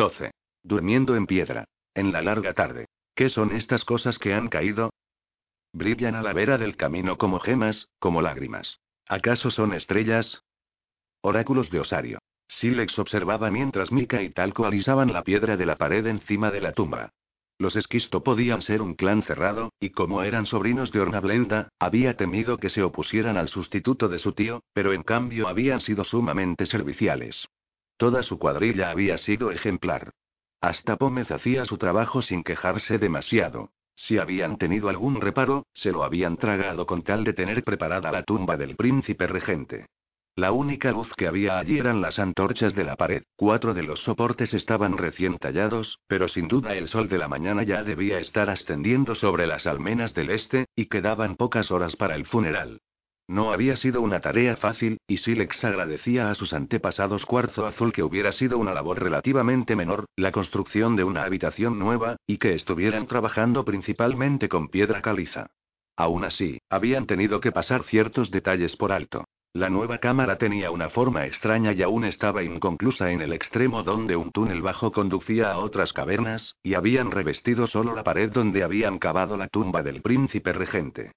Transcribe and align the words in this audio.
12. 0.00 0.30
Durmiendo 0.62 1.14
en 1.14 1.26
piedra. 1.26 1.66
En 1.92 2.10
la 2.10 2.22
larga 2.22 2.54
tarde. 2.54 2.86
¿Qué 3.14 3.28
son 3.28 3.52
estas 3.52 3.84
cosas 3.84 4.18
que 4.18 4.32
han 4.32 4.48
caído? 4.48 4.94
Brillan 5.74 6.14
a 6.14 6.22
la 6.22 6.32
vera 6.32 6.56
del 6.56 6.74
camino 6.78 7.18
como 7.18 7.38
gemas, 7.38 7.86
como 7.98 8.22
lágrimas. 8.22 8.80
¿Acaso 9.06 9.50
son 9.50 9.74
estrellas? 9.74 10.42
Oráculos 11.20 11.68
de 11.68 11.80
Osario. 11.80 12.18
Silex 12.48 12.98
observaba 12.98 13.50
mientras 13.50 13.92
Mika 13.92 14.22
y 14.22 14.30
Talco 14.30 14.64
alisaban 14.64 15.12
la 15.12 15.22
piedra 15.22 15.58
de 15.58 15.66
la 15.66 15.76
pared 15.76 16.06
encima 16.06 16.50
de 16.50 16.62
la 16.62 16.72
tumba. 16.72 17.10
Los 17.58 17.76
Esquisto 17.76 18.22
podían 18.24 18.62
ser 18.62 18.80
un 18.80 18.94
clan 18.94 19.22
cerrado, 19.22 19.68
y 19.80 19.90
como 19.90 20.22
eran 20.22 20.46
sobrinos 20.46 20.92
de 20.92 21.00
Ornablenda, 21.00 21.68
había 21.78 22.16
temido 22.16 22.56
que 22.56 22.70
se 22.70 22.82
opusieran 22.82 23.36
al 23.36 23.50
sustituto 23.50 24.08
de 24.08 24.18
su 24.18 24.32
tío, 24.32 24.62
pero 24.72 24.94
en 24.94 25.02
cambio 25.02 25.46
habían 25.46 25.82
sido 25.82 26.04
sumamente 26.04 26.64
serviciales. 26.64 27.50
Toda 28.00 28.22
su 28.22 28.38
cuadrilla 28.38 28.90
había 28.90 29.18
sido 29.18 29.50
ejemplar. 29.50 30.12
Hasta 30.62 30.96
Pómez 30.96 31.30
hacía 31.30 31.66
su 31.66 31.76
trabajo 31.76 32.22
sin 32.22 32.42
quejarse 32.42 32.96
demasiado. 32.96 33.72
Si 33.94 34.16
habían 34.16 34.56
tenido 34.56 34.88
algún 34.88 35.20
reparo, 35.20 35.66
se 35.74 35.92
lo 35.92 36.02
habían 36.02 36.38
tragado 36.38 36.86
con 36.86 37.02
tal 37.02 37.24
de 37.24 37.34
tener 37.34 37.62
preparada 37.62 38.10
la 38.10 38.22
tumba 38.22 38.56
del 38.56 38.74
príncipe 38.74 39.26
regente. 39.26 39.84
La 40.34 40.50
única 40.50 40.92
luz 40.92 41.12
que 41.14 41.26
había 41.26 41.58
allí 41.58 41.78
eran 41.78 42.00
las 42.00 42.18
antorchas 42.18 42.74
de 42.74 42.84
la 42.84 42.96
pared. 42.96 43.24
Cuatro 43.36 43.74
de 43.74 43.82
los 43.82 44.00
soportes 44.00 44.54
estaban 44.54 44.96
recién 44.96 45.36
tallados, 45.36 45.98
pero 46.06 46.26
sin 46.28 46.48
duda 46.48 46.74
el 46.76 46.88
sol 46.88 47.06
de 47.06 47.18
la 47.18 47.28
mañana 47.28 47.64
ya 47.64 47.82
debía 47.82 48.18
estar 48.18 48.48
ascendiendo 48.48 49.14
sobre 49.14 49.46
las 49.46 49.66
almenas 49.66 50.14
del 50.14 50.30
este, 50.30 50.68
y 50.74 50.86
quedaban 50.86 51.36
pocas 51.36 51.70
horas 51.70 51.96
para 51.96 52.14
el 52.14 52.24
funeral. 52.24 52.80
No 53.30 53.52
había 53.52 53.76
sido 53.76 54.02
una 54.02 54.18
tarea 54.18 54.56
fácil, 54.56 54.98
y 55.06 55.18
Silex 55.18 55.62
agradecía 55.62 56.32
a 56.32 56.34
sus 56.34 56.52
antepasados 56.52 57.24
Cuarzo 57.24 57.64
Azul 57.64 57.92
que 57.92 58.02
hubiera 58.02 58.32
sido 58.32 58.58
una 58.58 58.74
labor 58.74 59.00
relativamente 59.00 59.76
menor, 59.76 60.06
la 60.16 60.32
construcción 60.32 60.96
de 60.96 61.04
una 61.04 61.22
habitación 61.22 61.78
nueva, 61.78 62.16
y 62.26 62.38
que 62.38 62.54
estuvieran 62.54 63.06
trabajando 63.06 63.64
principalmente 63.64 64.48
con 64.48 64.66
piedra 64.66 65.00
caliza. 65.00 65.52
Aún 65.96 66.24
así, 66.24 66.58
habían 66.68 67.06
tenido 67.06 67.38
que 67.38 67.52
pasar 67.52 67.84
ciertos 67.84 68.32
detalles 68.32 68.74
por 68.74 68.90
alto. 68.90 69.26
La 69.52 69.70
nueva 69.70 69.98
cámara 69.98 70.36
tenía 70.36 70.72
una 70.72 70.88
forma 70.88 71.24
extraña 71.24 71.72
y 71.72 71.82
aún 71.82 72.04
estaba 72.04 72.42
inconclusa 72.42 73.12
en 73.12 73.20
el 73.20 73.32
extremo 73.32 73.84
donde 73.84 74.16
un 74.16 74.32
túnel 74.32 74.60
bajo 74.60 74.90
conducía 74.90 75.52
a 75.52 75.58
otras 75.58 75.92
cavernas, 75.92 76.56
y 76.64 76.74
habían 76.74 77.12
revestido 77.12 77.68
solo 77.68 77.94
la 77.94 78.02
pared 78.02 78.32
donde 78.32 78.64
habían 78.64 78.98
cavado 78.98 79.36
la 79.36 79.46
tumba 79.46 79.84
del 79.84 80.02
príncipe 80.02 80.52
regente. 80.52 81.12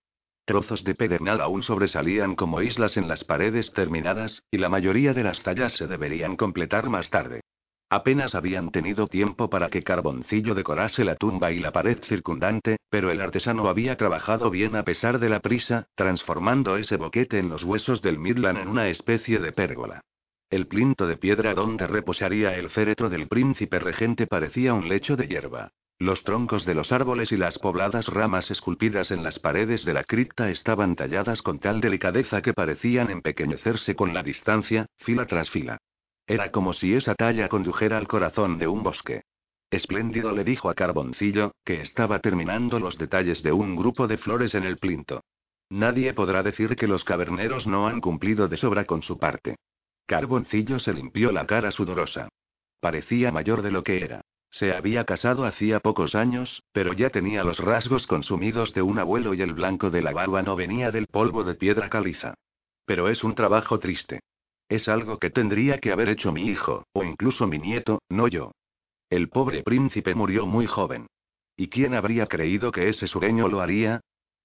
Trozos 0.46 0.84
de 0.84 0.94
pedernal 0.94 1.40
aún 1.40 1.64
sobresalían 1.64 2.36
como 2.36 2.62
islas 2.62 2.98
en 2.98 3.08
las 3.08 3.24
paredes 3.24 3.72
terminadas, 3.72 4.44
y 4.52 4.58
la 4.58 4.68
mayoría 4.68 5.14
de 5.14 5.24
las 5.24 5.42
tallas 5.42 5.74
se 5.74 5.88
deberían 5.88 6.36
completar 6.36 6.90
más 6.90 7.10
tarde. 7.10 7.42
Apenas 7.90 8.34
habían 8.36 8.72
tenido 8.72 9.08
tiempo 9.08 9.50
para 9.50 9.70
que 9.70 9.84
Carboncillo 9.84 10.56
decorase 10.56 11.06
la 11.06 11.16
tumba 11.16 11.52
y 11.52 11.60
la 11.60 11.72
pared 11.72 12.00
circundante, 12.04 12.78
pero 12.90 13.12
el 13.12 13.22
artesano 13.22 13.68
había 13.68 13.96
trabajado 13.98 14.50
bien 14.50 14.76
a 14.76 14.84
pesar 14.84 15.20
de 15.20 15.30
la 15.30 15.40
prisa, 15.40 15.88
transformando 15.96 16.76
ese 16.76 16.98
boquete 16.98 17.38
en 17.40 17.50
los 17.50 17.64
huesos 17.64 18.02
del 18.02 18.18
Midland 18.18 18.58
en 18.58 18.68
una 18.68 18.90
especie 18.90 19.40
de 19.40 19.52
pérgola. 19.52 20.02
El 20.50 20.68
plinto 20.68 21.08
de 21.08 21.18
piedra 21.18 21.54
donde 21.54 21.88
reposaría 21.88 22.56
el 22.56 22.70
féretro 22.70 23.10
del 23.10 23.28
príncipe 23.28 23.80
regente 23.80 24.28
parecía 24.28 24.74
un 24.74 24.90
lecho 24.90 25.16
de 25.16 25.28
hierba. 25.28 25.72
Los 26.00 26.24
troncos 26.24 26.66
de 26.66 26.74
los 26.74 26.92
árboles 26.92 27.32
y 27.32 27.38
las 27.38 27.60
pobladas 27.60 28.08
ramas 28.08 28.52
esculpidas 28.52 29.12
en 29.12 29.24
las 29.24 29.40
paredes 29.40 29.86
de 29.86 29.94
la 29.94 30.04
cripta 30.04 30.50
estaban 30.50 30.96
talladas 30.96 31.42
con 31.42 31.60
tal 31.60 31.82
delicadeza 31.82 32.42
que 32.42 32.54
parecían 32.54 33.10
empequeñecerse 33.10 33.96
con 33.96 34.14
la 34.14 34.24
distancia, 34.24 34.88
fila 34.98 35.26
tras 35.26 35.50
fila. 35.50 35.78
Era 36.26 36.52
como 36.52 36.74
si 36.74 36.94
esa 36.94 37.16
talla 37.16 37.48
condujera 37.48 37.98
al 37.98 38.08
corazón 38.08 38.58
de 38.58 38.68
un 38.68 38.84
bosque. 38.84 39.24
Espléndido 39.70 40.32
le 40.34 40.44
dijo 40.44 40.70
a 40.70 40.76
Carboncillo, 40.76 41.54
que 41.66 41.82
estaba 41.82 42.20
terminando 42.20 42.80
los 42.80 42.98
detalles 42.98 43.42
de 43.42 43.52
un 43.52 43.76
grupo 43.76 44.08
de 44.08 44.18
flores 44.18 44.56
en 44.56 44.64
el 44.64 44.78
plinto. 44.78 45.24
Nadie 45.70 46.14
podrá 46.14 46.44
decir 46.44 46.76
que 46.76 46.88
los 46.88 47.04
caverneros 47.04 47.66
no 47.66 47.88
han 47.88 48.00
cumplido 48.00 48.48
de 48.48 48.58
sobra 48.58 48.86
con 48.86 49.02
su 49.02 49.18
parte. 49.18 49.56
Carboncillo 50.06 50.80
se 50.80 50.94
limpió 50.94 51.32
la 51.32 51.48
cara 51.48 51.72
sudorosa. 51.72 52.30
Parecía 52.80 53.32
mayor 53.32 53.62
de 53.62 53.72
lo 53.72 53.84
que 53.84 54.04
era. 54.04 54.22
Se 54.54 54.72
había 54.72 55.04
casado 55.04 55.46
hacía 55.46 55.80
pocos 55.80 56.14
años, 56.14 56.62
pero 56.74 56.94
ya 56.94 57.10
tenía 57.10 57.44
los 57.44 57.58
rasgos 57.58 58.06
consumidos 58.06 58.72
de 58.76 58.84
un 58.84 59.00
abuelo 59.00 59.34
y 59.34 59.42
el 59.42 59.52
blanco 59.54 59.90
de 59.90 60.04
la 60.04 60.12
barba 60.12 60.44
no 60.44 60.56
venía 60.56 60.92
del 60.92 61.08
polvo 61.08 61.44
de 61.44 61.56
piedra 61.56 61.90
caliza. 61.90 62.36
Pero 62.86 63.10
es 63.10 63.24
un 63.24 63.34
trabajo 63.34 63.80
triste. 63.80 64.20
Es 64.70 64.88
algo 64.88 65.18
que 65.18 65.32
tendría 65.32 65.80
que 65.80 65.92
haber 65.92 66.08
hecho 66.08 66.32
mi 66.32 66.46
hijo, 66.46 66.86
o 66.94 67.04
incluso 67.04 67.48
mi 67.48 67.58
nieto, 67.58 68.04
no 68.10 68.28
yo. 68.28 68.52
El 69.10 69.30
pobre 69.30 69.64
príncipe 69.64 70.14
murió 70.14 70.46
muy 70.46 70.68
joven. 70.68 71.08
¿Y 71.58 71.70
quién 71.70 71.96
habría 71.96 72.28
creído 72.28 72.72
que 72.72 72.90
ese 72.90 73.08
sureño 73.08 73.48
lo 73.48 73.60
haría? 73.60 74.02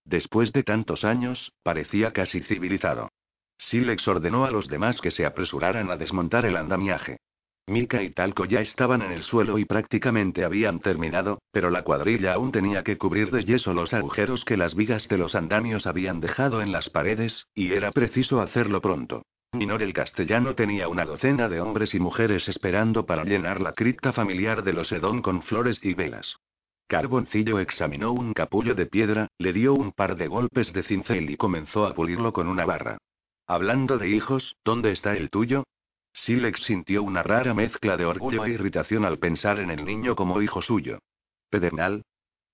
Después 0.06 0.54
de 0.54 0.62
tantos 0.62 1.04
años, 1.04 1.52
parecía 1.62 2.14
casi 2.14 2.40
civilizado. 2.40 3.10
Silex 3.58 4.08
ordenó 4.08 4.46
a 4.46 4.50
los 4.50 4.68
demás 4.68 5.02
que 5.02 5.10
se 5.10 5.26
apresuraran 5.26 5.90
a 5.90 5.98
desmontar 5.98 6.46
el 6.46 6.56
andamiaje. 6.56 7.18
Mika 7.68 8.02
y 8.02 8.10
Talco 8.10 8.46
ya 8.46 8.60
estaban 8.60 9.02
en 9.02 9.12
el 9.12 9.22
suelo 9.22 9.58
y 9.58 9.64
prácticamente 9.64 10.44
habían 10.44 10.80
terminado, 10.80 11.40
pero 11.52 11.70
la 11.70 11.82
cuadrilla 11.82 12.34
aún 12.34 12.50
tenía 12.50 12.82
que 12.82 12.96
cubrir 12.96 13.30
de 13.30 13.44
yeso 13.44 13.74
los 13.74 13.92
agujeros 13.92 14.44
que 14.44 14.56
las 14.56 14.74
vigas 14.74 15.08
de 15.08 15.18
los 15.18 15.34
andamios 15.34 15.86
habían 15.86 16.20
dejado 16.20 16.62
en 16.62 16.72
las 16.72 16.90
paredes, 16.90 17.46
y 17.54 17.72
era 17.72 17.92
preciso 17.92 18.40
hacerlo 18.40 18.80
pronto. 18.80 19.22
Minor 19.52 19.82
el 19.82 19.92
castellano 19.92 20.54
tenía 20.54 20.88
una 20.88 21.04
docena 21.04 21.48
de 21.48 21.60
hombres 21.60 21.94
y 21.94 22.00
mujeres 22.00 22.48
esperando 22.48 23.06
para 23.06 23.24
llenar 23.24 23.60
la 23.60 23.72
cripta 23.72 24.12
familiar 24.12 24.62
de 24.62 24.72
los 24.72 24.92
Edón 24.92 25.22
con 25.22 25.42
flores 25.42 25.80
y 25.82 25.94
velas. 25.94 26.36
Carboncillo 26.86 27.58
examinó 27.58 28.12
un 28.12 28.32
capullo 28.32 28.74
de 28.74 28.86
piedra, 28.86 29.28
le 29.38 29.52
dio 29.52 29.74
un 29.74 29.92
par 29.92 30.16
de 30.16 30.26
golpes 30.26 30.72
de 30.72 30.82
cincel 30.82 31.30
y 31.30 31.36
comenzó 31.36 31.86
a 31.86 31.94
pulirlo 31.94 32.32
con 32.32 32.48
una 32.48 32.64
barra. 32.64 32.98
Hablando 33.46 33.98
de 33.98 34.08
hijos, 34.08 34.56
¿dónde 34.64 34.92
está 34.92 35.16
el 35.16 35.30
tuyo? 35.30 35.64
Silex 36.18 36.60
sintió 36.64 37.04
una 37.04 37.22
rara 37.22 37.54
mezcla 37.54 37.96
de 37.96 38.04
orgullo 38.04 38.44
e 38.44 38.50
irritación 38.50 39.04
al 39.04 39.18
pensar 39.18 39.60
en 39.60 39.70
el 39.70 39.84
niño 39.84 40.16
como 40.16 40.42
hijo 40.42 40.60
suyo. 40.60 40.98
Pedernal. 41.48 42.02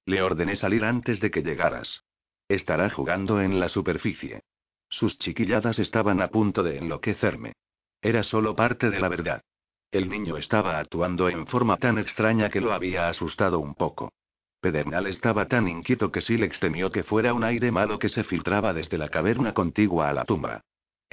Le 0.05 0.23
ordené 0.23 0.55
salir 0.55 0.85
antes 0.85 1.19
de 1.19 1.31
que 1.31 1.43
llegaras. 1.43 2.05
Estará 2.47 2.91
jugando 2.91 3.41
en 3.41 3.59
la 3.59 3.69
superficie. 3.69 4.43
Sus 4.91 5.19
chiquilladas 5.19 5.79
estaban 5.79 6.21
a 6.21 6.29
punto 6.29 6.63
de 6.63 6.77
enloquecerme. 6.77 7.55
Era 8.03 8.23
solo 8.23 8.55
parte 8.55 8.91
de 8.91 9.01
la 9.01 9.09
verdad. 9.09 9.43
El 9.91 10.11
niño 10.11 10.37
estaba 10.37 10.79
actuando 10.79 11.31
en 11.31 11.47
forma 11.47 11.79
tan 11.79 11.99
extraña 11.99 12.51
que 12.51 12.61
lo 12.61 12.73
había 12.73 13.09
asustado 13.09 13.61
un 13.61 13.75
poco. 13.75 14.13
Pedernal 14.61 15.07
estaba 15.07 15.49
tan 15.49 15.69
inquieto 15.69 16.13
que 16.13 16.21
Silex 16.21 16.61
temió 16.61 16.93
que 16.93 17.03
fuera 17.03 17.33
un 17.33 17.45
aire 17.45 17.73
malo 17.73 17.99
que 17.99 18.11
se 18.11 18.25
filtraba 18.25 18.75
desde 18.75 18.99
la 18.99 19.09
caverna 19.09 19.55
contigua 19.55 20.11
a 20.11 20.13
la 20.13 20.25
tumba. 20.25 20.61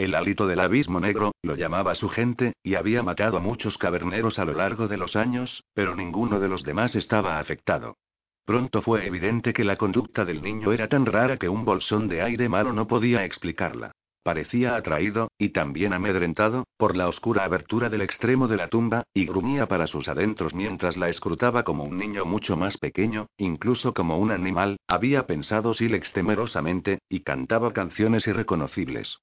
El 0.02 0.16
hálito 0.16 0.48
del 0.48 0.62
abismo 0.62 1.00
negro, 1.00 1.36
lo 1.44 1.56
llamaba 1.56 1.94
su 1.94 2.10
gente, 2.10 2.54
y 2.64 2.74
había 2.74 3.04
matado 3.04 3.38
a 3.38 3.40
muchos 3.40 3.78
caverneros 3.78 4.40
a 4.40 4.46
lo 4.46 4.54
largo 4.54 4.88
de 4.88 4.98
los 4.98 5.16
años, 5.16 5.64
pero 5.76 5.96
ninguno 5.96 6.40
de 6.40 6.48
los 6.48 6.64
demás 6.64 6.96
estaba 6.96 7.38
afectado. 7.38 7.98
Pronto 8.44 8.82
fue 8.82 9.06
evidente 9.06 9.54
que 9.54 9.64
la 9.64 9.76
conducta 9.76 10.26
del 10.26 10.42
niño 10.42 10.72
era 10.72 10.88
tan 10.88 11.06
rara 11.06 11.38
que 11.38 11.50
un 11.50 11.66
bolsón 11.66 12.08
de 12.08 12.24
aire 12.24 12.50
malo 12.50 12.74
no 12.74 12.88
podía 12.88 13.26
explicarla. 13.26 13.92
Parecía 14.24 14.76
atraído, 14.76 15.28
y 15.38 15.50
también 15.50 15.94
amedrentado, 15.94 16.64
por 16.78 16.98
la 16.98 17.08
oscura 17.08 17.44
abertura 17.44 17.92
del 17.92 18.02
extremo 18.02 18.48
de 18.48 18.58
la 18.58 18.70
tumba, 18.70 19.04
y 19.14 19.28
grumía 19.28 19.68
para 19.68 19.86
sus 19.86 20.08
adentros 20.08 20.56
mientras 20.56 20.98
la 20.98 21.10
escrutaba 21.10 21.62
como 21.62 21.84
un 21.84 22.00
niño 22.00 22.26
mucho 22.26 22.58
más 22.58 22.80
pequeño, 22.80 23.28
incluso 23.38 23.94
como 23.94 24.18
un 24.18 24.32
animal, 24.32 24.78
había 24.88 25.28
pensado 25.28 25.76
Silex 25.76 26.12
temerosamente, 26.12 26.98
y 27.08 27.20
cantaba 27.20 27.72
canciones 27.72 28.26
irreconocibles. 28.26 29.20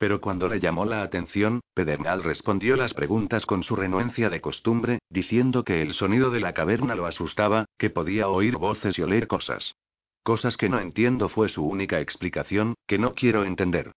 Pero 0.00 0.22
cuando 0.22 0.48
le 0.48 0.60
llamó 0.60 0.86
la 0.86 1.02
atención, 1.02 1.60
Pedernal 1.74 2.22
respondió 2.22 2.74
las 2.74 2.94
preguntas 2.94 3.44
con 3.44 3.62
su 3.62 3.76
renuencia 3.76 4.30
de 4.30 4.40
costumbre, 4.40 5.00
diciendo 5.10 5.62
que 5.62 5.82
el 5.82 5.92
sonido 5.92 6.30
de 6.30 6.40
la 6.40 6.54
caverna 6.54 6.94
lo 6.94 7.04
asustaba, 7.04 7.66
que 7.76 7.90
podía 7.90 8.26
oír 8.26 8.56
voces 8.56 8.98
y 8.98 9.02
oler 9.02 9.26
cosas. 9.26 9.74
Cosas 10.22 10.56
que 10.56 10.70
no 10.70 10.80
entiendo 10.80 11.28
fue 11.28 11.50
su 11.50 11.66
única 11.66 12.00
explicación, 12.00 12.76
que 12.86 12.96
no 12.96 13.14
quiero 13.14 13.44
entender. 13.44 13.92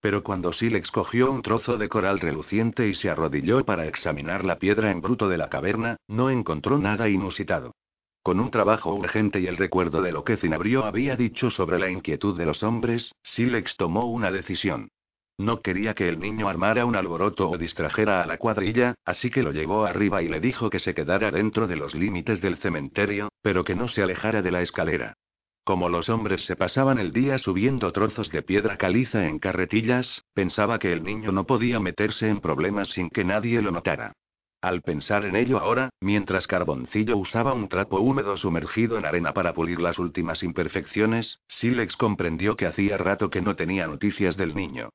Pero 0.00 0.22
cuando 0.22 0.52
Silex 0.52 0.92
cogió 0.92 1.32
un 1.32 1.42
trozo 1.42 1.76
de 1.76 1.88
coral 1.88 2.20
reluciente 2.20 2.86
y 2.86 2.94
se 2.94 3.10
arrodilló 3.10 3.64
para 3.64 3.88
examinar 3.88 4.44
la 4.44 4.60
piedra 4.60 4.92
en 4.92 5.00
bruto 5.00 5.28
de 5.28 5.38
la 5.38 5.48
caverna, 5.48 5.96
no 6.06 6.30
encontró 6.30 6.78
nada 6.78 7.08
inusitado. 7.08 7.74
Con 8.22 8.38
un 8.38 8.52
trabajo 8.52 8.94
urgente 8.94 9.40
y 9.40 9.48
el 9.48 9.56
recuerdo 9.56 10.02
de 10.02 10.12
lo 10.12 10.22
que 10.22 10.36
Cinabrio 10.36 10.84
había 10.84 11.16
dicho 11.16 11.50
sobre 11.50 11.80
la 11.80 11.90
inquietud 11.90 12.38
de 12.38 12.46
los 12.46 12.62
hombres, 12.62 13.12
Silex 13.24 13.76
tomó 13.76 14.04
una 14.04 14.30
decisión. 14.30 14.90
No 15.38 15.62
quería 15.62 15.94
que 15.94 16.08
el 16.08 16.18
niño 16.18 16.48
armara 16.48 16.84
un 16.84 16.96
alboroto 16.96 17.48
o 17.48 17.56
distrajera 17.56 18.22
a 18.22 18.26
la 18.26 18.38
cuadrilla, 18.38 18.96
así 19.04 19.30
que 19.30 19.44
lo 19.44 19.52
llevó 19.52 19.84
arriba 19.84 20.20
y 20.20 20.28
le 20.28 20.40
dijo 20.40 20.68
que 20.68 20.80
se 20.80 20.94
quedara 20.94 21.30
dentro 21.30 21.68
de 21.68 21.76
los 21.76 21.94
límites 21.94 22.40
del 22.40 22.56
cementerio, 22.56 23.28
pero 23.40 23.62
que 23.62 23.76
no 23.76 23.86
se 23.86 24.02
alejara 24.02 24.42
de 24.42 24.50
la 24.50 24.62
escalera. 24.62 25.14
Como 25.62 25.88
los 25.88 26.08
hombres 26.08 26.44
se 26.44 26.56
pasaban 26.56 26.98
el 26.98 27.12
día 27.12 27.38
subiendo 27.38 27.92
trozos 27.92 28.32
de 28.32 28.42
piedra 28.42 28.78
caliza 28.78 29.28
en 29.28 29.38
carretillas, 29.38 30.24
pensaba 30.34 30.80
que 30.80 30.92
el 30.92 31.04
niño 31.04 31.30
no 31.30 31.46
podía 31.46 31.78
meterse 31.78 32.28
en 32.28 32.40
problemas 32.40 32.88
sin 32.88 33.08
que 33.08 33.22
nadie 33.22 33.62
lo 33.62 33.70
notara. 33.70 34.14
Al 34.60 34.82
pensar 34.82 35.24
en 35.24 35.36
ello 35.36 35.60
ahora, 35.60 35.90
mientras 36.00 36.48
Carboncillo 36.48 37.16
usaba 37.16 37.52
un 37.52 37.68
trapo 37.68 38.00
húmedo 38.00 38.36
sumergido 38.36 38.98
en 38.98 39.06
arena 39.06 39.34
para 39.34 39.54
pulir 39.54 39.78
las 39.78 40.00
últimas 40.00 40.42
imperfecciones, 40.42 41.38
Silex 41.46 41.96
comprendió 41.96 42.56
que 42.56 42.66
hacía 42.66 42.96
rato 42.96 43.30
que 43.30 43.40
no 43.40 43.54
tenía 43.54 43.86
noticias 43.86 44.36
del 44.36 44.56
niño. 44.56 44.88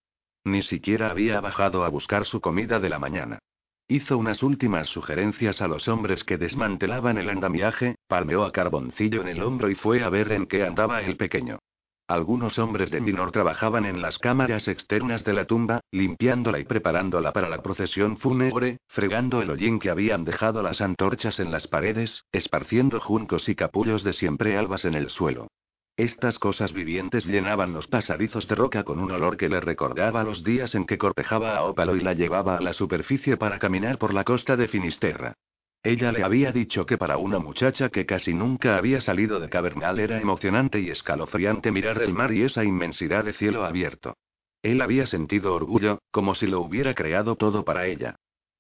Ni 0.46 0.62
siquiera 0.62 1.10
había 1.10 1.40
bajado 1.40 1.86
a 1.86 1.90
buscar 1.90 2.26
su 2.26 2.42
comida 2.42 2.80
de 2.80 2.90
la 2.90 3.00
mañana. 3.00 3.40
Hizo 3.88 4.18
unas 4.18 4.44
últimas 4.44 4.88
sugerencias 4.88 5.62
a 5.62 5.68
los 5.68 5.88
hombres 5.88 6.24
que 6.24 6.38
desmantelaban 6.38 7.18
el 7.18 7.30
andamiaje, 7.30 7.96
palmeó 8.08 8.44
a 8.44 8.52
Carboncillo 8.52 9.22
en 9.22 9.28
el 9.28 9.44
hombro 9.44 9.70
y 9.70 9.76
fue 9.76 10.04
a 10.04 10.10
ver 10.10 10.32
en 10.32 10.46
qué 10.46 10.66
andaba 10.66 11.02
el 11.02 11.18
pequeño. 11.18 11.60
Algunos 12.08 12.60
hombres 12.60 12.92
de 12.92 13.00
Minor 13.00 13.32
trabajaban 13.32 13.86
en 13.86 14.02
las 14.02 14.20
cámaras 14.20 14.68
externas 14.68 15.24
de 15.24 15.34
la 15.34 15.46
tumba, 15.46 15.80
limpiándola 15.92 16.60
y 16.60 16.66
preparándola 16.66 17.32
para 17.32 17.48
la 17.48 17.64
procesión 17.64 18.18
fúnebre, 18.18 18.78
fregando 18.88 19.42
el 19.42 19.50
hollín 19.50 19.80
que 19.80 19.90
habían 19.90 20.26
dejado 20.26 20.62
las 20.62 20.82
antorchas 20.82 21.40
en 21.40 21.52
las 21.52 21.68
paredes, 21.68 22.26
esparciendo 22.34 23.00
juncos 23.00 23.48
y 23.48 23.56
capullos 23.56 24.04
de 24.04 24.12
siempre 24.12 24.58
albas 24.58 24.84
en 24.84 24.96
el 24.96 25.10
suelo. 25.10 25.48
Estas 25.96 26.40
cosas 26.40 26.74
vivientes 26.74 27.24
llenaban 27.24 27.72
los 27.72 27.86
pasadizos 27.86 28.48
de 28.48 28.56
roca 28.56 28.84
con 28.84 29.00
un 29.00 29.12
olor 29.12 29.38
que 29.38 29.48
le 29.48 29.60
recordaba 29.60 30.24
los 30.24 30.44
días 30.44 30.74
en 30.74 30.88
que 30.88 30.98
cortejaba 30.98 31.56
a 31.56 31.66
Ópalo 31.66 31.96
y 31.96 32.00
la 32.00 32.14
llevaba 32.14 32.58
a 32.58 32.62
la 32.62 32.74
superficie 32.74 33.38
para 33.38 33.60
caminar 33.60 34.00
por 34.00 34.12
la 34.12 34.24
costa 34.24 34.56
de 34.56 34.68
Finisterra. 34.68 35.36
Ella 35.84 36.12
le 36.12 36.24
había 36.24 36.52
dicho 36.52 36.88
que 36.88 36.98
para 36.98 37.18
una 37.18 37.38
muchacha 37.38 37.90
que 37.90 38.08
casi 38.08 38.34
nunca 38.34 38.76
había 38.76 39.02
salido 39.02 39.40
de 39.40 39.50
Cavernal 39.50 40.00
era 40.00 40.20
emocionante 40.20 40.80
y 40.80 40.90
escalofriante 40.90 41.72
mirar 41.72 42.02
el 42.02 42.14
mar 42.14 42.34
y 42.34 42.42
esa 42.42 42.64
inmensidad 42.64 43.24
de 43.24 43.34
cielo 43.34 43.64
abierto. 43.64 44.16
Él 44.64 44.82
había 44.82 45.06
sentido 45.06 45.54
orgullo, 45.54 46.00
como 46.10 46.34
si 46.34 46.48
lo 46.48 46.62
hubiera 46.62 46.96
creado 46.96 47.36
todo 47.36 47.66
para 47.66 47.86
ella. 47.86 48.16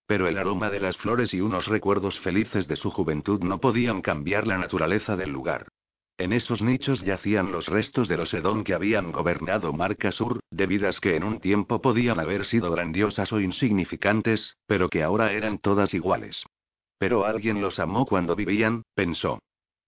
Pero 0.06 0.27
el 0.27 0.38
aroma 0.38 0.69
de 0.69 0.81
las 0.81 0.97
flores 0.97 1.33
y 1.33 1.41
unos 1.41 1.65
recuerdos 1.65 2.19
felices 2.19 2.68
de 2.68 2.75
su 2.75 2.91
juventud 2.91 3.41
no 3.41 3.59
podían 3.59 4.03
cambiar 4.03 4.45
la 4.45 4.59
naturaleza 4.59 5.15
del 5.15 5.31
lugar. 5.31 5.69
En 6.18 6.31
esos 6.31 6.62
nichos 6.62 7.01
yacían 7.01 7.51
los 7.51 7.68
restos 7.68 8.07
de 8.07 8.18
los 8.18 8.33
Edón 8.36 8.63
que 8.63 8.75
habían 8.75 9.12
gobernado 9.12 9.74
Marca 9.74 10.12
Sur, 10.12 10.39
de 10.51 10.68
vidas 10.68 11.00
que 11.00 11.15
en 11.15 11.24
un 11.24 11.39
tiempo 11.39 11.81
podían 11.81 12.19
haber 12.19 12.45
sido 12.45 12.71
grandiosas 12.71 13.33
o 13.33 13.39
insignificantes, 13.39 14.56
pero 14.68 14.89
que 14.89 15.01
ahora 15.01 15.31
eran 15.31 15.57
todas 15.57 15.94
iguales. 15.94 16.45
Pero 17.00 17.25
alguien 17.25 17.62
los 17.62 17.80
amó 17.80 18.06
cuando 18.06 18.36
vivían, 18.36 18.83
pensó. 18.94 19.39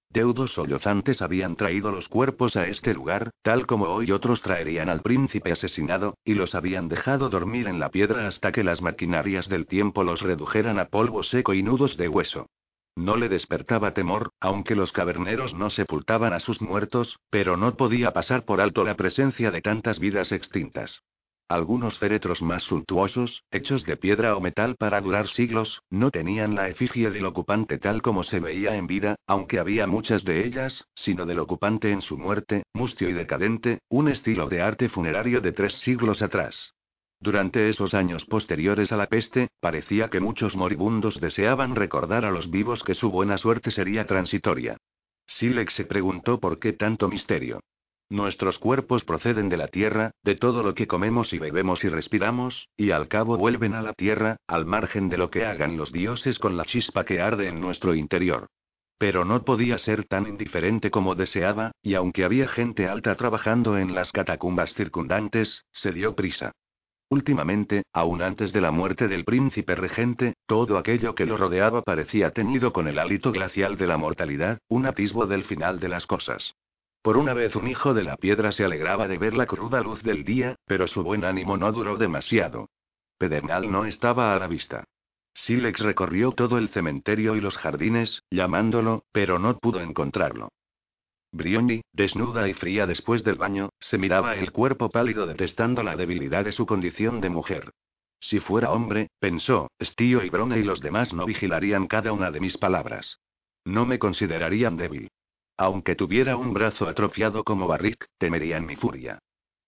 Deudos 0.10 0.54
sollozantes 0.54 1.22
habían 1.22 1.56
traído 1.57 1.92
los 1.92 2.10
cuerpos 2.10 2.56
a 2.56 2.68
este 2.68 2.94
lugar, 2.94 3.31
tal 3.44 3.68
como 3.68 3.86
hoy 3.86 4.12
otros 4.12 4.42
traerían 4.42 4.89
al 4.89 5.01
príncipe 5.01 5.51
asesinado, 5.51 6.18
y 6.24 6.33
los 6.33 6.56
habían 6.56 6.88
dejado 6.88 7.30
dormir 7.30 7.68
en 7.68 7.80
la 7.80 7.89
piedra 7.89 8.28
hasta 8.28 8.51
que 8.51 8.63
las 8.63 8.81
maquinarias 8.81 9.48
del 9.48 9.68
tiempo 9.68 10.04
los 10.04 10.21
redujeran 10.21 10.80
a 10.80 10.86
polvo 10.86 11.21
seco 11.21 11.54
y 11.54 11.62
nudos 11.62 11.98
de 11.98 12.07
hueso. 12.07 12.48
No 12.95 13.18
le 13.18 13.27
despertaba 13.27 13.94
temor, 13.94 14.31
aunque 14.39 14.74
los 14.74 14.94
caverneros 14.94 15.53
no 15.53 15.69
sepultaban 15.69 16.31
a 16.31 16.39
sus 16.39 16.62
muertos, 16.62 17.19
pero 17.30 17.57
no 17.57 17.75
podía 17.75 18.13
pasar 18.13 18.45
por 18.45 18.62
alto 18.62 18.86
la 18.86 18.95
presencia 18.95 19.51
de 19.51 19.62
tantas 19.62 20.00
vidas 20.00 20.31
extintas. 20.31 21.03
Algunos 21.47 22.00
féretros 22.00 22.42
más 22.42 22.63
suntuosos, 22.63 23.44
hechos 23.51 23.86
de 23.86 23.97
piedra 23.97 24.36
o 24.36 24.42
metal 24.42 24.75
para 24.77 25.00
durar 25.01 25.27
siglos, 25.27 25.83
no 25.92 26.09
tenían 26.09 26.56
la 26.56 26.69
efigie 26.69 27.12
del 27.12 27.25
ocupante 27.25 27.77
tal 27.77 28.01
como 28.01 28.24
se 28.24 28.39
veía 28.39 28.77
en 28.77 28.88
vida, 28.88 29.15
aunque 29.27 29.59
había 29.59 29.86
muchas 29.86 30.24
de 30.24 30.47
ellas, 30.47 30.88
sino 30.95 31.27
del 31.27 31.39
ocupante 31.39 31.92
en 31.92 32.01
su 32.01 32.18
muerte, 32.18 32.63
mustio 32.74 33.09
y 33.09 33.13
decadente, 33.13 33.80
un 33.89 34.07
estilo 34.07 34.47
de 34.47 34.62
arte 34.62 34.89
funerario 34.89 35.39
de 35.42 35.51
tres 35.51 35.74
siglos 35.74 36.24
atrás. 36.24 36.74
Durante 37.20 37.70
esos 37.70 37.94
años 37.94 38.26
posteriores 38.26 38.92
a 38.92 38.98
la 38.98 39.08
peste, 39.08 39.50
parecía 39.60 40.10
que 40.10 40.20
muchos 40.20 40.56
moribundos 40.56 41.20
deseaban 41.20 41.76
recordar 41.76 42.26
a 42.26 42.32
los 42.32 42.52
vivos 42.52 42.84
que 42.84 42.96
su 42.96 43.10
buena 43.10 43.38
suerte 43.38 43.72
sería 43.72 44.06
transitoria. 44.06 44.78
Silex 45.28 45.74
se 45.74 45.86
preguntó 45.86 46.40
por 46.40 46.60
qué 46.60 46.74
tanto 46.74 47.08
misterio. 47.08 47.62
Nuestros 48.10 48.60
cuerpos 48.60 49.04
proceden 49.04 49.50
de 49.50 49.58
la 49.58 49.68
tierra, 49.68 50.12
de 50.22 50.36
todo 50.36 50.62
lo 50.62 50.76
que 50.76 50.86
comemos 50.86 51.34
y 51.34 51.40
bebemos 51.40 51.84
y 51.84 51.90
respiramos, 51.90 52.70
y 52.78 52.92
al 52.92 53.08
cabo 53.08 53.36
vuelven 53.36 53.74
a 53.74 53.82
la 53.82 53.94
tierra, 53.94 54.38
al 54.46 54.66
margen 54.66 55.10
de 55.10 55.18
lo 55.18 55.32
que 55.32 55.46
hagan 55.46 55.76
los 55.76 55.92
dioses 55.92 56.38
con 56.38 56.56
la 56.56 56.66
chispa 56.66 57.04
que 57.04 57.20
arde 57.20 57.48
en 57.48 57.60
nuestro 57.60 57.96
interior. 57.96 58.46
Pero 59.00 59.26
no 59.26 59.44
podía 59.44 59.80
ser 59.80 60.04
tan 60.04 60.28
indiferente 60.28 60.92
como 60.92 61.16
deseaba, 61.16 61.72
y 61.82 61.96
aunque 61.96 62.24
había 62.24 62.48
gente 62.48 62.88
alta 62.88 63.16
trabajando 63.16 63.78
en 63.78 63.96
las 63.96 64.12
catacumbas 64.12 64.76
circundantes, 64.76 65.66
se 65.72 65.92
dio 65.92 66.16
prisa. 66.16 66.52
Últimamente, 67.10 67.84
aún 67.94 68.22
antes 68.22 68.52
de 68.52 68.62
la 68.62 68.72
muerte 68.72 69.07
del 69.07 69.25
príncipe 69.25 69.75
regente, 69.75 70.34
todo 70.48 70.78
aquello 70.78 71.13
que 71.13 71.25
lo 71.25 71.38
rodeaba 71.38 71.84
parecía 71.84 72.31
teñido 72.31 72.74
con 72.74 72.88
el 72.88 72.98
hálito 72.98 73.31
glacial 73.31 73.78
de 73.78 73.88
la 73.88 73.98
mortalidad, 73.98 74.60
un 74.68 74.88
atisbo 74.88 75.28
del 75.28 75.44
final 75.44 75.80
de 75.80 75.90
las 75.90 76.07
cosas. 76.07 76.56
Por 77.04 77.18
una 77.18 77.36
vez 77.36 77.56
un 77.56 77.68
hijo 77.68 77.94
de 77.94 78.04
la 78.04 78.18
piedra 78.18 78.52
se 78.52 78.66
alegraba 78.66 79.07
de 79.07 79.19
ver 79.19 79.36
la 79.36 79.46
cruda 79.46 79.81
luz 79.81 80.02
del 80.02 80.25
día, 80.25 80.56
pero 80.66 80.88
su 80.88 81.04
buen 81.04 81.24
ánimo 81.24 81.56
no 81.56 81.72
duró 81.72 81.98
demasiado. 81.98 82.69
Pedernal 83.19 83.72
no 83.72 83.86
estaba 83.86 84.34
a 84.34 84.40
la 84.40 84.48
vista. 84.48 84.86
Silex 85.36 85.81
recorrió 85.81 86.31
todo 86.31 86.57
el 86.57 86.69
cementerio 86.69 87.36
y 87.36 87.42
los 87.42 87.57
jardines, 87.57 88.24
llamándolo, 88.31 89.04
pero 89.12 89.38
no 89.38 89.56
pudo 89.60 89.81
encontrarlo. 89.81 90.50
Brioni, 91.36 91.82
desnuda 91.92 92.48
y 92.48 92.54
fría 92.54 92.88
después 92.88 93.26
del 93.26 93.36
baño, 93.36 93.70
se 93.82 93.98
miraba 93.98 94.36
el 94.36 94.54
cuerpo 94.54 94.90
pálido 94.90 95.28
detestando 95.28 95.84
la 95.84 95.98
debilidad 95.98 96.46
de 96.46 96.54
su 96.54 96.66
condición 96.66 97.20
de 97.20 97.30
mujer. 97.30 97.74
Si 98.22 98.40
fuera 98.40 98.72
hombre, 98.72 99.10
pensó, 99.20 99.70
Stío 99.82 100.24
y 100.24 100.30
Brone 100.30 100.58
y 100.58 100.64
los 100.64 100.80
demás 100.80 101.14
no 101.14 101.26
vigilarían 101.26 101.88
cada 101.88 102.14
una 102.14 102.32
de 102.32 102.40
mis 102.40 102.58
palabras. 102.58 103.20
No 103.66 103.86
me 103.86 104.00
considerarían 104.00 104.78
débil. 104.78 105.10
Aunque 105.58 105.96
tuviera 105.96 106.38
un 106.38 106.54
brazo 106.54 106.88
atrofiado 106.88 107.44
como 107.44 107.68
Barrick, 107.68 108.08
temerían 108.18 108.66
mi 108.66 108.78
furia. 108.78 109.20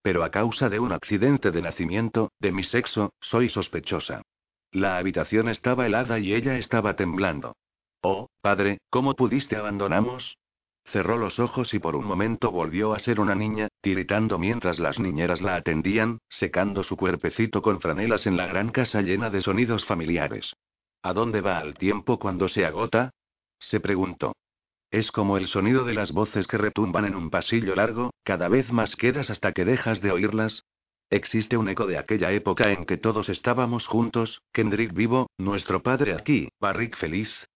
Pero 0.01 0.23
a 0.23 0.31
causa 0.31 0.69
de 0.69 0.79
un 0.79 0.93
accidente 0.93 1.51
de 1.51 1.61
nacimiento, 1.61 2.31
de 2.39 2.53
mi 2.53 2.63
sexo, 2.63 3.11
soy 3.19 3.49
sospechosa. 3.49 4.21
La 4.71 4.97
habitación 4.97 5.49
estaba 5.49 5.85
helada 5.85 6.17
y 6.17 6.33
ella 6.33 6.57
estaba 6.57 6.95
temblando. 6.95 7.57
Oh, 8.01 8.27
padre, 8.41 8.77
¿cómo 8.89 9.15
pudiste 9.15 9.57
abandonarnos? 9.57 10.37
Cerró 10.87 11.17
los 11.17 11.37
ojos 11.37 11.73
y 11.73 11.79
por 11.79 11.97
un 11.97 12.05
momento 12.05 12.49
volvió 12.49 12.93
a 12.93 12.99
ser 12.99 13.19
una 13.19 13.35
niña, 13.35 13.67
tiritando 13.81 14.39
mientras 14.39 14.79
las 14.79 14.99
niñeras 14.99 15.41
la 15.41 15.57
atendían, 15.57 16.19
secando 16.29 16.81
su 16.81 16.95
cuerpecito 16.95 17.61
con 17.61 17.81
franelas 17.81 18.25
en 18.25 18.37
la 18.37 18.47
gran 18.47 18.69
casa 18.69 19.01
llena 19.01 19.29
de 19.29 19.41
sonidos 19.41 19.83
familiares. 19.83 20.55
¿A 21.03 21.11
dónde 21.11 21.41
va 21.41 21.59
el 21.59 21.73
tiempo 21.73 22.19
cuando 22.19 22.47
se 22.47 22.65
agota? 22.65 23.11
se 23.59 23.81
preguntó. 23.81 24.33
Es 24.89 25.11
como 25.11 25.35
el 25.35 25.47
sonido 25.47 25.83
de 25.83 25.93
las 25.93 26.13
voces 26.13 26.47
que 26.47 26.57
retumban 26.57 27.03
en 27.03 27.15
un 27.15 27.29
pasillo 27.31 27.75
largo, 27.75 28.11
cada 28.23 28.47
vez 28.47 28.71
más 28.71 28.95
quedas 28.95 29.29
hasta 29.29 29.51
que 29.51 29.65
dejas 29.65 29.99
de 29.99 30.11
oírlas. 30.11 30.63
Existe 31.09 31.57
un 31.57 31.67
eco 31.67 31.85
de 31.85 31.97
aquella 31.97 32.31
época 32.31 32.71
en 32.71 32.85
que 32.85 32.95
todos 32.95 33.27
estábamos 33.27 33.87
juntos, 33.87 34.41
Kendrick 34.53 34.93
vivo, 34.93 35.27
nuestro 35.37 35.83
padre 35.83 36.13
aquí, 36.13 36.47
Barrick 36.61 36.95
feliz, 36.95 37.47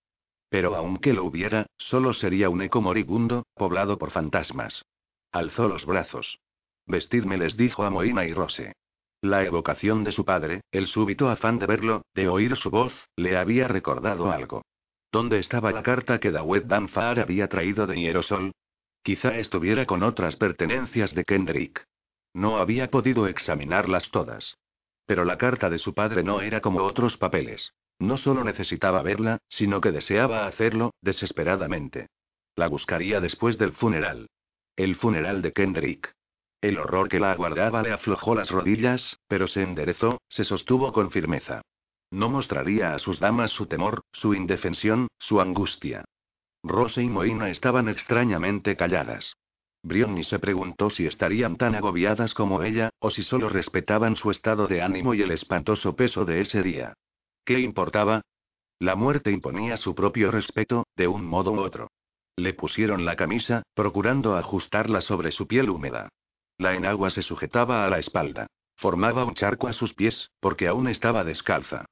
pero 0.52 0.76
aunque 0.76 1.14
lo 1.14 1.24
hubiera, 1.24 1.68
solo 1.78 2.12
sería 2.12 2.50
un 2.50 2.62
eco 2.62 2.82
moribundo, 2.82 3.46
poblado 3.56 3.98
por 3.98 4.12
fantasmas. 4.12 4.84
Alzó 5.32 5.70
los 5.70 5.86
brazos. 5.86 6.40
Vestidme 6.86 7.38
les 7.38 7.56
dijo 7.56 7.86
a 7.86 7.90
Moina 7.90 8.26
y 8.26 8.34
Rose. 8.34 8.74
La 9.22 9.46
evocación 9.46 10.04
de 10.04 10.12
su 10.12 10.26
padre, 10.26 10.60
el 10.72 10.88
súbito 10.88 11.30
afán 11.30 11.58
de 11.58 11.68
verlo, 11.68 12.02
de 12.14 12.28
oír 12.28 12.58
su 12.58 12.70
voz, 12.70 12.94
le 13.16 13.38
había 13.38 13.70
recordado 13.70 14.30
algo. 14.30 14.64
¿Dónde 15.10 15.40
estaba 15.40 15.72
la 15.72 15.84
carta 15.84 16.20
que 16.20 16.32
Dawet 16.32 16.66
Danfar 16.66 17.22
había 17.22 17.48
traído 17.48 17.88
de 17.88 17.96
Hierosol? 17.96 18.52
Quizá 19.04 19.38
estuviera 19.38 19.86
con 19.86 20.04
otras 20.04 20.36
pertenencias 20.36 21.16
de 21.16 21.24
Kendrick. 21.24 21.86
No 22.34 22.58
había 22.58 22.90
podido 22.90 23.26
examinarlas 23.28 24.12
todas. 24.12 24.58
Pero 25.06 25.24
la 25.24 25.38
carta 25.38 25.70
de 25.70 25.78
su 25.78 25.94
padre 25.94 26.24
no 26.24 26.42
era 26.42 26.60
como 26.60 26.84
otros 26.84 27.16
papeles. 27.16 27.72
No 28.02 28.18
solo 28.18 28.44
necesitaba 28.44 29.04
verla, 29.04 29.38
sino 29.48 29.80
que 29.80 29.92
deseaba 29.92 30.48
hacerlo, 30.48 30.96
desesperadamente. 31.02 32.08
La 32.56 32.68
buscaría 32.68 33.22
después 33.22 33.60
del 33.60 33.74
funeral. 33.74 34.28
El 34.76 34.96
funeral 34.96 35.44
de 35.44 35.54
Kendrick. 35.54 36.12
El 36.62 36.80
horror 36.80 37.10
que 37.10 37.20
la 37.20 37.32
aguardaba 37.32 37.84
le 37.84 37.92
aflojó 37.92 38.34
las 38.34 38.50
rodillas, 38.50 39.20
pero 39.28 39.48
se 39.48 39.62
enderezó, 39.62 40.20
se 40.30 40.44
sostuvo 40.44 40.92
con 40.92 41.12
firmeza. 41.12 41.62
No 42.10 42.28
mostraría 42.28 42.96
a 42.96 42.98
sus 42.98 43.20
damas 43.20 43.52
su 43.52 43.68
temor, 43.68 44.02
su 44.12 44.34
indefensión, 44.34 45.08
su 45.20 45.40
angustia. 45.40 46.04
Rose 46.64 47.04
y 47.04 47.08
Moina 47.08 47.52
estaban 47.52 47.88
extrañamente 47.88 48.76
calladas. 48.76 49.36
Brionni 49.84 50.24
se 50.24 50.40
preguntó 50.40 50.90
si 50.90 51.06
estarían 51.06 51.56
tan 51.56 51.76
agobiadas 51.76 52.34
como 52.34 52.64
ella, 52.64 52.90
o 52.98 53.12
si 53.12 53.22
solo 53.22 53.48
respetaban 53.48 54.16
su 54.16 54.32
estado 54.32 54.66
de 54.66 54.82
ánimo 54.82 55.14
y 55.14 55.22
el 55.22 55.30
espantoso 55.30 55.96
peso 55.96 56.26
de 56.26 56.42
ese 56.42 56.64
día. 56.64 56.96
¿Qué 57.46 57.60
importaba? 57.60 58.22
La 58.80 58.96
muerte 58.96 59.32
imponía 59.32 59.78
su 59.78 59.96
propio 59.96 60.32
respeto, 60.32 60.86
de 60.96 61.08
un 61.08 61.26
modo 61.26 61.52
u 61.52 61.60
otro. 61.60 61.90
Le 62.36 62.54
pusieron 62.54 63.06
la 63.06 63.16
camisa, 63.16 63.64
procurando 63.74 64.36
ajustarla 64.36 65.02
sobre 65.02 65.32
su 65.32 65.48
piel 65.48 65.70
húmeda. 65.70 66.10
La 66.58 66.76
enagua 66.76 67.10
se 67.10 67.22
sujetaba 67.22 67.86
a 67.86 67.90
la 67.90 68.00
espalda. 68.00 68.48
Formaba 68.78 69.26
un 69.26 69.34
charco 69.34 69.68
a 69.68 69.74
sus 69.74 69.94
pies, 69.94 70.30
porque 70.40 70.68
aún 70.68 70.88
estaba 70.88 71.24
descalza. 71.24 71.86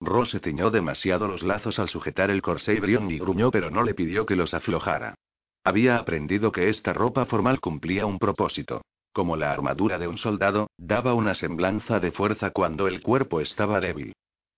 Rose 0.00 0.38
ciñó 0.40 0.70
demasiado 0.70 1.26
los 1.26 1.42
lazos 1.42 1.78
al 1.78 1.88
sujetar 1.88 2.30
el 2.30 2.42
corsé 2.42 2.74
y 2.74 2.80
Brionni 2.80 3.18
gruñó 3.18 3.50
pero 3.50 3.70
no 3.70 3.82
le 3.82 3.94
pidió 3.94 4.26
que 4.26 4.36
los 4.36 4.52
aflojara. 4.52 5.14
Había 5.64 5.96
aprendido 5.96 6.52
que 6.52 6.68
esta 6.68 6.92
ropa 6.92 7.24
formal 7.24 7.60
cumplía 7.60 8.06
un 8.06 8.18
propósito. 8.18 8.82
Como 9.12 9.36
la 9.36 9.50
armadura 9.50 9.98
de 9.98 10.06
un 10.06 10.18
soldado, 10.18 10.68
daba 10.76 11.14
una 11.14 11.34
semblanza 11.34 11.98
de 11.98 12.12
fuerza 12.12 12.50
cuando 12.50 12.86
el 12.86 13.02
cuerpo 13.02 13.40
estaba 13.40 13.80
débil. 13.80 14.12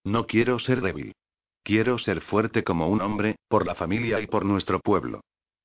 No 0.04 0.26
quiero 0.26 0.58
ser 0.58 0.80
débil. 0.80 1.14
Quiero 1.62 1.98
ser 1.98 2.20
fuerte 2.22 2.64
como 2.64 2.88
un 2.88 3.02
hombre, 3.02 3.36
por 3.48 3.66
la 3.66 3.74
familia 3.74 4.20
y 4.20 4.26
por 4.26 4.44
nuestro 4.44 4.80
pueblo. 4.80 5.20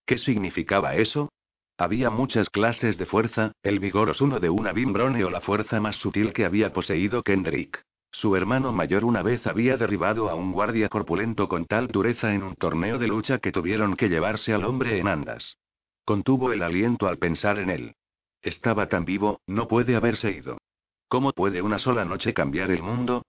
¿Qué 0.05 0.17
significaba 0.17 0.95
eso? 0.95 1.29
Había 1.77 2.09
muchas 2.09 2.49
clases 2.49 2.97
de 2.97 3.05
fuerza, 3.05 3.53
el 3.63 3.79
vigor 3.79 4.11
uno 4.19 4.39
de 4.39 4.49
una 4.49 4.73
bimbrone 4.73 5.23
o 5.23 5.29
la 5.29 5.41
fuerza 5.41 5.79
más 5.79 5.95
sutil 5.95 6.33
que 6.33 6.45
había 6.45 6.71
poseído 6.71 7.23
Kendrick. 7.23 7.81
Su 8.11 8.35
hermano 8.35 8.71
mayor 8.71 9.05
una 9.05 9.23
vez 9.23 9.47
había 9.47 9.75
derribado 9.75 10.29
a 10.29 10.35
un 10.35 10.51
guardia 10.51 10.87
corpulento 10.87 11.47
con 11.47 11.65
tal 11.65 11.87
dureza 11.87 12.33
en 12.35 12.43
un 12.43 12.55
torneo 12.55 12.99
de 12.99 13.07
lucha 13.07 13.39
que 13.39 13.51
tuvieron 13.51 13.95
que 13.95 14.07
llevarse 14.07 14.53
al 14.53 14.65
hombre 14.65 14.99
en 14.99 15.07
andas. 15.07 15.57
Contuvo 16.05 16.53
el 16.53 16.61
aliento 16.61 17.07
al 17.07 17.17
pensar 17.17 17.57
en 17.57 17.71
él. 17.71 17.95
Estaba 18.41 18.87
tan 18.87 19.03
vivo, 19.05 19.39
no 19.47 19.67
puede 19.67 19.95
haberse 19.95 20.31
ido. 20.31 20.59
¿Cómo 21.07 21.31
puede 21.31 21.61
una 21.61 21.79
sola 21.79 22.05
noche 22.05 22.33
cambiar 22.33 22.69
el 22.69 22.83
mundo? 22.83 23.23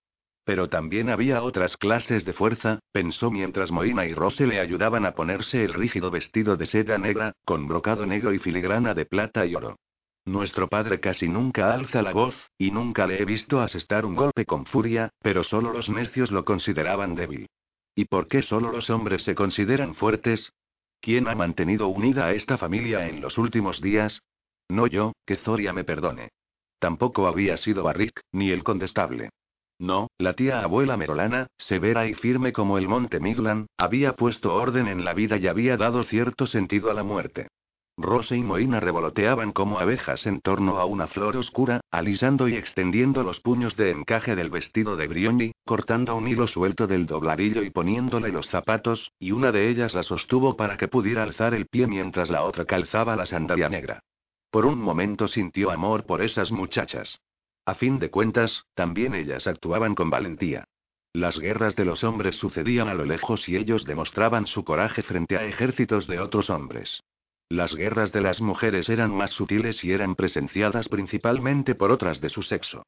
Pero 0.44 0.68
también 0.68 1.08
había 1.08 1.42
otras 1.42 1.76
clases 1.76 2.24
de 2.24 2.34
fuerza, 2.34 2.80
pensó 2.92 3.30
mientras 3.30 3.72
Moina 3.72 4.04
y 4.04 4.12
Rose 4.12 4.46
le 4.46 4.60
ayudaban 4.60 5.06
a 5.06 5.14
ponerse 5.14 5.64
el 5.64 5.72
rígido 5.72 6.10
vestido 6.10 6.56
de 6.56 6.66
seda 6.66 6.98
negra, 6.98 7.32
con 7.44 7.66
brocado 7.66 8.04
negro 8.04 8.34
y 8.34 8.38
filigrana 8.38 8.92
de 8.92 9.06
plata 9.06 9.46
y 9.46 9.54
oro. 9.54 9.78
Nuestro 10.26 10.68
padre 10.68 11.00
casi 11.00 11.28
nunca 11.28 11.72
alza 11.72 12.02
la 12.02 12.12
voz, 12.12 12.50
y 12.58 12.70
nunca 12.70 13.06
le 13.06 13.20
he 13.20 13.24
visto 13.24 13.60
asestar 13.60 14.06
un 14.06 14.14
golpe 14.14 14.44
con 14.44 14.64
furia, 14.66 15.10
pero 15.20 15.42
solo 15.42 15.72
los 15.72 15.88
necios 15.88 16.30
lo 16.30 16.44
consideraban 16.44 17.14
débil. 17.14 17.46
¿Y 17.94 18.06
por 18.06 18.26
qué 18.26 18.42
solo 18.42 18.70
los 18.70 18.90
hombres 18.90 19.22
se 19.22 19.34
consideran 19.34 19.94
fuertes? 19.94 20.52
¿Quién 21.00 21.28
ha 21.28 21.34
mantenido 21.34 21.88
unida 21.88 22.26
a 22.26 22.32
esta 22.32 22.58
familia 22.58 23.06
en 23.08 23.20
los 23.20 23.38
últimos 23.38 23.80
días? 23.80 24.22
No 24.68 24.86
yo, 24.86 25.12
que 25.26 25.36
Zoria 25.36 25.72
me 25.72 25.84
perdone. 25.84 26.30
Tampoco 26.78 27.26
había 27.26 27.56
sido 27.56 27.82
Barrick, 27.82 28.20
ni 28.32 28.50
el 28.50 28.64
condestable. 28.64 29.30
No, 29.78 30.08
la 30.18 30.34
tía 30.34 30.60
abuela 30.62 30.96
Merolana, 30.96 31.48
severa 31.58 32.06
y 32.06 32.14
firme 32.14 32.52
como 32.52 32.78
el 32.78 32.88
monte 32.88 33.18
Midland, 33.18 33.66
había 33.76 34.14
puesto 34.14 34.54
orden 34.54 34.86
en 34.86 35.04
la 35.04 35.14
vida 35.14 35.36
y 35.36 35.48
había 35.48 35.76
dado 35.76 36.04
cierto 36.04 36.46
sentido 36.46 36.90
a 36.90 36.94
la 36.94 37.02
muerte. 37.02 37.48
Rose 37.96 38.36
y 38.36 38.42
Moina 38.42 38.80
revoloteaban 38.80 39.52
como 39.52 39.78
abejas 39.78 40.26
en 40.26 40.40
torno 40.40 40.78
a 40.78 40.84
una 40.84 41.06
flor 41.06 41.36
oscura, 41.36 41.80
alisando 41.92 42.48
y 42.48 42.56
extendiendo 42.56 43.22
los 43.22 43.38
puños 43.38 43.76
de 43.76 43.92
encaje 43.92 44.34
del 44.34 44.50
vestido 44.50 44.96
de 44.96 45.06
Brioni, 45.06 45.52
cortando 45.64 46.16
un 46.16 46.26
hilo 46.26 46.48
suelto 46.48 46.88
del 46.88 47.06
dobladillo 47.06 47.62
y 47.62 47.70
poniéndole 47.70 48.30
los 48.30 48.48
zapatos, 48.48 49.12
y 49.20 49.30
una 49.30 49.52
de 49.52 49.68
ellas 49.68 49.94
la 49.94 50.02
sostuvo 50.02 50.56
para 50.56 50.76
que 50.76 50.88
pudiera 50.88 51.22
alzar 51.22 51.54
el 51.54 51.66
pie 51.66 51.86
mientras 51.86 52.30
la 52.30 52.42
otra 52.42 52.64
calzaba 52.64 53.14
la 53.14 53.26
sandalia 53.26 53.68
negra. 53.68 54.00
Por 54.50 54.66
un 54.66 54.80
momento 54.80 55.28
sintió 55.28 55.70
amor 55.70 56.04
por 56.04 56.20
esas 56.20 56.50
muchachas. 56.50 57.20
A 57.66 57.75
fin 57.75 57.99
de 57.99 58.11
cuentas, 58.11 58.64
también 58.75 59.14
ellas 59.14 59.47
actuaban 59.47 59.94
con 59.94 60.11
valentía. 60.11 60.68
Las 61.14 61.38
guerras 61.38 61.76
de 61.76 61.85
los 61.85 62.04
hombres 62.04 62.37
sucedían 62.37 62.88
a 62.88 62.94
lo 62.94 63.04
lejos 63.04 63.49
y 63.49 63.56
ellos 63.56 63.85
demostraban 63.85 64.47
su 64.47 64.64
coraje 64.64 65.02
frente 65.02 65.37
a 65.37 65.44
ejércitos 65.44 66.06
de 66.06 66.21
otros 66.21 66.50
hombres. 66.50 67.02
Las 67.49 67.75
guerras 67.75 68.12
de 68.12 68.21
las 68.21 68.40
mujeres 68.40 68.88
eran 68.88 69.14
más 69.14 69.30
sutiles 69.30 69.85
y 69.85 69.92
eran 69.92 70.14
presenciadas 70.16 70.88
principalmente 70.88 71.75
por 71.75 71.92
otras 71.92 72.21
de 72.21 72.30
su 72.30 72.42
sexo. 72.42 72.83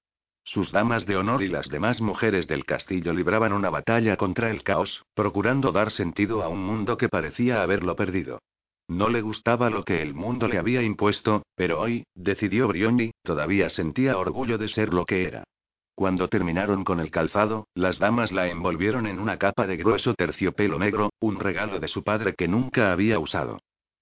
Sus 0.44 0.72
damas 0.72 1.06
de 1.06 1.16
honor 1.16 1.42
y 1.42 1.48
las 1.48 1.68
demás 1.68 2.00
mujeres 2.00 2.46
del 2.46 2.64
castillo 2.64 3.12
libraban 3.12 3.52
una 3.52 3.70
batalla 3.70 4.16
contra 4.16 4.50
el 4.50 4.62
caos, 4.62 5.04
procurando 5.14 5.72
dar 5.72 5.90
sentido 5.90 6.42
a 6.42 6.48
un 6.48 6.64
mundo 6.64 6.96
que 6.96 7.08
parecía 7.08 7.62
haberlo 7.62 7.96
perdido. 7.96 8.40
No 8.88 9.08
le 9.08 9.20
gustaba 9.20 9.68
lo 9.68 9.82
que 9.82 10.00
el 10.00 10.14
mundo 10.14 10.46
le 10.46 10.58
había 10.58 10.82
impuesto, 10.82 11.42
pero 11.56 11.80
hoy, 11.80 12.04
decidió 12.14 12.68
Brioni, 12.68 13.10
todavía 13.22 13.68
sentía 13.68 14.16
orgullo 14.16 14.58
de 14.58 14.68
ser 14.68 14.94
lo 14.94 15.04
que 15.06 15.24
era. 15.24 15.44
Cuando 15.96 16.28
terminaron 16.28 16.84
con 16.84 17.00
el 17.00 17.10
calzado, 17.10 17.68
las 17.74 17.98
damas 17.98 18.30
la 18.30 18.48
envolvieron 18.48 19.06
en 19.06 19.18
una 19.18 19.38
capa 19.38 19.66
de 19.66 19.76
grueso 19.76 20.14
terciopelo 20.14 20.78
negro, 20.78 21.10
un 21.20 21.40
regalo 21.40 21.80
de 21.80 21.88
su 21.88 22.04
padre 22.04 22.34
que 22.34 22.48
nunca 22.48 22.92
había 22.92 23.18
usado. 23.18 23.58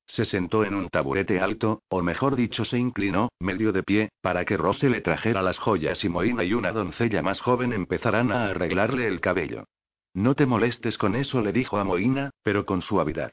Se 0.06 0.26
sentó 0.26 0.64
en 0.64 0.74
un 0.74 0.88
taburete 0.90 1.40
alto, 1.40 1.82
o 1.88 2.02
mejor 2.02 2.36
dicho 2.36 2.64
se 2.64 2.78
inclinó, 2.78 3.30
medio 3.40 3.72
de 3.72 3.82
pie, 3.82 4.10
para 4.20 4.44
que 4.44 4.56
Rose 4.56 4.90
le 4.90 5.00
trajera 5.00 5.40
las 5.40 5.58
joyas 5.58 6.04
y 6.04 6.10
Moina 6.10 6.44
y 6.44 6.52
una 6.52 6.72
doncella 6.72 7.22
más 7.22 7.40
joven 7.40 7.72
empezaran 7.72 8.32
a 8.32 8.46
arreglarle 8.46 9.06
el 9.06 9.20
cabello. 9.20 9.64
No 10.12 10.34
te 10.34 10.46
molestes 10.46 10.98
con 10.98 11.16
eso, 11.16 11.40
le 11.40 11.52
dijo 11.52 11.78
a 11.78 11.84
Moina, 11.84 12.30
pero 12.42 12.66
con 12.66 12.82
suavidad. 12.82 13.32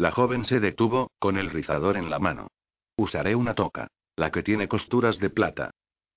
La 0.00 0.12
joven 0.12 0.46
se 0.46 0.60
detuvo, 0.60 1.10
con 1.18 1.36
el 1.36 1.50
rizador 1.50 1.98
en 1.98 2.08
la 2.08 2.18
mano. 2.18 2.46
Usaré 2.96 3.34
una 3.34 3.54
toca. 3.54 3.88
La 4.16 4.30
que 4.30 4.42
tiene 4.42 4.66
costuras 4.66 5.18
de 5.18 5.28
plata. 5.28 5.72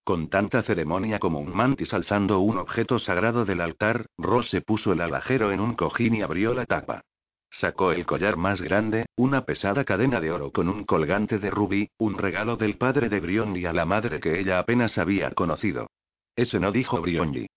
Con 0.05 0.29
tanta 0.29 0.63
ceremonia 0.63 1.19
como 1.19 1.41
un 1.41 1.53
mantis 1.53 1.93
alzando 1.93 2.39
un 2.39 2.59
objeto 2.59 2.97
sagrado 2.97 3.43
del 3.43 3.59
altar, 3.59 4.05
Rose 4.17 4.61
puso 4.61 4.93
el 4.93 5.01
alajero 5.01 5.51
en 5.51 5.59
un 5.59 5.75
cojín 5.75 6.15
y 6.15 6.21
abrió 6.21 6.53
la 6.53 6.65
tapa. 6.65 7.01
Sacó 7.49 7.91
el 7.91 8.05
collar 8.05 8.37
más 8.37 8.61
grande, 8.61 9.07
una 9.17 9.43
pesada 9.43 9.83
cadena 9.83 10.21
de 10.21 10.31
oro 10.31 10.53
con 10.53 10.69
un 10.69 10.85
colgante 10.85 11.37
de 11.37 11.51
rubí, 11.51 11.89
un 11.97 12.17
regalo 12.17 12.55
del 12.55 12.77
padre 12.77 13.09
de 13.09 13.19
Brionji 13.19 13.65
a 13.65 13.73
la 13.73 13.83
madre 13.83 14.21
que 14.21 14.39
ella 14.39 14.59
apenas 14.59 14.97
había 14.97 15.31
conocido. 15.31 15.89
Ese 16.37 16.57
no 16.57 16.71
dijo 16.71 17.01
Brionji. 17.01 17.47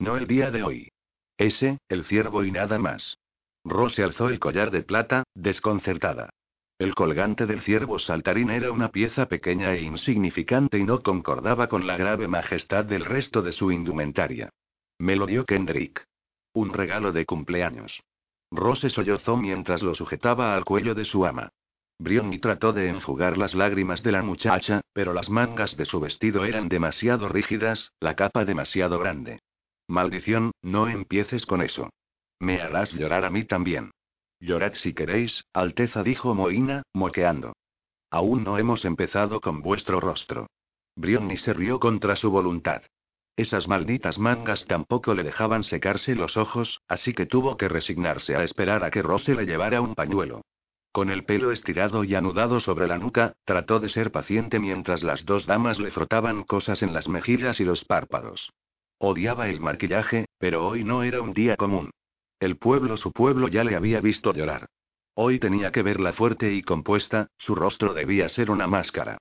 No 0.00 0.16
el 0.16 0.26
día 0.26 0.50
de 0.50 0.64
hoy. 0.64 0.88
Ese, 1.38 1.78
el 1.88 2.02
ciervo 2.02 2.42
y 2.42 2.50
nada 2.50 2.76
más. 2.80 3.18
Rose 3.68 4.04
alzó 4.04 4.28
el 4.28 4.38
collar 4.38 4.70
de 4.70 4.82
plata, 4.82 5.24
desconcertada. 5.34 6.30
El 6.78 6.94
colgante 6.94 7.46
del 7.46 7.62
ciervo 7.62 7.98
saltarín 7.98 8.50
era 8.50 8.70
una 8.70 8.92
pieza 8.92 9.26
pequeña 9.26 9.74
e 9.74 9.82
insignificante 9.82 10.78
y 10.78 10.84
no 10.84 11.02
concordaba 11.02 11.68
con 11.68 11.84
la 11.84 11.96
grave 11.96 12.28
majestad 12.28 12.84
del 12.84 13.04
resto 13.04 13.42
de 13.42 13.50
su 13.50 13.72
indumentaria. 13.72 14.50
Me 14.98 15.16
lo 15.16 15.26
dio 15.26 15.44
Kendrick. 15.44 16.04
Un 16.52 16.72
regalo 16.72 17.10
de 17.10 17.26
cumpleaños. 17.26 18.00
Rose 18.52 18.88
sollozó 18.88 19.36
mientras 19.36 19.82
lo 19.82 19.96
sujetaba 19.96 20.54
al 20.54 20.64
cuello 20.64 20.94
de 20.94 21.04
su 21.04 21.26
ama. 21.26 21.48
Brionni 21.98 22.38
trató 22.38 22.72
de 22.72 22.88
enjugar 22.88 23.36
las 23.36 23.54
lágrimas 23.54 24.02
de 24.04 24.12
la 24.12 24.22
muchacha, 24.22 24.80
pero 24.92 25.12
las 25.12 25.28
mangas 25.28 25.76
de 25.76 25.86
su 25.86 25.98
vestido 25.98 26.44
eran 26.44 26.68
demasiado 26.68 27.28
rígidas, 27.28 27.90
la 27.98 28.14
capa 28.14 28.44
demasiado 28.44 29.00
grande. 29.00 29.40
Maldición, 29.88 30.52
no 30.62 30.86
empieces 30.86 31.46
con 31.46 31.62
eso. 31.62 31.90
Me 32.38 32.60
harás 32.60 32.92
llorar 32.92 33.24
a 33.24 33.30
mí 33.30 33.44
también. 33.44 33.90
Llorad 34.40 34.74
si 34.74 34.92
queréis, 34.92 35.44
Alteza 35.52 36.02
dijo 36.02 36.34
Moina, 36.34 36.82
moqueando. 36.92 37.54
Aún 38.10 38.44
no 38.44 38.58
hemos 38.58 38.84
empezado 38.84 39.40
con 39.40 39.62
vuestro 39.62 40.00
rostro. 40.00 40.46
Brionni 40.94 41.36
se 41.36 41.52
rió 41.52 41.80
contra 41.80 42.16
su 42.16 42.30
voluntad. 42.30 42.82
Esas 43.36 43.68
malditas 43.68 44.18
mangas 44.18 44.66
tampoco 44.66 45.14
le 45.14 45.22
dejaban 45.22 45.62
secarse 45.62 46.14
los 46.14 46.36
ojos, 46.36 46.80
así 46.88 47.12
que 47.12 47.26
tuvo 47.26 47.56
que 47.56 47.68
resignarse 47.68 48.34
a 48.34 48.42
esperar 48.42 48.82
a 48.82 48.90
que 48.90 49.02
Rose 49.02 49.34
le 49.34 49.44
llevara 49.44 49.82
un 49.82 49.94
pañuelo. 49.94 50.42
Con 50.90 51.10
el 51.10 51.24
pelo 51.24 51.52
estirado 51.52 52.04
y 52.04 52.14
anudado 52.14 52.60
sobre 52.60 52.86
la 52.86 52.96
nuca, 52.96 53.34
trató 53.44 53.80
de 53.80 53.90
ser 53.90 54.10
paciente 54.10 54.58
mientras 54.58 55.02
las 55.02 55.26
dos 55.26 55.44
damas 55.44 55.78
le 55.78 55.90
frotaban 55.90 56.44
cosas 56.44 56.82
en 56.82 56.94
las 56.94 57.08
mejillas 57.08 57.60
y 57.60 57.64
los 57.64 57.84
párpados. 57.84 58.50
Odiaba 58.96 59.50
el 59.50 59.60
maquillaje, 59.60 60.24
pero 60.38 60.66
hoy 60.66 60.84
no 60.84 61.02
era 61.02 61.20
un 61.20 61.34
día 61.34 61.56
común. 61.56 61.90
El 62.38 62.56
pueblo, 62.56 62.96
su 62.96 63.12
pueblo 63.12 63.48
ya 63.48 63.64
le 63.64 63.76
había 63.76 64.00
visto 64.00 64.32
llorar. 64.32 64.66
Hoy 65.14 65.38
tenía 65.38 65.72
que 65.72 65.82
verla 65.82 66.12
fuerte 66.12 66.52
y 66.52 66.62
compuesta, 66.62 67.28
su 67.38 67.54
rostro 67.54 67.94
debía 67.94 68.28
ser 68.28 68.50
una 68.50 68.66
máscara. 68.66 69.16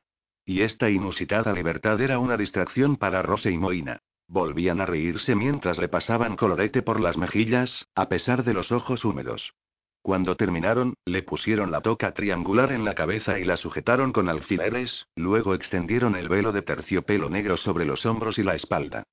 Y 0.46 0.62
esta 0.62 0.90
inusitada 0.90 1.54
libertad 1.54 2.00
era 2.02 2.20
una 2.20 2.36
distracción 2.36 2.98
para 2.98 3.22
Rose 3.22 3.50
y 3.50 3.58
Moina. 3.58 4.00
Volvían 4.28 4.82
a 4.82 4.86
reírse 4.86 5.36
mientras 5.36 5.78
le 5.78 5.88
pasaban 5.88 6.36
colorete 6.36 6.82
por 6.82 7.00
las 7.00 7.16
mejillas, 7.16 7.88
a 7.96 8.10
pesar 8.10 8.44
de 8.44 8.54
los 8.54 8.74
ojos 8.74 9.06
húmedos. 9.06 9.54
Cuando 10.02 10.36
terminaron, 10.36 10.96
le 11.06 11.24
pusieron 11.24 11.72
la 11.72 11.82
toca 11.82 12.14
triangular 12.14 12.74
en 12.74 12.84
la 12.84 12.94
cabeza 12.94 13.40
y 13.40 13.44
la 13.44 13.56
sujetaron 13.56 14.12
con 14.12 14.28
alfileres, 14.30 15.08
luego 15.16 15.56
extendieron 15.56 16.16
el 16.16 16.28
velo 16.28 16.52
de 16.52 16.62
terciopelo 16.62 17.30
negro 17.30 17.56
sobre 17.56 17.86
los 17.86 18.06
hombros 18.06 18.38
y 18.38 18.44
la 18.44 18.56
espalda. 18.56 19.04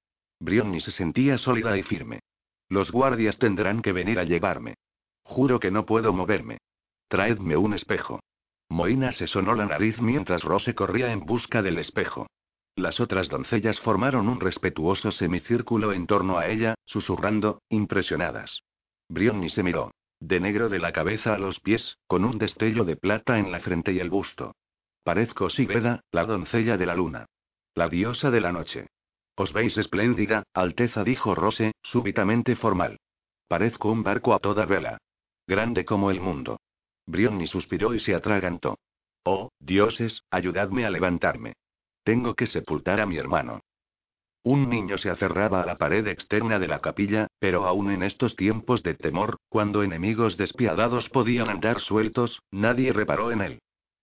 Brionni 0.40 0.80
se 0.80 0.90
sentía 0.90 1.38
sólida 1.38 1.78
y 1.78 1.82
firme. 1.82 2.20
Los 2.72 2.90
guardias 2.90 3.38
tendrán 3.38 3.82
que 3.82 3.92
venir 3.92 4.18
a 4.18 4.24
llevarme. 4.24 4.76
Juro 5.24 5.60
que 5.60 5.70
no 5.70 5.84
puedo 5.84 6.14
moverme. 6.14 6.56
Traedme 7.06 7.54
un 7.54 7.74
espejo. 7.74 8.20
Moina 8.70 9.12
se 9.12 9.26
sonó 9.26 9.54
la 9.54 9.66
nariz 9.66 10.00
mientras 10.00 10.42
Rose 10.42 10.74
corría 10.74 11.12
en 11.12 11.20
busca 11.20 11.60
del 11.60 11.76
espejo. 11.76 12.28
Las 12.74 12.98
otras 12.98 13.28
doncellas 13.28 13.78
formaron 13.78 14.26
un 14.26 14.40
respetuoso 14.40 15.10
semicírculo 15.10 15.92
en 15.92 16.06
torno 16.06 16.38
a 16.38 16.46
ella, 16.46 16.74
susurrando, 16.86 17.60
impresionadas. 17.68 18.62
Brionni 19.06 19.50
se 19.50 19.62
miró. 19.62 19.90
De 20.18 20.40
negro 20.40 20.70
de 20.70 20.78
la 20.78 20.94
cabeza 20.94 21.34
a 21.34 21.38
los 21.38 21.60
pies, 21.60 21.98
con 22.06 22.24
un 22.24 22.38
destello 22.38 22.86
de 22.86 22.96
plata 22.96 23.38
en 23.38 23.52
la 23.52 23.60
frente 23.60 23.92
y 23.92 23.98
el 23.98 24.08
busto. 24.08 24.54
Parezco 25.04 25.50
Sigeda, 25.50 26.00
la 26.10 26.24
doncella 26.24 26.78
de 26.78 26.86
la 26.86 26.94
luna. 26.94 27.26
La 27.74 27.90
diosa 27.90 28.30
de 28.30 28.40
la 28.40 28.50
noche. 28.50 28.86
Os 29.34 29.52
veis 29.52 29.76
espléndida, 29.78 30.42
Alteza 30.52 31.04
dijo 31.04 31.34
Rose, 31.34 31.72
súbitamente 31.82 32.56
formal. 32.56 32.98
Parezco 33.48 33.90
un 33.90 34.02
barco 34.02 34.34
a 34.34 34.38
toda 34.38 34.66
vela. 34.66 34.98
Grande 35.46 35.84
como 35.84 36.10
el 36.10 36.20
mundo. 36.20 36.60
Brionni 37.06 37.46
suspiró 37.46 37.94
y 37.94 38.00
se 38.00 38.14
atragantó. 38.14 38.78
Oh, 39.24 39.50
dioses, 39.58 40.22
ayudadme 40.30 40.84
a 40.84 40.90
levantarme. 40.90 41.54
Tengo 42.04 42.34
que 42.34 42.46
sepultar 42.46 43.00
a 43.00 43.06
mi 43.06 43.16
hermano. 43.16 43.60
Un 44.44 44.68
niño 44.68 44.98
se 44.98 45.08
aferraba 45.08 45.62
a 45.62 45.66
la 45.66 45.76
pared 45.76 46.06
externa 46.08 46.58
de 46.58 46.66
la 46.66 46.80
capilla, 46.80 47.28
pero 47.38 47.64
aún 47.64 47.92
en 47.92 48.02
estos 48.02 48.34
tiempos 48.34 48.82
de 48.82 48.94
temor, 48.94 49.36
cuando 49.48 49.84
enemigos 49.84 50.36
despiadados 50.36 51.08
podían 51.08 51.48
andar 51.48 51.78
sueltos, 51.78 52.42
nadie 52.50 52.92
reparó 52.92 53.30
en 53.30 53.40
él. 53.40 53.62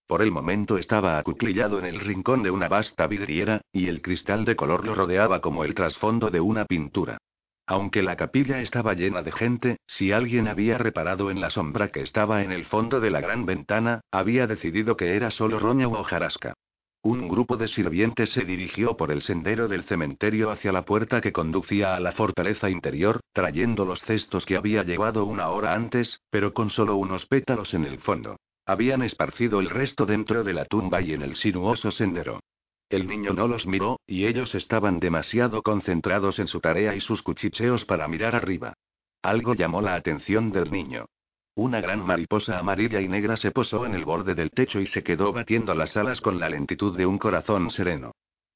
Por 0.10 0.24
el 0.24 0.32
momento 0.32 0.80
estaba 0.80 1.20
acuclillado 1.20 1.78
en 1.78 1.86
el 1.86 2.00
rincón 2.00 2.42
de 2.42 2.50
una 2.50 2.68
vasta 2.68 3.06
vidriera, 3.06 3.62
y 3.72 3.90
el 3.90 4.02
cristal 4.02 4.44
de 4.44 4.56
color 4.56 4.84
lo 4.84 4.96
rodeaba 4.96 5.40
como 5.40 5.64
el 5.64 5.76
trasfondo 5.76 6.32
de 6.32 6.40
una 6.40 6.66
pintura. 6.66 7.20
Aunque 7.68 8.02
la 8.02 8.16
capilla 8.16 8.60
estaba 8.60 8.96
llena 8.96 9.22
de 9.22 9.32
gente, 9.32 9.78
si 9.86 10.12
alguien 10.12 10.48
había 10.48 10.80
reparado 10.80 11.30
en 11.30 11.40
la 11.40 11.52
sombra 11.52 11.90
que 11.90 12.02
estaba 12.02 12.42
en 12.42 12.52
el 12.52 12.66
fondo 12.66 13.00
de 13.00 13.12
la 13.12 13.22
gran 13.22 13.46
ventana, 13.46 14.02
había 14.10 14.48
decidido 14.48 14.98
que 14.98 15.16
era 15.16 15.30
solo 15.30 15.60
roña 15.60 15.88
u 15.88 15.94
hojarasca. 15.94 16.56
Un 17.04 17.28
grupo 17.28 17.56
de 17.56 17.68
sirvientes 17.68 18.32
se 18.32 18.46
dirigió 18.46 18.98
por 18.98 19.12
el 19.12 19.22
sendero 19.22 19.68
del 19.68 19.84
cementerio 19.84 20.50
hacia 20.50 20.72
la 20.72 20.86
puerta 20.86 21.22
que 21.22 21.32
conducía 21.32 21.96
a 21.96 22.00
la 22.00 22.14
fortaleza 22.14 22.72
interior, 22.72 23.20
trayendo 23.32 23.86
los 23.86 24.02
cestos 24.02 24.48
que 24.48 24.58
había 24.58 24.82
llevado 24.82 25.26
una 25.26 25.50
hora 25.50 25.76
antes, 25.76 26.20
pero 26.32 26.56
con 26.56 26.72
solo 26.72 26.96
unos 26.96 27.28
pétalos 27.28 27.76
en 27.76 27.86
el 27.86 28.00
fondo. 28.00 28.38
Habían 28.70 29.02
esparcido 29.02 29.62
el 29.62 29.68
resto 29.68 30.06
dentro 30.06 30.44
de 30.44 30.54
la 30.54 30.64
tumba 30.64 31.02
y 31.02 31.14
en 31.14 31.24
el 31.24 31.36
sinuoso 31.36 31.90
sendero. 31.90 32.40
El 32.88 33.08
niño 33.08 33.34
no 33.34 33.48
los 33.48 33.66
miró, 33.66 34.00
y 34.06 34.28
ellos 34.28 34.54
estaban 34.54 35.00
demasiado 35.00 35.64
concentrados 35.64 36.38
en 36.38 36.48
su 36.48 36.60
tarea 36.60 36.94
y 36.94 37.00
sus 37.00 37.24
cuchicheos 37.24 37.86
para 37.86 38.08
mirar 38.08 38.36
arriba. 38.36 38.76
Algo 39.24 39.56
llamó 39.56 39.82
la 39.82 39.96
atención 39.96 40.52
del 40.52 40.70
niño. 40.70 41.08
Una 41.56 41.82
gran 41.82 42.06
mariposa 42.06 42.60
amarilla 42.60 43.02
y 43.02 43.08
negra 43.08 43.38
se 43.38 43.50
posó 43.50 43.88
en 43.88 43.96
el 43.96 44.06
borde 44.06 44.36
del 44.36 44.52
techo 44.52 44.80
y 44.80 44.86
se 44.86 45.02
quedó 45.02 45.34
batiendo 45.34 45.74
las 45.74 45.98
alas 45.98 46.22
con 46.22 46.40
la 46.40 46.48
lentitud 46.48 46.96
de 46.96 47.08
un 47.08 47.18
corazón 47.18 47.72
sereno. 47.72 48.12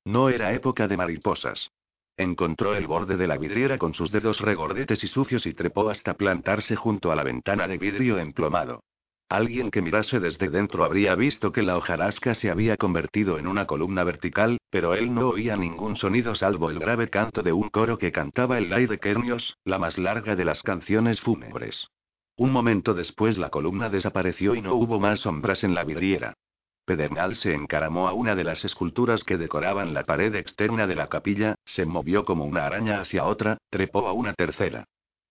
No 0.06 0.30
era 0.30 0.54
época 0.54 0.88
de 0.88 0.96
mariposas. 0.96 1.72
Encontró 2.18 2.76
el 2.76 2.86
borde 2.86 3.18
de 3.18 3.26
la 3.26 3.40
vidriera 3.40 3.80
con 3.80 3.96
sus 3.96 4.12
dedos 4.12 4.42
regordetes 4.42 5.04
y 5.04 5.08
sucios 5.08 5.48
y 5.48 5.56
trepó 5.56 5.90
hasta 5.90 6.14
plantarse 6.14 6.76
junto 6.76 7.12
a 7.12 7.16
la 7.16 7.24
ventana 7.24 7.68
de 7.68 7.80
vidrio 7.80 8.20
emplomado. 8.20 8.84
Alguien 9.34 9.72
que 9.72 9.82
mirase 9.82 10.20
desde 10.20 10.52
dentro 10.52 10.84
habría 10.84 11.16
visto 11.16 11.52
que 11.52 11.64
la 11.64 11.76
hojarasca 11.76 12.36
se 12.36 12.52
había 12.52 12.78
convertido 12.78 13.40
en 13.40 13.48
una 13.48 13.66
columna 13.66 14.04
vertical, 14.04 14.60
pero 14.70 14.94
él 14.94 15.12
no 15.12 15.30
oía 15.30 15.58
ningún 15.58 15.96
sonido 15.96 16.36
salvo 16.36 16.70
el 16.70 16.78
grave 16.78 17.08
canto 17.08 17.42
de 17.42 17.52
un 17.52 17.70
coro 17.70 17.98
que 17.98 18.12
cantaba 18.12 18.60
el 18.60 18.70
de 18.70 19.00
Kernios, 19.00 19.58
la 19.66 19.80
más 19.80 19.98
larga 19.98 20.36
de 20.36 20.46
las 20.46 20.62
canciones 20.62 21.20
fúnebres. 21.20 21.88
Un 22.38 22.52
momento 22.52 22.94
después 22.94 23.40
la 23.40 23.50
columna 23.50 23.90
desapareció 23.90 24.54
y 24.54 24.62
no 24.62 24.76
hubo 24.76 25.00
más 25.00 25.22
sombras 25.22 25.64
en 25.64 25.74
la 25.74 25.84
vidriera. 25.84 26.36
Pedernal 26.86 27.36
se 27.36 27.56
encaramó 27.56 28.08
a 28.08 28.14
una 28.14 28.36
de 28.36 28.44
las 28.44 28.64
esculturas 28.64 29.24
que 29.24 29.40
decoraban 29.40 29.96
la 29.96 30.04
pared 30.04 30.36
externa 30.36 30.86
de 30.86 30.96
la 30.96 31.08
capilla, 31.08 31.56
se 31.66 31.88
movió 31.88 32.24
como 32.24 32.46
una 32.46 32.68
araña 32.68 33.02
hacia 33.02 33.26
otra, 33.26 33.58
trepó 33.72 34.08
a 34.08 34.14
una 34.14 34.36
tercera. 34.36 34.86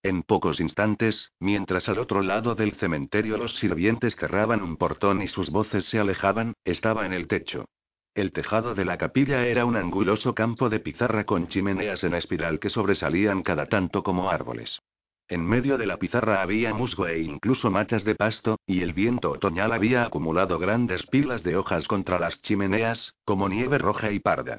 En 0.04 0.24
pocos 0.24 0.58
instantes, 0.58 1.30
mientras 1.38 1.88
al 1.88 2.00
otro 2.00 2.22
lado 2.22 2.56
del 2.56 2.72
cementerio 2.72 3.38
los 3.38 3.54
sirvientes 3.56 4.16
cerraban 4.16 4.60
un 4.60 4.76
portón 4.76 5.22
y 5.22 5.28
sus 5.28 5.50
voces 5.50 5.84
se 5.84 6.00
alejaban, 6.00 6.54
estaba 6.64 7.06
en 7.06 7.12
el 7.12 7.28
techo. 7.28 7.66
El 8.14 8.32
tejado 8.32 8.74
de 8.74 8.84
la 8.84 8.98
capilla 8.98 9.46
era 9.46 9.64
un 9.64 9.76
anguloso 9.76 10.34
campo 10.34 10.68
de 10.68 10.80
pizarra 10.80 11.24
con 11.24 11.46
chimeneas 11.46 12.02
en 12.02 12.14
espiral 12.14 12.58
que 12.58 12.68
sobresalían 12.68 13.42
cada 13.44 13.66
tanto 13.66 14.02
como 14.02 14.28
árboles. 14.28 14.80
En 15.28 15.46
medio 15.46 15.78
de 15.78 15.86
la 15.86 15.98
pizarra 15.98 16.42
había 16.42 16.74
musgo 16.74 17.06
e 17.06 17.20
incluso 17.20 17.70
matas 17.70 18.04
de 18.04 18.16
pasto, 18.16 18.58
y 18.66 18.82
el 18.82 18.92
viento 18.92 19.30
otoñal 19.30 19.72
había 19.72 20.04
acumulado 20.04 20.58
grandes 20.58 21.06
pilas 21.06 21.44
de 21.44 21.56
hojas 21.56 21.86
contra 21.86 22.18
las 22.18 22.42
chimeneas, 22.42 23.14
como 23.24 23.48
nieve 23.48 23.78
roja 23.78 24.10
y 24.10 24.18
parda. 24.18 24.58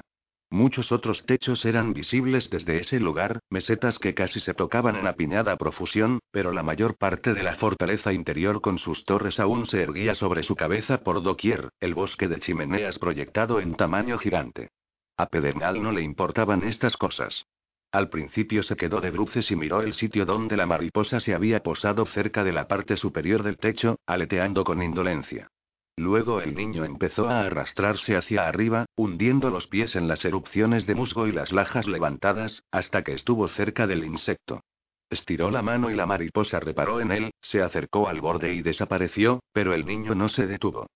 Muchos 0.50 0.92
otros 0.92 1.26
techos 1.26 1.64
eran 1.64 1.92
visibles 1.92 2.48
desde 2.50 2.78
ese 2.78 3.00
lugar, 3.00 3.40
mesetas 3.50 3.98
que 3.98 4.14
casi 4.14 4.40
se 4.40 4.54
tocaban 4.54 4.96
en 4.96 5.06
apiñada 5.06 5.56
profusión, 5.56 6.20
pero 6.30 6.52
la 6.52 6.62
mayor 6.62 6.96
parte 6.96 7.34
de 7.34 7.42
la 7.42 7.56
fortaleza 7.56 8.12
interior 8.12 8.60
con 8.60 8.78
sus 8.78 9.04
torres 9.04 9.40
aún 9.40 9.66
se 9.66 9.82
erguía 9.82 10.14
sobre 10.14 10.42
su 10.42 10.54
cabeza 10.54 11.02
por 11.02 11.22
doquier, 11.22 11.70
el 11.80 11.94
bosque 11.94 12.28
de 12.28 12.38
chimeneas 12.38 12.98
proyectado 12.98 13.60
en 13.60 13.74
tamaño 13.74 14.18
gigante. 14.18 14.70
A 15.16 15.26
Pedernal 15.26 15.82
no 15.82 15.92
le 15.92 16.02
importaban 16.02 16.62
estas 16.64 16.96
cosas. 16.96 17.46
Al 17.92 18.08
principio 18.08 18.64
se 18.64 18.76
quedó 18.76 19.00
de 19.00 19.12
bruces 19.12 19.50
y 19.52 19.56
miró 19.56 19.80
el 19.80 19.94
sitio 19.94 20.26
donde 20.26 20.56
la 20.56 20.66
mariposa 20.66 21.20
se 21.20 21.32
había 21.32 21.62
posado 21.62 22.04
cerca 22.06 22.42
de 22.42 22.52
la 22.52 22.66
parte 22.66 22.96
superior 22.96 23.44
del 23.44 23.56
techo, 23.56 24.00
aleteando 24.06 24.64
con 24.64 24.82
indolencia. 24.82 25.48
Luego 25.96 26.40
el 26.40 26.54
niño 26.54 26.84
empezó 26.84 27.28
a 27.28 27.42
arrastrarse 27.42 28.16
hacia 28.16 28.48
arriba, 28.48 28.86
hundiendo 28.96 29.50
los 29.50 29.68
pies 29.68 29.94
en 29.94 30.08
las 30.08 30.24
erupciones 30.24 30.86
de 30.86 30.94
musgo 30.94 31.28
y 31.28 31.32
las 31.32 31.52
lajas 31.52 31.86
levantadas, 31.86 32.64
hasta 32.72 33.02
que 33.02 33.12
estuvo 33.12 33.46
cerca 33.48 33.86
del 33.86 34.04
insecto. 34.04 34.60
Estiró 35.08 35.50
la 35.50 35.62
mano 35.62 35.90
y 35.90 35.94
la 35.94 36.06
mariposa 36.06 36.58
reparó 36.58 37.00
en 37.00 37.12
él, 37.12 37.30
se 37.40 37.62
acercó 37.62 38.08
al 38.08 38.20
borde 38.20 38.52
y 38.54 38.62
desapareció, 38.62 39.40
pero 39.52 39.72
el 39.72 39.86
niño 39.86 40.14
no 40.14 40.28
se 40.28 40.46
detuvo. 40.46 40.86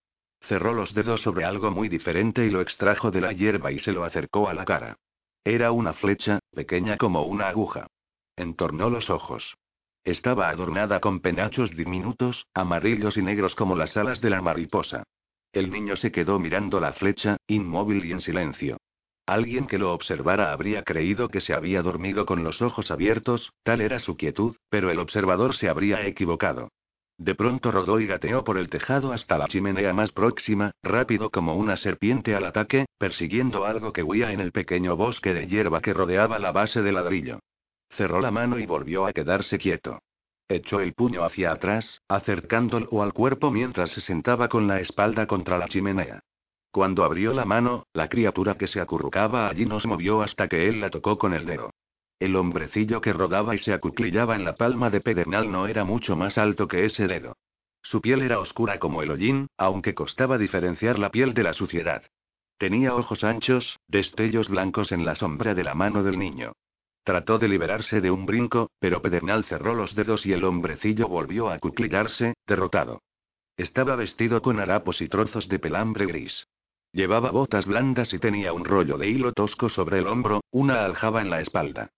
Cerró 0.41 0.73
los 0.73 0.95
dedos 0.95 1.23
sobre 1.23 1.45
algo 1.45 1.71
muy 1.71 1.89
diferente 1.89 2.45
y 2.45 2.51
lo 2.51 2.61
extrajo 2.61 3.11
de 3.11 3.21
la 3.21 3.33
hierba 3.33 3.71
y 3.71 3.79
se 3.79 3.93
lo 3.93 4.05
acercó 4.05 4.49
a 4.49 4.55
la 4.55 4.65
cara. 4.65 4.97
Era 5.45 5.71
una 5.73 5.93
flecha, 5.93 6.41
pequeña 6.53 6.97
como 6.97 7.23
una 7.23 7.49
aguja. 7.49 7.87
Entornó 8.37 8.91
los 8.91 9.11
ojos. 9.11 9.57
Estaba 10.09 10.49
adornada 10.49 11.01
con 11.01 11.21
penachos 11.21 11.77
diminutos, 11.77 12.47
amarillos 12.55 13.19
y 13.19 13.23
negros 13.23 13.55
como 13.55 13.77
las 13.77 13.95
alas 13.99 14.23
de 14.23 14.31
la 14.31 14.41
mariposa. 14.41 15.03
El 15.53 15.71
niño 15.71 15.97
se 15.97 16.11
quedó 16.11 16.39
mirando 16.39 16.81
la 16.81 16.95
flecha, 16.95 17.37
inmóvil 17.47 18.07
y 18.07 18.13
en 18.13 18.21
silencio. 18.21 18.79
Alguien 19.27 19.67
que 19.67 19.77
lo 19.77 19.93
observara 19.93 20.51
habría 20.51 20.83
creído 20.83 21.29
que 21.29 21.43
se 21.43 21.53
había 21.53 21.83
dormido 21.83 22.25
con 22.25 22.43
los 22.43 22.63
ojos 22.63 22.91
abiertos, 22.91 23.53
tal 23.63 23.83
era 23.83 23.99
su 23.99 24.17
quietud, 24.17 24.57
pero 24.71 24.91
el 24.91 24.99
observador 24.99 25.55
se 25.55 25.69
habría 25.69 26.07
equivocado. 26.07 26.71
De 27.19 27.35
pronto 27.35 27.71
rodó 27.71 28.01
y 28.01 28.07
gateó 28.07 28.45
por 28.45 28.57
el 28.57 28.71
tejado 28.71 29.13
hasta 29.13 29.37
la 29.37 29.47
chimenea 29.47 29.93
más 29.93 30.13
próxima, 30.13 30.71
rápido 30.83 31.29
como 31.29 31.55
una 31.55 31.77
serpiente 31.77 32.35
al 32.35 32.47
ataque, 32.47 32.87
persiguiendo 32.97 33.67
algo 33.67 33.93
que 33.93 34.03
huía 34.03 34.33
en 34.33 34.41
el 34.41 34.53
pequeño 34.53 34.97
bosque 34.97 35.35
de 35.35 35.49
hierba 35.49 35.83
que 35.83 35.93
rodeaba 35.93 36.39
la 36.39 36.53
base 36.53 36.81
del 36.81 36.95
ladrillo. 36.95 37.41
Cerró 37.91 38.21
la 38.21 38.31
mano 38.31 38.59
y 38.59 38.67
volvió 38.67 39.07
a 39.07 39.13
quedarse 39.13 39.59
quieto. 39.59 40.01
Echó 40.49 40.81
el 40.81 40.95
puño 40.95 41.25
hacia 41.25 41.53
atrás, 41.53 42.01
acercándolo 42.09 43.03
al 43.03 43.13
cuerpo 43.13 43.51
mientras 43.51 43.91
se 43.91 44.01
sentaba 44.01 44.49
con 44.49 44.67
la 44.67 44.81
espalda 44.81 45.27
contra 45.27 45.59
la 45.59 45.69
chimenea. 45.69 46.21
Cuando 46.71 47.05
abrió 47.05 47.33
la 47.33 47.45
mano, 47.45 47.87
la 47.93 48.09
criatura 48.09 48.57
que 48.57 48.67
se 48.67 48.81
acurrucaba 48.81 49.49
allí 49.49 49.67
no 49.67 49.81
se 49.81 49.89
movió 49.89 50.23
hasta 50.23 50.49
que 50.49 50.69
él 50.69 50.81
la 50.81 50.91
tocó 50.91 51.19
con 51.19 51.35
el 51.35 51.45
dedo. 51.45 51.71
El 52.21 52.35
hombrecillo 52.37 53.01
que 53.01 53.13
rodaba 53.13 53.55
y 53.55 53.59
se 53.59 53.73
acuclillaba 53.73 54.37
en 54.37 54.45
la 54.45 54.55
palma 54.55 54.91
de 54.91 55.01
Pedernal 55.01 55.51
no 55.51 55.67
era 55.67 55.85
mucho 55.85 56.17
más 56.17 56.37
alto 56.37 56.67
que 56.67 56.85
ese 56.85 57.07
dedo. 57.07 57.37
Su 57.83 58.01
piel 58.01 58.23
era 58.23 58.41
oscura 58.41 58.79
como 58.79 59.03
el 59.03 59.11
hollín, 59.11 59.49
aunque 59.57 59.95
costaba 59.95 60.37
diferenciar 60.37 60.99
la 60.99 61.11
piel 61.11 61.33
de 61.33 61.43
la 61.45 61.55
suciedad. 61.55 62.03
Tenía 62.59 62.95
ojos 62.95 63.23
anchos, 63.23 63.79
destellos 63.87 64.49
blancos 64.49 64.93
en 64.93 65.05
la 65.05 65.15
sombra 65.15 65.55
de 65.55 65.65
la 65.65 65.75
mano 65.75 66.03
del 66.03 66.19
niño. 66.19 66.53
Trató 67.09 67.39
de 67.39 67.49
liberarse 67.49 68.03
de 68.03 68.11
un 68.11 68.27
brinco, 68.27 68.71
pero 68.81 69.01
Pedernal 69.01 69.43
cerró 69.45 69.73
los 69.73 69.95
dedos 69.95 70.27
y 70.27 70.35
el 70.35 70.45
hombrecillo 70.45 71.09
volvió 71.09 71.49
a 71.49 71.55
acuclillarse, 71.55 72.35
derrotado. 72.47 73.01
Estaba 73.57 73.97
vestido 73.97 74.43
con 74.43 74.61
harapos 74.61 75.01
y 75.01 75.09
trozos 75.09 75.49
de 75.49 75.59
pelambre 75.59 76.05
gris. 76.05 76.49
Llevaba 76.93 77.31
botas 77.31 77.65
blandas 77.65 78.13
y 78.13 78.19
tenía 78.19 78.53
un 78.53 78.67
rollo 78.67 78.99
de 78.99 79.09
hilo 79.09 79.33
tosco 79.33 79.71
sobre 79.71 80.01
el 80.01 80.07
hombro, 80.07 80.43
una 80.51 80.85
aljaba 80.85 81.23
en 81.23 81.31
la 81.31 81.41
espalda. 81.41 81.89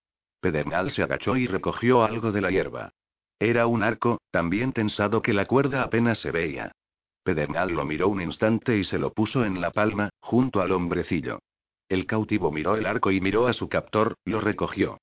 Pedernal 0.41 0.93
se 0.93 1.03
agachó 1.03 1.37
y 1.37 1.49
recogió 1.49 2.05
algo 2.05 2.31
de 2.31 2.43
la 2.43 2.53
hierba. 2.53 2.93
Era 3.41 3.67
un 3.67 3.83
arco, 3.83 4.21
tan 4.31 4.49
bien 4.49 4.73
tensado 4.73 5.23
que 5.23 5.33
la 5.33 5.47
cuerda 5.47 5.83
apenas 5.83 6.21
se 6.21 6.31
veía. 6.31 6.71
Pedernal 7.25 7.73
lo 7.73 7.85
miró 7.85 8.07
un 8.07 8.23
instante 8.23 8.79
y 8.79 8.85
se 8.85 9.01
lo 9.01 9.13
puso 9.13 9.45
en 9.45 9.61
la 9.61 9.73
palma, 9.73 10.11
junto 10.21 10.61
al 10.61 10.71
hombrecillo. 10.71 11.41
El 11.91 12.07
cautivo 12.07 12.53
miró 12.53 12.77
el 12.77 12.87
arco 12.87 13.11
y 13.11 13.21
miró 13.21 13.49
a 13.49 13.53
su 13.53 13.69
captor, 13.69 14.15
lo 14.25 14.41
recogió. 14.41 15.01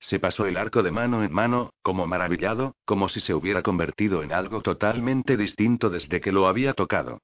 Se 0.00 0.18
pasó 0.18 0.46
el 0.46 0.56
arco 0.56 0.82
de 0.82 0.90
mano 0.90 1.22
en 1.22 1.32
mano, 1.32 1.72
como 1.80 2.08
maravillado, 2.08 2.74
como 2.84 3.08
si 3.08 3.20
se 3.20 3.34
hubiera 3.34 3.62
convertido 3.62 4.24
en 4.24 4.32
algo 4.32 4.60
totalmente 4.60 5.36
distinto 5.36 5.90
desde 5.90 6.20
que 6.20 6.32
lo 6.32 6.48
había 6.48 6.74
tocado. 6.74 7.20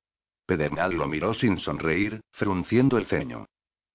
Pedernal 0.47 0.93
lo 0.95 1.09
miró 1.09 1.35
sin 1.35 1.59
sonreír, 1.59 2.21
frunciendo 2.31 2.99
el 2.99 3.07
ceño. 3.07 3.47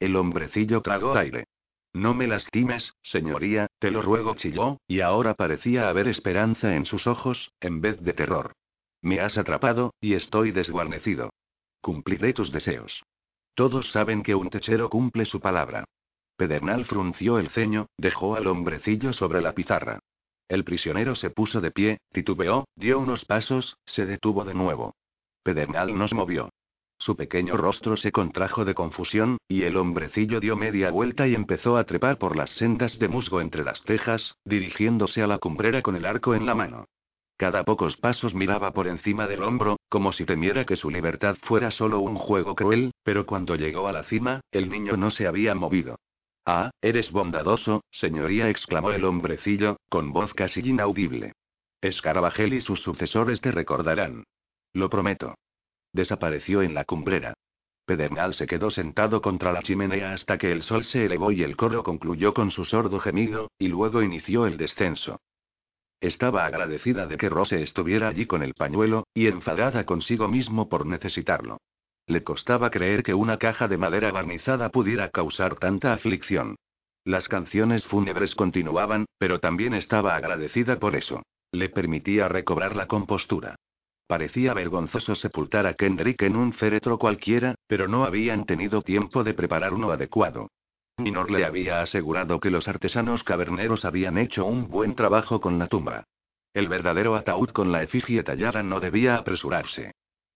El 0.01 0.17
hombrecillo 0.17 0.81
tragó 0.81 1.15
aire. 1.15 1.45
No 1.93 2.13
me 2.13 2.27
lastimes, 2.27 2.93
señoría, 3.01 3.67
te 3.79 3.91
lo 3.91 4.01
ruego, 4.01 4.35
chilló, 4.35 4.79
y 4.85 4.99
ahora 4.99 5.33
parecía 5.33 5.87
haber 5.87 6.09
esperanza 6.09 6.75
en 6.75 6.85
sus 6.85 7.07
ojos, 7.07 7.53
en 7.61 7.79
vez 7.79 8.01
de 8.01 8.11
terror. 8.11 8.51
Me 9.01 9.21
has 9.21 9.37
atrapado, 9.37 9.93
y 10.01 10.15
estoy 10.15 10.51
desguarnecido. 10.51 11.29
Cumpliré 11.79 12.33
tus 12.33 12.51
deseos. 12.51 13.01
Todos 13.55 13.89
saben 13.91 14.21
que 14.21 14.35
un 14.35 14.49
techero 14.49 14.89
cumple 14.89 15.25
su 15.25 15.39
palabra. 15.39 15.85
Pedernal 16.37 16.85
frunció 16.85 17.39
el 17.39 17.49
ceño, 17.49 17.87
dejó 17.97 18.35
al 18.35 18.47
hombrecillo 18.47 19.13
sobre 19.13 19.41
la 19.41 19.55
pizarra. 19.55 19.99
El 20.49 20.65
prisionero 20.65 21.15
se 21.15 21.29
puso 21.29 21.61
de 21.61 21.71
pie, 21.71 21.99
titubeó, 22.11 22.65
dio 22.75 22.99
unos 22.99 23.23
pasos, 23.25 23.77
se 23.85 24.05
detuvo 24.05 24.43
de 24.43 24.53
nuevo. 24.53 24.93
Pedernal 25.41 25.97
no 25.97 26.07
se 26.07 26.15
movió. 26.15 26.49
Su 26.97 27.15
pequeño 27.15 27.55
rostro 27.55 27.97
se 27.97 28.11
contrajo 28.11 28.65
de 28.65 28.73
confusión, 28.73 29.37
y 29.47 29.63
el 29.63 29.77
hombrecillo 29.77 30.39
dio 30.39 30.55
media 30.55 30.91
vuelta 30.91 31.27
y 31.27 31.35
empezó 31.35 31.77
a 31.77 31.85
trepar 31.85 32.17
por 32.17 32.35
las 32.35 32.51
sendas 32.51 32.99
de 32.99 33.07
musgo 33.07 33.41
entre 33.41 33.63
las 33.63 33.81
tejas, 33.83 34.35
dirigiéndose 34.43 35.21
a 35.21 35.27
la 35.27 35.37
cumbrera 35.37 35.81
con 35.81 35.95
el 35.95 36.05
arco 36.05 36.35
en 36.35 36.45
la 36.45 36.55
mano. 36.55 36.85
Cada 37.37 37.65
pocos 37.65 37.97
pasos 37.97 38.33
miraba 38.33 38.71
por 38.71 38.87
encima 38.87 39.27
del 39.27 39.43
hombro, 39.43 39.77
como 39.89 40.13
si 40.13 40.25
temiera 40.25 40.65
que 40.65 40.77
su 40.77 40.89
libertad 40.89 41.35
fuera 41.41 41.69
solo 41.69 41.99
un 41.99 42.15
juego 42.15 42.55
cruel, 42.55 42.91
pero 43.03 43.25
cuando 43.25 43.55
llegó 43.55 43.87
a 43.87 43.91
la 43.91 44.03
cima, 44.03 44.41
el 44.51 44.69
niño 44.69 44.95
no 44.95 45.11
se 45.11 45.27
había 45.27 45.53
movido. 45.53 45.97
Ah, 46.45 46.71
eres 46.81 47.11
bondadoso, 47.11 47.83
señoría, 47.91 48.49
exclamó 48.49 48.91
el 48.91 49.03
hombrecillo, 49.03 49.77
con 49.89 50.13
voz 50.13 50.33
casi 50.33 50.61
inaudible. 50.61 51.33
Escarabajel 51.81 52.53
y 52.53 52.61
sus 52.61 52.81
sucesores 52.81 53.41
te 53.41 53.51
recordarán. 53.51 54.23
Lo 54.71 54.89
prometo. 54.89 55.35
Desapareció 55.91 56.61
en 56.61 56.73
la 56.73 56.85
cumbrera. 56.85 57.33
Pedernal 57.85 58.33
se 58.33 58.47
quedó 58.47 58.71
sentado 58.71 59.21
contra 59.21 59.51
la 59.51 59.61
chimenea 59.61 60.13
hasta 60.13 60.37
que 60.37 60.51
el 60.51 60.63
sol 60.63 60.83
se 60.83 61.05
elevó 61.05 61.31
y 61.31 61.43
el 61.43 61.55
coro 61.55 61.83
concluyó 61.83 62.33
con 62.33 62.49
su 62.51 62.63
sordo 62.63 62.99
gemido, 62.99 63.51
y 63.59 63.67
luego 63.67 64.01
inició 64.01 64.47
el 64.47 64.57
descenso. 64.57 65.19
Estaba 66.01 66.45
agradecida 66.45 67.07
de 67.07 67.17
que 67.17 67.29
Rose 67.29 67.61
estuviera 67.61 68.07
allí 68.07 68.25
con 68.25 68.43
el 68.43 68.53
pañuelo, 68.53 69.07
y 69.13 69.27
enfadada 69.27 69.85
consigo 69.85 70.27
mismo 70.27 70.69
por 70.69 70.85
necesitarlo. 70.85 71.57
Le 72.07 72.23
costaba 72.23 72.69
creer 72.69 73.01
que 73.01 73.13
una 73.13 73.37
caja 73.37 73.67
de 73.67 73.77
madera 73.77 74.11
barnizada 74.11 74.69
pudiera 74.69 75.09
causar 75.09 75.55
tanta 75.55 75.93
aflicción. 75.93 76.55
Las 77.03 77.27
canciones 77.27 77.83
fúnebres 77.85 78.35
continuaban, 78.35 79.05
pero 79.17 79.39
también 79.39 79.73
estaba 79.73 80.15
agradecida 80.15 80.79
por 80.79 80.95
eso. 80.95 81.23
Le 81.51 81.69
permitía 81.69 82.27
recobrar 82.27 82.75
la 82.75 82.87
compostura. 82.87 83.55
Parecía 84.07 84.53
vergonzoso 84.53 85.15
sepultar 85.15 85.65
a 85.65 85.73
Kendrick 85.73 86.21
en 86.21 86.35
un 86.35 86.53
féretro 86.53 86.99
cualquiera, 86.99 87.55
pero 87.67 87.87
no 87.87 88.03
habían 88.03 88.45
tenido 88.45 88.81
tiempo 88.83 89.23
de 89.23 89.33
preparar 89.33 89.73
uno 89.73 89.91
adecuado. 89.91 90.49
Minor 90.97 91.29
le 91.29 91.45
había 91.45 91.81
asegurado 91.81 92.39
que 92.39 92.49
los 92.49 92.67
artesanos 92.67 93.23
caverneros 93.23 93.83
habían 93.83 94.17
hecho 94.17 94.45
un 94.45 94.69
buen 94.69 94.95
trabajo 94.95 95.41
con 95.41 95.59
la 95.59 95.67
tumba. 95.67 96.05
El 96.53 96.69
verdadero 96.69 97.15
ataúd 97.15 97.49
con 97.49 97.71
la 97.71 97.83
efigie 97.83 98.23
tallada 98.23 98.63
no 98.63 98.79
debía 98.79 99.17
apresurarse. 99.17 99.91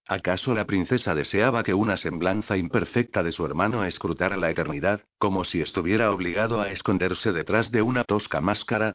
¿Acaso 0.05 0.53
la 0.53 0.65
princesa 0.65 1.15
deseaba 1.15 1.63
que 1.63 1.73
una 1.73 1.95
semblanza 1.95 2.57
imperfecta 2.57 3.23
de 3.23 3.31
su 3.31 3.45
hermano 3.45 3.85
escrutara 3.85 4.35
la 4.35 4.49
eternidad, 4.49 5.01
como 5.17 5.45
si 5.45 5.61
estuviera 5.61 6.11
obligado 6.11 6.59
a 6.61 6.71
esconderse 6.71 7.31
detrás 7.31 7.71
de 7.71 7.81
una 7.81 8.03
tosca 8.03 8.41
máscara? 8.41 8.93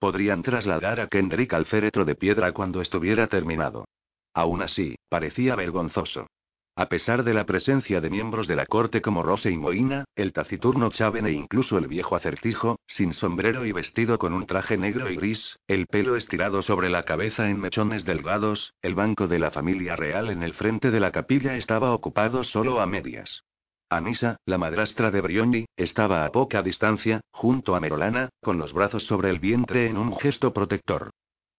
Podrían 0.00 0.42
trasladar 0.42 1.00
a 1.00 1.06
Kendrick 1.06 1.52
al 1.52 1.66
féretro 1.66 2.04
de 2.04 2.16
piedra 2.16 2.52
cuando 2.52 2.80
estuviera 2.80 3.28
terminado. 3.28 3.84
Aún 4.32 4.62
así, 4.62 4.96
parecía 5.08 5.54
vergonzoso. 5.54 6.26
A 6.76 6.88
pesar 6.88 7.22
de 7.22 7.34
la 7.34 7.46
presencia 7.46 8.00
de 8.00 8.10
miembros 8.10 8.48
de 8.48 8.56
la 8.56 8.66
corte 8.66 9.00
como 9.00 9.22
Rose 9.22 9.48
y 9.48 9.56
Moina, 9.56 10.06
el 10.16 10.32
taciturno 10.32 10.90
Chaven 10.90 11.24
e 11.26 11.30
incluso 11.30 11.78
el 11.78 11.86
viejo 11.86 12.16
acertijo, 12.16 12.80
sin 12.88 13.12
sombrero 13.12 13.64
y 13.64 13.70
vestido 13.70 14.18
con 14.18 14.32
un 14.32 14.44
traje 14.44 14.76
negro 14.76 15.08
y 15.08 15.14
gris, 15.14 15.56
el 15.68 15.86
pelo 15.86 16.16
estirado 16.16 16.62
sobre 16.62 16.90
la 16.90 17.04
cabeza 17.04 17.48
en 17.48 17.60
mechones 17.60 18.04
delgados, 18.04 18.74
el 18.82 18.96
banco 18.96 19.28
de 19.28 19.38
la 19.38 19.52
familia 19.52 19.94
real 19.94 20.30
en 20.30 20.42
el 20.42 20.52
frente 20.52 20.90
de 20.90 20.98
la 20.98 21.12
capilla 21.12 21.54
estaba 21.54 21.92
ocupado 21.92 22.42
solo 22.42 22.80
a 22.80 22.86
medias. 22.86 23.44
Anisa, 23.88 24.38
la 24.44 24.58
madrastra 24.58 25.12
de 25.12 25.20
Brioni, 25.20 25.66
estaba 25.76 26.24
a 26.24 26.32
poca 26.32 26.60
distancia, 26.60 27.20
junto 27.30 27.76
a 27.76 27.80
Merolana, 27.80 28.30
con 28.42 28.58
los 28.58 28.72
brazos 28.72 29.04
sobre 29.04 29.30
el 29.30 29.38
vientre 29.38 29.86
en 29.86 29.96
un 29.96 30.16
gesto 30.16 30.52
protector. 30.52 31.10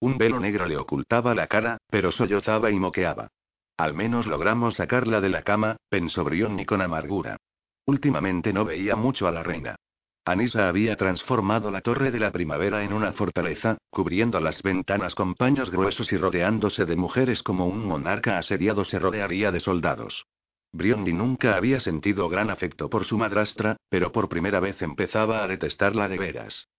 Un 0.02 0.18
velo 0.18 0.42
negro 0.42 0.66
le 0.66 0.76
ocultaba 0.76 1.34
la 1.34 1.48
cara, 1.48 1.78
pero 1.90 2.12
sollozaba 2.12 2.70
y 2.70 2.80
moqueaba. 2.80 3.30
Al 3.78 3.94
menos 3.94 4.26
logramos 4.26 4.76
sacarla 4.76 5.20
de 5.20 5.30
la 5.30 5.44
cama, 5.44 5.78
pensó 5.90 6.24
Brionni 6.24 6.66
con 6.66 6.82
amargura. 6.82 7.38
Últimamente 7.86 8.54
no 8.54 8.66
veía 8.66 8.96
mucho 8.96 9.28
a 9.28 9.32
la 9.32 9.44
reina. 9.44 9.76
Anisa 10.28 10.68
había 10.68 10.96
transformado 10.96 11.70
la 11.70 11.82
torre 11.82 12.10
de 12.10 12.20
la 12.20 12.32
primavera 12.32 12.84
en 12.84 12.94
una 12.94 13.12
fortaleza, 13.12 13.78
cubriendo 13.92 14.40
las 14.40 14.64
ventanas 14.64 15.14
con 15.14 15.36
paños 15.36 15.70
gruesos 15.70 16.12
y 16.14 16.18
rodeándose 16.18 16.86
de 16.86 16.96
mujeres 16.96 17.44
como 17.44 17.68
un 17.68 17.86
monarca 17.86 18.40
asediado 18.40 18.86
se 18.86 18.98
rodearía 18.98 19.52
de 19.52 19.60
soldados. 19.60 20.26
Briondi 20.72 21.14
nunca 21.14 21.56
había 21.56 21.80
sentido 21.80 22.28
gran 22.28 22.50
afecto 22.50 22.90
por 22.90 23.06
su 23.06 23.18
madrastra, 23.18 23.78
pero 23.90 24.12
por 24.12 24.28
primera 24.28 24.60
vez 24.60 24.82
empezaba 24.82 25.44
a 25.44 25.48
detestarla 25.48 26.10
de 26.10 26.18
veras. 26.18 26.70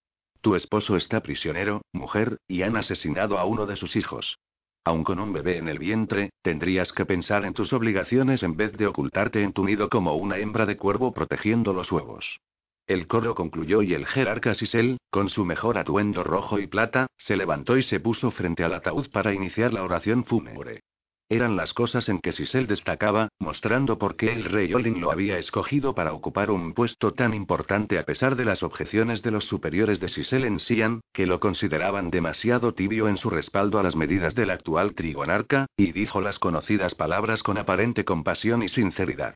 Tu 0.40 0.56
esposo 0.56 0.96
está 0.96 1.22
prisionero, 1.22 1.82
mujer, 1.92 2.38
y 2.48 2.62
han 2.62 2.76
asesinado 2.76 3.38
a 3.38 3.44
uno 3.44 3.66
de 3.66 3.76
sus 3.76 3.94
hijos. 3.96 4.38
Aun 4.86 5.02
con 5.02 5.18
un 5.18 5.32
bebé 5.32 5.58
en 5.58 5.66
el 5.66 5.80
vientre, 5.80 6.30
tendrías 6.42 6.92
que 6.92 7.04
pensar 7.04 7.44
en 7.44 7.54
tus 7.54 7.72
obligaciones 7.72 8.44
en 8.44 8.56
vez 8.56 8.72
de 8.74 8.86
ocultarte 8.86 9.42
en 9.42 9.52
tu 9.52 9.64
nido 9.64 9.88
como 9.88 10.14
una 10.14 10.38
hembra 10.38 10.64
de 10.64 10.76
cuervo 10.76 11.12
protegiendo 11.12 11.72
los 11.72 11.90
huevos. 11.90 12.38
El 12.86 13.08
coro 13.08 13.34
concluyó 13.34 13.82
y 13.82 13.94
el 13.94 14.06
jerarca 14.06 14.54
Sisel, 14.54 14.98
con 15.10 15.28
su 15.28 15.44
mejor 15.44 15.76
atuendo 15.76 16.22
rojo 16.22 16.60
y 16.60 16.68
plata, 16.68 17.08
se 17.16 17.36
levantó 17.36 17.76
y 17.76 17.82
se 17.82 17.98
puso 17.98 18.30
frente 18.30 18.62
al 18.62 18.74
ataúd 18.74 19.10
para 19.10 19.34
iniciar 19.34 19.72
la 19.72 19.82
oración 19.82 20.24
fúnebre. 20.24 20.84
Eran 21.28 21.56
las 21.56 21.72
cosas 21.72 22.08
en 22.08 22.20
que 22.20 22.30
Sisel 22.30 22.68
destacaba, 22.68 23.30
mostrando 23.40 23.98
por 23.98 24.14
qué 24.14 24.32
el 24.32 24.44
rey 24.44 24.72
Olin 24.72 25.00
lo 25.00 25.10
había 25.10 25.38
escogido 25.38 25.92
para 25.92 26.12
ocupar 26.12 26.52
un 26.52 26.72
puesto 26.72 27.14
tan 27.14 27.34
importante 27.34 27.98
a 27.98 28.04
pesar 28.04 28.36
de 28.36 28.44
las 28.44 28.62
objeciones 28.62 29.22
de 29.22 29.32
los 29.32 29.44
superiores 29.44 29.98
de 29.98 30.08
Sisel 30.08 30.44
en 30.44 30.60
Sian, 30.60 31.00
que 31.12 31.26
lo 31.26 31.40
consideraban 31.40 32.10
demasiado 32.10 32.74
tibio 32.74 33.08
en 33.08 33.16
su 33.16 33.28
respaldo 33.28 33.80
a 33.80 33.82
las 33.82 33.96
medidas 33.96 34.36
del 34.36 34.50
actual 34.50 34.94
trigonarca, 34.94 35.66
y 35.76 35.90
dijo 35.90 36.20
las 36.20 36.38
conocidas 36.38 36.94
palabras 36.94 37.42
con 37.42 37.58
aparente 37.58 38.04
compasión 38.04 38.62
y 38.62 38.68
sinceridad. 38.68 39.34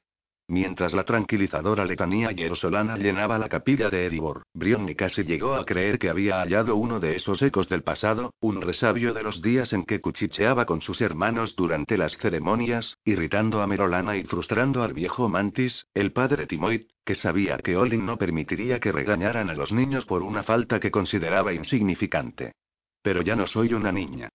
Mientras 0.51 0.95
la 0.95 1.05
tranquilizadora 1.05 1.85
letanía 1.85 2.33
yerosolana 2.33 2.97
llenaba 2.97 3.39
la 3.39 3.49
capilla 3.49 3.89
de 3.89 4.07
Edibor, 4.07 4.43
Brionni 4.53 4.97
casi 4.97 5.23
llegó 5.23 5.55
a 5.55 5.65
creer 5.65 5.97
que 5.97 6.11
había 6.11 6.41
hallado 6.41 6.75
uno 6.75 6.99
de 6.99 7.15
esos 7.15 7.41
ecos 7.41 7.69
del 7.69 7.85
pasado, 7.85 8.35
un 8.41 8.61
resabio 8.61 9.15
de 9.15 9.23
los 9.23 9.43
días 9.43 9.73
en 9.73 9.85
que 9.85 10.01
cuchicheaba 10.01 10.67
con 10.67 10.81
sus 10.81 11.03
hermanos 11.03 11.55
durante 11.55 11.97
las 11.97 12.19
ceremonias, 12.19 12.97
irritando 13.05 13.63
a 13.63 13.69
Merolana 13.69 14.17
y 14.17 14.25
frustrando 14.25 14.83
al 14.83 14.93
viejo 14.93 15.29
Mantis, 15.29 15.87
el 15.95 16.11
padre 16.11 16.49
Timoid, 16.49 16.87
que 17.05 17.15
sabía 17.15 17.57
que 17.59 17.77
Olin 17.77 18.05
no 18.05 18.19
permitiría 18.19 18.81
que 18.81 18.91
regañaran 18.91 19.51
a 19.51 19.55
los 19.55 19.71
niños 19.71 20.05
por 20.05 20.25
una 20.25 20.43
falta 20.43 20.81
que 20.81 20.91
consideraba 20.91 21.53
insignificante. 21.53 22.55
Pero 23.03 23.23
ya 23.23 23.37
no 23.37 23.47
soy 23.47 23.73
una 23.73 23.93
niña. 23.93 24.31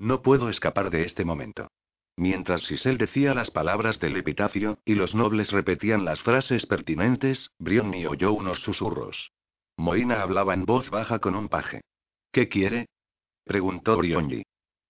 No 0.00 0.20
puedo 0.20 0.48
escapar 0.48 0.90
de 0.90 1.04
este 1.04 1.24
momento. 1.24 1.68
Mientras 2.20 2.64
Sisel 2.64 2.98
decía 2.98 3.32
las 3.32 3.50
palabras 3.50 3.98
del 3.98 4.14
epitafio, 4.14 4.76
y 4.84 4.94
los 4.94 5.14
nobles 5.14 5.52
repetían 5.52 6.04
las 6.04 6.20
frases 6.20 6.66
pertinentes, 6.66 7.50
Brionni 7.58 8.04
oyó 8.04 8.34
unos 8.34 8.60
susurros. 8.60 9.32
Moina 9.78 10.20
hablaba 10.20 10.52
en 10.52 10.66
voz 10.66 10.90
baja 10.90 11.18
con 11.18 11.34
un 11.34 11.48
paje. 11.48 11.80
¿Qué 12.30 12.46
quiere? 12.46 12.90
preguntó 13.44 13.96
Brionni. 13.96 14.42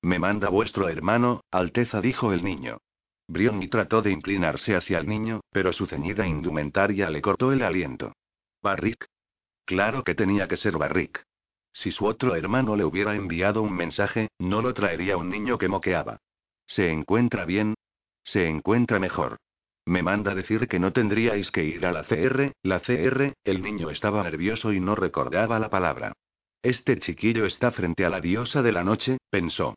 Me 0.02 0.18
manda 0.18 0.48
vuestro 0.48 0.88
hermano, 0.88 1.42
Alteza, 1.52 2.00
dijo 2.00 2.32
el 2.32 2.42
niño. 2.42 2.78
Brionni 3.28 3.68
trató 3.68 4.02
de 4.02 4.10
inclinarse 4.10 4.74
hacia 4.74 4.98
el 4.98 5.06
niño, 5.06 5.40
pero 5.52 5.72
su 5.72 5.86
ceñida 5.86 6.26
indumentaria 6.26 7.10
le 7.10 7.22
cortó 7.22 7.52
el 7.52 7.62
aliento. 7.62 8.12
¿Barrick? 8.60 9.06
Claro 9.66 10.02
que 10.02 10.16
tenía 10.16 10.48
que 10.48 10.56
ser 10.56 10.76
Barrick. 10.76 11.22
Si 11.72 11.92
su 11.92 12.06
otro 12.06 12.34
hermano 12.34 12.74
le 12.74 12.84
hubiera 12.84 13.14
enviado 13.14 13.62
un 13.62 13.72
mensaje, 13.72 14.30
no 14.40 14.62
lo 14.62 14.74
traería 14.74 15.16
un 15.16 15.30
niño 15.30 15.58
que 15.58 15.68
moqueaba. 15.68 16.18
¿Se 16.70 16.88
encuentra 16.88 17.44
bien? 17.46 17.74
Se 18.22 18.46
encuentra 18.46 19.00
mejor. 19.00 19.38
Me 19.86 20.04
manda 20.04 20.36
decir 20.36 20.68
que 20.68 20.78
no 20.78 20.92
tendríais 20.92 21.50
que 21.50 21.64
ir 21.64 21.84
a 21.84 21.90
la 21.90 22.04
CR, 22.04 22.52
la 22.62 22.78
CR, 22.78 23.34
el 23.42 23.60
niño 23.60 23.90
estaba 23.90 24.22
nervioso 24.22 24.72
y 24.72 24.78
no 24.78 24.94
recordaba 24.94 25.58
la 25.58 25.68
palabra. 25.68 26.12
Este 26.62 26.96
chiquillo 27.00 27.44
está 27.44 27.72
frente 27.72 28.04
a 28.04 28.08
la 28.08 28.20
diosa 28.20 28.62
de 28.62 28.70
la 28.70 28.84
noche, 28.84 29.18
pensó. 29.30 29.74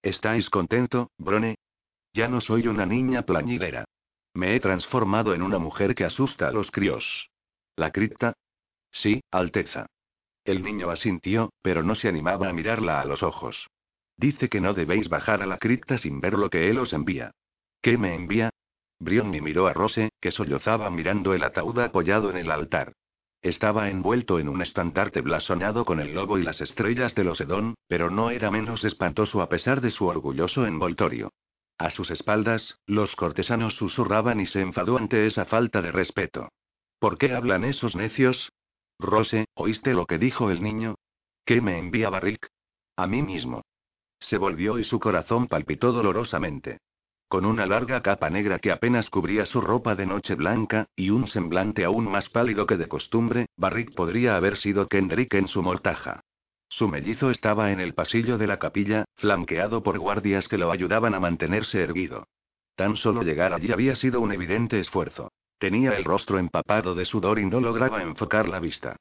¿Estáis 0.00 0.48
contento, 0.48 1.10
Brone? 1.18 1.56
Ya 2.14 2.28
no 2.28 2.40
soy 2.40 2.68
una 2.68 2.86
niña 2.86 3.20
plañidera. 3.22 3.84
Me 4.32 4.56
he 4.56 4.60
transformado 4.60 5.34
en 5.34 5.42
una 5.42 5.58
mujer 5.58 5.94
que 5.94 6.06
asusta 6.06 6.48
a 6.48 6.52
los 6.52 6.70
críos. 6.70 7.28
¿La 7.76 7.90
cripta? 7.90 8.32
Sí, 8.90 9.20
Alteza. 9.30 9.84
El 10.46 10.62
niño 10.62 10.88
asintió, 10.88 11.50
pero 11.60 11.82
no 11.82 11.94
se 11.94 12.08
animaba 12.08 12.48
a 12.48 12.54
mirarla 12.54 13.02
a 13.02 13.04
los 13.04 13.22
ojos. 13.22 13.68
Dice 14.20 14.50
que 14.50 14.60
no 14.60 14.74
debéis 14.74 15.08
bajar 15.08 15.40
a 15.40 15.46
la 15.46 15.56
cripta 15.56 15.96
sin 15.96 16.20
ver 16.20 16.34
lo 16.34 16.50
que 16.50 16.68
él 16.68 16.76
os 16.78 16.92
envía. 16.92 17.30
¿Qué 17.80 17.96
me 17.96 18.14
envía? 18.14 18.50
Brionni 18.98 19.40
miró 19.40 19.66
a 19.66 19.72
Rose, 19.72 20.10
que 20.20 20.30
sollozaba 20.30 20.90
mirando 20.90 21.32
el 21.32 21.42
ataúd 21.42 21.78
apoyado 21.78 22.28
en 22.28 22.36
el 22.36 22.50
altar. 22.50 22.92
Estaba 23.40 23.88
envuelto 23.88 24.38
en 24.38 24.50
un 24.50 24.60
estandarte 24.60 25.22
blasonado 25.22 25.86
con 25.86 26.00
el 26.00 26.12
lobo 26.12 26.38
y 26.38 26.42
las 26.42 26.60
estrellas 26.60 27.14
de 27.14 27.24
los 27.24 27.40
Edón, 27.40 27.76
pero 27.88 28.10
no 28.10 28.28
era 28.28 28.50
menos 28.50 28.84
espantoso 28.84 29.40
a 29.40 29.48
pesar 29.48 29.80
de 29.80 29.90
su 29.90 30.04
orgulloso 30.04 30.66
envoltorio. 30.66 31.32
A 31.78 31.88
sus 31.88 32.10
espaldas, 32.10 32.78
los 32.84 33.16
cortesanos 33.16 33.76
susurraban 33.76 34.38
y 34.38 34.44
se 34.44 34.60
enfadó 34.60 34.98
ante 34.98 35.26
esa 35.26 35.46
falta 35.46 35.80
de 35.80 35.92
respeto. 35.92 36.50
¿Por 36.98 37.16
qué 37.16 37.32
hablan 37.32 37.64
esos 37.64 37.96
necios? 37.96 38.52
Rose, 38.98 39.46
¿oíste 39.54 39.94
lo 39.94 40.04
que 40.04 40.18
dijo 40.18 40.50
el 40.50 40.62
niño? 40.62 40.96
¿Qué 41.46 41.62
me 41.62 41.78
envía 41.78 42.10
Barrick? 42.10 42.48
A 42.96 43.06
mí 43.06 43.22
mismo. 43.22 43.62
Se 44.20 44.36
volvió 44.36 44.78
y 44.78 44.84
su 44.84 45.00
corazón 45.00 45.48
palpitó 45.48 45.92
dolorosamente. 45.92 46.78
Con 47.28 47.44
una 47.44 47.64
larga 47.64 48.02
capa 48.02 48.28
negra 48.28 48.58
que 48.58 48.72
apenas 48.72 49.08
cubría 49.08 49.46
su 49.46 49.60
ropa 49.60 49.94
de 49.94 50.04
noche 50.04 50.34
blanca, 50.34 50.86
y 50.96 51.10
un 51.10 51.26
semblante 51.28 51.84
aún 51.84 52.10
más 52.10 52.28
pálido 52.28 52.66
que 52.66 52.76
de 52.76 52.88
costumbre, 52.88 53.46
Barrick 53.56 53.94
podría 53.94 54.36
haber 54.36 54.56
sido 54.56 54.88
Kendrick 54.88 55.34
en 55.34 55.46
su 55.46 55.62
mortaja. 55.62 56.22
Su 56.68 56.88
mellizo 56.88 57.30
estaba 57.30 57.72
en 57.72 57.80
el 57.80 57.94
pasillo 57.94 58.36
de 58.36 58.46
la 58.46 58.58
capilla, 58.58 59.04
flanqueado 59.16 59.82
por 59.82 59.98
guardias 59.98 60.48
que 60.48 60.58
lo 60.58 60.70
ayudaban 60.70 61.14
a 61.14 61.20
mantenerse 61.20 61.82
erguido. 61.82 62.26
Tan 62.76 62.96
solo 62.96 63.22
llegar 63.22 63.52
allí 63.52 63.72
había 63.72 63.94
sido 63.94 64.20
un 64.20 64.32
evidente 64.32 64.78
esfuerzo. 64.78 65.32
Tenía 65.58 65.92
el 65.92 66.04
rostro 66.04 66.38
empapado 66.38 66.94
de 66.94 67.04
sudor 67.04 67.38
y 67.38 67.46
no 67.46 67.60
lograba 67.60 68.02
enfocar 68.02 68.48
la 68.48 68.60
vista. 68.60 68.96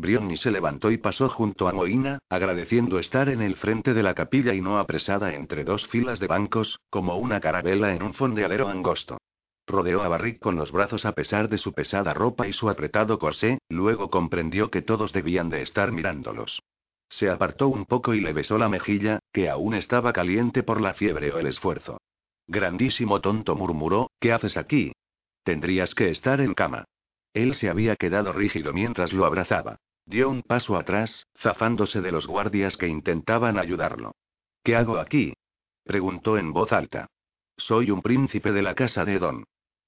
Brionni 0.00 0.36
se 0.36 0.50
levantó 0.50 0.90
y 0.90 0.98
pasó 0.98 1.28
junto 1.28 1.68
a 1.68 1.72
Moina, 1.72 2.18
agradeciendo 2.28 2.98
estar 2.98 3.28
en 3.28 3.42
el 3.42 3.56
frente 3.56 3.94
de 3.94 4.02
la 4.02 4.14
capilla 4.14 4.54
y 4.54 4.60
no 4.60 4.78
apresada 4.78 5.34
entre 5.34 5.64
dos 5.64 5.86
filas 5.86 6.18
de 6.18 6.26
bancos, 6.26 6.80
como 6.90 7.16
una 7.16 7.40
carabela 7.40 7.94
en 7.94 8.02
un 8.02 8.14
fondeadero 8.14 8.68
angosto. 8.68 9.18
Rodeó 9.66 10.02
a 10.02 10.08
Barrick 10.08 10.40
con 10.40 10.56
los 10.56 10.72
brazos 10.72 11.04
a 11.04 11.12
pesar 11.12 11.48
de 11.48 11.58
su 11.58 11.72
pesada 11.72 12.14
ropa 12.14 12.48
y 12.48 12.52
su 12.52 12.68
apretado 12.68 13.18
corsé, 13.18 13.58
luego 13.68 14.10
comprendió 14.10 14.70
que 14.70 14.82
todos 14.82 15.12
debían 15.12 15.48
de 15.50 15.62
estar 15.62 15.92
mirándolos. 15.92 16.60
Se 17.08 17.28
apartó 17.28 17.68
un 17.68 17.84
poco 17.86 18.14
y 18.14 18.20
le 18.20 18.32
besó 18.32 18.56
la 18.56 18.68
mejilla, 18.68 19.18
que 19.32 19.48
aún 19.48 19.74
estaba 19.74 20.12
caliente 20.12 20.62
por 20.62 20.80
la 20.80 20.94
fiebre 20.94 21.30
o 21.32 21.38
el 21.38 21.46
esfuerzo. 21.46 21.98
Grandísimo 22.46 23.20
tonto 23.20 23.54
murmuró, 23.54 24.10
¿qué 24.18 24.32
haces 24.32 24.56
aquí? 24.56 24.92
Tendrías 25.44 25.94
que 25.94 26.10
estar 26.10 26.40
en 26.40 26.54
cama. 26.54 26.84
Él 27.32 27.54
se 27.54 27.68
había 27.68 27.96
quedado 27.96 28.32
rígido 28.32 28.72
mientras 28.72 29.12
lo 29.12 29.24
abrazaba. 29.24 29.78
Dio 30.06 30.28
un 30.28 30.42
paso 30.42 30.76
atrás, 30.76 31.26
zafándose 31.38 32.00
de 32.00 32.12
los 32.12 32.26
guardias 32.26 32.76
que 32.76 32.88
intentaban 32.88 33.58
ayudarlo. 33.58 34.12
¿Qué 34.62 34.76
hago 34.76 34.98
aquí? 34.98 35.34
preguntó 35.84 36.36
en 36.36 36.52
voz 36.52 36.72
alta. 36.72 37.06
Soy 37.56 37.90
un 37.90 38.02
príncipe 38.02 38.52
de 38.52 38.62
la 38.62 38.74
casa 38.74 39.04
de 39.04 39.18
Don. 39.18 39.44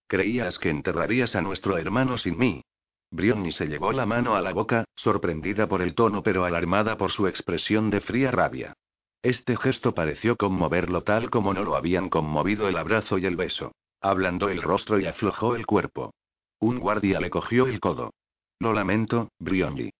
¿Creías 0.06 0.58
que 0.58 0.70
enterrarías 0.70 1.34
a 1.34 1.40
nuestro 1.40 1.78
hermano 1.78 2.18
sin 2.18 2.38
mí? 2.38 2.62
Brionni 3.10 3.52
se 3.52 3.66
llevó 3.66 3.92
la 3.92 4.06
mano 4.06 4.34
a 4.34 4.40
la 4.40 4.52
boca, 4.52 4.84
sorprendida 4.94 5.66
por 5.68 5.82
el 5.82 5.94
tono 5.94 6.22
pero 6.22 6.44
alarmada 6.44 6.96
por 6.96 7.10
su 7.10 7.26
expresión 7.26 7.90
de 7.90 8.00
fría 8.00 8.30
rabia. 8.30 8.74
Este 9.22 9.56
gesto 9.56 9.94
pareció 9.94 10.36
conmoverlo 10.36 11.02
tal 11.02 11.30
como 11.30 11.54
no 11.54 11.62
lo 11.62 11.76
habían 11.76 12.08
conmovido 12.08 12.68
el 12.68 12.76
abrazo 12.76 13.18
y 13.18 13.26
el 13.26 13.36
beso. 13.36 13.72
Ablandó 14.00 14.48
el 14.48 14.62
rostro 14.62 14.98
y 14.98 15.06
aflojó 15.06 15.54
el 15.54 15.66
cuerpo. 15.66 16.14
Un 16.58 16.78
guardia 16.78 17.20
le 17.20 17.30
cogió 17.30 17.66
el 17.66 17.78
codo. 17.78 18.12
Lo 18.58 18.72
lamento, 18.72 19.28
Brionni. 19.38 19.90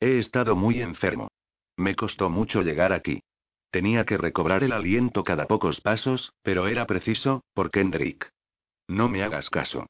He 0.00 0.18
estado 0.18 0.56
muy 0.56 0.80
enfermo. 0.80 1.28
Me 1.76 1.94
costó 1.96 2.30
mucho 2.30 2.62
llegar 2.62 2.92
aquí. 2.92 3.22
Tenía 3.70 4.04
que 4.04 4.16
recobrar 4.16 4.62
el 4.62 4.72
aliento 4.72 5.24
cada 5.24 5.46
pocos 5.46 5.80
pasos, 5.80 6.32
pero 6.42 6.68
era 6.68 6.86
preciso, 6.86 7.42
por 7.54 7.70
Kendrick. 7.70 8.30
No 8.86 9.08
me 9.08 9.22
hagas 9.22 9.50
caso. 9.50 9.86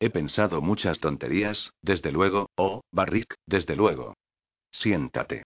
He 0.00 0.10
pensado 0.10 0.60
muchas 0.60 1.00
tonterías, 1.00 1.70
desde 1.82 2.12
luego, 2.12 2.50
oh, 2.56 2.82
Barrick, 2.92 3.34
desde 3.46 3.76
luego. 3.76 4.14
Siéntate. 4.70 5.44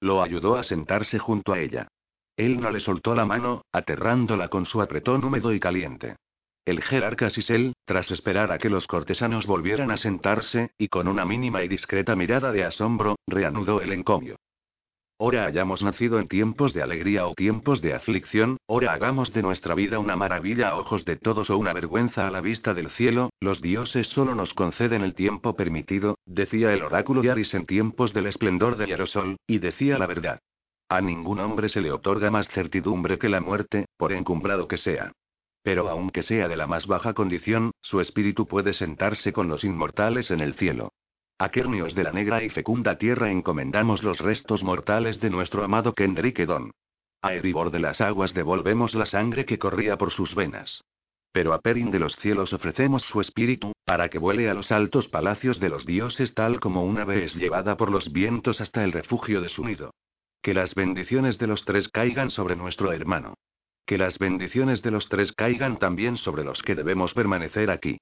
Lo 0.00 0.22
ayudó 0.22 0.56
a 0.56 0.62
sentarse 0.62 1.18
junto 1.18 1.52
a 1.52 1.58
ella. 1.58 1.88
Él 2.36 2.60
no 2.60 2.70
le 2.70 2.80
soltó 2.80 3.14
la 3.14 3.26
mano, 3.26 3.62
aterrándola 3.72 4.48
con 4.48 4.64
su 4.64 4.80
apretón 4.80 5.24
húmedo 5.24 5.52
y 5.52 5.58
caliente. 5.58 6.16
El 6.68 6.82
jerarca 6.82 7.30
Sisel, 7.30 7.72
tras 7.86 8.10
esperar 8.10 8.52
a 8.52 8.58
que 8.58 8.68
los 8.68 8.86
cortesanos 8.86 9.46
volvieran 9.46 9.90
a 9.90 9.96
sentarse, 9.96 10.72
y 10.76 10.88
con 10.88 11.08
una 11.08 11.24
mínima 11.24 11.64
y 11.64 11.68
discreta 11.68 12.14
mirada 12.14 12.52
de 12.52 12.62
asombro, 12.62 13.16
reanudó 13.26 13.80
el 13.80 13.90
encomio. 13.90 14.36
Ora 15.16 15.46
hayamos 15.46 15.82
nacido 15.82 16.18
en 16.18 16.28
tiempos 16.28 16.74
de 16.74 16.82
alegría 16.82 17.26
o 17.26 17.32
tiempos 17.32 17.80
de 17.80 17.94
aflicción, 17.94 18.58
ora 18.66 18.92
hagamos 18.92 19.32
de 19.32 19.40
nuestra 19.40 19.74
vida 19.74 19.98
una 19.98 20.14
maravilla 20.14 20.68
a 20.68 20.76
ojos 20.76 21.06
de 21.06 21.16
todos 21.16 21.48
o 21.48 21.56
una 21.56 21.72
vergüenza 21.72 22.28
a 22.28 22.30
la 22.30 22.42
vista 22.42 22.74
del 22.74 22.90
cielo, 22.90 23.30
los 23.40 23.62
dioses 23.62 24.06
solo 24.08 24.34
nos 24.34 24.52
conceden 24.52 25.00
el 25.00 25.14
tiempo 25.14 25.56
permitido, 25.56 26.18
decía 26.26 26.74
el 26.74 26.82
oráculo 26.82 27.22
de 27.22 27.30
Aris 27.30 27.54
en 27.54 27.64
tiempos 27.64 28.12
del 28.12 28.26
esplendor 28.26 28.76
de 28.76 28.88
Hierosol, 28.88 29.38
y 29.46 29.58
decía 29.58 29.98
la 29.98 30.06
verdad. 30.06 30.38
A 30.90 31.00
ningún 31.00 31.40
hombre 31.40 31.70
se 31.70 31.80
le 31.80 31.92
otorga 31.92 32.30
más 32.30 32.46
certidumbre 32.48 33.18
que 33.18 33.30
la 33.30 33.40
muerte, 33.40 33.86
por 33.96 34.12
encumbrado 34.12 34.68
que 34.68 34.76
sea. 34.76 35.12
Pero 35.62 35.88
aunque 35.88 36.22
sea 36.22 36.48
de 36.48 36.56
la 36.56 36.66
más 36.66 36.86
baja 36.86 37.14
condición, 37.14 37.72
su 37.80 38.00
espíritu 38.00 38.46
puede 38.46 38.72
sentarse 38.72 39.32
con 39.32 39.48
los 39.48 39.64
inmortales 39.64 40.30
en 40.30 40.40
el 40.40 40.54
cielo. 40.54 40.92
A 41.38 41.50
Kernios 41.50 41.94
de 41.94 42.02
la 42.04 42.12
negra 42.12 42.42
y 42.42 42.48
fecunda 42.48 42.98
tierra 42.98 43.30
encomendamos 43.30 44.02
los 44.02 44.18
restos 44.18 44.64
mortales 44.64 45.20
de 45.20 45.30
nuestro 45.30 45.62
amado 45.62 45.94
Kendrick 45.94 46.40
Edon. 46.40 46.72
A 47.22 47.34
Eribor 47.34 47.70
de 47.70 47.80
las 47.80 48.00
aguas 48.00 48.34
devolvemos 48.34 48.94
la 48.94 49.06
sangre 49.06 49.44
que 49.44 49.58
corría 49.58 49.98
por 49.98 50.10
sus 50.10 50.34
venas. 50.34 50.82
Pero 51.32 51.52
a 51.52 51.60
Perin 51.60 51.90
de 51.90 51.98
los 51.98 52.16
cielos 52.16 52.52
ofrecemos 52.52 53.04
su 53.04 53.20
espíritu, 53.20 53.72
para 53.84 54.08
que 54.08 54.18
vuele 54.18 54.48
a 54.48 54.54
los 54.54 54.72
altos 54.72 55.08
palacios 55.08 55.60
de 55.60 55.68
los 55.68 55.84
dioses 55.84 56.34
tal 56.34 56.58
como 56.58 56.84
una 56.84 57.02
ave 57.02 57.24
es 57.24 57.34
llevada 57.34 57.76
por 57.76 57.90
los 57.90 58.12
vientos 58.12 58.60
hasta 58.60 58.82
el 58.82 58.92
refugio 58.92 59.40
de 59.40 59.48
su 59.48 59.64
nido. 59.64 59.94
Que 60.42 60.54
las 60.54 60.74
bendiciones 60.74 61.38
de 61.38 61.46
los 61.46 61.64
tres 61.64 61.88
caigan 61.88 62.30
sobre 62.30 62.56
nuestro 62.56 62.92
hermano. 62.92 63.34
Que 63.88 63.96
las 63.96 64.18
bendiciones 64.18 64.82
de 64.82 64.90
los 64.90 65.08
tres 65.08 65.32
caigan 65.32 65.78
también 65.78 66.18
sobre 66.18 66.44
los 66.44 66.60
que 66.60 66.74
debemos 66.74 67.14
permanecer 67.14 67.70
aquí. 67.70 67.96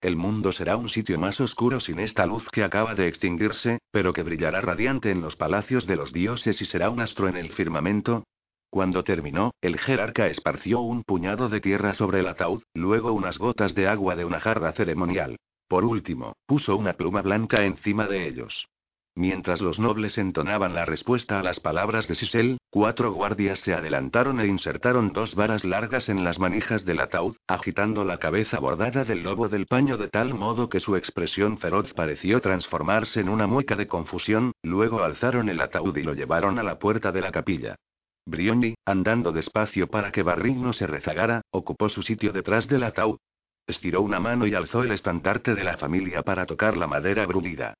El 0.00 0.14
mundo 0.14 0.52
será 0.52 0.76
un 0.76 0.88
sitio 0.88 1.18
más 1.18 1.40
oscuro 1.40 1.80
sin 1.80 1.98
esta 1.98 2.26
luz 2.26 2.48
que 2.52 2.62
acaba 2.62 2.94
de 2.94 3.08
extinguirse, 3.08 3.80
pero 3.90 4.12
que 4.12 4.22
brillará 4.22 4.60
radiante 4.60 5.10
en 5.10 5.20
los 5.20 5.34
palacios 5.34 5.84
de 5.88 5.96
los 5.96 6.12
dioses 6.12 6.62
y 6.62 6.64
será 6.64 6.90
un 6.90 7.00
astro 7.00 7.26
en 7.26 7.36
el 7.36 7.50
firmamento. 7.54 8.22
Cuando 8.70 9.02
terminó, 9.02 9.50
el 9.60 9.80
jerarca 9.80 10.28
esparció 10.28 10.80
un 10.80 11.02
puñado 11.02 11.48
de 11.48 11.60
tierra 11.60 11.92
sobre 11.94 12.20
el 12.20 12.28
ataúd, 12.28 12.62
luego 12.72 13.12
unas 13.12 13.38
gotas 13.38 13.74
de 13.74 13.88
agua 13.88 14.14
de 14.14 14.24
una 14.24 14.38
jarra 14.38 14.70
ceremonial. 14.70 15.40
Por 15.66 15.84
último, 15.84 16.36
puso 16.46 16.76
una 16.76 16.92
pluma 16.92 17.20
blanca 17.20 17.64
encima 17.64 18.06
de 18.06 18.28
ellos. 18.28 18.68
Mientras 19.14 19.60
los 19.60 19.78
nobles 19.78 20.16
entonaban 20.16 20.74
la 20.74 20.86
respuesta 20.86 21.38
a 21.38 21.42
las 21.42 21.60
palabras 21.60 22.08
de 22.08 22.14
Sisel, 22.14 22.56
cuatro 22.70 23.12
guardias 23.12 23.60
se 23.60 23.74
adelantaron 23.74 24.40
e 24.40 24.46
insertaron 24.46 25.12
dos 25.12 25.34
varas 25.34 25.64
largas 25.64 26.08
en 26.08 26.24
las 26.24 26.38
manijas 26.38 26.86
del 26.86 27.00
ataúd, 27.00 27.36
agitando 27.46 28.04
la 28.04 28.16
cabeza 28.16 28.58
bordada 28.58 29.04
del 29.04 29.22
lobo 29.22 29.50
del 29.50 29.66
paño 29.66 29.98
de 29.98 30.08
tal 30.08 30.32
modo 30.32 30.70
que 30.70 30.80
su 30.80 30.96
expresión 30.96 31.58
feroz 31.58 31.92
pareció 31.92 32.40
transformarse 32.40 33.20
en 33.20 33.28
una 33.28 33.46
mueca 33.46 33.76
de 33.76 33.86
confusión, 33.86 34.52
luego 34.62 35.02
alzaron 35.02 35.50
el 35.50 35.60
ataúd 35.60 35.94
y 35.98 36.02
lo 36.02 36.14
llevaron 36.14 36.58
a 36.58 36.62
la 36.62 36.78
puerta 36.78 37.12
de 37.12 37.20
la 37.20 37.32
capilla. 37.32 37.76
Brioni, 38.24 38.76
andando 38.86 39.30
despacio 39.30 39.88
para 39.88 40.10
que 40.10 40.22
Barrin 40.22 40.62
no 40.62 40.72
se 40.72 40.86
rezagara, 40.86 41.42
ocupó 41.50 41.90
su 41.90 42.02
sitio 42.02 42.32
detrás 42.32 42.66
del 42.66 42.84
ataúd. 42.84 43.18
Estiró 43.66 44.00
una 44.00 44.20
mano 44.20 44.46
y 44.46 44.54
alzó 44.54 44.82
el 44.82 44.92
estandarte 44.92 45.54
de 45.54 45.64
la 45.64 45.76
familia 45.76 46.22
para 46.22 46.46
tocar 46.46 46.78
la 46.78 46.86
madera 46.86 47.26
brunida. 47.26 47.74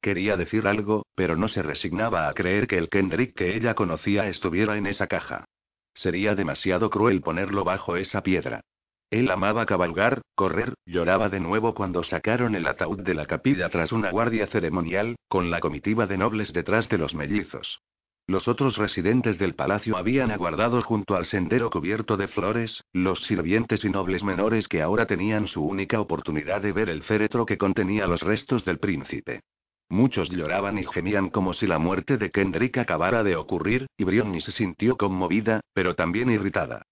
Quería 0.00 0.36
decir 0.36 0.66
algo, 0.66 1.04
pero 1.14 1.36
no 1.36 1.48
se 1.48 1.62
resignaba 1.62 2.28
a 2.28 2.34
creer 2.34 2.66
que 2.66 2.78
el 2.78 2.88
Kendrick 2.88 3.34
que 3.34 3.56
ella 3.56 3.74
conocía 3.74 4.28
estuviera 4.28 4.76
en 4.76 4.86
esa 4.86 5.06
caja. 5.06 5.44
Sería 5.92 6.34
demasiado 6.36 6.90
cruel 6.90 7.20
ponerlo 7.20 7.64
bajo 7.64 7.96
esa 7.96 8.22
piedra. 8.22 8.60
Él 9.10 9.30
amaba 9.30 9.66
cabalgar, 9.66 10.20
correr, 10.34 10.74
lloraba 10.84 11.28
de 11.28 11.40
nuevo 11.40 11.74
cuando 11.74 12.02
sacaron 12.02 12.54
el 12.54 12.66
ataúd 12.66 13.00
de 13.00 13.14
la 13.14 13.26
capilla 13.26 13.68
tras 13.70 13.90
una 13.90 14.10
guardia 14.10 14.46
ceremonial, 14.46 15.16
con 15.28 15.50
la 15.50 15.60
comitiva 15.60 16.06
de 16.06 16.18
nobles 16.18 16.52
detrás 16.52 16.88
de 16.88 16.98
los 16.98 17.14
mellizos. 17.14 17.80
Los 18.28 18.46
otros 18.46 18.76
residentes 18.76 19.38
del 19.38 19.54
palacio 19.54 19.96
habían 19.96 20.30
aguardado 20.30 20.82
junto 20.82 21.16
al 21.16 21.24
sendero 21.24 21.70
cubierto 21.70 22.18
de 22.18 22.28
flores, 22.28 22.84
los 22.92 23.22
sirvientes 23.22 23.82
y 23.84 23.88
nobles 23.88 24.22
menores 24.22 24.68
que 24.68 24.82
ahora 24.82 25.06
tenían 25.06 25.46
su 25.46 25.64
única 25.64 25.98
oportunidad 25.98 26.60
de 26.60 26.72
ver 26.72 26.90
el 26.90 27.02
féretro 27.02 27.46
que 27.46 27.56
contenía 27.56 28.06
los 28.06 28.20
restos 28.20 28.66
del 28.66 28.78
príncipe. 28.78 29.40
Muchos 29.90 30.28
lloraban 30.28 30.78
y 30.78 30.84
gemían 30.84 31.30
como 31.30 31.54
si 31.54 31.66
la 31.66 31.78
muerte 31.78 32.18
de 32.18 32.30
Kendrick 32.30 32.76
acabara 32.78 33.22
de 33.22 33.36
ocurrir, 33.36 33.86
y 33.96 34.04
Brionni 34.04 34.40
se 34.40 34.52
sintió 34.52 34.96
conmovida, 34.96 35.60
pero 35.72 35.94
también 35.94 36.30
irritada. 36.30 36.82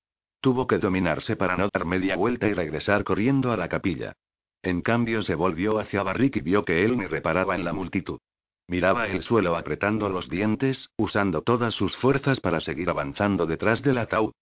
Tuvo 0.41 0.67
que 0.67 0.79
dominarse 0.79 1.37
para 1.37 1.57
no 1.57 1.69
dar 1.73 1.85
media 1.85 2.17
vuelta 2.17 2.47
y 2.49 2.55
regresar 2.55 3.05
corriendo 3.05 3.53
a 3.53 3.57
la 3.57 3.69
capilla. 3.69 4.15
En 4.63 4.81
cambio 4.81 5.23
se 5.23 5.35
volvió 5.35 5.79
hacia 5.79 6.03
Barrick 6.03 6.37
y 6.37 6.41
vio 6.41 6.65
que 6.65 6.85
él 6.85 6.97
ni 6.97 7.07
reparaba 7.07 7.55
en 7.55 7.65
la 7.65 7.73
multitud. 7.73 8.19
Miraba 8.69 9.07
el 9.07 9.23
suelo 9.23 9.57
apretando 9.57 10.09
los 10.09 10.29
dientes, 10.29 10.91
usando 10.97 11.43
todas 11.43 11.75
sus 11.75 11.97
fuerzas 11.97 12.41
para 12.41 12.61
seguir 12.61 12.91
avanzando 12.91 13.47
detrás 13.47 13.83
del 13.83 13.99
ataúd. 13.99 14.33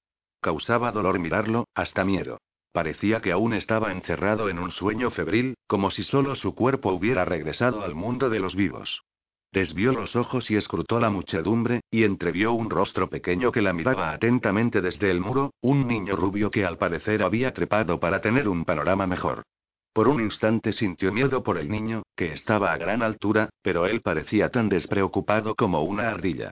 Causaba 0.40 0.92
dolor 0.92 1.18
mirarlo, 1.18 1.66
hasta 1.74 2.04
miedo. 2.04 2.38
Parecía 2.74 3.20
que 3.20 3.30
aún 3.30 3.54
estaba 3.54 3.92
encerrado 3.92 4.48
en 4.48 4.58
un 4.58 4.72
sueño 4.72 5.12
febril, 5.12 5.54
como 5.68 5.90
si 5.90 6.02
solo 6.02 6.34
su 6.34 6.56
cuerpo 6.56 6.90
hubiera 6.90 7.24
regresado 7.24 7.84
al 7.84 7.94
mundo 7.94 8.28
de 8.30 8.40
los 8.40 8.56
vivos. 8.56 9.04
Desvió 9.52 9.92
los 9.92 10.16
ojos 10.16 10.50
y 10.50 10.56
escrutó 10.56 10.98
la 10.98 11.08
muchedumbre, 11.08 11.82
y 11.88 12.02
entrevió 12.02 12.52
un 12.52 12.70
rostro 12.70 13.08
pequeño 13.08 13.52
que 13.52 13.62
la 13.62 13.72
miraba 13.72 14.10
atentamente 14.10 14.80
desde 14.80 15.12
el 15.12 15.20
muro, 15.20 15.52
un 15.60 15.86
niño 15.86 16.16
rubio 16.16 16.50
que 16.50 16.64
al 16.64 16.76
parecer 16.76 17.22
había 17.22 17.54
trepado 17.54 18.00
para 18.00 18.20
tener 18.20 18.48
un 18.48 18.64
panorama 18.64 19.06
mejor. 19.06 19.44
Por 19.92 20.08
un 20.08 20.20
instante 20.20 20.72
sintió 20.72 21.12
miedo 21.12 21.44
por 21.44 21.58
el 21.58 21.68
niño, 21.68 22.02
que 22.16 22.32
estaba 22.32 22.72
a 22.72 22.76
gran 22.76 23.04
altura, 23.04 23.50
pero 23.62 23.86
él 23.86 24.00
parecía 24.00 24.48
tan 24.48 24.68
despreocupado 24.68 25.54
como 25.54 25.82
una 25.82 26.08
ardilla. 26.08 26.50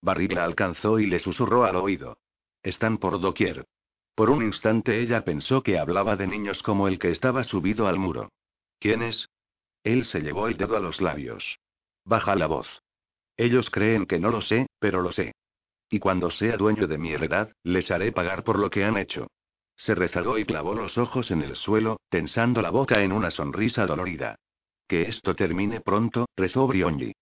Barrick 0.00 0.34
la 0.34 0.44
alcanzó 0.44 1.00
y 1.00 1.06
le 1.06 1.18
susurró 1.18 1.64
al 1.64 1.74
oído. 1.74 2.16
Están 2.62 2.98
por 2.98 3.20
doquier. 3.20 3.66
Por 4.14 4.30
un 4.30 4.42
instante 4.42 5.00
ella 5.00 5.24
pensó 5.24 5.62
que 5.62 5.78
hablaba 5.78 6.16
de 6.16 6.26
niños 6.26 6.62
como 6.62 6.86
el 6.86 6.98
que 6.98 7.10
estaba 7.10 7.42
subido 7.42 7.88
al 7.88 7.98
muro. 7.98 8.30
¿Quiénes? 8.78 9.28
Él 9.82 10.04
se 10.04 10.20
llevó 10.20 10.48
el 10.48 10.56
dedo 10.56 10.76
a 10.76 10.80
los 10.80 11.00
labios. 11.00 11.58
Baja 12.04 12.36
la 12.36 12.46
voz. 12.46 12.82
Ellos 13.36 13.70
creen 13.70 14.06
que 14.06 14.20
no 14.20 14.30
lo 14.30 14.40
sé, 14.40 14.66
pero 14.78 15.02
lo 15.02 15.10
sé. 15.10 15.32
Y 15.90 15.98
cuando 15.98 16.30
sea 16.30 16.56
dueño 16.56 16.86
de 16.86 16.98
mi 16.98 17.12
heredad, 17.12 17.52
les 17.64 17.90
haré 17.90 18.12
pagar 18.12 18.44
por 18.44 18.58
lo 18.58 18.70
que 18.70 18.84
han 18.84 18.96
hecho. 18.96 19.26
Se 19.76 19.94
rezagó 19.94 20.38
y 20.38 20.44
clavó 20.44 20.74
los 20.74 20.96
ojos 20.98 21.30
en 21.30 21.42
el 21.42 21.56
suelo, 21.56 21.98
tensando 22.08 22.62
la 22.62 22.70
boca 22.70 23.02
en 23.02 23.12
una 23.12 23.30
sonrisa 23.30 23.86
dolorida. 23.86 24.36
Que 24.86 25.02
esto 25.02 25.34
termine 25.34 25.80
pronto, 25.80 26.26
rezó 26.36 26.66
Brionji. 26.66 27.12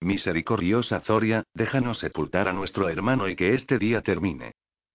Misericordiosa 0.00 1.00
Zoria, 1.00 1.44
déjanos 1.54 1.98
sepultar 1.98 2.48
a 2.48 2.52
nuestro 2.52 2.88
hermano 2.90 3.28
y 3.28 3.36
que 3.36 3.54
este 3.54 3.78
día 3.78 4.02
termine. 4.02 4.52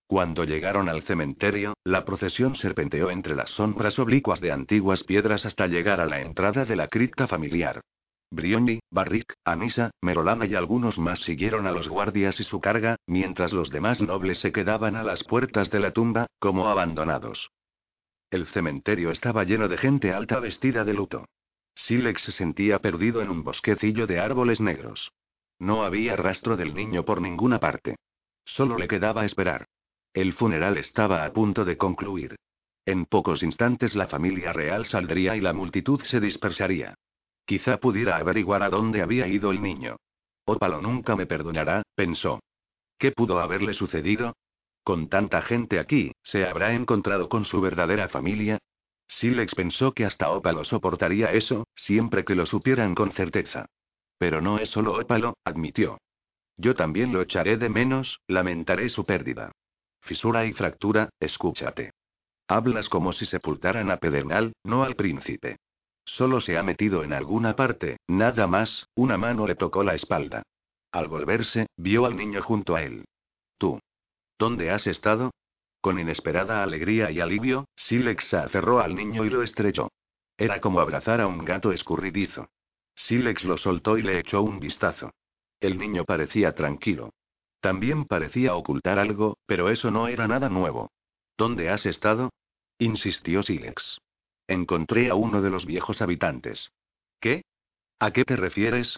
Cuando 0.09 0.43
llegaron 0.43 0.89
al 0.89 1.03
cementerio, 1.03 1.75
la 1.83 2.03
procesión 2.03 2.55
serpenteó 2.55 3.11
entre 3.11 3.35
las 3.35 3.51
sombras 3.51 3.99
oblicuas 3.99 4.41
de 4.41 4.51
antiguas 4.51 5.03
piedras 5.03 5.45
hasta 5.45 5.67
llegar 5.67 6.01
a 6.01 6.07
la 6.07 6.19
entrada 6.19 6.65
de 6.65 6.75
la 6.75 6.87
cripta 6.87 7.27
familiar. 7.27 7.81
Brioni, 8.31 8.79
Barrick, 8.89 9.35
Anisa, 9.45 9.91
Merolana 10.01 10.47
y 10.47 10.55
algunos 10.55 10.97
más 10.97 11.19
siguieron 11.19 11.67
a 11.67 11.71
los 11.71 11.87
guardias 11.87 12.39
y 12.39 12.43
su 12.43 12.59
carga, 12.59 12.95
mientras 13.05 13.53
los 13.53 13.69
demás 13.69 14.01
nobles 14.01 14.39
se 14.39 14.51
quedaban 14.51 14.95
a 14.95 15.03
las 15.03 15.23
puertas 15.23 15.69
de 15.69 15.79
la 15.79 15.91
tumba, 15.91 16.25
como 16.39 16.69
abandonados. 16.69 17.51
El 18.31 18.47
cementerio 18.47 19.11
estaba 19.11 19.43
lleno 19.43 19.67
de 19.67 19.77
gente 19.77 20.11
alta 20.11 20.39
vestida 20.39 20.85
de 20.85 20.95
luto. 20.95 21.25
Silex 21.75 22.23
se 22.23 22.31
sentía 22.31 22.79
perdido 22.79 23.21
en 23.21 23.29
un 23.29 23.43
bosquecillo 23.43 24.07
de 24.07 24.19
árboles 24.19 24.59
negros. 24.59 25.11
No 25.59 25.83
había 25.83 26.15
rastro 26.15 26.57
del 26.57 26.73
niño 26.73 27.05
por 27.05 27.21
ninguna 27.21 27.59
parte. 27.59 27.97
Solo 28.43 28.75
le 28.79 28.87
quedaba 28.87 29.23
esperar. 29.23 29.67
El 30.13 30.33
funeral 30.33 30.77
estaba 30.77 31.23
a 31.23 31.31
punto 31.31 31.65
de 31.65 31.77
concluir. 31.77 32.35
En 32.85 33.05
pocos 33.05 33.43
instantes 33.43 33.95
la 33.95 34.07
familia 34.07 34.51
real 34.51 34.85
saldría 34.85 35.35
y 35.35 35.41
la 35.41 35.53
multitud 35.53 36.01
se 36.01 36.19
dispersaría. 36.19 36.95
Quizá 37.45 37.77
pudiera 37.77 38.17
averiguar 38.17 38.63
a 38.63 38.69
dónde 38.69 39.01
había 39.01 39.27
ido 39.27 39.51
el 39.51 39.61
niño. 39.61 39.97
Ópalo 40.45 40.81
nunca 40.81 41.15
me 41.15 41.27
perdonará, 41.27 41.83
pensó. 41.95 42.39
¿Qué 42.97 43.11
pudo 43.11 43.39
haberle 43.39 43.73
sucedido? 43.73 44.35
Con 44.83 45.09
tanta 45.09 45.43
gente 45.43 45.79
aquí, 45.79 46.11
¿se 46.23 46.45
habrá 46.45 46.73
encontrado 46.73 47.29
con 47.29 47.45
su 47.45 47.61
verdadera 47.61 48.07
familia? 48.07 48.57
Silex 49.07 49.53
pensó 49.53 49.93
que 49.93 50.05
hasta 50.05 50.31
Ópalo 50.31 50.63
soportaría 50.63 51.31
eso, 51.31 51.67
siempre 51.75 52.25
que 52.25 52.35
lo 52.35 52.45
supieran 52.45 52.95
con 52.95 53.11
certeza. 53.11 53.67
Pero 54.17 54.41
no 54.41 54.57
es 54.57 54.69
solo 54.69 54.93
Ópalo, 54.99 55.35
admitió. 55.43 55.99
Yo 56.57 56.73
también 56.73 57.13
lo 57.13 57.21
echaré 57.21 57.57
de 57.57 57.69
menos, 57.69 58.19
lamentaré 58.27 58.89
su 58.89 59.05
pérdida. 59.05 59.51
Fisura 60.01 60.45
y 60.45 60.53
fractura, 60.53 61.09
escúchate. 61.19 61.91
Hablas 62.47 62.89
como 62.89 63.13
si 63.13 63.25
sepultaran 63.25 63.91
a 63.91 63.97
Pedernal, 63.97 64.53
no 64.63 64.83
al 64.83 64.95
príncipe. 64.95 65.57
Solo 66.05 66.41
se 66.41 66.57
ha 66.57 66.63
metido 66.63 67.03
en 67.03 67.13
alguna 67.13 67.55
parte, 67.55 67.97
nada 68.07 68.47
más, 68.47 68.87
una 68.95 69.17
mano 69.17 69.45
le 69.45 69.55
tocó 69.55 69.83
la 69.83 69.93
espalda. 69.93 70.43
Al 70.91 71.07
volverse, 71.07 71.67
vio 71.77 72.05
al 72.05 72.15
niño 72.15 72.41
junto 72.41 72.75
a 72.75 72.81
él. 72.81 73.05
Tú. 73.59 73.79
¿Dónde 74.39 74.71
has 74.71 74.87
estado? 74.87 75.31
Con 75.81 75.99
inesperada 75.99 76.63
alegría 76.63 77.11
y 77.11 77.19
alivio, 77.19 77.65
Silex 77.75 78.33
aferró 78.33 78.79
al 78.79 78.95
niño 78.95 79.23
y 79.25 79.29
lo 79.29 79.43
estrechó. 79.43 79.91
Era 80.35 80.59
como 80.59 80.79
abrazar 80.79 81.21
a 81.21 81.27
un 81.27 81.45
gato 81.45 81.71
escurridizo. 81.71 82.49
Silex 82.95 83.45
lo 83.45 83.57
soltó 83.57 83.97
y 83.97 84.01
le 84.01 84.19
echó 84.19 84.41
un 84.41 84.59
vistazo. 84.59 85.11
El 85.59 85.77
niño 85.77 86.05
parecía 86.05 86.55
tranquilo. 86.55 87.11
También 87.61 88.05
parecía 88.05 88.55
ocultar 88.55 88.99
algo, 88.99 89.37
pero 89.45 89.69
eso 89.69 89.91
no 89.91 90.07
era 90.07 90.27
nada 90.27 90.49
nuevo. 90.49 90.91
¿Dónde 91.37 91.69
has 91.69 91.85
estado? 91.85 92.31
insistió 92.77 93.43
Silex. 93.43 93.99
Encontré 94.47 95.09
a 95.09 95.15
uno 95.15 95.41
de 95.41 95.49
los 95.49 95.65
viejos 95.65 96.01
habitantes. 96.01 96.71
¿Qué? 97.19 97.43
¿A 97.99 98.11
qué 98.11 98.23
te 98.23 98.35
refieres? 98.35 98.97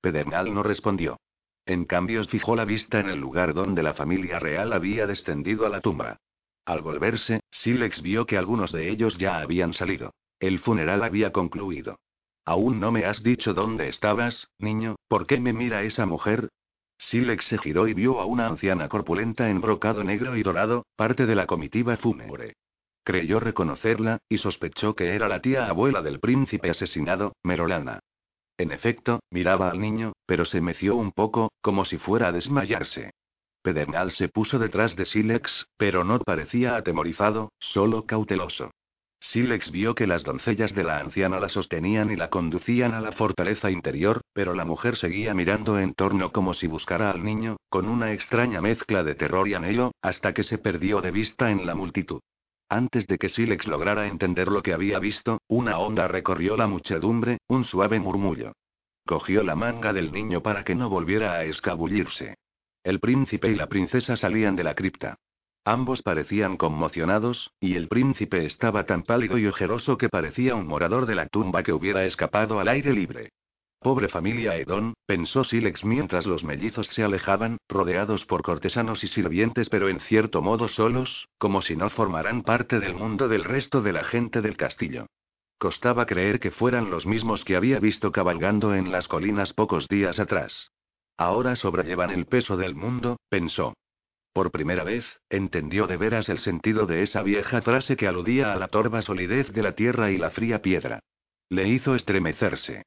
Pedernal 0.00 0.52
no 0.52 0.62
respondió. 0.62 1.18
En 1.66 1.84
cambio, 1.84 2.24
fijó 2.24 2.56
la 2.56 2.64
vista 2.64 2.98
en 2.98 3.08
el 3.08 3.20
lugar 3.20 3.54
donde 3.54 3.82
la 3.82 3.94
familia 3.94 4.38
real 4.38 4.72
había 4.72 5.06
descendido 5.06 5.66
a 5.66 5.68
la 5.68 5.80
tumba. 5.80 6.16
Al 6.64 6.82
volverse, 6.82 7.40
Silex 7.50 8.02
vio 8.02 8.26
que 8.26 8.36
algunos 8.36 8.72
de 8.72 8.88
ellos 8.90 9.18
ya 9.18 9.38
habían 9.38 9.72
salido. 9.72 10.12
El 10.40 10.58
funeral 10.58 11.04
había 11.04 11.32
concluido. 11.32 11.98
¿Aún 12.44 12.80
no 12.80 12.90
me 12.90 13.04
has 13.04 13.22
dicho 13.22 13.54
dónde 13.54 13.88
estabas, 13.88 14.48
niño? 14.58 14.96
¿Por 15.06 15.26
qué 15.26 15.38
me 15.38 15.52
mira 15.52 15.82
esa 15.82 16.06
mujer? 16.06 16.48
Silex 17.00 17.46
se 17.46 17.56
giró 17.56 17.88
y 17.88 17.94
vio 17.94 18.20
a 18.20 18.26
una 18.26 18.46
anciana 18.46 18.88
corpulenta 18.88 19.48
en 19.48 19.62
brocado 19.62 20.04
negro 20.04 20.36
y 20.36 20.42
dorado, 20.42 20.84
parte 20.96 21.24
de 21.24 21.34
la 21.34 21.46
comitiva 21.46 21.96
fúnebre. 21.96 22.56
Creyó 23.02 23.40
reconocerla, 23.40 24.18
y 24.28 24.36
sospechó 24.36 24.94
que 24.94 25.14
era 25.14 25.26
la 25.26 25.40
tía 25.40 25.66
abuela 25.66 26.02
del 26.02 26.20
príncipe 26.20 26.68
asesinado, 26.68 27.32
Merolana. 27.42 28.00
En 28.58 28.70
efecto, 28.70 29.20
miraba 29.30 29.70
al 29.70 29.80
niño, 29.80 30.12
pero 30.26 30.44
se 30.44 30.60
meció 30.60 30.94
un 30.94 31.12
poco, 31.12 31.50
como 31.62 31.86
si 31.86 31.96
fuera 31.96 32.28
a 32.28 32.32
desmayarse. 32.32 33.12
Pedernal 33.62 34.10
se 34.10 34.28
puso 34.28 34.58
detrás 34.58 34.94
de 34.94 35.06
Silex, 35.06 35.66
pero 35.78 36.04
no 36.04 36.18
parecía 36.18 36.76
atemorizado, 36.76 37.50
solo 37.58 38.04
cauteloso. 38.04 38.70
Silex 39.20 39.70
vio 39.70 39.94
que 39.94 40.06
las 40.06 40.24
doncellas 40.24 40.74
de 40.74 40.82
la 40.82 40.98
anciana 40.98 41.38
la 41.38 41.50
sostenían 41.50 42.10
y 42.10 42.16
la 42.16 42.30
conducían 42.30 42.94
a 42.94 43.02
la 43.02 43.12
fortaleza 43.12 43.70
interior, 43.70 44.22
pero 44.32 44.54
la 44.54 44.64
mujer 44.64 44.96
seguía 44.96 45.34
mirando 45.34 45.78
en 45.78 45.92
torno 45.92 46.32
como 46.32 46.54
si 46.54 46.66
buscara 46.66 47.10
al 47.10 47.22
niño, 47.22 47.56
con 47.68 47.88
una 47.88 48.12
extraña 48.12 48.62
mezcla 48.62 49.04
de 49.04 49.14
terror 49.14 49.46
y 49.46 49.54
anhelo, 49.54 49.92
hasta 50.00 50.32
que 50.32 50.42
se 50.42 50.58
perdió 50.58 51.02
de 51.02 51.10
vista 51.10 51.50
en 51.50 51.66
la 51.66 51.74
multitud. 51.74 52.20
Antes 52.70 53.06
de 53.06 53.18
que 53.18 53.28
Silex 53.28 53.66
lograra 53.66 54.06
entender 54.06 54.48
lo 54.48 54.62
que 54.62 54.72
había 54.72 54.98
visto, 54.98 55.38
una 55.48 55.78
onda 55.78 56.08
recorrió 56.08 56.56
la 56.56 56.66
muchedumbre, 56.66 57.38
un 57.48 57.64
suave 57.64 58.00
murmullo. 58.00 58.52
Cogió 59.06 59.42
la 59.42 59.54
manga 59.54 59.92
del 59.92 60.12
niño 60.12 60.42
para 60.42 60.64
que 60.64 60.74
no 60.74 60.88
volviera 60.88 61.34
a 61.34 61.44
escabullirse. 61.44 62.36
El 62.82 63.00
príncipe 63.00 63.50
y 63.50 63.54
la 63.54 63.66
princesa 63.66 64.16
salían 64.16 64.56
de 64.56 64.64
la 64.64 64.74
cripta. 64.74 65.18
Ambos 65.64 66.02
parecían 66.02 66.56
conmocionados, 66.56 67.52
y 67.60 67.74
el 67.74 67.88
príncipe 67.88 68.46
estaba 68.46 68.86
tan 68.86 69.02
pálido 69.02 69.36
y 69.36 69.46
ojeroso 69.46 69.98
que 69.98 70.08
parecía 70.08 70.54
un 70.54 70.66
morador 70.66 71.06
de 71.06 71.14
la 71.14 71.26
tumba 71.26 71.62
que 71.62 71.72
hubiera 71.72 72.04
escapado 72.04 72.60
al 72.60 72.68
aire 72.68 72.92
libre. 72.92 73.30
Pobre 73.78 74.08
familia 74.08 74.56
Edón, 74.56 74.94
pensó 75.06 75.42
Silex 75.42 75.84
mientras 75.84 76.26
los 76.26 76.44
mellizos 76.44 76.86
se 76.88 77.02
alejaban, 77.02 77.56
rodeados 77.66 78.26
por 78.26 78.42
cortesanos 78.42 79.04
y 79.04 79.08
sirvientes 79.08 79.70
pero 79.70 79.88
en 79.88 80.00
cierto 80.00 80.42
modo 80.42 80.68
solos, 80.68 81.28
como 81.38 81.62
si 81.62 81.76
no 81.76 81.88
formaran 81.88 82.42
parte 82.42 82.78
del 82.78 82.94
mundo 82.94 83.26
del 83.28 83.44
resto 83.44 83.80
de 83.80 83.94
la 83.94 84.04
gente 84.04 84.42
del 84.42 84.58
castillo. 84.58 85.06
Costaba 85.58 86.06
creer 86.06 86.40
que 86.40 86.50
fueran 86.50 86.90
los 86.90 87.06
mismos 87.06 87.44
que 87.44 87.56
había 87.56 87.80
visto 87.80 88.12
cabalgando 88.12 88.74
en 88.74 88.90
las 88.90 89.08
colinas 89.08 89.52
pocos 89.52 89.88
días 89.88 90.18
atrás. 90.18 90.70
Ahora 91.16 91.56
sobrellevan 91.56 92.10
el 92.10 92.26
peso 92.26 92.56
del 92.56 92.74
mundo, 92.74 93.18
pensó. 93.28 93.74
Por 94.32 94.50
primera 94.52 94.84
vez, 94.84 95.20
entendió 95.28 95.86
de 95.86 95.96
veras 95.96 96.28
el 96.28 96.38
sentido 96.38 96.86
de 96.86 97.02
esa 97.02 97.22
vieja 97.22 97.62
frase 97.62 97.96
que 97.96 98.06
aludía 98.06 98.52
a 98.52 98.56
la 98.56 98.68
torva 98.68 99.02
solidez 99.02 99.52
de 99.52 99.62
la 99.62 99.72
tierra 99.72 100.10
y 100.10 100.18
la 100.18 100.30
fría 100.30 100.62
piedra. 100.62 101.00
Le 101.48 101.68
hizo 101.68 101.94
estremecerse. 101.96 102.84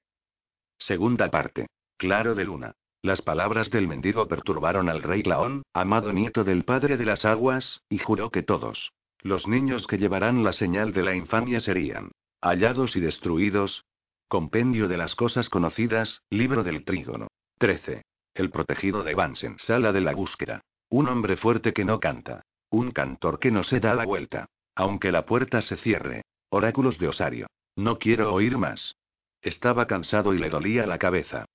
Segunda 0.78 1.30
parte. 1.30 1.68
Claro 1.98 2.34
de 2.36 2.46
luna. 2.46 2.74
Las 3.02 3.22
palabras 3.22 3.70
del 3.70 3.88
mendigo 3.88 4.30
perturbaron 4.30 4.88
al 4.88 5.04
rey 5.04 5.24
Laón, 5.24 5.64
amado 5.74 6.14
nieto 6.14 6.46
del 6.46 6.64
padre 6.64 6.96
de 6.96 7.06
las 7.06 7.26
aguas, 7.26 7.82
y 7.90 7.98
juró 7.98 8.30
que 8.30 8.44
todos. 8.44 8.94
Los 9.22 9.46
niños 9.46 9.88
que 9.88 9.98
llevarán 9.98 10.44
la 10.46 10.54
señal 10.54 10.94
de 10.94 11.04
la 11.04 11.14
infamia 11.14 11.60
serían 11.60 12.12
hallados 12.42 12.96
y 12.96 13.02
destruidos. 13.02 13.84
Compendio 14.30 14.88
de 14.88 14.98
las 14.98 15.16
cosas 15.16 15.50
conocidas, 15.50 16.22
libro 16.30 16.64
del 16.64 16.86
trígono. 16.86 17.28
13. 17.58 18.04
El 18.34 18.50
protegido 18.50 19.04
de 19.04 19.14
Bansen, 19.14 19.60
sala 19.60 19.92
de 19.92 20.02
la 20.02 20.14
búsqueda. 20.14 20.62
Un 20.94 21.10
hombre 21.10 21.38
fuerte 21.38 21.74
que 21.74 21.86
no 21.86 22.00
canta. 22.00 22.44
Un 22.70 22.92
cantor 22.92 23.40
que 23.40 23.50
no 23.50 23.64
se 23.64 23.80
da 23.80 23.96
la 23.96 24.06
vuelta. 24.06 24.46
Aunque 24.76 25.12
la 25.12 25.26
puerta 25.26 25.64
se 25.64 25.76
cierre. 25.76 26.22
Oráculos 26.52 27.00
de 27.00 27.08
Osario. 27.08 27.48
No 27.76 27.98
quiero 27.98 28.32
oír 28.32 28.60
más. 28.60 28.96
Estaba 29.42 29.88
cansado 29.88 30.36
y 30.36 30.38
le 30.38 30.52
dolía 30.52 30.86
la 30.86 31.00
cabeza. 31.00 31.46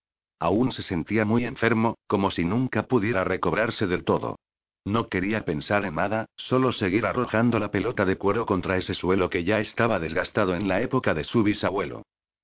Aún 0.41 0.73
se 0.73 0.83
sentía 0.83 1.25
muy 1.25 1.45
enfermo, 1.45 1.99
como 2.09 2.33
si 2.33 2.45
nunca 2.45 2.89
pudiera 2.89 3.23
recobrarse 3.23 3.87
del 3.87 4.03
todo. 4.03 4.41
No 4.85 5.09
quería 5.09 5.45
pensar 5.45 5.85
en 5.85 5.95
nada, 5.95 6.27
solo 6.35 6.73
seguir 6.73 7.07
arrojando 7.07 7.61
la 7.61 7.71
pelota 7.71 8.05
de 8.05 8.19
cuero 8.19 8.45
contra 8.45 8.77
ese 8.77 8.95
suelo 8.95 9.31
que 9.31 9.45
ya 9.45 9.61
estaba 9.61 10.01
desgastado 10.01 10.57
en 10.57 10.67
la 10.67 10.83
época 10.83 11.15
de 11.15 11.23
su 11.23 11.45
bisabuelo. 11.45 12.03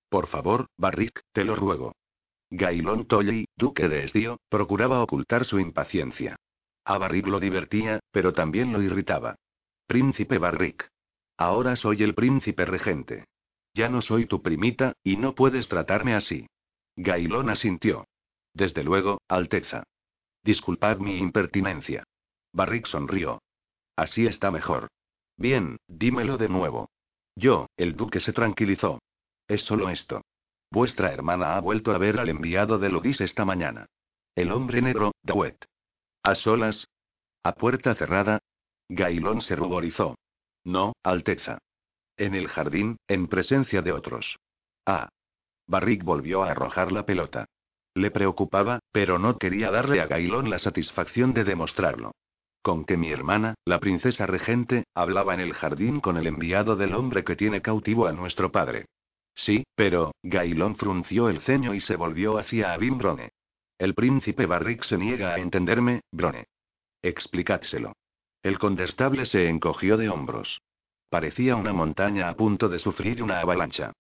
Por 0.08 0.28
favor, 0.28 0.66
Barrick, 0.76 1.22
te 1.32 1.42
lo 1.42 1.56
ruego. 1.56 1.96
Gailón 2.50 3.06
Tolley, 3.06 3.46
duque 3.56 3.88
de 3.88 4.04
Estío, 4.04 4.38
procuraba 4.48 5.02
ocultar 5.02 5.44
su 5.44 5.58
impaciencia. 5.58 6.36
A 6.84 6.98
Barrick 6.98 7.26
lo 7.26 7.40
divertía, 7.40 8.00
pero 8.10 8.32
también 8.32 8.72
lo 8.72 8.82
irritaba. 8.82 9.36
Príncipe 9.86 10.38
Barrick. 10.38 10.88
Ahora 11.36 11.76
soy 11.76 12.02
el 12.02 12.14
príncipe 12.14 12.64
regente. 12.64 13.24
Ya 13.74 13.88
no 13.88 14.02
soy 14.02 14.26
tu 14.26 14.42
primita, 14.42 14.92
y 15.02 15.16
no 15.16 15.34
puedes 15.34 15.68
tratarme 15.68 16.14
así. 16.14 16.46
Gailón 16.96 17.50
asintió. 17.50 18.06
Desde 18.52 18.84
luego, 18.84 19.20
Alteza. 19.28 19.82
Disculpad 20.44 20.98
mi 20.98 21.18
impertinencia. 21.18 22.04
Barrick 22.52 22.86
sonrió. 22.86 23.40
Así 23.96 24.26
está 24.26 24.50
mejor. 24.50 24.88
Bien, 25.36 25.78
dímelo 25.88 26.38
de 26.38 26.48
nuevo. 26.48 26.90
Yo, 27.34 27.66
el 27.76 27.96
duque 27.96 28.20
se 28.20 28.32
tranquilizó. 28.32 29.00
Es 29.48 29.62
solo 29.62 29.88
esto. 29.88 30.22
Vuestra 30.70 31.12
hermana 31.12 31.56
ha 31.56 31.60
vuelto 31.60 31.92
a 31.92 31.98
ver 31.98 32.20
al 32.20 32.28
enviado 32.28 32.78
de 32.78 32.90
Ludis 32.90 33.20
esta 33.20 33.44
mañana. 33.44 33.86
El 34.34 34.52
hombre 34.52 34.82
negro, 34.82 35.12
Dawet. 35.22 35.64
¿A 36.24 36.34
solas? 36.34 36.88
¿A 37.42 37.52
puerta 37.52 37.94
cerrada? 37.94 38.40
Gailón 38.88 39.42
se 39.42 39.56
ruborizó. 39.56 40.16
No, 40.64 40.94
Alteza. 41.02 41.58
En 42.16 42.34
el 42.34 42.48
jardín, 42.48 42.96
en 43.08 43.28
presencia 43.28 43.82
de 43.82 43.92
otros. 43.92 44.38
Ah. 44.86 45.10
Barrick 45.66 46.02
volvió 46.02 46.42
a 46.42 46.52
arrojar 46.52 46.92
la 46.92 47.04
pelota. 47.04 47.44
Le 47.94 48.10
preocupaba, 48.10 48.80
pero 48.90 49.18
no 49.18 49.36
quería 49.36 49.70
darle 49.70 50.00
a 50.00 50.06
Gailón 50.06 50.48
la 50.48 50.58
satisfacción 50.58 51.34
de 51.34 51.44
demostrarlo. 51.44 52.12
Con 52.62 52.86
que 52.86 52.96
mi 52.96 53.10
hermana, 53.10 53.54
la 53.66 53.78
princesa 53.78 54.24
regente, 54.24 54.84
hablaba 54.94 55.34
en 55.34 55.40
el 55.40 55.52
jardín 55.52 56.00
con 56.00 56.16
el 56.16 56.26
enviado 56.26 56.74
del 56.74 56.94
hombre 56.94 57.22
que 57.22 57.36
tiene 57.36 57.60
cautivo 57.60 58.06
a 58.06 58.12
nuestro 58.12 58.50
padre. 58.50 58.86
Sí, 59.34 59.64
pero, 59.74 60.12
Gailón 60.22 60.76
frunció 60.76 61.28
el 61.28 61.40
ceño 61.40 61.74
y 61.74 61.80
se 61.80 61.96
volvió 61.96 62.38
hacia 62.38 62.72
Abim 62.72 62.96
Brone. 62.96 63.30
El 63.84 63.94
príncipe 63.94 64.46
Barrick 64.46 64.82
se 64.84 64.96
niega 64.96 65.34
a 65.34 65.38
entenderme, 65.38 66.00
Brone. 66.10 66.46
Explicadselo. 67.02 67.92
El 68.42 68.58
condestable 68.58 69.26
se 69.26 69.46
encogió 69.46 69.98
de 69.98 70.08
hombros. 70.08 70.62
Parecía 71.10 71.54
una 71.56 71.74
montaña 71.74 72.30
a 72.30 72.34
punto 72.34 72.70
de 72.70 72.78
sufrir 72.78 73.22
una 73.22 73.40
avalancha. 73.40 73.92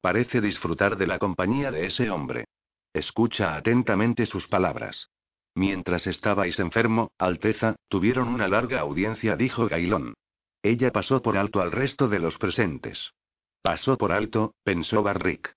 Parece 0.00 0.40
disfrutar 0.40 0.96
de 0.96 1.08
la 1.08 1.18
compañía 1.18 1.72
de 1.72 1.86
ese 1.86 2.08
hombre. 2.08 2.44
Escucha 2.92 3.56
atentamente 3.56 4.26
sus 4.26 4.46
palabras. 4.46 5.10
Mientras 5.56 6.06
estabais 6.06 6.60
enfermo, 6.60 7.10
Alteza, 7.18 7.74
tuvieron 7.88 8.28
una 8.28 8.46
larga 8.46 8.78
audiencia, 8.78 9.34
dijo 9.34 9.66
Gailón. 9.66 10.14
Ella 10.62 10.92
pasó 10.92 11.20
por 11.20 11.36
alto 11.36 11.60
al 11.60 11.72
resto 11.72 12.06
de 12.06 12.20
los 12.20 12.38
presentes. 12.38 13.12
Pasó 13.60 13.98
por 13.98 14.12
alto, 14.12 14.54
pensó 14.62 15.02
Barrick. 15.02 15.56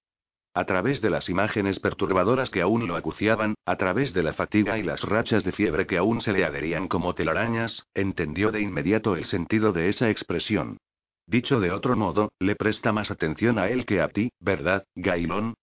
A 0.57 0.63
través 0.63 1.01
de 1.01 1.09
las 1.09 1.27
imágenes 1.27 1.79
perturbadoras 1.79 2.49
que 2.49 2.61
aún 2.61 2.87
lo 2.87 2.95
acuciaban, 2.95 3.55
a 3.65 3.75
través 3.75 4.13
de 4.13 4.23
la 4.23 4.31
fatiga 4.31 4.77
y 4.77 4.83
las 4.83 5.03
rachas 5.03 5.43
de 5.43 5.51
fiebre 5.51 5.85
que 5.85 5.97
aún 5.97 6.21
se 6.21 6.31
le 6.31 6.45
adherían 6.45 6.87
como 6.87 7.13
telarañas, 7.13 7.85
entendió 7.93 8.53
de 8.53 8.61
inmediato 8.61 9.17
el 9.17 9.25
sentido 9.25 9.73
de 9.73 9.89
esa 9.89 10.09
expresión. 10.09 10.77
Dicho 11.27 11.59
de 11.59 11.71
otro 11.71 11.97
modo, 11.97 12.31
le 12.39 12.55
presta 12.55 12.93
más 12.93 13.11
atención 13.11 13.59
a 13.59 13.67
él 13.67 13.85
que 13.85 13.99
a 13.99 14.07
ti, 14.07 14.31
¿verdad, 14.39 14.85
Gailón? 14.95 15.55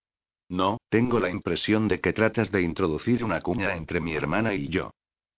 No, 0.51 0.77
tengo 0.91 1.21
la 1.21 1.31
impresión 1.31 1.89
de 1.89 2.01
que 2.01 2.13
tratas 2.13 2.53
de 2.53 2.61
introducir 2.61 3.25
una 3.25 3.41
cuña 3.41 3.75
entre 3.75 3.99
mi 3.99 4.15
hermana 4.15 4.53
y 4.53 4.69
yo. 4.69 4.91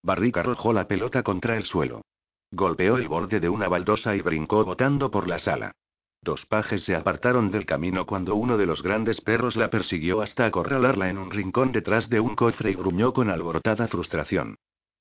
Barrick 0.03 0.37
arrojó 0.37 0.73
la 0.73 0.89
pelota 0.89 1.23
contra 1.23 1.57
el 1.57 1.65
suelo. 1.65 2.03
Golpeó 2.51 2.97
el 2.97 3.07
borde 3.07 3.39
de 3.39 3.49
una 3.49 3.69
baldosa 3.69 4.17
y 4.17 4.21
brincó 4.21 4.65
botando 4.65 5.13
por 5.13 5.29
la 5.29 5.39
sala. 5.39 5.77
Dos 6.25 6.47
pajes 6.47 6.83
se 6.85 6.97
apartaron 6.97 7.51
del 7.51 7.67
camino 7.67 8.07
cuando 8.07 8.35
uno 8.35 8.57
de 8.57 8.65
los 8.65 8.83
grandes 8.83 9.21
perros 9.21 9.57
la 9.57 9.69
persiguió 9.69 10.23
hasta 10.23 10.47
acorralarla 10.47 11.11
en 11.11 11.19
un 11.19 11.31
rincón 11.31 11.71
detrás 11.71 12.09
de 12.09 12.19
un 12.19 12.35
cofre 12.35 12.71
y 12.71 12.75
gruñó 12.75 13.13
con 13.13 13.29
alborotada 13.29 13.89
frustración. 13.89 14.57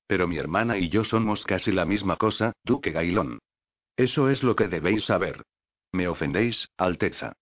Pero 0.06 0.28
mi 0.28 0.36
hermana 0.36 0.76
y 0.76 0.90
yo 0.90 1.02
somos 1.02 1.42
casi 1.44 1.72
la 1.72 1.86
misma 1.86 2.16
cosa, 2.16 2.52
Duque 2.62 2.90
Gailón. 2.90 3.38
Eso 3.96 4.28
es 4.28 4.42
lo 4.42 4.54
que 4.54 4.68
debéis 4.68 5.06
saber. 5.06 5.40
Me 5.92 6.08
ofendéis, 6.08 6.68
Alteza. 6.76 7.32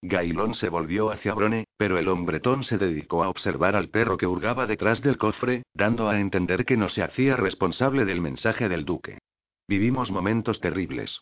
Gailón 0.00 0.54
se 0.54 0.68
volvió 0.68 1.10
hacia 1.10 1.34
Brone, 1.34 1.64
pero 1.76 1.98
el 1.98 2.06
hombretón 2.06 2.62
se 2.62 2.78
dedicó 2.78 3.24
a 3.24 3.28
observar 3.28 3.74
al 3.74 3.88
perro 3.88 4.16
que 4.16 4.28
hurgaba 4.28 4.68
detrás 4.68 5.02
del 5.02 5.18
cofre, 5.18 5.64
dando 5.74 6.08
a 6.08 6.20
entender 6.20 6.64
que 6.64 6.76
no 6.76 6.88
se 6.88 7.02
hacía 7.02 7.34
responsable 7.34 8.04
del 8.04 8.20
mensaje 8.20 8.68
del 8.68 8.84
duque. 8.84 9.18
Vivimos 9.66 10.12
momentos 10.12 10.60
terribles. 10.60 11.20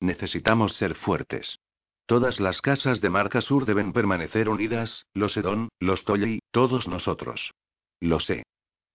Necesitamos 0.00 0.74
ser 0.74 0.94
fuertes. 0.94 1.58
Todas 2.06 2.38
las 2.38 2.60
casas 2.60 3.00
de 3.00 3.08
Marca 3.08 3.40
Sur 3.40 3.64
deben 3.64 3.92
permanecer 3.92 4.48
unidas, 4.48 5.06
los 5.14 5.36
Edón, 5.36 5.70
los 5.80 6.04
Tolley, 6.04 6.40
todos 6.50 6.86
nosotros. 6.86 7.52
Lo 8.00 8.20
sé. 8.20 8.44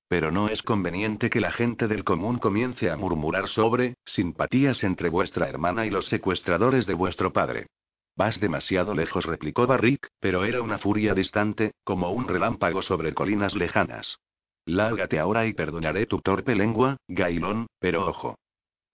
Pero 0.07 0.31
no 0.31 0.49
es 0.49 0.61
conveniente 0.61 1.29
que 1.29 1.39
la 1.39 1.51
gente 1.51 1.87
del 1.87 2.03
común 2.03 2.37
comience 2.37 2.89
a 2.89 2.97
murmurar 2.97 3.47
sobre 3.47 3.95
simpatías 4.05 4.83
entre 4.83 5.09
vuestra 5.09 5.49
hermana 5.49 5.85
y 5.85 5.89
los 5.89 6.07
secuestradores 6.07 6.85
de 6.85 6.93
vuestro 6.93 7.33
padre. 7.33 7.67
Vas 8.15 8.39
demasiado 8.39 8.93
lejos, 8.93 9.25
replicó 9.25 9.65
Barrick, 9.65 10.09
pero 10.19 10.43
era 10.43 10.61
una 10.61 10.77
furia 10.77 11.13
distante, 11.13 11.71
como 11.83 12.11
un 12.11 12.27
relámpago 12.27 12.81
sobre 12.81 13.13
colinas 13.13 13.55
lejanas. 13.55 14.19
Lárgate 14.65 15.19
ahora 15.19 15.47
y 15.47 15.53
perdonaré 15.53 16.05
tu 16.05 16.19
torpe 16.19 16.53
lengua, 16.53 16.97
Gailón, 17.07 17.67
pero 17.79 18.07
ojo. 18.07 18.37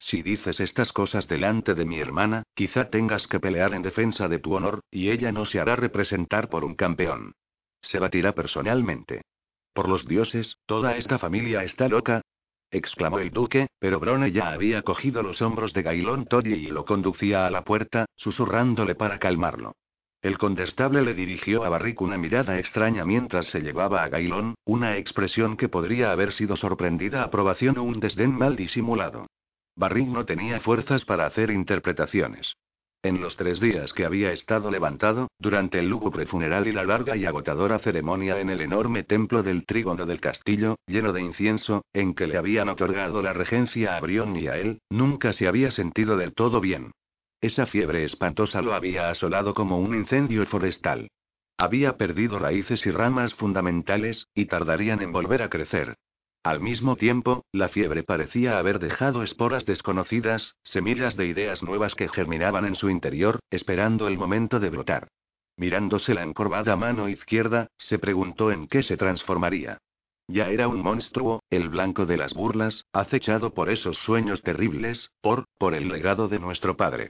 Si 0.05 0.21
dices 0.21 0.59
estas 0.59 0.93
cosas 0.93 1.27
delante 1.27 1.73
de 1.73 1.83
mi 1.83 1.97
hermana, 1.99 2.43
quizá 2.53 2.91
tengas 2.91 3.25
que 3.25 3.39
pelear 3.39 3.73
en 3.73 3.81
defensa 3.81 4.27
de 4.27 4.37
tu 4.37 4.53
honor, 4.53 4.81
y 4.91 5.09
ella 5.09 5.31
no 5.31 5.45
se 5.45 5.59
hará 5.59 5.75
representar 5.75 6.47
por 6.47 6.63
un 6.63 6.75
campeón. 6.75 7.33
Se 7.81 7.97
batirá 7.97 8.33
personalmente. 8.33 9.23
Por 9.73 9.89
los 9.89 10.05
dioses, 10.05 10.57
toda 10.67 10.95
esta 10.95 11.17
familia 11.17 11.63
está 11.63 11.89
loca, 11.89 12.21
exclamó 12.69 13.17
el 13.17 13.31
duque, 13.31 13.65
pero 13.79 13.99
Brone 13.99 14.31
ya 14.31 14.51
había 14.51 14.83
cogido 14.83 15.23
los 15.23 15.41
hombros 15.41 15.73
de 15.73 15.81
Gailón 15.81 16.27
Toddy 16.27 16.53
y 16.53 16.67
lo 16.67 16.85
conducía 16.85 17.47
a 17.47 17.49
la 17.49 17.63
puerta, 17.63 18.05
susurrándole 18.15 18.93
para 18.93 19.17
calmarlo. 19.17 19.73
El 20.21 20.37
condestable 20.37 21.01
le 21.01 21.15
dirigió 21.15 21.63
a 21.63 21.69
Barrick 21.69 21.99
una 22.01 22.19
mirada 22.19 22.59
extraña 22.59 23.05
mientras 23.05 23.47
se 23.47 23.61
llevaba 23.61 24.03
a 24.03 24.09
Gailón, 24.09 24.53
una 24.65 24.97
expresión 24.97 25.57
que 25.57 25.67
podría 25.67 26.11
haber 26.11 26.31
sido 26.31 26.55
sorprendida 26.55 27.23
aprobación 27.23 27.79
o 27.79 27.83
un 27.83 27.99
desdén 27.99 28.37
mal 28.37 28.55
disimulado. 28.55 29.25
Barrick 29.75 30.07
no 30.07 30.25
tenía 30.25 30.59
fuerzas 30.61 31.03
para 31.05 31.25
hacer 31.25 31.51
interpretaciones. 31.51 32.55
En 33.03 33.21
los 33.21 33.35
tres 33.37 33.59
días 33.59 33.93
que 33.93 34.03
había 34.03 34.31
estado 34.31 34.71
levantado, 34.71 35.27
durante 35.37 35.77
el 35.77 35.87
lúgubre 35.87 36.25
funeral 36.25 36.67
y 36.67 36.71
la 36.71 36.83
larga 36.83 37.15
y 37.15 37.25
agotadora 37.25 37.77
ceremonia 37.77 38.39
en 38.39 38.49
el 38.49 38.61
enorme 38.61 39.03
templo 39.03 39.43
del 39.43 39.65
trígono 39.65 40.07
del 40.07 40.19
castillo, 40.19 40.77
lleno 40.87 41.13
de 41.13 41.21
incienso, 41.21 41.83
en 41.93 42.15
que 42.15 42.25
le 42.25 42.37
habían 42.37 42.67
otorgado 42.67 43.21
la 43.21 43.33
regencia 43.33 43.95
a 43.95 43.99
Brión 43.99 44.35
y 44.35 44.47
a 44.47 44.57
él, 44.57 44.79
nunca 44.89 45.33
se 45.33 45.47
había 45.47 45.69
sentido 45.69 46.17
del 46.17 46.33
todo 46.33 46.61
bien. 46.61 46.93
Esa 47.41 47.67
fiebre 47.67 48.05
espantosa 48.05 48.63
lo 48.63 48.73
había 48.73 49.09
asolado 49.09 49.53
como 49.53 49.77
un 49.77 49.93
incendio 49.93 50.43
forestal. 50.47 51.09
Había 51.57 51.97
perdido 51.97 52.39
raíces 52.39 52.87
y 52.87 52.91
ramas 52.91 53.35
fundamentales, 53.35 54.27
y 54.33 54.45
tardarían 54.45 55.03
en 55.03 55.11
volver 55.11 55.43
a 55.43 55.49
crecer. 55.49 55.95
Al 56.45 56.59
mismo 56.59 56.95
tiempo, 56.95 57.43
la 57.51 57.69
fiebre 57.69 58.03
parecía 58.03 58.59
haber 58.59 58.77
dejado 58.77 59.23
esporas 59.23 59.65
desconocidas, 59.65 60.53
semillas 60.61 61.17
de 61.17 61.25
ideas 61.25 61.63
nuevas 61.63 61.95
que 61.95 62.07
germinaban 62.07 62.65
en 62.65 62.75
su 62.75 62.91
interior, 62.91 63.39
esperando 63.49 64.07
el 64.07 64.19
momento 64.19 64.59
de 64.59 64.69
brotar. 64.69 65.07
Mirándose 65.57 66.13
la 66.13 66.21
encorvada 66.21 66.75
mano 66.75 67.09
izquierda, 67.09 67.69
se 67.79 67.97
preguntó 67.97 68.51
en 68.51 68.67
qué 68.67 68.83
se 68.83 68.95
transformaría. 68.95 69.79
Ya 70.27 70.49
era 70.49 70.67
un 70.67 70.83
monstruo, 70.83 71.41
el 71.49 71.69
blanco 71.69 72.05
de 72.05 72.17
las 72.17 72.35
burlas, 72.35 72.85
acechado 72.93 73.55
por 73.55 73.71
esos 73.71 73.97
sueños 73.97 74.43
terribles, 74.43 75.13
por, 75.21 75.45
por 75.57 75.73
el 75.73 75.87
legado 75.87 76.27
de 76.27 76.37
nuestro 76.37 76.77
padre. 76.77 77.09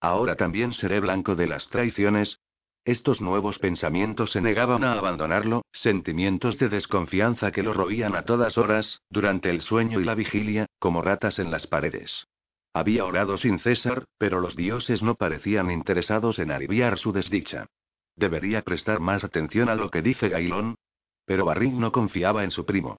Ahora 0.00 0.36
también 0.36 0.72
seré 0.72 1.00
blanco 1.00 1.34
de 1.34 1.48
las 1.48 1.68
traiciones, 1.70 2.38
estos 2.86 3.20
nuevos 3.20 3.58
pensamientos 3.58 4.30
se 4.30 4.40
negaban 4.40 4.84
a 4.84 4.92
abandonarlo, 4.92 5.64
sentimientos 5.72 6.56
de 6.58 6.68
desconfianza 6.68 7.50
que 7.50 7.64
lo 7.64 7.74
roían 7.74 8.14
a 8.14 8.22
todas 8.22 8.56
horas, 8.56 9.02
durante 9.10 9.50
el 9.50 9.60
sueño 9.60 10.00
y 10.00 10.04
la 10.04 10.14
vigilia, 10.14 10.66
como 10.78 11.02
ratas 11.02 11.40
en 11.40 11.50
las 11.50 11.66
paredes. 11.66 12.28
Había 12.72 13.04
orado 13.04 13.38
sin 13.38 13.58
cesar, 13.58 14.04
pero 14.18 14.38
los 14.40 14.54
dioses 14.54 15.02
no 15.02 15.16
parecían 15.16 15.70
interesados 15.72 16.38
en 16.38 16.52
aliviar 16.52 16.96
su 16.96 17.10
desdicha. 17.10 17.66
¿Debería 18.14 18.62
prestar 18.62 19.00
más 19.00 19.24
atención 19.24 19.68
a 19.68 19.74
lo 19.74 19.90
que 19.90 20.00
dice 20.00 20.28
Gailón? 20.28 20.76
Pero 21.24 21.44
Barrín 21.44 21.80
no 21.80 21.90
confiaba 21.90 22.44
en 22.44 22.52
su 22.52 22.64
primo. 22.64 22.98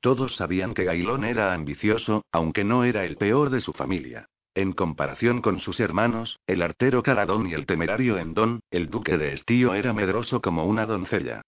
Todos 0.00 0.34
sabían 0.34 0.74
que 0.74 0.84
Gailón 0.84 1.24
era 1.24 1.54
ambicioso, 1.54 2.24
aunque 2.32 2.64
no 2.64 2.82
era 2.82 3.04
el 3.04 3.16
peor 3.16 3.50
de 3.50 3.60
su 3.60 3.72
familia. 3.72 4.28
En 4.58 4.72
comparación 4.72 5.40
con 5.40 5.60
sus 5.60 5.78
hermanos, 5.78 6.40
el 6.48 6.62
artero 6.62 7.04
Caradón 7.04 7.46
y 7.46 7.54
el 7.54 7.64
temerario 7.64 8.18
Endón, 8.18 8.58
el 8.72 8.90
duque 8.90 9.16
de 9.16 9.32
Estío 9.32 9.72
era 9.74 9.92
medroso 9.92 10.42
como 10.42 10.64
una 10.64 10.84
doncella. 10.84 11.42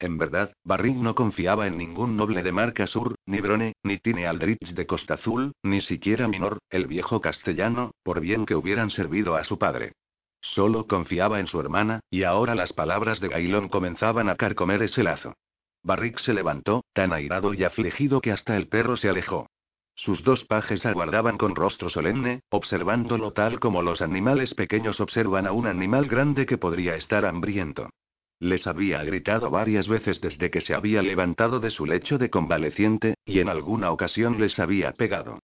En 0.00 0.18
verdad, 0.18 0.52
Barrick 0.64 0.96
no 0.96 1.14
confiaba 1.14 1.68
en 1.68 1.78
ningún 1.78 2.16
noble 2.16 2.42
de 2.42 2.50
Marca 2.50 2.88
Sur, 2.88 3.14
ni 3.24 3.40
Brone, 3.40 3.74
ni 3.84 3.98
Tine 3.98 4.26
Aldrich 4.26 4.74
de 4.74 4.84
Costa 4.84 5.14
Azul, 5.14 5.52
ni 5.62 5.80
siquiera 5.80 6.26
Minor, 6.26 6.58
el 6.68 6.88
viejo 6.88 7.20
castellano, 7.20 7.92
por 8.02 8.18
bien 8.18 8.44
que 8.44 8.56
hubieran 8.56 8.90
servido 8.90 9.36
a 9.36 9.44
su 9.44 9.60
padre. 9.60 9.92
Solo 10.40 10.88
confiaba 10.88 11.38
en 11.38 11.46
su 11.46 11.60
hermana, 11.60 12.00
y 12.10 12.24
ahora 12.24 12.56
las 12.56 12.72
palabras 12.72 13.20
de 13.20 13.28
Gailón 13.28 13.68
comenzaban 13.68 14.28
a 14.28 14.34
carcomer 14.34 14.82
ese 14.82 15.04
lazo. 15.04 15.34
Barrick 15.84 16.18
se 16.18 16.34
levantó, 16.34 16.82
tan 16.92 17.12
airado 17.12 17.54
y 17.54 17.62
afligido 17.62 18.20
que 18.20 18.32
hasta 18.32 18.56
el 18.56 18.66
perro 18.66 18.96
se 18.96 19.08
alejó. 19.08 19.46
Sus 19.96 20.22
dos 20.22 20.44
pajes 20.44 20.84
aguardaban 20.84 21.38
con 21.38 21.56
rostro 21.56 21.88
solemne, 21.88 22.42
observándolo 22.50 23.32
tal 23.32 23.58
como 23.58 23.80
los 23.80 24.02
animales 24.02 24.52
pequeños 24.52 25.00
observan 25.00 25.46
a 25.46 25.52
un 25.52 25.66
animal 25.66 26.06
grande 26.06 26.44
que 26.44 26.58
podría 26.58 26.94
estar 26.96 27.24
hambriento. 27.24 27.88
Les 28.38 28.66
había 28.66 29.02
gritado 29.02 29.50
varias 29.50 29.88
veces 29.88 30.20
desde 30.20 30.50
que 30.50 30.60
se 30.60 30.74
había 30.74 31.00
levantado 31.00 31.60
de 31.60 31.70
su 31.70 31.86
lecho 31.86 32.18
de 32.18 32.28
convaleciente, 32.28 33.14
y 33.24 33.40
en 33.40 33.48
alguna 33.48 33.90
ocasión 33.90 34.38
les 34.38 34.58
había 34.58 34.92
pegado. 34.92 35.38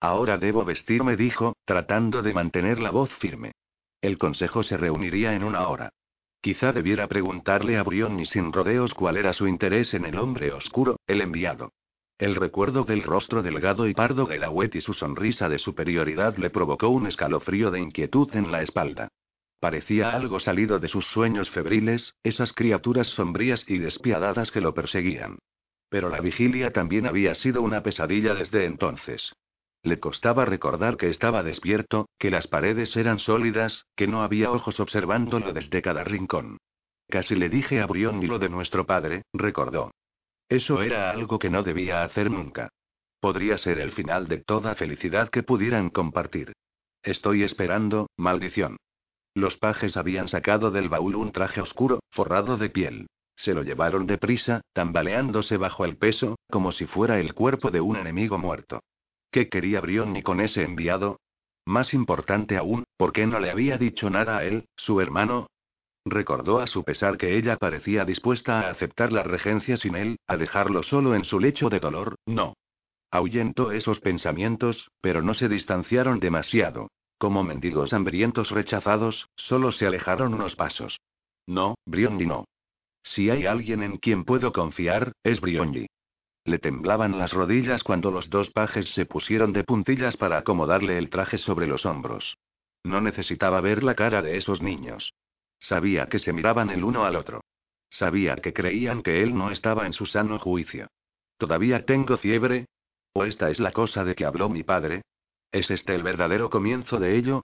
Ahora 0.00 0.38
debo 0.38 0.64
vestirme, 0.64 1.16
dijo, 1.16 1.54
tratando 1.66 2.22
de 2.22 2.32
mantener 2.32 2.80
la 2.80 2.90
voz 2.90 3.10
firme. 3.16 3.52
El 4.00 4.16
consejo 4.16 4.62
se 4.62 4.78
reuniría 4.78 5.34
en 5.34 5.44
una 5.44 5.68
hora. 5.68 5.90
Quizá 6.40 6.72
debiera 6.72 7.08
preguntarle 7.08 7.76
a 7.76 7.82
Brionni 7.82 8.24
sin 8.24 8.52
rodeos 8.52 8.94
cuál 8.94 9.18
era 9.18 9.34
su 9.34 9.46
interés 9.46 9.92
en 9.92 10.06
el 10.06 10.18
hombre 10.18 10.52
oscuro, 10.52 10.96
el 11.06 11.20
enviado. 11.20 11.72
El 12.18 12.34
recuerdo 12.34 12.82
del 12.82 13.04
rostro 13.04 13.44
delgado 13.44 13.86
y 13.86 13.94
pardo 13.94 14.26
de 14.26 14.38
la 14.38 14.50
Wet 14.50 14.74
y 14.74 14.80
su 14.80 14.92
sonrisa 14.92 15.48
de 15.48 15.60
superioridad 15.60 16.36
le 16.36 16.50
provocó 16.50 16.88
un 16.88 17.06
escalofrío 17.06 17.70
de 17.70 17.78
inquietud 17.78 18.28
en 18.34 18.50
la 18.50 18.62
espalda. 18.62 19.06
Parecía 19.60 20.10
algo 20.10 20.40
salido 20.40 20.80
de 20.80 20.88
sus 20.88 21.06
sueños 21.06 21.48
febriles, 21.48 22.16
esas 22.24 22.52
criaturas 22.52 23.06
sombrías 23.06 23.64
y 23.68 23.78
despiadadas 23.78 24.50
que 24.50 24.60
lo 24.60 24.74
perseguían. 24.74 25.38
Pero 25.88 26.08
la 26.08 26.20
vigilia 26.20 26.72
también 26.72 27.06
había 27.06 27.36
sido 27.36 27.62
una 27.62 27.84
pesadilla 27.84 28.34
desde 28.34 28.64
entonces. 28.64 29.32
Le 29.84 30.00
costaba 30.00 30.44
recordar 30.44 30.96
que 30.96 31.08
estaba 31.10 31.44
despierto, 31.44 32.08
que 32.18 32.32
las 32.32 32.48
paredes 32.48 32.96
eran 32.96 33.20
sólidas, 33.20 33.86
que 33.94 34.08
no 34.08 34.22
había 34.22 34.50
ojos 34.50 34.80
observándolo 34.80 35.52
desde 35.52 35.82
cada 35.82 36.02
rincón. 36.02 36.58
Casi 37.08 37.36
le 37.36 37.48
dije 37.48 37.80
a 37.80 37.86
Brion 37.86 38.26
lo 38.26 38.40
de 38.40 38.48
nuestro 38.48 38.86
padre, 38.86 39.22
recordó. 39.32 39.92
Eso 40.48 40.82
era 40.82 41.10
algo 41.10 41.38
que 41.38 41.50
no 41.50 41.62
debía 41.62 42.02
hacer 42.02 42.30
nunca. 42.30 42.70
Podría 43.20 43.58
ser 43.58 43.80
el 43.80 43.92
final 43.92 44.28
de 44.28 44.38
toda 44.38 44.74
felicidad 44.74 45.28
que 45.28 45.42
pudieran 45.42 45.90
compartir. 45.90 46.52
Estoy 47.02 47.42
esperando, 47.42 48.08
maldición. 48.16 48.76
Los 49.34 49.56
pajes 49.56 49.96
habían 49.96 50.28
sacado 50.28 50.70
del 50.70 50.88
baúl 50.88 51.16
un 51.16 51.32
traje 51.32 51.60
oscuro, 51.60 52.00
forrado 52.10 52.56
de 52.56 52.70
piel. 52.70 53.06
Se 53.36 53.54
lo 53.54 53.62
llevaron 53.62 54.06
deprisa, 54.06 54.62
tambaleándose 54.72 55.56
bajo 55.56 55.84
el 55.84 55.96
peso, 55.96 56.36
como 56.50 56.72
si 56.72 56.86
fuera 56.86 57.20
el 57.20 57.34
cuerpo 57.34 57.70
de 57.70 57.80
un 57.80 57.96
enemigo 57.96 58.38
muerto. 58.38 58.80
¿Qué 59.30 59.48
quería 59.48 59.80
Brionni 59.80 60.22
con 60.22 60.40
ese 60.40 60.64
enviado? 60.64 61.20
Más 61.64 61.92
importante 61.92 62.56
aún, 62.56 62.84
¿por 62.96 63.12
qué 63.12 63.26
no 63.26 63.38
le 63.38 63.50
había 63.50 63.76
dicho 63.78 64.10
nada 64.10 64.38
a 64.38 64.44
él, 64.44 64.66
su 64.74 65.00
hermano? 65.00 65.48
Recordó 66.10 66.60
a 66.60 66.66
su 66.66 66.84
pesar 66.84 67.16
que 67.16 67.36
ella 67.36 67.56
parecía 67.56 68.04
dispuesta 68.04 68.60
a 68.60 68.70
aceptar 68.70 69.12
la 69.12 69.22
regencia 69.22 69.76
sin 69.76 69.94
él, 69.94 70.18
a 70.26 70.36
dejarlo 70.36 70.82
solo 70.82 71.14
en 71.14 71.24
su 71.24 71.40
lecho 71.40 71.68
de 71.68 71.80
dolor, 71.80 72.16
no. 72.26 72.54
Ahuyentó 73.10 73.72
esos 73.72 74.00
pensamientos, 74.00 74.90
pero 75.00 75.22
no 75.22 75.34
se 75.34 75.48
distanciaron 75.48 76.20
demasiado. 76.20 76.88
Como 77.18 77.42
mendigos 77.42 77.92
hambrientos 77.92 78.50
rechazados, 78.50 79.28
solo 79.34 79.72
se 79.72 79.86
alejaron 79.86 80.34
unos 80.34 80.56
pasos. 80.56 81.00
No, 81.46 81.74
Briondi 81.84 82.26
no. 82.26 82.44
Si 83.02 83.30
hay 83.30 83.46
alguien 83.46 83.82
en 83.82 83.96
quien 83.96 84.24
puedo 84.24 84.52
confiar, 84.52 85.12
es 85.24 85.40
Briondi. 85.40 85.86
Le 86.44 86.58
temblaban 86.58 87.18
las 87.18 87.32
rodillas 87.32 87.82
cuando 87.82 88.10
los 88.10 88.30
dos 88.30 88.50
pajes 88.50 88.92
se 88.94 89.06
pusieron 89.06 89.52
de 89.52 89.64
puntillas 89.64 90.16
para 90.16 90.38
acomodarle 90.38 90.96
el 90.96 91.10
traje 91.10 91.38
sobre 91.38 91.66
los 91.66 91.86
hombros. 91.86 92.38
No 92.84 93.00
necesitaba 93.00 93.60
ver 93.60 93.82
la 93.82 93.94
cara 93.94 94.22
de 94.22 94.36
esos 94.36 94.62
niños. 94.62 95.12
Sabía 95.58 96.06
que 96.06 96.18
se 96.18 96.32
miraban 96.32 96.70
el 96.70 96.84
uno 96.84 97.04
al 97.04 97.16
otro. 97.16 97.40
Sabía 97.90 98.36
que 98.36 98.52
creían 98.52 99.02
que 99.02 99.22
él 99.22 99.34
no 99.34 99.50
estaba 99.50 99.86
en 99.86 99.92
su 99.92 100.06
sano 100.06 100.38
juicio. 100.38 100.88
¿Todavía 101.36 101.84
tengo 101.84 102.16
fiebre? 102.18 102.66
¿O 103.12 103.24
esta 103.24 103.50
es 103.50 103.60
la 103.60 103.72
cosa 103.72 104.04
de 104.04 104.14
que 104.14 104.24
habló 104.24 104.48
mi 104.48 104.62
padre? 104.62 105.02
¿Es 105.50 105.70
este 105.70 105.94
el 105.94 106.02
verdadero 106.02 106.50
comienzo 106.50 106.98
de 106.98 107.16
ello? 107.16 107.42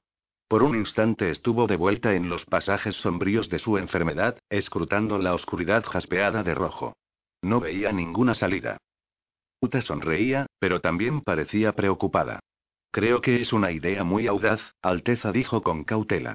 Por 0.48 0.62
un 0.62 0.76
instante 0.76 1.30
estuvo 1.30 1.66
de 1.66 1.76
vuelta 1.76 2.14
en 2.14 2.28
los 2.28 2.44
pasajes 2.44 2.94
sombríos 2.96 3.48
de 3.48 3.58
su 3.58 3.78
enfermedad, 3.78 4.38
escrutando 4.50 5.18
la 5.18 5.34
oscuridad 5.34 5.84
jaspeada 5.84 6.42
de 6.42 6.54
rojo. 6.54 6.94
No 7.42 7.60
veía 7.60 7.92
ninguna 7.92 8.34
salida. 8.34 8.76
Uta 9.60 9.80
sonreía, 9.80 10.46
pero 10.58 10.80
también 10.80 11.22
parecía 11.22 11.72
preocupada. 11.72 12.40
Creo 12.90 13.20
que 13.20 13.40
es 13.40 13.52
una 13.52 13.72
idea 13.72 14.04
muy 14.04 14.26
audaz, 14.26 14.60
Alteza 14.82 15.32
dijo 15.32 15.62
con 15.62 15.84
cautela. 15.84 16.34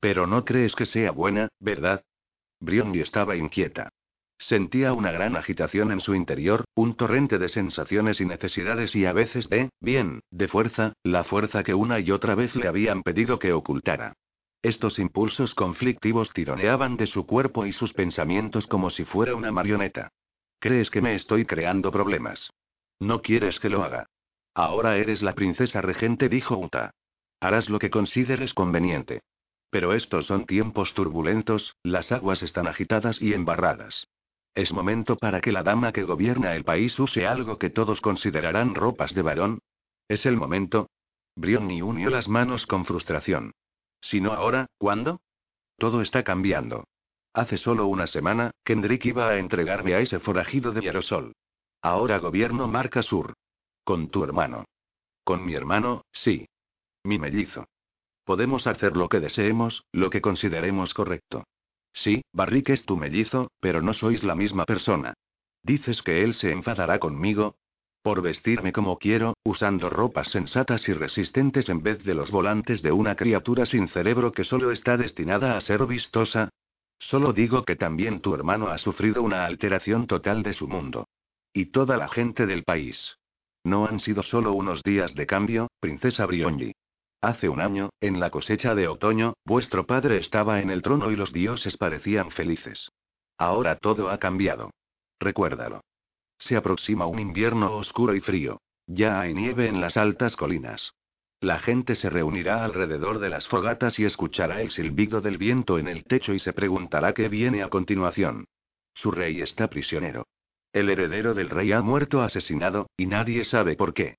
Pero 0.00 0.26
no 0.26 0.44
crees 0.44 0.74
que 0.74 0.86
sea 0.86 1.10
buena, 1.10 1.48
¿verdad? 1.60 2.04
Briondi 2.60 3.00
estaba 3.00 3.36
inquieta. 3.36 3.88
Sentía 4.38 4.92
una 4.92 5.10
gran 5.10 5.36
agitación 5.36 5.90
en 5.90 6.00
su 6.00 6.14
interior, 6.14 6.64
un 6.76 6.94
torrente 6.94 7.38
de 7.38 7.48
sensaciones 7.48 8.20
y 8.20 8.24
necesidades 8.24 8.94
y 8.94 9.04
a 9.04 9.12
veces 9.12 9.48
de, 9.48 9.70
bien, 9.80 10.20
de 10.30 10.46
fuerza, 10.46 10.92
la 11.02 11.24
fuerza 11.24 11.64
que 11.64 11.74
una 11.74 11.98
y 11.98 12.12
otra 12.12 12.36
vez 12.36 12.54
le 12.54 12.68
habían 12.68 13.02
pedido 13.02 13.40
que 13.40 13.52
ocultara. 13.52 14.14
Estos 14.62 14.98
impulsos 15.00 15.54
conflictivos 15.54 16.32
tironeaban 16.32 16.96
de 16.96 17.06
su 17.06 17.26
cuerpo 17.26 17.66
y 17.66 17.72
sus 17.72 17.92
pensamientos 17.92 18.66
como 18.66 18.90
si 18.90 19.04
fuera 19.04 19.34
una 19.34 19.50
marioneta. 19.50 20.10
¿Crees 20.60 20.90
que 20.90 21.00
me 21.00 21.14
estoy 21.14 21.44
creando 21.44 21.90
problemas? 21.90 22.50
No 23.00 23.22
quieres 23.22 23.58
que 23.60 23.68
lo 23.68 23.84
haga. 23.84 24.06
Ahora 24.54 24.96
eres 24.96 25.22
la 25.22 25.34
princesa 25.34 25.80
regente, 25.80 26.28
dijo 26.28 26.56
Uta. 26.58 26.90
Harás 27.40 27.68
lo 27.68 27.78
que 27.78 27.90
consideres 27.90 28.54
conveniente. 28.54 29.20
Pero 29.70 29.92
estos 29.92 30.26
son 30.26 30.46
tiempos 30.46 30.94
turbulentos, 30.94 31.76
las 31.82 32.10
aguas 32.12 32.42
están 32.42 32.66
agitadas 32.66 33.20
y 33.20 33.34
embarradas. 33.34 34.08
Es 34.54 34.72
momento 34.72 35.16
para 35.16 35.40
que 35.40 35.52
la 35.52 35.62
dama 35.62 35.92
que 35.92 36.04
gobierna 36.04 36.56
el 36.56 36.64
país 36.64 36.98
use 36.98 37.26
algo 37.26 37.58
que 37.58 37.70
todos 37.70 38.00
considerarán 38.00 38.74
ropas 38.74 39.14
de 39.14 39.22
varón. 39.22 39.60
¿Es 40.08 40.26
el 40.26 40.36
momento? 40.36 40.88
Brionni 41.36 41.82
unió 41.82 42.10
las 42.10 42.28
manos 42.28 42.66
con 42.66 42.84
frustración. 42.84 43.52
Si 44.00 44.20
no 44.20 44.32
ahora, 44.32 44.66
¿cuándo? 44.78 45.20
Todo 45.76 46.02
está 46.02 46.24
cambiando. 46.24 46.84
Hace 47.32 47.58
solo 47.58 47.86
una 47.86 48.06
semana, 48.06 48.50
Kendrick 48.64 49.04
iba 49.04 49.28
a 49.28 49.38
entregarme 49.38 49.94
a 49.94 50.00
ese 50.00 50.18
forajido 50.18 50.72
de 50.72 50.80
Hierosol. 50.80 51.34
Ahora 51.82 52.18
gobierno 52.18 52.66
Marca 52.66 53.02
Sur. 53.02 53.34
Con 53.84 54.08
tu 54.08 54.24
hermano. 54.24 54.64
Con 55.22 55.44
mi 55.44 55.54
hermano, 55.54 56.02
sí. 56.10 56.48
Mi 57.04 57.18
mellizo. 57.18 57.66
Podemos 58.28 58.66
hacer 58.66 58.94
lo 58.94 59.08
que 59.08 59.20
deseemos, 59.20 59.86
lo 59.90 60.10
que 60.10 60.20
consideremos 60.20 60.92
correcto. 60.92 61.44
Sí, 61.94 62.20
Barrick 62.30 62.68
es 62.68 62.84
tu 62.84 62.98
mellizo, 62.98 63.50
pero 63.58 63.80
no 63.80 63.94
sois 63.94 64.22
la 64.22 64.34
misma 64.34 64.66
persona. 64.66 65.14
¿Dices 65.62 66.02
que 66.02 66.22
él 66.24 66.34
se 66.34 66.52
enfadará 66.52 66.98
conmigo? 66.98 67.56
Por 68.02 68.20
vestirme 68.20 68.70
como 68.70 68.98
quiero, 68.98 69.32
usando 69.44 69.88
ropas 69.88 70.28
sensatas 70.28 70.90
y 70.90 70.92
resistentes 70.92 71.70
en 71.70 71.82
vez 71.82 72.04
de 72.04 72.12
los 72.12 72.30
volantes 72.30 72.82
de 72.82 72.92
una 72.92 73.16
criatura 73.16 73.64
sin 73.64 73.88
cerebro 73.88 74.30
que 74.30 74.44
solo 74.44 74.72
está 74.72 74.98
destinada 74.98 75.56
a 75.56 75.62
ser 75.62 75.86
vistosa. 75.86 76.50
Solo 76.98 77.32
digo 77.32 77.64
que 77.64 77.76
también 77.76 78.20
tu 78.20 78.34
hermano 78.34 78.68
ha 78.68 78.76
sufrido 78.76 79.22
una 79.22 79.46
alteración 79.46 80.06
total 80.06 80.42
de 80.42 80.52
su 80.52 80.68
mundo. 80.68 81.08
Y 81.54 81.72
toda 81.72 81.96
la 81.96 82.08
gente 82.08 82.44
del 82.44 82.64
país. 82.64 83.16
No 83.64 83.86
han 83.86 84.00
sido 84.00 84.22
solo 84.22 84.52
unos 84.52 84.82
días 84.82 85.14
de 85.14 85.26
cambio, 85.26 85.68
princesa 85.80 86.26
Brionji. 86.26 86.74
Hace 87.20 87.48
un 87.48 87.60
año, 87.60 87.90
en 88.00 88.20
la 88.20 88.30
cosecha 88.30 88.74
de 88.74 88.86
otoño, 88.86 89.34
vuestro 89.44 89.86
padre 89.86 90.18
estaba 90.18 90.60
en 90.60 90.70
el 90.70 90.82
trono 90.82 91.10
y 91.10 91.16
los 91.16 91.32
dioses 91.32 91.76
parecían 91.76 92.30
felices. 92.30 92.90
Ahora 93.36 93.76
todo 93.76 94.10
ha 94.10 94.18
cambiado. 94.18 94.70
Recuérdalo. 95.18 95.80
Se 96.38 96.56
aproxima 96.56 97.06
un 97.06 97.18
invierno 97.18 97.74
oscuro 97.74 98.14
y 98.14 98.20
frío. 98.20 98.60
Ya 98.86 99.20
hay 99.20 99.34
nieve 99.34 99.66
en 99.66 99.80
las 99.80 99.96
altas 99.96 100.36
colinas. 100.36 100.92
La 101.40 101.58
gente 101.58 101.96
se 101.96 102.08
reunirá 102.08 102.64
alrededor 102.64 103.18
de 103.18 103.28
las 103.28 103.48
fogatas 103.48 103.98
y 103.98 104.04
escuchará 104.04 104.60
el 104.60 104.70
silbido 104.70 105.20
del 105.20 105.38
viento 105.38 105.78
en 105.78 105.88
el 105.88 106.04
techo 106.04 106.34
y 106.34 106.38
se 106.38 106.52
preguntará 106.52 107.14
qué 107.14 107.28
viene 107.28 107.62
a 107.62 107.68
continuación. 107.68 108.46
Su 108.94 109.10
rey 109.10 109.40
está 109.40 109.68
prisionero. 109.68 110.26
El 110.72 110.90
heredero 110.90 111.34
del 111.34 111.50
rey 111.50 111.72
ha 111.72 111.80
muerto 111.80 112.22
asesinado, 112.22 112.90
y 112.96 113.06
nadie 113.06 113.44
sabe 113.44 113.76
por 113.76 113.94
qué. 113.94 114.16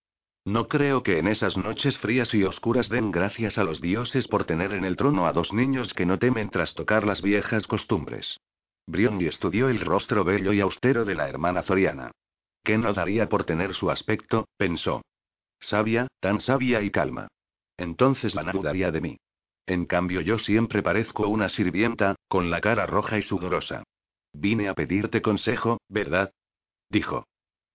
No 0.49 0.67
creo 0.67 1.03
que 1.03 1.19
en 1.19 1.27
esas 1.27 1.57
noches 1.57 1.99
frías 1.99 2.33
y 2.33 2.43
oscuras 2.43 2.89
den 2.89 3.11
gracias 3.11 3.59
a 3.59 3.63
los 3.63 3.81
dioses 3.81 4.27
por 4.27 4.45
tener 4.45 4.73
en 4.73 4.83
el 4.83 4.95
trono 4.95 5.27
a 5.27 5.31
dos 5.31 5.53
niños 5.53 5.93
que 5.93 6.07
no 6.07 6.17
temen 6.17 6.49
trastocar 6.49 7.05
las 7.05 7.21
viejas 7.21 7.67
costumbres. 7.67 8.39
Briondi 8.87 9.27
estudió 9.27 9.69
el 9.69 9.79
rostro 9.79 10.23
bello 10.23 10.51
y 10.51 10.59
austero 10.59 11.05
de 11.05 11.13
la 11.13 11.29
hermana 11.29 11.61
Zoriana. 11.61 12.09
¿Qué 12.63 12.79
no 12.79 12.93
daría 12.93 13.29
por 13.29 13.43
tener 13.43 13.75
su 13.75 13.91
aspecto? 13.91 14.47
pensó. 14.57 15.03
Sabia, 15.59 16.07
tan 16.19 16.41
sabia 16.41 16.81
y 16.81 16.89
calma. 16.89 17.27
Entonces 17.77 18.33
la 18.33 18.41
dudaría 18.41 18.89
de 18.89 19.01
mí. 19.01 19.17
En 19.67 19.85
cambio 19.85 20.19
yo 20.19 20.39
siempre 20.39 20.81
parezco 20.81 21.27
una 21.27 21.49
sirvienta, 21.49 22.15
con 22.27 22.49
la 22.49 22.59
cara 22.59 22.87
roja 22.87 23.19
y 23.19 23.21
sudorosa. 23.21 23.83
Vine 24.33 24.67
a 24.67 24.73
pedirte 24.73 25.21
consejo, 25.21 25.77
¿verdad? 25.89 26.31
Dijo. 26.89 27.27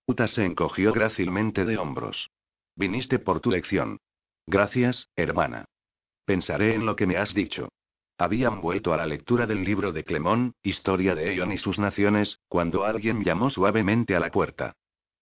Uta 0.09 0.27
se 0.27 0.45
encogió 0.45 0.93
grácilmente 0.93 1.65
de 1.65 1.79
hombros. 1.79 2.29
Viniste 2.77 3.19
por 3.19 3.41
tu 3.41 3.51
lección. 3.51 3.99
Gracias, 4.47 5.09
hermana. 5.17 5.65
Pensaré 6.25 6.75
en 6.75 6.87
lo 6.87 6.97
que 6.97 7.07
me 7.07 7.17
has 7.17 7.33
dicho. 7.35 7.69
Habían 8.19 8.61
vuelto 8.61 8.93
a 8.93 8.97
la 8.97 9.07
lectura 9.07 9.47
del 9.47 9.65
libro 9.65 9.93
de 9.93 10.05
Clemón, 10.05 10.55
Historia 10.63 11.15
de 11.15 11.35
Eon 11.35 11.53
y 11.53 11.59
sus 11.59 11.79
naciones, 11.79 12.39
cuando 12.49 12.85
alguien 12.85 13.23
llamó 13.23 13.51
suavemente 13.51 14.15
a 14.15 14.21
la 14.21 14.31
puerta. 14.31 14.75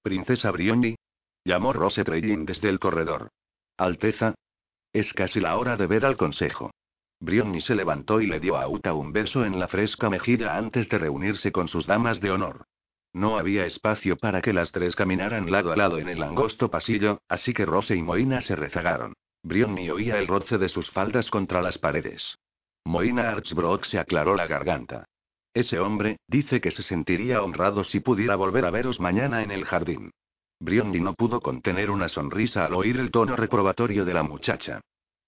Princesa 0.02 0.50
Brioni. 0.50 0.96
Llamó 1.44 1.72
Rose 1.72 2.04
Trellin 2.04 2.44
desde 2.44 2.68
el 2.68 2.78
corredor. 2.78 3.30
Alteza. 3.76 4.34
Es 4.92 5.12
casi 5.12 5.40
la 5.40 5.56
hora 5.56 5.76
de 5.76 5.86
ver 5.86 6.04
al 6.04 6.16
consejo. 6.16 6.70
Brionni 7.20 7.60
se 7.60 7.74
levantó 7.74 8.20
y 8.20 8.26
le 8.26 8.40
dio 8.40 8.56
a 8.56 8.68
Uta 8.68 8.94
un 8.94 9.12
beso 9.12 9.44
en 9.44 9.58
la 9.58 9.68
fresca 9.68 10.10
mejilla 10.10 10.56
antes 10.56 10.88
de 10.88 10.98
reunirse 10.98 11.50
con 11.50 11.68
sus 11.68 11.86
damas 11.86 12.20
de 12.20 12.30
honor. 12.30 12.66
No 13.12 13.38
había 13.38 13.66
espacio 13.66 14.16
para 14.16 14.40
que 14.40 14.52
las 14.52 14.72
tres 14.72 14.96
caminaran 14.96 15.50
lado 15.50 15.72
a 15.72 15.76
lado 15.76 15.98
en 15.98 16.08
el 16.08 16.22
angosto 16.22 16.70
pasillo, 16.70 17.20
así 17.28 17.52
que 17.52 17.66
Rose 17.66 17.94
y 17.94 18.02
Moina 18.02 18.40
se 18.40 18.56
rezagaron. 18.56 19.14
Brionni 19.42 19.90
oía 19.90 20.18
el 20.18 20.26
roce 20.26 20.56
de 20.56 20.68
sus 20.68 20.90
faldas 20.90 21.30
contra 21.30 21.60
las 21.60 21.78
paredes. 21.78 22.38
Moina 22.84 23.30
Archbrook 23.30 23.84
se 23.84 23.98
aclaró 23.98 24.34
la 24.34 24.46
garganta. 24.46 25.04
Ese 25.54 25.78
hombre, 25.78 26.18
dice 26.26 26.60
que 26.60 26.70
se 26.70 26.82
sentiría 26.82 27.42
honrado 27.42 27.84
si 27.84 28.00
pudiera 28.00 28.36
volver 28.36 28.64
a 28.64 28.70
veros 28.70 29.00
mañana 29.00 29.42
en 29.42 29.50
el 29.50 29.64
jardín. 29.64 30.12
Brionni 30.58 31.00
no 31.00 31.14
pudo 31.14 31.40
contener 31.40 31.90
una 31.90 32.08
sonrisa 32.08 32.64
al 32.64 32.74
oír 32.74 32.96
el 32.98 33.10
tono 33.10 33.36
reprobatorio 33.36 34.04
de 34.04 34.14
la 34.14 34.22
muchacha. 34.22 34.80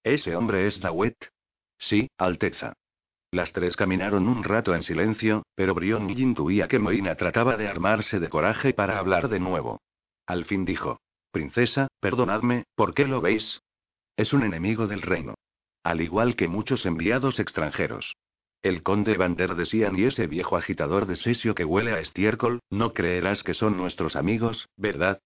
¿Ese 0.03 0.35
hombre 0.35 0.65
es 0.65 0.79
Dawet? 0.79 1.29
Sí, 1.77 2.07
Alteza. 2.17 2.73
Las 3.35 3.51
tres 3.51 3.75
caminaron 3.75 4.29
un 4.29 4.45
rato 4.45 4.73
en 4.73 4.81
silencio, 4.81 5.43
pero 5.55 5.75
Brionni 5.75 6.13
intuía 6.13 6.69
que 6.69 6.79
Moina 6.79 7.15
trataba 7.15 7.57
de 7.57 7.67
armarse 7.67 8.21
de 8.21 8.29
coraje 8.29 8.73
para 8.73 8.97
hablar 8.97 9.27
de 9.27 9.41
nuevo. 9.41 9.81
Al 10.25 10.45
fin 10.45 10.63
dijo: 10.63 11.01
Princesa, 11.31 11.89
perdonadme, 11.99 12.63
¿por 12.75 12.93
qué 12.93 13.05
lo 13.05 13.19
veis? 13.19 13.59
Es 14.15 14.31
un 14.31 14.43
enemigo 14.43 14.87
del 14.87 15.01
reino. 15.01 15.33
Al 15.83 15.99
igual 15.99 16.37
que 16.37 16.47
muchos 16.47 16.85
enviados 16.85 17.41
extranjeros. 17.41 18.15
El 18.63 18.83
conde 18.83 19.17
Van 19.17 19.35
der 19.35 19.55
Desian 19.55 19.99
y 19.99 20.05
ese 20.05 20.27
viejo 20.27 20.55
agitador 20.55 21.05
de 21.05 21.17
sesio 21.17 21.55
que 21.55 21.65
huele 21.65 21.91
a 21.91 21.99
estiércol, 21.99 22.61
no 22.69 22.93
creerás 22.93 23.43
que 23.43 23.53
son 23.53 23.75
nuestros 23.75 24.15
amigos, 24.15 24.69
¿verdad? 24.77 25.19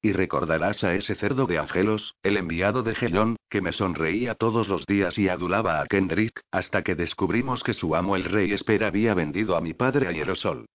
Y 0.00 0.12
recordarás 0.12 0.82
a 0.82 0.94
ese 0.94 1.14
cerdo 1.14 1.44
de 1.44 1.58
Angelos, 1.58 2.14
el 2.22 2.38
enviado 2.38 2.82
de 2.82 2.94
Gelón, 2.94 3.36
que 3.50 3.60
me 3.60 3.72
sonreía 3.72 4.34
todos 4.34 4.68
los 4.68 4.86
días 4.86 5.18
y 5.18 5.28
adulaba 5.28 5.82
a 5.82 5.86
Kendrick, 5.86 6.40
hasta 6.50 6.82
que 6.82 6.94
descubrimos 6.94 7.62
que 7.62 7.74
su 7.74 7.94
amo 7.94 8.16
el 8.16 8.24
rey 8.24 8.52
Esper 8.52 8.84
había 8.84 9.12
vendido 9.12 9.56
a 9.56 9.60
mi 9.60 9.74
padre 9.74 10.08
a 10.08 10.12
Hierosol. 10.12 10.66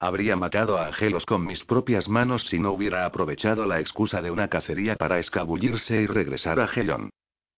Habría 0.00 0.36
matado 0.36 0.76
a 0.76 0.88
Angelos 0.88 1.24
con 1.24 1.46
mis 1.46 1.64
propias 1.64 2.08
manos 2.08 2.46
si 2.48 2.58
no 2.58 2.72
hubiera 2.72 3.06
aprovechado 3.06 3.64
la 3.64 3.80
excusa 3.80 4.20
de 4.20 4.30
una 4.30 4.48
cacería 4.48 4.96
para 4.96 5.18
escabullirse 5.18 6.02
y 6.02 6.06
regresar 6.06 6.60
a 6.60 6.66
Gelón. 6.66 7.10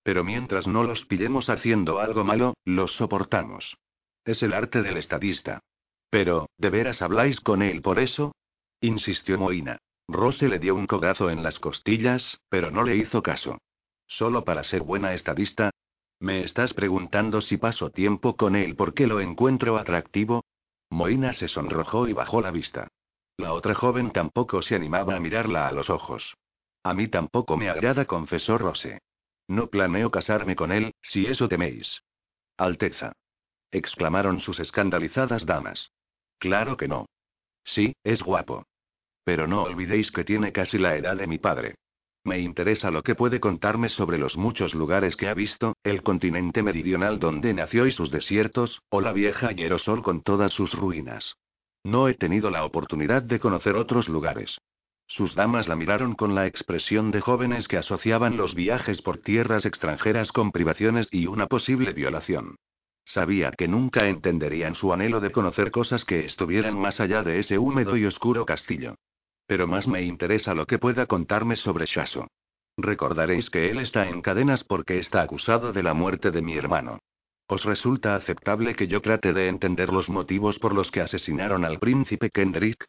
Pero 0.03 0.23
mientras 0.23 0.69
no 0.69 0.85
los 0.85 1.07
pillemos 1.07 1.49
haciendo 1.49 1.99
algo 1.99 2.23
malo, 2.23 2.55
los 2.65 2.93
soportamos. 2.93 3.77
Es 4.25 4.43
el 4.43 4.53
arte 4.53 4.83
del 4.83 4.99
estadista. 4.99 5.61
Pero, 6.11 6.49
¿de 6.59 6.71
veras 6.71 7.03
habláis 7.03 7.41
con 7.41 7.63
él 7.63 7.83
por 7.83 7.99
eso? 7.99 8.33
insistió 8.81 9.39
Moina. 9.39 9.79
Rose 10.07 10.49
le 10.49 10.61
dio 10.61 10.77
un 10.77 10.87
codazo 10.87 11.31
en 11.31 11.43
las 11.43 11.59
costillas, 11.59 12.39
pero 12.49 12.71
no 12.71 12.85
le 12.85 12.97
hizo 12.97 13.23
caso. 13.23 13.59
¿Solo 14.07 14.45
para 14.45 14.65
ser 14.65 14.83
buena 14.83 15.15
estadista? 15.15 15.71
¿Me 16.21 16.43
estás 16.45 16.73
preguntando 16.75 17.41
si 17.41 17.57
paso 17.57 17.91
tiempo 17.91 18.37
con 18.37 18.57
él 18.57 18.75
porque 18.77 19.07
lo 19.07 19.21
encuentro 19.21 19.77
atractivo? 19.77 20.45
Moina 20.91 21.33
se 21.33 21.49
sonrojó 21.49 22.09
y 22.09 22.13
bajó 22.13 22.41
la 22.41 22.51
vista. 22.51 22.89
La 23.37 23.53
otra 23.53 23.75
joven 23.75 24.13
tampoco 24.13 24.63
se 24.63 24.75
animaba 24.75 25.17
a 25.17 25.21
mirarla 25.21 25.69
a 25.69 25.73
los 25.73 25.91
ojos. 25.91 26.37
A 26.83 26.95
mí 26.95 27.09
tampoco 27.09 27.57
me 27.57 27.69
agrada, 27.69 28.07
confesó 28.07 28.57
Rose. 28.57 29.01
No 29.49 29.69
planeo 29.69 30.11
casarme 30.11 30.57
con 30.57 30.73
él, 30.73 30.95
si 31.03 31.27
eso 31.27 31.49
teméis. 31.49 32.03
Alteza 32.57 33.13
exclamaron 33.77 34.41
sus 34.41 34.59
escandalizadas 34.61 35.45
damas. 35.45 35.91
Claro 36.39 36.77
que 36.77 36.89
no. 36.89 37.07
Sí, 37.65 37.95
es 38.05 38.23
guapo. 38.23 38.65
Pero 39.25 39.47
no 39.47 39.63
olvidéis 39.63 40.11
que 40.11 40.25
tiene 40.25 40.53
casi 40.53 40.79
la 40.79 40.97
edad 40.97 41.17
de 41.17 41.27
mi 41.27 41.39
padre. 41.39 41.75
Me 42.27 42.41
interesa 42.41 42.91
lo 42.91 43.05
que 43.05 43.15
puede 43.15 43.39
contarme 43.39 43.89
sobre 43.89 44.19
los 44.19 44.37
muchos 44.37 44.75
lugares 44.75 45.15
que 45.15 45.29
ha 45.29 45.35
visto, 45.35 45.77
el 45.85 46.03
continente 46.03 46.61
meridional 46.61 47.21
donde 47.21 47.55
nació 47.55 47.87
y 47.87 47.93
sus 47.93 48.11
desiertos, 48.11 48.83
o 48.89 49.01
la 49.01 49.13
vieja 49.13 49.53
Hierosol 49.53 50.03
con 50.03 50.23
todas 50.23 50.53
sus 50.53 50.75
ruinas. 50.75 51.37
No 51.85 52.09
he 52.09 52.15
tenido 52.15 52.51
la 52.51 52.65
oportunidad 52.65 53.23
de 53.23 53.39
conocer 53.39 53.77
otros 53.77 54.09
lugares. 54.09 54.59
Sus 55.07 55.37
damas 55.37 55.69
la 55.69 55.77
miraron 55.77 56.17
con 56.17 56.35
la 56.35 56.49
expresión 56.49 57.13
de 57.13 57.21
jóvenes 57.21 57.69
que 57.69 57.77
asociaban 57.77 58.37
los 58.37 58.57
viajes 58.57 59.03
por 59.03 59.19
tierras 59.19 59.65
extranjeras 59.65 60.33
con 60.33 60.51
privaciones 60.51 61.07
y 61.13 61.29
una 61.29 61.47
posible 61.47 61.93
violación. 61.93 62.57
Sabía 63.05 63.53
que 63.53 63.69
nunca 63.69 64.09
entenderían 64.09 64.75
su 64.75 64.93
anhelo 64.93 65.21
de 65.21 65.31
conocer 65.31 65.71
cosas 65.71 66.05
que 66.05 66.25
estuvieran 66.25 66.77
más 66.77 66.99
allá 66.99 67.23
de 67.23 67.39
ese 67.39 67.57
húmedo 67.57 67.97
y 67.97 68.05
oscuro 68.05 68.45
castillo. 68.45 68.97
Pero 69.47 69.67
más 69.67 69.87
me 69.87 70.03
interesa 70.03 70.55
lo 70.55 70.67
que 70.67 70.79
pueda 70.79 71.07
contarme 71.07 71.57
sobre 71.57 71.87
Shaso. 71.87 72.29
Recordaréis 72.77 73.49
que 73.49 73.71
él 73.71 73.79
está 73.79 74.09
en 74.09 74.21
cadenas 74.21 74.65
porque 74.65 74.99
está 74.99 75.23
acusado 75.23 75.73
de 75.73 75.83
la 75.83 75.95
muerte 75.95 76.31
de 76.31 76.43
mi 76.43 76.55
hermano. 76.57 76.99
¿Os 77.49 77.65
resulta 77.65 78.17
aceptable 78.17 78.75
que 78.75 78.89
yo 78.89 79.01
trate 79.01 79.33
de 79.33 79.49
entender 79.49 79.93
los 79.93 80.11
motivos 80.11 80.59
por 80.59 80.75
los 80.75 80.91
que 80.91 81.01
asesinaron 81.01 81.65
al 81.65 81.79
príncipe 81.79 82.31
Kendrick? 82.31 82.87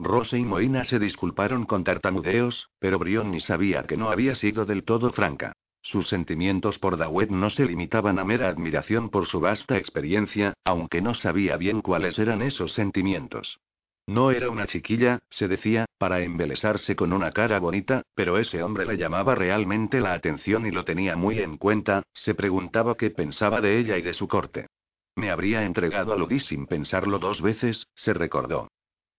Rose 0.00 0.36
y 0.38 0.44
Moina 0.44 0.84
se 0.84 0.98
disculparon 0.98 1.64
con 1.64 1.84
tartamudeos, 1.84 2.70
pero 2.78 2.98
Brionni 2.98 3.40
sabía 3.40 3.84
que 3.84 3.96
no 3.96 4.10
había 4.10 4.34
sido 4.34 4.66
del 4.66 4.82
todo 4.82 5.10
franca. 5.10 5.52
Sus 5.82 6.08
sentimientos 6.08 6.78
por 6.78 6.96
Dawet 6.96 7.30
no 7.30 7.50
se 7.50 7.64
limitaban 7.64 8.18
a 8.18 8.24
mera 8.24 8.48
admiración 8.48 9.10
por 9.10 9.26
su 9.26 9.40
vasta 9.40 9.78
experiencia, 9.78 10.54
aunque 10.64 11.00
no 11.00 11.14
sabía 11.14 11.56
bien 11.56 11.80
cuáles 11.80 12.18
eran 12.18 12.42
esos 12.42 12.72
sentimientos. 12.72 13.60
No 14.06 14.30
era 14.30 14.50
una 14.50 14.66
chiquilla, 14.66 15.20
se 15.30 15.48
decía, 15.48 15.86
para 16.00 16.22
embelesarse 16.22 16.96
con 16.96 17.12
una 17.12 17.30
cara 17.30 17.58
bonita, 17.58 18.00
pero 18.14 18.38
ese 18.38 18.62
hombre 18.62 18.86
le 18.86 18.96
llamaba 18.96 19.34
realmente 19.34 20.00
la 20.00 20.14
atención 20.14 20.66
y 20.66 20.70
lo 20.70 20.82
tenía 20.82 21.14
muy 21.14 21.40
en 21.40 21.58
cuenta, 21.58 22.04
se 22.14 22.34
preguntaba 22.34 22.96
qué 22.96 23.10
pensaba 23.10 23.60
de 23.60 23.78
ella 23.78 23.98
y 23.98 24.02
de 24.02 24.14
su 24.14 24.26
corte. 24.26 24.66
Me 25.14 25.30
habría 25.30 25.62
entregado 25.62 26.14
a 26.14 26.16
Ludi 26.16 26.40
sin 26.40 26.66
pensarlo 26.66 27.18
dos 27.18 27.42
veces, 27.42 27.86
se 27.94 28.14
recordó. 28.14 28.68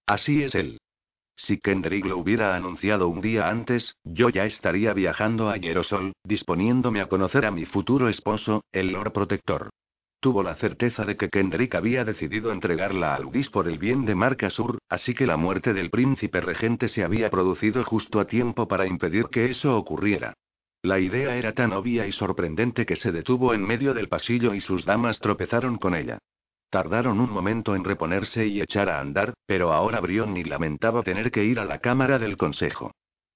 Así 0.07 0.41
es 0.41 0.55
él. 0.55 0.79
Si 1.35 1.59
Kendrick 1.59 2.03
lo 2.05 2.17
hubiera 2.17 2.55
anunciado 2.55 3.09
un 3.09 3.21
día 3.21 3.47
antes, 3.47 3.95
yo 4.03 4.29
ya 4.29 4.45
estaría 4.45 4.91
viajando 4.93 5.51
a 5.51 5.57
Hierosol, 5.57 6.13
disponiéndome 6.23 6.99
a 6.99 7.09
conocer 7.09 7.45
a 7.45 7.51
mi 7.51 7.65
futuro 7.65 8.09
esposo, 8.09 8.63
el 8.71 8.91
Lord 8.93 9.11
Protector. 9.11 9.69
Tuvo 10.21 10.43
la 10.43 10.53
certeza 10.53 11.03
de 11.03 11.17
que 11.17 11.29
Kendrick 11.29 11.73
había 11.73 12.05
decidido 12.05 12.51
entregarla 12.51 13.15
a 13.15 13.19
Ludis 13.19 13.49
por 13.49 13.67
el 13.67 13.79
bien 13.79 14.05
de 14.05 14.13
Marca 14.13 14.51
Sur, 14.51 14.77
así 14.87 15.15
que 15.15 15.25
la 15.25 15.35
muerte 15.35 15.73
del 15.73 15.89
príncipe 15.89 16.41
regente 16.41 16.89
se 16.89 17.03
había 17.03 17.31
producido 17.31 17.83
justo 17.83 18.19
a 18.19 18.25
tiempo 18.25 18.67
para 18.67 18.85
impedir 18.85 19.29
que 19.31 19.49
eso 19.49 19.75
ocurriera. 19.75 20.35
La 20.83 20.99
idea 20.99 21.35
era 21.35 21.53
tan 21.53 21.73
obvia 21.73 22.05
y 22.05 22.11
sorprendente 22.11 22.85
que 22.85 22.95
se 22.95 23.11
detuvo 23.11 23.55
en 23.55 23.65
medio 23.65 23.95
del 23.95 24.09
pasillo 24.09 24.53
y 24.53 24.61
sus 24.61 24.85
damas 24.85 25.19
tropezaron 25.19 25.79
con 25.79 25.95
ella. 25.95 26.19
Tardaron 26.69 27.19
un 27.19 27.31
momento 27.31 27.75
en 27.75 27.83
reponerse 27.83 28.45
y 28.45 28.61
echar 28.61 28.89
a 28.89 28.99
andar, 28.99 29.33
pero 29.47 29.73
ahora 29.73 30.01
Brionni 30.01 30.43
lamentaba 30.43 31.01
tener 31.01 31.31
que 31.31 31.43
ir 31.43 31.59
a 31.59 31.65
la 31.65 31.79
Cámara 31.79 32.19
del 32.19 32.37
Consejo. 32.37 32.91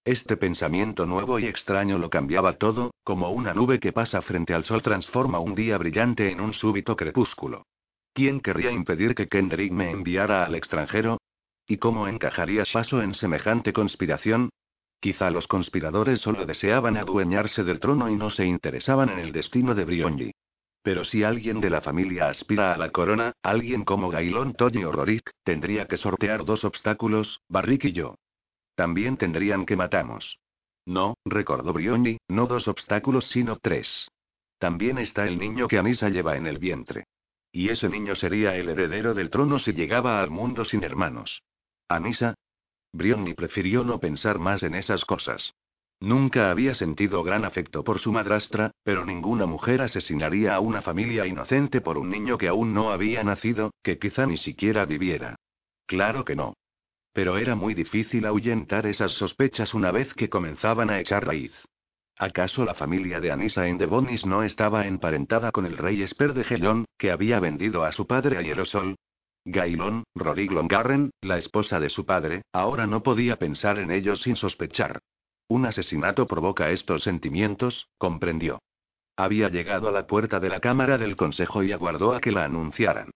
Este 0.05 0.37
pensamiento 0.37 1.07
nuevo 1.07 1.39
y 1.39 1.47
extraño 1.47 1.97
lo 1.97 2.11
cambiaba 2.11 2.59
todo, 2.59 2.93
como 3.03 3.31
una 3.31 3.55
nube 3.55 3.79
que 3.79 3.91
pasa 3.91 4.21
frente 4.21 4.53
al 4.53 4.63
sol 4.63 4.83
transforma 4.83 5.39
un 5.39 5.55
día 5.55 5.79
brillante 5.79 6.31
en 6.31 6.41
un 6.41 6.53
súbito 6.53 6.95
crepúsculo. 6.95 7.65
¿Quién 8.13 8.39
querría 8.39 8.69
impedir 8.69 9.15
que 9.15 9.27
Kendrick 9.27 9.71
me 9.71 9.89
enviara 9.89 10.45
al 10.45 10.53
extranjero? 10.53 11.17
¿Y 11.67 11.77
cómo 11.77 12.07
encajaría 12.07 12.65
Shaso 12.65 13.01
en 13.01 13.15
semejante 13.15 13.73
conspiración? 13.73 14.51
Quizá 14.99 15.31
los 15.31 15.47
conspiradores 15.47 16.19
solo 16.19 16.45
deseaban 16.45 16.97
adueñarse 16.97 17.63
del 17.63 17.79
trono 17.79 18.07
y 18.07 18.15
no 18.15 18.29
se 18.29 18.45
interesaban 18.45 19.09
en 19.09 19.17
el 19.17 19.31
destino 19.31 19.73
de 19.73 19.85
Brionni. 19.85 20.31
Pero 20.83 21.03
si 21.03 21.23
alguien 21.23 21.61
de 21.61 21.71
la 21.71 21.81
familia 21.81 22.29
aspira 22.29 22.75
a 22.75 22.77
la 22.77 22.91
corona, 22.91 23.33
alguien 23.41 23.83
como 23.83 24.11
Gailón 24.11 24.53
Toddy 24.53 24.83
o 24.83 24.91
Rorik, 24.91 25.31
tendría 25.43 25.87
que 25.87 25.97
sortear 25.97 26.45
dos 26.45 26.63
obstáculos, 26.63 27.41
Barrick 27.49 27.85
y 27.85 27.91
yo. 27.91 28.15
También 28.75 29.17
tendrían 29.17 29.65
que 29.65 29.75
matamos. 29.75 30.37
No, 30.85 31.17
recordó 31.25 31.73
Brioni, 31.73 32.17
no 32.27 32.45
dos 32.45 32.67
obstáculos 32.67 33.27
sino 33.27 33.57
tres. 33.57 34.09
También 34.59 34.97
está 34.97 35.25
el 35.25 35.39
niño 35.39 35.67
que 35.67 35.79
Anisa 35.79 36.09
lleva 36.09 36.37
en 36.37 36.45
el 36.47 36.59
vientre. 36.59 37.05
Y 37.51 37.69
ese 37.69 37.89
niño 37.89 38.15
sería 38.15 38.55
el 38.55 38.69
heredero 38.69 39.13
del 39.13 39.29
trono 39.29 39.59
si 39.59 39.73
llegaba 39.73 40.21
al 40.21 40.29
mundo 40.29 40.65
sin 40.65 40.83
hermanos. 40.83 41.41
Anisa. 41.87 42.35
Brioni 42.91 43.33
prefirió 43.33 43.83
no 43.83 43.99
pensar 43.99 44.39
más 44.39 44.63
en 44.63 44.75
esas 44.75 45.05
cosas. 45.05 45.53
Nunca 45.99 46.51
había 46.51 46.73
sentido 46.73 47.23
gran 47.23 47.45
afecto 47.45 47.83
por 47.83 47.99
su 47.99 48.11
madrastra, 48.11 48.71
pero 48.83 49.05
ninguna 49.05 49.45
mujer 49.45 49.81
asesinaría 49.81 50.53
a 50.53 50.59
una 50.59 50.81
familia 50.81 51.25
inocente 51.25 51.81
por 51.81 51.97
un 51.97 52.09
niño 52.09 52.37
que 52.37 52.47
aún 52.47 52.73
no 52.73 52.91
había 52.91 53.23
nacido, 53.23 53.71
que 53.81 53.97
quizá 53.97 54.25
ni 54.25 54.37
siquiera 54.37 54.85
viviera. 54.85 55.35
Claro 55.85 56.25
que 56.25 56.35
no. 56.35 56.53
Pero 57.15 57.37
era 57.37 57.55
muy 57.55 57.73
difícil 57.73 58.25
ahuyentar 58.25 58.85
esas 58.85 59.13
sospechas 59.13 59.73
una 59.73 59.89
vez 59.89 60.13
que 60.15 60.29
comenzaban 60.29 60.89
a 60.89 60.99
echar 60.99 61.25
raíz. 61.25 61.53
¿Acaso 62.17 62.65
la 62.65 62.73
familia 62.73 63.21
de 63.21 63.31
Anisa 63.31 63.67
en 63.67 63.77
Devonis 63.77 64.25
no 64.25 64.43
estaba 64.43 64.85
emparentada 64.85 65.53
con 65.53 65.65
el 65.65 65.77
rey 65.77 66.01
Esper 66.01 66.33
de 66.33 66.43
Gelón, 66.43 66.83
que 66.97 67.11
había 67.11 67.39
vendido 67.39 67.85
a 67.85 67.93
su 67.93 68.05
padre 68.05 68.37
a 68.37 68.41
Hierosol? 68.41 68.97
Gailón, 69.45 70.03
Rorig 70.13 70.51
Longarren, 70.51 71.11
la 71.21 71.37
esposa 71.37 71.79
de 71.79 71.89
su 71.89 72.05
padre, 72.05 72.41
ahora 72.51 72.85
no 72.85 73.01
podía 73.01 73.37
pensar 73.37 73.79
en 73.79 73.91
ello 73.91 74.17
sin 74.17 74.35
sospechar. 74.35 74.99
Un 75.47 75.65
asesinato 75.65 76.27
provoca 76.27 76.71
estos 76.71 77.03
sentimientos, 77.03 77.87
comprendió. 77.97 78.59
Había 79.15 79.47
llegado 79.47 79.87
a 79.87 79.93
la 79.93 80.05
puerta 80.05 80.41
de 80.41 80.49
la 80.49 80.59
Cámara 80.59 80.97
del 80.97 81.15
Consejo 81.15 81.63
y 81.63 81.71
aguardó 81.71 82.13
a 82.13 82.19
que 82.19 82.33
la 82.33 82.43
anunciaran. 82.43 83.11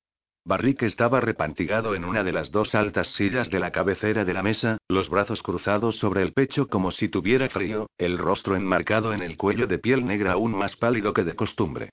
Barrick 0.46 0.84
estaba 0.84 1.22
repantigado 1.22 1.96
en 1.96 2.06
una 2.06 2.24
de 2.24 2.32
las 2.32 2.52
dos 2.52 2.74
altas 2.74 3.08
sillas 3.10 3.50
de 3.50 3.60
la 3.60 3.72
cabecera 3.72 4.26
de 4.26 4.34
la 4.34 4.42
mesa, 4.42 4.78
los 4.88 5.10
brazos 5.10 5.44
cruzados 5.44 5.98
sobre 5.98 6.22
el 6.22 6.34
pecho 6.34 6.68
como 6.68 6.92
si 6.92 7.10
tuviera 7.10 7.50
frío, 7.50 7.90
el 7.98 8.18
rostro 8.18 8.56
enmarcado 8.56 9.14
en 9.14 9.22
el 9.22 9.38
cuello 9.38 9.68
de 9.68 9.80
piel 9.80 10.06
negra 10.06 10.34
aún 10.34 10.56
más 10.56 10.76
pálido 10.76 11.14
que 11.14 11.24
de 11.24 11.36
costumbre. 11.36 11.90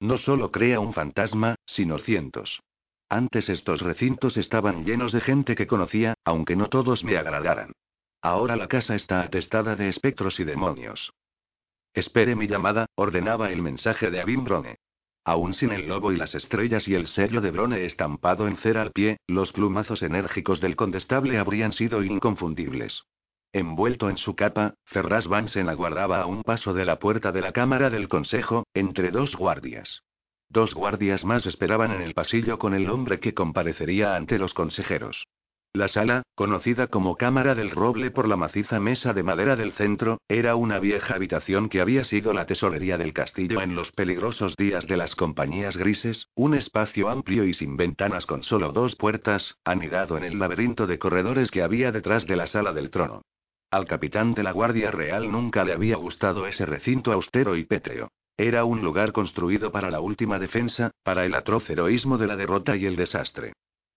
No 0.00 0.16
solo 0.16 0.50
crea 0.50 0.80
un 0.80 0.92
fantasma, 0.92 1.56
sino 1.66 1.98
cientos. 1.98 2.60
Antes 3.08 3.48
estos 3.48 3.82
recintos 3.82 4.36
estaban 4.36 4.84
llenos 4.84 5.12
de 5.12 5.20
gente 5.20 5.54
que 5.54 5.66
conocía, 5.66 6.14
aunque 6.24 6.56
no 6.56 6.68
todos 6.68 7.04
me 7.04 7.16
agradaran. 7.16 7.72
Ahora 8.22 8.56
la 8.56 8.68
casa 8.68 8.94
está 8.94 9.22
atestada 9.22 9.76
de 9.76 9.88
espectros 9.88 10.40
y 10.40 10.44
demonios. 10.44 11.12
Espere 11.92 12.36
mi 12.36 12.46
llamada, 12.46 12.86
ordenaba 12.94 13.50
el 13.50 13.62
mensaje 13.62 14.10
de 14.10 14.20
Abim 14.20 14.44
Brone. 14.44 14.76
Aún 15.24 15.54
sin 15.54 15.70
el 15.72 15.86
lobo 15.86 16.12
y 16.12 16.16
las 16.16 16.34
estrellas 16.34 16.88
y 16.88 16.94
el 16.94 17.06
sello 17.06 17.40
de 17.40 17.50
Brone 17.50 17.84
estampado 17.84 18.48
en 18.48 18.56
cera 18.56 18.82
al 18.82 18.92
pie, 18.92 19.18
los 19.26 19.52
plumazos 19.52 20.02
enérgicos 20.02 20.60
del 20.60 20.76
condestable 20.76 21.38
habrían 21.38 21.72
sido 21.72 22.02
inconfundibles. 22.02 23.04
Envuelto 23.52 24.08
en 24.08 24.16
su 24.16 24.36
capa, 24.36 24.74
Ferraz 24.84 25.26
Vansen 25.26 25.68
aguardaba 25.68 26.22
a 26.22 26.26
un 26.26 26.42
paso 26.42 26.72
de 26.72 26.84
la 26.84 26.98
puerta 26.98 27.32
de 27.32 27.40
la 27.40 27.52
Cámara 27.52 27.90
del 27.90 28.08
Consejo, 28.08 28.64
entre 28.74 29.10
dos 29.10 29.36
guardias. 29.36 30.02
Dos 30.48 30.74
guardias 30.74 31.24
más 31.24 31.46
esperaban 31.46 31.92
en 31.92 32.00
el 32.00 32.14
pasillo 32.14 32.58
con 32.58 32.74
el 32.74 32.88
hombre 32.88 33.20
que 33.20 33.34
comparecería 33.34 34.16
ante 34.16 34.38
los 34.38 34.54
consejeros. 34.54 35.26
La 35.72 35.86
sala, 35.86 36.24
conocida 36.34 36.88
como 36.88 37.14
Cámara 37.14 37.54
del 37.54 37.70
Roble 37.70 38.10
por 38.10 38.26
la 38.26 38.36
maciza 38.36 38.80
mesa 38.80 39.12
de 39.12 39.22
madera 39.22 39.54
del 39.54 39.70
centro, 39.70 40.18
era 40.26 40.56
una 40.56 40.80
vieja 40.80 41.14
habitación 41.14 41.68
que 41.68 41.80
había 41.80 42.02
sido 42.02 42.32
la 42.32 42.44
tesorería 42.44 42.98
del 42.98 43.12
castillo 43.12 43.62
en 43.62 43.76
los 43.76 43.92
peligrosos 43.92 44.56
días 44.56 44.88
de 44.88 44.96
las 44.96 45.14
compañías 45.14 45.76
grises, 45.76 46.26
un 46.34 46.54
espacio 46.54 47.08
amplio 47.08 47.44
y 47.44 47.54
sin 47.54 47.76
ventanas 47.76 48.26
con 48.26 48.42
solo 48.42 48.72
dos 48.72 48.96
puertas, 48.96 49.58
anidado 49.64 50.16
en 50.16 50.24
el 50.24 50.40
laberinto 50.40 50.88
de 50.88 50.98
corredores 50.98 51.52
que 51.52 51.62
había 51.62 51.92
detrás 51.92 52.26
de 52.26 52.34
la 52.34 52.48
sala 52.48 52.72
del 52.72 52.90
trono. 52.90 53.22
Al 53.70 53.86
capitán 53.86 54.34
de 54.34 54.42
la 54.42 54.50
Guardia 54.50 54.90
Real 54.90 55.30
nunca 55.30 55.62
le 55.62 55.72
había 55.72 55.94
gustado 55.94 56.48
ese 56.48 56.66
recinto 56.66 57.12
austero 57.12 57.54
y 57.54 57.64
pétreo. 57.64 58.08
Era 58.36 58.64
un 58.64 58.82
lugar 58.82 59.12
construido 59.12 59.70
para 59.70 59.92
la 59.92 60.00
última 60.00 60.40
defensa, 60.40 60.90
para 61.04 61.24
el 61.24 61.34
atroz 61.36 61.70
heroísmo 61.70 62.18
de 62.18 62.26
la 62.26 62.34
derrota 62.34 62.74
y 62.74 62.86
el 62.86 62.96
desastre. 62.96 63.52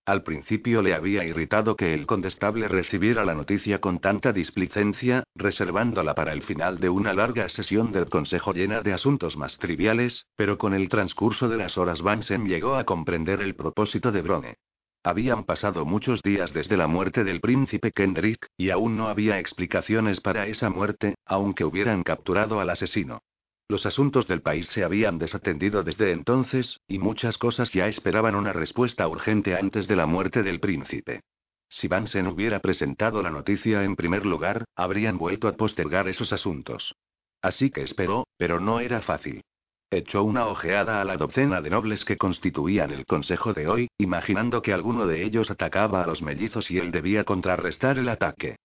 Al 0.06 0.22
principio 0.22 0.82
le 0.82 0.92
había 0.92 1.24
irritado 1.24 1.76
que 1.76 1.94
el 1.94 2.04
condestable 2.04 2.68
recibiera 2.68 3.24
la 3.24 3.34
noticia 3.34 3.80
con 3.80 4.00
tanta 4.00 4.34
displicencia, 4.34 5.24
reservándola 5.34 6.14
para 6.14 6.34
el 6.34 6.42
final 6.42 6.78
de 6.78 6.90
una 6.90 7.14
larga 7.14 7.48
sesión 7.48 7.90
del 7.90 8.10
consejo 8.10 8.52
llena 8.52 8.82
de 8.82 8.92
asuntos 8.92 9.38
más 9.38 9.58
triviales, 9.58 10.26
pero 10.36 10.58
con 10.58 10.74
el 10.74 10.90
transcurso 10.90 11.48
de 11.48 11.56
las 11.56 11.78
horas 11.78 12.02
Vansen 12.02 12.44
llegó 12.44 12.74
a 12.74 12.84
comprender 12.84 13.40
el 13.40 13.54
propósito 13.54 14.12
de 14.12 14.20
Brone. 14.20 14.56
Habían 15.02 15.44
pasado 15.44 15.86
muchos 15.86 16.20
días 16.20 16.52
desde 16.52 16.76
la 16.76 16.86
muerte 16.86 17.24
del 17.24 17.40
príncipe 17.40 17.90
Kendrick, 17.90 18.48
y 18.58 18.68
aún 18.68 18.96
no 18.96 19.08
había 19.08 19.38
explicaciones 19.38 20.20
para 20.20 20.46
esa 20.46 20.68
muerte, 20.68 21.14
aunque 21.24 21.64
hubieran 21.64 22.02
capturado 22.02 22.60
al 22.60 22.68
asesino. 22.68 23.22
Los 23.66 23.86
asuntos 23.86 24.26
del 24.28 24.42
país 24.42 24.66
se 24.68 24.84
habían 24.84 25.18
desatendido 25.18 25.82
desde 25.82 26.12
entonces, 26.12 26.80
y 26.86 26.98
muchas 26.98 27.38
cosas 27.38 27.72
ya 27.72 27.88
esperaban 27.88 28.34
una 28.34 28.52
respuesta 28.52 29.08
urgente 29.08 29.56
antes 29.56 29.88
de 29.88 29.96
la 29.96 30.04
muerte 30.04 30.42
del 30.42 30.60
príncipe. 30.60 31.22
Si 31.68 31.88
Vansen 31.88 32.26
hubiera 32.26 32.60
presentado 32.60 33.22
la 33.22 33.30
noticia 33.30 33.82
en 33.82 33.96
primer 33.96 34.26
lugar, 34.26 34.64
habrían 34.76 35.16
vuelto 35.16 35.48
a 35.48 35.56
postergar 35.56 36.08
esos 36.08 36.32
asuntos. 36.32 36.94
Así 37.40 37.70
que 37.70 37.82
esperó, 37.82 38.26
pero 38.36 38.60
no 38.60 38.80
era 38.80 39.00
fácil. 39.00 39.42
Echó 39.90 40.24
una 40.24 40.46
ojeada 40.46 41.00
a 41.00 41.04
la 41.04 41.16
docena 41.16 41.62
de 41.62 41.70
nobles 41.70 42.04
que 42.04 42.18
constituían 42.18 42.90
el 42.90 43.06
consejo 43.06 43.54
de 43.54 43.68
hoy, 43.68 43.88
imaginando 43.96 44.60
que 44.60 44.72
alguno 44.72 45.06
de 45.06 45.24
ellos 45.24 45.50
atacaba 45.50 46.02
a 46.02 46.06
los 46.06 46.20
mellizos 46.20 46.70
y 46.70 46.78
él 46.78 46.90
debía 46.90 47.24
contrarrestar 47.24 47.98
el 47.98 48.08
ataque. 48.08 48.56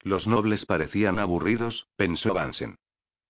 Los 0.00 0.26
nobles 0.26 0.66
parecían 0.66 1.18
aburridos, 1.18 1.86
pensó 1.96 2.34
Vansen. 2.34 2.76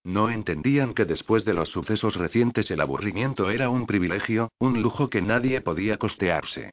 No 0.08 0.30
entendían 0.30 0.94
que 0.94 1.04
después 1.04 1.44
de 1.44 1.52
los 1.52 1.68
sucesos 1.68 2.16
recientes 2.16 2.70
el 2.70 2.80
aburrimiento 2.80 3.50
era 3.50 3.68
un 3.68 3.84
privilegio, 3.84 4.50
un 4.58 4.80
lujo 4.80 5.10
que 5.10 5.20
nadie 5.20 5.60
podía 5.60 5.98
costearse. 5.98 6.70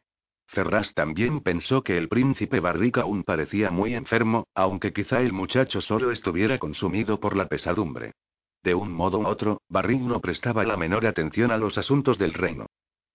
Ferraz 0.47 0.93
también 0.93 1.41
pensó 1.41 1.83
que 1.83 1.97
el 1.97 2.07
príncipe 2.07 2.61
Barrica 2.61 3.01
aún 3.01 3.25
parecía 3.25 3.71
muy 3.71 3.93
enfermo, 3.93 4.47
aunque 4.55 4.93
quizá 4.93 5.19
el 5.19 5.33
muchacho 5.33 5.81
solo 5.81 6.11
estuviera 6.11 6.59
consumido 6.59 7.19
por 7.19 7.35
la 7.35 7.49
pesadumbre. 7.49 8.13
De 8.63 8.73
un 8.73 8.93
modo 8.93 9.19
u 9.19 9.27
otro, 9.27 9.59
Barrick 9.67 9.99
no 9.99 10.21
prestaba 10.21 10.63
la 10.63 10.77
menor 10.77 11.05
atención 11.05 11.51
a 11.51 11.57
los 11.57 11.77
asuntos 11.77 12.17
del 12.17 12.33
reino. 12.33 12.67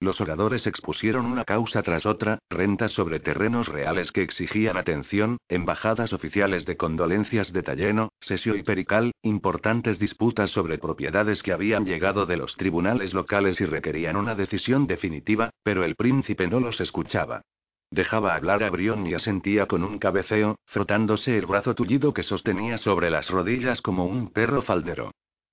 Los 0.02 0.18
oradores 0.22 0.66
expusieron 0.66 1.26
una 1.26 1.44
causa 1.44 1.82
tras 1.82 2.06
otra, 2.06 2.38
rentas 2.48 2.92
sobre 2.92 3.20
terrenos 3.20 3.68
reales 3.68 4.12
que 4.12 4.22
exigían 4.22 4.78
atención, 4.78 5.36
embajadas 5.46 6.14
oficiales 6.14 6.64
de 6.64 6.78
condolencias 6.78 7.52
de 7.52 7.62
Talleno, 7.62 8.08
Sesio 8.18 8.56
y 8.56 8.62
Perical, 8.62 9.12
importantes 9.20 9.98
disputas 9.98 10.52
sobre 10.52 10.78
propiedades 10.78 11.42
que 11.42 11.52
habían 11.52 11.84
llegado 11.84 12.24
de 12.24 12.38
los 12.38 12.56
tribunales 12.56 13.12
locales 13.12 13.60
y 13.60 13.66
requerían 13.66 14.16
una 14.16 14.34
decisión 14.34 14.86
definitiva, 14.86 15.50
pero 15.62 15.84
el 15.84 15.96
príncipe 15.96 16.48
no 16.48 16.60
los 16.60 16.80
escuchaba. 16.80 17.42
Dejaba 17.90 18.34
hablar 18.34 18.62
a 18.62 18.70
Brión 18.70 19.06
y 19.06 19.12
asentía 19.12 19.66
con 19.66 19.84
un 19.84 19.98
cabeceo, 19.98 20.56
frotándose 20.64 21.36
el 21.36 21.44
brazo 21.44 21.74
tullido 21.74 22.14
que 22.14 22.22
sostenía 22.22 22.78
sobre 22.78 23.10
las 23.10 23.28
rodillas 23.28 23.82
como 23.82 24.06
un 24.06 24.32
perro 24.32 24.62
faldero. 24.62 25.10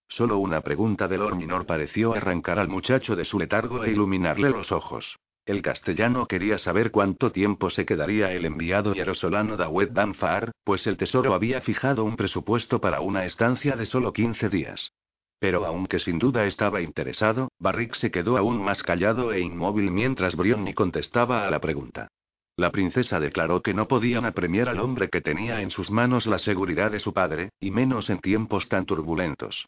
Solo 0.09 0.37
una 0.39 0.61
pregunta 0.61 1.07
del 1.07 1.19
Lord 1.19 1.65
pareció 1.65 2.13
arrancar 2.13 2.59
al 2.59 2.69
muchacho 2.69 3.15
de 3.15 3.25
su 3.25 3.37
letargo 3.37 3.83
e 3.83 3.91
iluminarle 3.91 4.49
los 4.49 4.71
ojos. 4.71 5.17
El 5.45 5.61
castellano 5.61 6.25
quería 6.25 6.57
saber 6.57 6.91
cuánto 6.91 7.31
tiempo 7.31 7.69
se 7.69 7.85
quedaría 7.85 8.31
el 8.31 8.45
enviado 8.45 8.93
yerosolano 8.93 9.57
Dawet 9.57 9.91
Danfar, 9.91 10.51
pues 10.63 10.87
el 10.87 10.97
tesoro 10.97 11.33
había 11.33 11.61
fijado 11.61 12.03
un 12.03 12.15
presupuesto 12.15 12.81
para 12.81 13.01
una 13.01 13.25
estancia 13.25 13.75
de 13.75 13.85
solo 13.85 14.11
15 14.11 14.49
días. 14.49 14.91
Pero 15.39 15.65
aunque 15.65 15.99
sin 15.99 16.19
duda 16.19 16.45
estaba 16.45 16.81
interesado, 16.81 17.51
Barrick 17.59 17.93
se 17.95 18.09
quedó 18.09 18.37
aún 18.37 18.61
más 18.61 18.81
callado 18.81 19.31
e 19.31 19.39
inmóvil 19.39 19.91
mientras 19.91 20.35
Brionni 20.35 20.73
contestaba 20.73 21.47
a 21.47 21.51
la 21.51 21.59
pregunta. 21.59 22.07
La 22.55 22.71
princesa 22.71 23.19
declaró 23.19 23.61
que 23.61 23.75
no 23.75 23.87
podían 23.87 24.25
apremiar 24.25 24.67
al 24.67 24.79
hombre 24.79 25.09
que 25.09 25.21
tenía 25.21 25.61
en 25.61 25.69
sus 25.69 25.91
manos 25.91 26.25
la 26.25 26.39
seguridad 26.39 26.89
de 26.89 26.99
su 26.99 27.13
padre, 27.13 27.51
y 27.59 27.69
menos 27.69 28.09
en 28.09 28.19
tiempos 28.19 28.67
tan 28.67 28.87
turbulentos. 28.87 29.67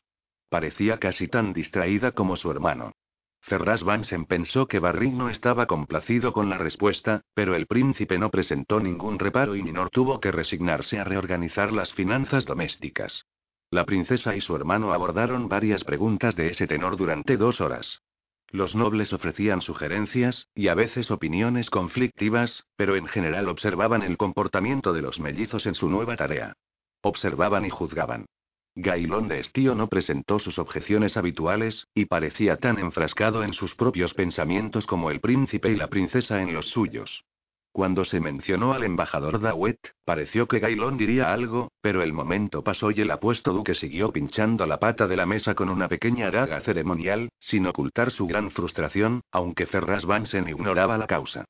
Parecía 0.49 0.99
casi 0.99 1.27
tan 1.27 1.53
distraída 1.53 2.11
como 2.11 2.35
su 2.35 2.49
hermano. 2.49 2.91
Ferraz 3.41 3.83
Vansen 3.83 4.25
pensó 4.25 4.67
que 4.67 4.79
Barry 4.79 5.11
no 5.11 5.29
estaba 5.29 5.65
complacido 5.65 6.33
con 6.33 6.49
la 6.49 6.57
respuesta, 6.57 7.21
pero 7.33 7.55
el 7.55 7.67
príncipe 7.67 8.17
no 8.17 8.29
presentó 8.29 8.79
ningún 8.79 9.17
reparo 9.17 9.55
y 9.55 9.63
Ninor 9.63 9.89
tuvo 9.89 10.19
que 10.19 10.31
resignarse 10.31 10.99
a 10.99 11.03
reorganizar 11.03 11.71
las 11.71 11.93
finanzas 11.93 12.45
domésticas. 12.45 13.25
La 13.71 13.85
princesa 13.85 14.35
y 14.35 14.41
su 14.41 14.55
hermano 14.55 14.93
abordaron 14.93 15.47
varias 15.47 15.83
preguntas 15.83 16.35
de 16.35 16.47
ese 16.49 16.67
tenor 16.67 16.97
durante 16.97 17.37
dos 17.37 17.61
horas. 17.61 18.01
Los 18.51 18.75
nobles 18.75 19.13
ofrecían 19.13 19.61
sugerencias, 19.61 20.47
y 20.55 20.69
a 20.69 20.73
veces 20.73 21.11
opiniones 21.11 21.69
conflictivas, 21.69 22.65
pero 22.75 22.95
en 22.95 23.05
general 23.05 23.47
observaban 23.47 24.01
el 24.01 24.17
comportamiento 24.17 24.91
de 24.91 25.03
los 25.03 25.19
mellizos 25.19 25.67
en 25.67 25.75
su 25.75 25.87
nueva 25.87 26.15
tarea. 26.17 26.53
Observaban 27.01 27.65
y 27.65 27.69
juzgaban. 27.69 28.25
Gailón 28.81 29.27
de 29.27 29.41
Estío 29.41 29.75
no 29.75 29.87
presentó 29.87 30.39
sus 30.39 30.57
objeciones 30.57 31.17
habituales, 31.17 31.87
y 31.93 32.05
parecía 32.05 32.55
tan 32.55 32.79
enfrascado 32.79 33.43
en 33.43 33.51
sus 33.51 33.75
propios 33.75 34.13
pensamientos 34.13 34.87
como 34.87 35.11
el 35.11 35.19
príncipe 35.19 35.69
y 35.69 35.75
la 35.75 35.89
princesa 35.89 36.41
en 36.41 36.53
los 36.53 36.69
suyos. 36.69 37.25
Cuando 37.73 38.05
se 38.05 38.21
mencionó 38.21 38.71
al 38.71 38.85
embajador 38.85 39.41
Dawet, 39.41 39.95
pareció 40.05 40.47
que 40.47 40.59
Gailón 40.59 40.97
diría 40.97 41.33
algo, 41.33 41.73
pero 41.81 42.01
el 42.01 42.13
momento 42.13 42.63
pasó 42.63 42.89
y 42.91 43.01
el 43.01 43.11
apuesto 43.11 43.51
duque 43.51 43.75
siguió 43.75 44.13
pinchando 44.13 44.65
la 44.65 44.79
pata 44.79 45.07
de 45.07 45.17
la 45.17 45.25
mesa 45.25 45.55
con 45.55 45.67
una 45.67 45.89
pequeña 45.89 46.31
daga 46.31 46.61
ceremonial, 46.61 47.27
sin 47.37 47.67
ocultar 47.67 48.11
su 48.11 48.27
gran 48.27 48.49
frustración, 48.49 49.19
aunque 49.29 49.65
Ferraz 49.65 50.05
Vansen 50.05 50.47
ignoraba 50.47 50.97
la 50.97 51.05
causa. 51.05 51.43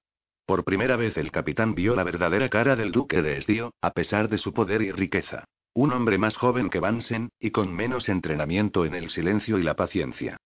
Por 0.48 0.64
primera 0.64 0.96
vez 0.96 1.16
el 1.16 1.32
capitán 1.32 1.76
vio 1.76 1.96
la 1.96 2.04
verdadera 2.04 2.50
cara 2.50 2.76
del 2.76 2.92
duque 2.92 3.22
de 3.22 3.38
Estío, 3.38 3.72
a 3.82 3.92
pesar 3.92 4.30
de 4.30 4.40
su 4.40 4.52
poder 4.52 4.82
y 4.82 4.92
riqueza. 4.92 5.46
Un 5.74 5.94
hombre 5.94 6.18
más 6.18 6.36
joven 6.36 6.70
que 6.70 6.80
Vansen, 6.80 7.30
y 7.40 7.52
con 7.52 7.74
menos 7.74 8.10
entrenamiento 8.10 8.86
en 8.86 8.96
el 8.96 9.10
silencio 9.10 9.60
y 9.60 9.64
la 9.64 9.76
paciencia. 9.76 10.38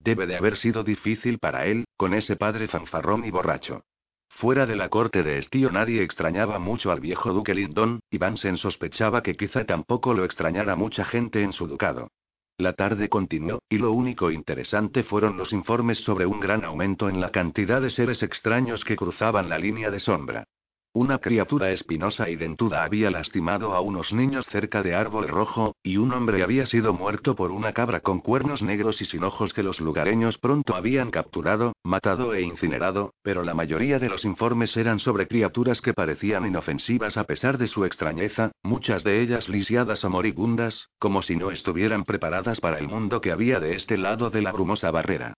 Debe 0.00 0.26
de 0.26 0.36
haber 0.36 0.56
sido 0.56 0.82
difícil 0.82 1.38
para 1.38 1.66
él, 1.66 1.84
con 1.96 2.14
ese 2.14 2.36
padre 2.36 2.68
fanfarrón 2.68 3.24
y 3.24 3.30
borracho. 3.30 3.84
Fuera 4.28 4.66
de 4.66 4.76
la 4.76 4.88
corte 4.88 5.22
de 5.22 5.38
estío 5.38 5.70
nadie 5.70 6.02
extrañaba 6.02 6.58
mucho 6.58 6.90
al 6.90 7.00
viejo 7.00 7.32
duque 7.32 7.54
Lindon, 7.54 8.00
y 8.10 8.18
Vansen 8.18 8.56
sospechaba 8.56 9.22
que 9.22 9.36
quizá 9.36 9.64
tampoco 9.64 10.14
lo 10.14 10.24
extrañara 10.24 10.74
mucha 10.74 11.04
gente 11.04 11.42
en 11.42 11.52
su 11.52 11.68
ducado. 11.68 12.08
La 12.58 12.72
tarde 12.72 13.08
continuó, 13.08 13.62
y 13.68 13.78
lo 13.78 13.92
único 13.92 14.30
interesante 14.30 15.04
fueron 15.04 15.36
los 15.36 15.52
informes 15.52 15.98
sobre 15.98 16.26
un 16.26 16.40
gran 16.40 16.64
aumento 16.64 17.08
en 17.08 17.20
la 17.20 17.30
cantidad 17.30 17.80
de 17.80 17.90
seres 17.90 18.22
extraños 18.22 18.84
que 18.84 18.96
cruzaban 18.96 19.48
la 19.48 19.58
línea 19.58 19.90
de 19.90 20.00
sombra. 20.00 20.44
Una 20.94 21.20
criatura 21.20 21.70
espinosa 21.70 22.28
y 22.28 22.36
dentuda 22.36 22.84
había 22.84 23.10
lastimado 23.10 23.72
a 23.72 23.80
unos 23.80 24.12
niños 24.12 24.44
cerca 24.44 24.82
de 24.82 24.94
Árbol 24.94 25.26
Rojo, 25.26 25.74
y 25.82 25.96
un 25.96 26.12
hombre 26.12 26.42
había 26.42 26.66
sido 26.66 26.92
muerto 26.92 27.34
por 27.34 27.50
una 27.50 27.72
cabra 27.72 28.00
con 28.00 28.20
cuernos 28.20 28.60
negros 28.60 29.00
y 29.00 29.06
sin 29.06 29.24
ojos 29.24 29.54
que 29.54 29.62
los 29.62 29.80
lugareños 29.80 30.36
pronto 30.36 30.74
habían 30.74 31.10
capturado, 31.10 31.72
matado 31.82 32.34
e 32.34 32.42
incinerado, 32.42 33.14
pero 33.22 33.42
la 33.42 33.54
mayoría 33.54 33.98
de 33.98 34.10
los 34.10 34.26
informes 34.26 34.76
eran 34.76 34.98
sobre 34.98 35.28
criaturas 35.28 35.80
que 35.80 35.94
parecían 35.94 36.46
inofensivas 36.46 37.16
a 37.16 37.24
pesar 37.24 37.56
de 37.56 37.68
su 37.68 37.86
extrañeza, 37.86 38.52
muchas 38.62 39.02
de 39.02 39.22
ellas 39.22 39.48
lisiadas 39.48 40.04
o 40.04 40.10
moribundas, 40.10 40.90
como 40.98 41.22
si 41.22 41.36
no 41.36 41.50
estuvieran 41.50 42.04
preparadas 42.04 42.60
para 42.60 42.78
el 42.78 42.86
mundo 42.86 43.22
que 43.22 43.32
había 43.32 43.60
de 43.60 43.76
este 43.76 43.96
lado 43.96 44.28
de 44.28 44.42
la 44.42 44.52
brumosa 44.52 44.90
barrera. 44.90 45.32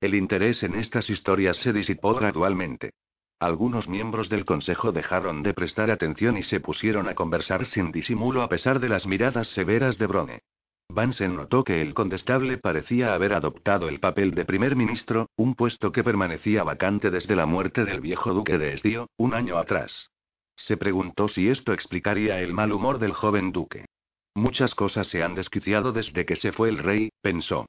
El 0.00 0.14
interés 0.14 0.62
en 0.62 0.76
estas 0.76 1.10
historias 1.10 1.56
se 1.56 1.72
disipó 1.72 2.14
gradualmente. 2.14 2.92
Algunos 3.40 3.88
miembros 3.88 4.28
del 4.28 4.44
consejo 4.44 4.92
dejaron 4.92 5.42
de 5.42 5.54
prestar 5.54 5.90
atención 5.90 6.36
y 6.36 6.42
se 6.42 6.60
pusieron 6.60 7.08
a 7.08 7.14
conversar 7.14 7.64
sin 7.64 7.90
disimulo 7.90 8.42
a 8.42 8.50
pesar 8.50 8.80
de 8.80 8.90
las 8.90 9.06
miradas 9.06 9.48
severas 9.48 9.96
de 9.96 10.06
Brone. 10.06 10.42
Vansen 10.90 11.36
notó 11.36 11.64
que 11.64 11.80
el 11.80 11.94
condestable 11.94 12.58
parecía 12.58 13.14
haber 13.14 13.32
adoptado 13.32 13.88
el 13.88 13.98
papel 13.98 14.32
de 14.32 14.44
primer 14.44 14.76
ministro, 14.76 15.30
un 15.36 15.54
puesto 15.54 15.90
que 15.90 16.04
permanecía 16.04 16.64
vacante 16.64 17.10
desde 17.10 17.34
la 17.34 17.46
muerte 17.46 17.86
del 17.86 18.02
viejo 18.02 18.34
duque 18.34 18.58
de 18.58 18.74
Estío, 18.74 19.08
un 19.16 19.32
año 19.32 19.56
atrás. 19.56 20.10
Se 20.54 20.76
preguntó 20.76 21.26
si 21.26 21.48
esto 21.48 21.72
explicaría 21.72 22.40
el 22.40 22.52
mal 22.52 22.72
humor 22.72 22.98
del 22.98 23.14
joven 23.14 23.52
duque. 23.52 23.86
Muchas 24.34 24.74
cosas 24.74 25.08
se 25.08 25.22
han 25.22 25.34
desquiciado 25.34 25.92
desde 25.92 26.26
que 26.26 26.36
se 26.36 26.52
fue 26.52 26.68
el 26.68 26.76
rey, 26.76 27.08
pensó. 27.22 27.64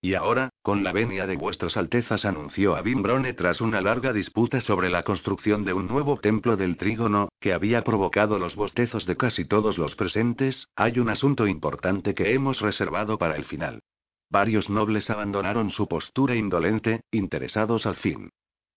Y 0.00 0.14
ahora, 0.14 0.50
con 0.68 0.84
la 0.84 0.92
venia 0.92 1.26
de 1.26 1.36
vuestras 1.36 1.78
altezas, 1.78 2.26
anunció 2.26 2.76
a 2.76 2.82
Bimbrone 2.82 3.32
tras 3.32 3.62
una 3.62 3.80
larga 3.80 4.12
disputa 4.12 4.60
sobre 4.60 4.90
la 4.90 5.02
construcción 5.02 5.64
de 5.64 5.72
un 5.72 5.86
nuevo 5.86 6.18
templo 6.18 6.58
del 6.58 6.76
trígono, 6.76 7.30
que 7.40 7.54
había 7.54 7.82
provocado 7.84 8.38
los 8.38 8.54
bostezos 8.54 9.06
de 9.06 9.16
casi 9.16 9.46
todos 9.46 9.78
los 9.78 9.94
presentes, 9.94 10.68
hay 10.76 10.98
un 10.98 11.08
asunto 11.08 11.46
importante 11.46 12.14
que 12.14 12.34
hemos 12.34 12.60
reservado 12.60 13.16
para 13.16 13.36
el 13.36 13.46
final. 13.46 13.80
Varios 14.28 14.68
nobles 14.68 15.08
abandonaron 15.08 15.70
su 15.70 15.88
postura 15.88 16.36
indolente, 16.36 17.00
interesados 17.12 17.86
al 17.86 17.96
fin. 17.96 18.28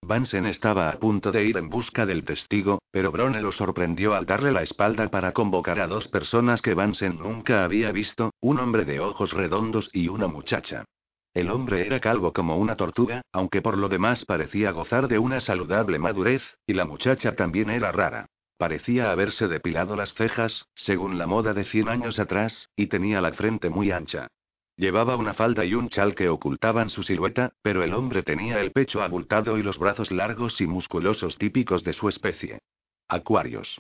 Vansen 0.02 0.46
estaba 0.46 0.92
a 0.92 0.98
punto 0.98 1.34
de 1.34 1.44
ir 1.44 1.58
en 1.58 1.68
busca 1.68 2.06
del 2.06 2.24
testigo, 2.24 2.80
pero 2.92 3.12
Brone 3.12 3.42
lo 3.42 3.52
sorprendió 3.52 4.16
al 4.16 4.26
darle 4.26 4.54
la 4.54 4.64
espalda 4.64 5.10
para 5.10 5.34
convocar 5.34 5.82
a 5.82 5.88
dos 5.88 6.08
personas 6.08 6.62
que 6.62 6.74
Vansen 6.74 7.18
nunca 7.18 7.66
había 7.66 7.92
visto, 7.92 8.32
un 8.39 8.60
hombre 8.60 8.86
de 8.86 9.02
ojos 9.02 9.34
redondos 9.34 9.89
y 9.92 10.08
una 10.08 10.28
muchacha. 10.28 10.86
El 11.34 11.49
hombre 11.49 11.86
era 11.86 12.01
calvo 12.01 12.34
como 12.34 12.57
una 12.57 12.75
tortuga, 12.75 13.21
aunque 13.32 13.61
por 13.61 13.77
lo 13.77 13.88
demás 13.88 14.25
parecía 14.25 14.71
gozar 14.71 15.07
de 15.07 15.17
una 15.17 15.39
saludable 15.39 15.97
madurez, 15.97 16.57
y 16.67 16.73
la 16.73 16.84
muchacha 16.84 17.36
también 17.36 17.69
era 17.69 17.91
rara. 17.91 18.25
Parecía 18.57 19.11
haberse 19.11 19.47
depilado 19.47 19.95
las 19.95 20.13
cejas, 20.13 20.67
según 20.75 21.17
la 21.17 21.27
moda 21.27 21.53
de 21.53 21.63
cien 21.63 21.88
años 21.88 22.19
atrás, 22.19 22.69
y 22.75 22.88
tenía 22.88 23.21
la 23.21 23.32
frente 23.32 23.69
muy 23.69 23.91
ancha. 23.91 24.27
Llevaba 24.75 25.15
una 25.15 25.34
falda 25.34 25.63
y 25.63 25.73
un 25.73 25.89
chal 25.89 26.15
que 26.15 26.27
ocultaban 26.27 26.89
su 26.89 27.03
silueta, 27.03 27.53
pero 27.61 27.82
el 27.84 27.93
hombre 27.93 28.23
tenía 28.23 28.59
el 28.59 28.71
pecho 28.71 29.01
abultado 29.01 29.57
y 29.57 29.63
los 29.63 29.77
brazos 29.77 30.11
largos 30.11 30.59
y 30.59 30.67
musculosos 30.67 31.38
típicos 31.38 31.84
de 31.84 31.93
su 31.93 32.09
especie. 32.09 32.59
Acuarios. 33.07 33.79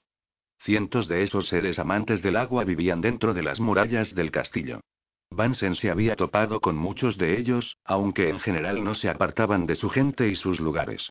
Cientos 0.59 1.07
de 1.07 1.23
esos 1.23 1.47
seres 1.47 1.79
amantes 1.79 2.21
del 2.21 2.37
agua 2.37 2.63
vivían 2.63 3.01
dentro 3.01 3.33
de 3.33 3.43
las 3.43 3.59
murallas 3.59 4.15
del 4.15 4.31
castillo. 4.31 4.79
Vansen 5.33 5.75
se 5.75 5.89
había 5.89 6.17
topado 6.17 6.59
con 6.59 6.75
muchos 6.75 7.17
de 7.17 7.39
ellos, 7.39 7.77
aunque 7.85 8.29
en 8.29 8.39
general 8.39 8.83
no 8.83 8.95
se 8.95 9.09
apartaban 9.09 9.65
de 9.65 9.75
su 9.75 9.89
gente 9.89 10.27
y 10.27 10.35
sus 10.35 10.59
lugares. 10.59 11.09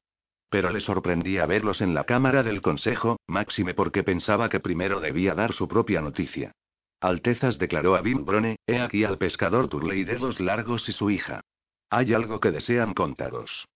Pero 0.51 0.71
le 0.71 0.81
sorprendía 0.81 1.47
verlos 1.47 1.81
en 1.81 1.95
la 1.95 2.05
cámara 2.05 2.43
del 2.43 2.61
consejo, 2.61 3.19
máxime 3.27 3.73
porque 3.73 4.03
pensaba 4.03 4.49
que 4.49 4.61
primero 4.61 5.01
debía 5.01 5.35
dar 5.35 5.53
su 5.53 5.69
propia 5.69 6.03
noticia. 6.03 6.53
Altezas 7.01 7.59
declaró 7.59 7.97
a 7.97 8.03
Bimbrone, 8.03 8.57
he 8.67 8.79
aquí 8.79 9.05
al 9.05 9.17
pescador 9.17 9.69
Turley 9.69 10.05
Dedos 10.05 10.39
Largos 10.39 10.87
y 10.89 10.93
su 10.93 11.11
hija. 11.11 11.41
Hay 11.89 12.13
algo 12.13 12.41
que 12.41 12.51
desean 12.51 12.93
contaros. 12.93 13.67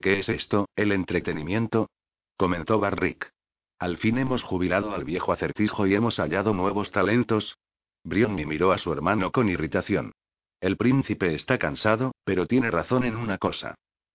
¿Qué 0.00 0.18
es 0.18 0.28
esto, 0.28 0.66
el 0.74 0.90
entretenimiento? 0.90 1.88
comentó 2.36 2.80
Barrick. 2.80 3.30
Al 3.78 3.98
fin 3.98 4.18
hemos 4.18 4.42
jubilado 4.42 4.94
al 4.94 5.04
viejo 5.04 5.32
acertijo 5.32 5.86
y 5.86 5.94
hemos 5.94 6.16
hallado 6.16 6.54
nuevos 6.54 6.90
talentos, 6.90 7.56
Brionni 8.04 8.46
miró 8.46 8.72
a 8.72 8.78
su 8.78 8.92
hermano 8.92 9.30
con 9.30 9.48
irritación. 9.48 10.12
El 10.60 10.76
príncipe 10.76 11.34
está 11.34 11.58
cansado, 11.58 12.12
pero 12.24 12.46
tiene 12.46 12.70
razón 12.70 13.04
en 13.04 13.16
una 13.16 13.38
cosa. 13.38 13.74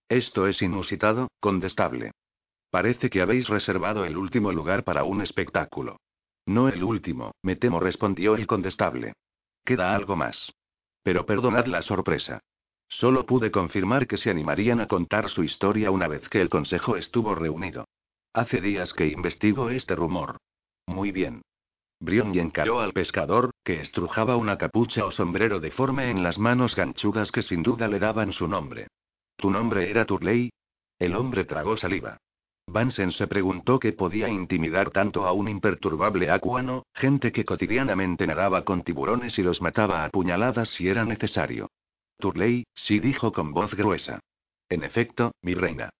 Esto 0.10 0.48
es 0.48 0.62
inusitado, 0.62 1.30
condestable. 1.40 2.12
Parece 2.70 3.10
que 3.10 3.22
habéis 3.22 3.48
reservado 3.50 4.06
el 4.06 4.18
último 4.18 4.52
lugar 4.52 4.84
para 4.84 5.04
un 5.04 5.22
espectáculo. 5.22 5.98
No 6.46 6.70
el 6.70 6.84
último, 6.84 7.32
me 7.42 7.56
temo, 7.56 7.80
respondió 7.80 8.36
el 8.36 8.48
condestable. 8.48 9.14
Queda 9.66 9.94
algo 9.94 10.16
más. 10.16 10.54
Pero 11.04 11.26
perdonad 11.26 11.66
la 11.66 11.82
sorpresa. 11.82 12.40
Solo 12.88 13.26
pude 13.26 13.52
confirmar 13.52 14.08
que 14.08 14.18
se 14.18 14.30
animarían 14.30 14.80
a 14.80 14.88
contar 14.88 15.30
su 15.30 15.44
historia 15.44 15.92
una 15.92 16.08
vez 16.08 16.30
que 16.30 16.40
el 16.40 16.50
consejo 16.50 16.96
estuvo 16.96 17.36
reunido. 17.36 17.86
Hace 18.34 18.62
días 18.62 18.94
que 18.94 19.08
investigo 19.08 19.70
este 19.70 19.96
rumor. 19.96 20.38
Muy 20.86 21.12
bien. 21.12 21.42
Brion 22.00 22.38
encaró 22.38 22.80
al 22.80 22.94
pescador, 22.94 23.52
que 23.64 23.82
estrujaba 23.82 24.36
una 24.38 24.58
capucha 24.58 25.06
o 25.06 25.12
sombrero 25.12 25.60
deforme 25.60 26.12
en 26.12 26.24
las 26.24 26.38
manos 26.38 26.76
ganchudas 26.76 27.32
que 27.32 27.42
sin 27.42 27.64
duda 27.64 27.88
le 27.88 28.00
daban 28.00 28.34
su 28.34 28.48
nombre. 28.48 28.88
¿Tu 29.36 29.50
nombre 29.50 29.90
era 29.90 30.06
Turley? 30.06 30.52
El 31.00 31.16
hombre 31.16 31.46
tragó 31.46 31.78
saliva. 31.78 32.18
Vansen 32.68 33.12
se 33.12 33.28
preguntó 33.28 33.80
qué 33.80 33.94
podía 33.94 34.28
intimidar 34.28 34.92
tanto 34.92 35.26
a 35.26 35.32
un 35.32 35.48
imperturbable 35.48 36.30
acuano, 36.30 36.84
gente 36.94 37.32
que 37.32 37.46
cotidianamente 37.46 38.28
nadaba 38.28 38.66
con 38.66 38.84
tiburones 38.84 39.40
y 39.40 39.44
los 39.44 39.62
mataba 39.62 40.04
a 40.04 40.10
puñaladas 40.10 40.70
si 40.70 40.90
era 40.90 41.06
necesario. 41.06 41.70
Turley, 42.20 42.66
sí 42.74 43.00
dijo 43.00 43.32
con 43.32 43.54
voz 43.54 43.74
gruesa. 43.74 44.20
En 44.70 44.84
efecto, 44.84 45.32
mi 45.42 45.54
reina. 45.54 45.92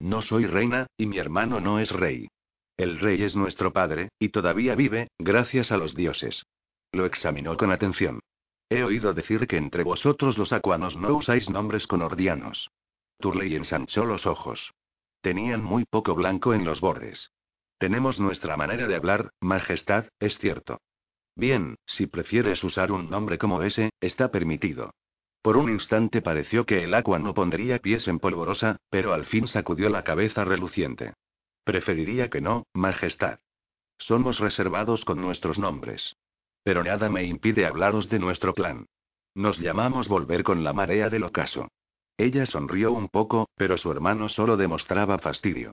No 0.00 0.22
soy 0.22 0.46
reina, 0.46 0.86
y 0.96 1.06
mi 1.06 1.18
hermano 1.18 1.60
no 1.60 1.78
es 1.78 1.90
rey. 1.90 2.28
El 2.78 3.00
rey 3.00 3.20
es 3.24 3.34
nuestro 3.34 3.72
padre, 3.72 4.10
y 4.20 4.28
todavía 4.28 4.76
vive, 4.76 5.08
gracias 5.18 5.72
a 5.72 5.76
los 5.76 5.96
dioses. 5.96 6.44
Lo 6.92 7.06
examinó 7.06 7.56
con 7.56 7.72
atención. 7.72 8.20
He 8.70 8.84
oído 8.84 9.14
decir 9.14 9.48
que 9.48 9.56
entre 9.56 9.82
vosotros 9.82 10.38
los 10.38 10.52
acuanos 10.52 10.96
no 10.96 11.12
usáis 11.16 11.50
nombres 11.50 11.88
conordianos. 11.88 12.70
Turley 13.18 13.56
ensanchó 13.56 14.04
los 14.04 14.26
ojos. 14.26 14.72
Tenían 15.22 15.60
muy 15.64 15.86
poco 15.86 16.14
blanco 16.14 16.54
en 16.54 16.64
los 16.64 16.80
bordes. 16.80 17.32
Tenemos 17.78 18.20
nuestra 18.20 18.56
manera 18.56 18.86
de 18.86 18.94
hablar, 18.94 19.32
Majestad, 19.40 20.06
es 20.20 20.38
cierto. 20.38 20.80
Bien, 21.34 21.74
si 21.84 22.06
prefieres 22.06 22.62
usar 22.62 22.92
un 22.92 23.10
nombre 23.10 23.38
como 23.38 23.60
ese, 23.64 23.90
está 24.00 24.30
permitido. 24.30 24.92
Por 25.42 25.56
un 25.56 25.68
instante 25.68 26.22
pareció 26.22 26.64
que 26.64 26.84
el 26.84 26.94
agua 26.94 27.18
no 27.18 27.34
pondría 27.34 27.80
pies 27.80 28.06
en 28.06 28.20
polvorosa, 28.20 28.76
pero 28.88 29.14
al 29.14 29.24
fin 29.24 29.48
sacudió 29.48 29.88
la 29.88 30.04
cabeza 30.04 30.44
reluciente. 30.44 31.14
Preferiría 31.68 32.30
que 32.30 32.40
no, 32.40 32.64
Majestad. 32.72 33.40
Somos 33.98 34.38
reservados 34.38 35.04
con 35.04 35.20
nuestros 35.20 35.58
nombres. 35.58 36.16
Pero 36.62 36.82
nada 36.82 37.10
me 37.10 37.24
impide 37.24 37.66
hablaros 37.66 38.08
de 38.08 38.18
nuestro 38.18 38.54
plan. 38.54 38.86
Nos 39.34 39.58
llamamos 39.58 40.08
Volver 40.08 40.44
con 40.44 40.64
la 40.64 40.72
marea 40.72 41.10
del 41.10 41.24
ocaso. 41.24 41.68
Ella 42.16 42.46
sonrió 42.46 42.92
un 42.92 43.08
poco, 43.08 43.50
pero 43.54 43.76
su 43.76 43.92
hermano 43.92 44.30
solo 44.30 44.56
demostraba 44.56 45.18
fastidio. 45.18 45.72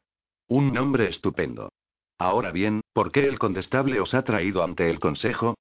Un 0.50 0.74
nombre 0.74 1.08
estupendo. 1.08 1.72
Ahora 2.18 2.52
bien, 2.52 2.82
¿por 2.92 3.14
qué 3.14 3.22
el 3.22 3.40
condestable 3.40 4.02
os 4.02 4.14
ha 4.14 4.26
traído 4.26 4.66
ante 4.66 4.90
el 4.90 5.00
consejo? 5.00 5.56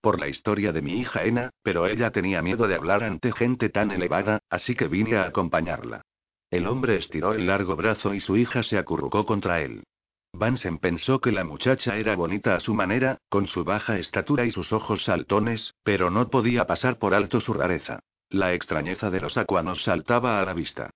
Por 0.00 0.20
la 0.20 0.28
historia 0.28 0.70
de 0.70 0.82
mi 0.82 1.00
hija 1.00 1.24
Ena, 1.24 1.50
pero 1.64 1.88
ella 1.88 2.12
tenía 2.12 2.42
miedo 2.42 2.68
de 2.68 2.76
hablar 2.76 3.02
ante 3.02 3.32
gente 3.32 3.70
tan 3.70 3.90
elevada, 3.90 4.38
así 4.50 4.76
que 4.76 4.86
vine 4.86 5.16
a 5.16 5.24
acompañarla. 5.24 6.02
El 6.50 6.66
hombre 6.66 6.96
estiró 6.96 7.32
el 7.32 7.46
largo 7.46 7.76
brazo 7.76 8.12
y 8.12 8.20
su 8.20 8.36
hija 8.36 8.62
se 8.62 8.76
acurrucó 8.76 9.24
contra 9.24 9.62
él. 9.62 9.84
Vansen 10.32 10.78
pensó 10.78 11.20
que 11.20 11.32
la 11.32 11.44
muchacha 11.44 11.96
era 11.96 12.16
bonita 12.16 12.54
a 12.56 12.60
su 12.60 12.74
manera, 12.74 13.18
con 13.28 13.46
su 13.46 13.64
baja 13.64 13.98
estatura 13.98 14.44
y 14.44 14.50
sus 14.50 14.72
ojos 14.72 15.04
saltones, 15.04 15.74
pero 15.82 16.10
no 16.10 16.28
podía 16.28 16.66
pasar 16.66 16.98
por 16.98 17.14
alto 17.14 17.40
su 17.40 17.52
rareza. 17.52 18.00
La 18.28 18.54
extrañeza 18.54 19.10
de 19.10 19.20
los 19.20 19.36
acuanos 19.36 19.82
saltaba 19.82 20.40
a 20.40 20.44
la 20.44 20.54
vista. 20.54 20.90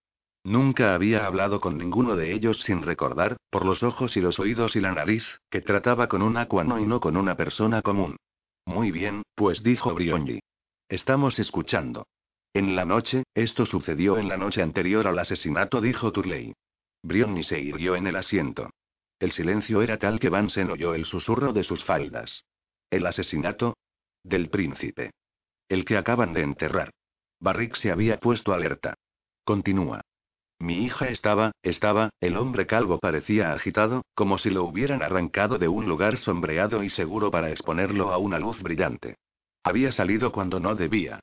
Nunca 0.45 0.95
había 0.95 1.27
hablado 1.27 1.61
con 1.61 1.79
ninguno 1.79 2.17
de 2.17 2.33
ellos 2.33 2.61
sin 2.61 2.83
recordar, 2.83 3.37
por 3.51 3.65
los 3.65 3.83
ojos 3.83 4.17
y 4.17 4.21
los 4.21 4.39
oídos 4.39 4.77
y 4.77 4.81
la 4.81 4.93
nariz, 4.93 5.25
que 5.51 5.63
trataba 5.63 6.09
con 6.09 6.23
un 6.23 6.37
acuano 6.37 6.79
y 6.79 6.87
no 6.87 7.01
con 7.01 7.17
una 7.17 7.37
persona 7.37 7.81
común. 7.81 8.17
Muy 8.67 8.91
bien, 8.91 9.23
pues 9.35 9.63
dijo 9.63 9.95
Brionji. 9.95 10.41
Estamos 10.89 11.39
escuchando. 11.39 12.05
En 12.55 12.77
la 12.77 12.85
noche, 12.85 13.25
esto 13.35 13.67
sucedió 13.67 14.17
en 14.17 14.29
la 14.29 14.37
noche 14.37 14.63
anterior 14.63 15.09
al 15.09 15.19
asesinato, 15.19 15.81
dijo 15.81 16.13
Turley. 16.13 16.55
Brionni 17.03 17.43
se 17.43 17.59
irguió 17.59 17.97
en 17.97 18.07
el 18.07 18.15
asiento. 18.15 18.71
El 19.19 19.33
silencio 19.33 19.83
era 19.83 19.99
tal 19.99 20.21
que 20.21 20.29
Vansen 20.29 20.71
oyó 20.71 20.95
el 20.95 21.05
susurro 21.05 21.53
de 21.53 21.65
sus 21.65 21.83
faldas. 21.83 22.45
¿El 22.91 23.07
asesinato? 23.07 23.77
Del 24.23 24.51
príncipe. 24.51 25.11
El 25.69 25.85
que 25.85 25.97
acaban 25.97 26.33
de 26.33 26.43
enterrar. 26.43 26.91
Barrick 27.41 27.75
se 27.75 27.91
había 27.91 28.21
puesto 28.21 28.53
alerta. 28.53 28.95
Continúa. 29.45 30.03
Mi 30.61 30.85
hija 30.85 31.09
estaba, 31.09 31.53
estaba, 31.63 32.11
el 32.21 32.37
hombre 32.37 32.67
calvo 32.67 33.01
parecía 33.01 33.53
agitado, 33.53 34.03
como 34.15 34.39
si 34.39 34.51
lo 34.51 34.63
hubieran 34.63 35.03
arrancado 35.03 35.59
de 35.59 35.67
un 35.67 35.87
lugar 35.87 36.17
sombreado 36.17 36.85
y 36.85 36.89
seguro 36.89 37.33
para 37.33 37.51
exponerlo 37.51 38.13
a 38.13 38.19
una 38.19 38.39
luz 38.39 38.63
brillante. 38.63 39.17
Había 39.65 39.91
salido 39.91 40.31
cuando 40.31 40.61
no 40.61 40.77
debía. 40.77 41.21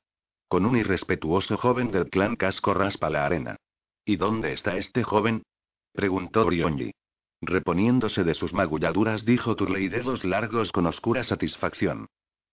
Con 0.52 0.66
un 0.66 0.76
irrespetuoso 0.76 1.56
joven 1.56 1.91
del 1.91 2.10
clan 2.10 2.36
Casco 2.36 2.74
raspa 2.74 3.10
la 3.10 3.26
arena. 3.26 3.56
¿Y 4.04 4.18
dónde 4.18 4.52
está 4.52 4.76
este 4.76 5.02
joven? 5.02 5.43
preguntó 5.93 6.43
Brionji. 6.43 6.91
Reponiéndose 7.39 8.26
de 8.26 8.34
sus 8.34 8.54
magulladuras, 8.54 9.24
dijo 9.24 9.56
Turley 9.56 9.88
dedos 9.88 10.26
largos 10.26 10.74
con 10.74 10.88
oscura 10.88 11.24
satisfacción. 11.24 12.08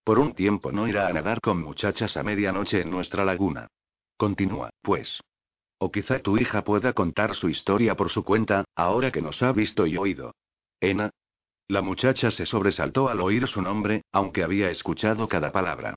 Por 0.05 0.21
un 0.21 0.33
tiempo 0.35 0.71
no 0.71 0.87
irá 0.87 1.09
a 1.09 1.13
nadar 1.13 1.41
con 1.41 1.61
muchachas 1.61 2.17
a 2.17 2.23
medianoche 2.23 2.83
en 2.83 2.91
nuestra 2.91 3.25
laguna. 3.25 3.67
Continúa, 4.17 4.71
pues. 4.81 5.21
O 5.79 5.91
quizá 5.91 6.21
tu 6.21 6.39
hija 6.39 6.63
pueda 6.63 6.93
contar 6.93 7.35
su 7.35 7.49
historia 7.49 7.97
por 7.97 8.11
su 8.11 8.23
cuenta, 8.23 8.65
ahora 8.77 9.11
que 9.11 9.23
nos 9.23 9.43
ha 9.43 9.51
visto 9.51 9.89
y 9.89 9.97
oído. 9.97 10.37
Ena. 10.81 11.11
La 11.67 11.83
muchacha 11.83 12.31
se 12.31 12.47
sobresaltó 12.47 13.09
al 13.09 13.21
oír 13.21 13.49
su 13.49 13.61
nombre, 13.61 14.03
aunque 14.13 14.45
había 14.45 14.71
escuchado 14.71 15.27
cada 15.27 15.51
palabra. 15.51 15.97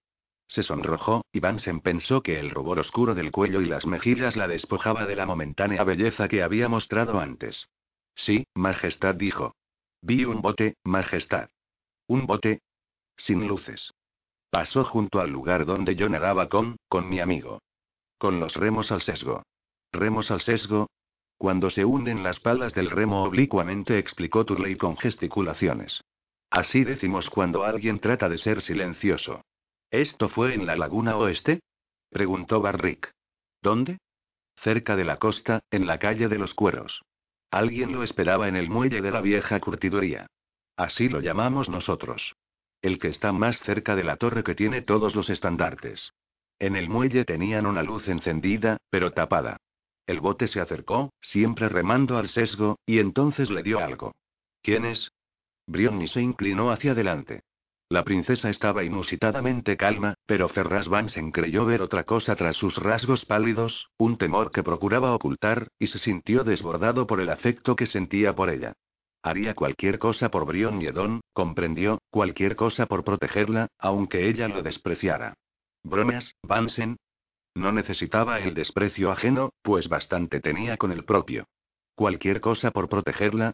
Se 0.52 0.64
sonrojó, 0.64 1.24
y 1.32 1.40
Vansen 1.40 1.80
pensó 1.80 2.22
que 2.22 2.38
el 2.38 2.50
rubor 2.50 2.78
oscuro 2.78 3.16
del 3.16 3.32
cuello 3.32 3.62
y 3.62 3.68
las 3.68 3.86
mejillas 3.88 4.36
la 4.36 4.50
despojaba 4.50 5.06
de 5.06 5.16
la 5.16 5.26
momentánea 5.26 5.86
belleza 5.86 6.28
que 6.28 6.44
había 6.44 6.68
mostrado 6.68 7.22
antes. 7.22 7.70
Sí, 8.16 8.44
Majestad 8.54 9.16
dijo. 9.16 9.56
Vi 10.02 10.26
un 10.26 10.42
bote, 10.42 10.76
Majestad. 10.84 11.48
Un 12.06 12.26
bote. 12.26 12.60
Sin 13.16 13.48
luces. 13.48 13.94
Pasó 14.50 14.84
junto 14.84 15.22
al 15.22 15.30
lugar 15.30 15.66
donde 15.66 15.96
yo 15.96 16.10
nadaba 16.10 16.50
con, 16.50 16.76
con 16.90 17.08
mi 17.08 17.22
amigo. 17.22 17.62
Con 18.18 18.42
los 18.42 18.54
remos 18.56 18.92
al 18.92 19.02
sesgo. 19.02 19.44
¿Remos 19.94 20.32
al 20.32 20.42
sesgo? 20.42 20.90
Cuando 21.38 21.70
se 21.70 21.86
hunden 21.86 22.24
las 22.24 22.42
palas 22.42 22.74
del 22.74 22.92
remo 22.92 23.24
oblicuamente 23.24 23.98
explicó 23.98 24.44
Turley 24.44 24.76
con 24.76 24.98
gesticulaciones. 24.98 26.04
Así 26.50 26.84
decimos 26.84 27.30
cuando 27.30 27.64
alguien 27.64 28.00
trata 28.00 28.28
de 28.28 28.38
ser 28.38 28.62
silencioso. 28.62 29.46
¿Esto 29.92 30.30
fue 30.30 30.54
en 30.54 30.66
la 30.66 30.78
laguna 30.78 31.18
oeste? 31.18 31.60
preguntó 32.10 32.62
Barrick. 32.62 33.12
¿Dónde? 33.62 34.00
Cerca 34.56 34.96
de 34.96 35.04
la 35.04 35.18
costa, 35.18 35.62
en 35.70 35.86
la 35.86 36.00
calle 36.00 36.30
de 36.30 36.38
los 36.38 36.54
cueros. 36.54 37.04
Alguien 37.52 37.92
lo 37.92 38.02
esperaba 38.02 38.48
en 38.48 38.56
el 38.56 38.70
muelle 38.70 39.02
de 39.02 39.12
la 39.12 39.20
vieja 39.20 39.60
curtiduría. 39.60 40.28
Así 40.78 41.10
lo 41.10 41.20
llamamos 41.20 41.70
nosotros. 41.70 42.36
El 42.82 43.00
que 43.00 43.10
está 43.10 43.34
más 43.34 43.60
cerca 43.60 43.98
de 43.98 44.06
la 44.06 44.16
torre 44.16 44.44
que 44.44 44.56
tiene 44.56 44.82
todos 44.82 45.14
los 45.14 45.30
estandartes. 45.30 46.14
En 46.58 46.78
el 46.78 46.88
muelle 46.88 47.26
tenían 47.26 47.66
una 47.66 47.84
luz 47.84 48.08
encendida, 48.08 48.78
pero 48.90 49.12
tapada. 49.12 49.58
El 50.08 50.22
bote 50.22 50.48
se 50.48 50.62
acercó, 50.62 51.12
siempre 51.20 51.68
remando 51.68 52.18
al 52.18 52.30
sesgo, 52.30 52.80
y 52.86 53.00
entonces 53.00 53.52
le 53.52 53.62
dio 53.62 53.80
algo. 53.80 54.14
¿Quién 54.62 54.86
es? 54.86 55.12
Brionni 55.68 56.08
se 56.08 56.22
inclinó 56.22 56.72
hacia 56.72 56.94
adelante. 56.94 57.42
La 57.92 58.06
princesa 58.06 58.50
estaba 58.50 58.86
inusitadamente 58.86 59.76
calma, 59.76 60.14
pero 60.26 60.48
Ferraz 60.48 60.88
Vansen 60.88 61.34
creyó 61.34 61.66
ver 61.66 61.82
otra 61.82 62.06
cosa 62.06 62.38
tras 62.38 62.56
sus 62.56 62.78
rasgos 62.78 63.26
pálidos, 63.26 63.90
un 63.98 64.18
temor 64.18 64.52
que 64.52 64.64
procuraba 64.64 65.14
ocultar, 65.14 65.68
y 65.78 65.88
se 65.88 66.00
sintió 66.00 66.46
desbordado 66.46 67.06
por 67.06 67.20
el 67.20 67.30
afecto 67.30 67.76
que 67.76 67.88
sentía 67.88 68.34
por 68.34 68.50
ella. 68.50 68.72
Haría 69.22 69.56
cualquier 69.56 70.00
cosa 70.00 70.32
por 70.32 70.46
Brion 70.46 70.80
Don, 70.94 71.20
comprendió, 71.34 72.00
cualquier 72.10 72.56
cosa 72.56 72.86
por 72.86 73.04
protegerla, 73.04 73.68
aunque 73.78 74.30
ella 74.30 74.48
lo 74.48 74.62
despreciara. 74.64 75.34
Bromas, 75.84 76.38
Vansen. 76.44 76.96
No 77.56 77.74
necesitaba 77.74 78.40
el 78.40 78.54
desprecio 78.54 79.12
ajeno, 79.12 79.50
pues 79.64 79.90
bastante 79.90 80.40
tenía 80.40 80.78
con 80.78 80.94
el 80.94 81.04
propio. 81.04 81.44
Cualquier 81.96 82.40
cosa 82.40 82.72
por 82.72 82.88
protegerla. 82.88 83.52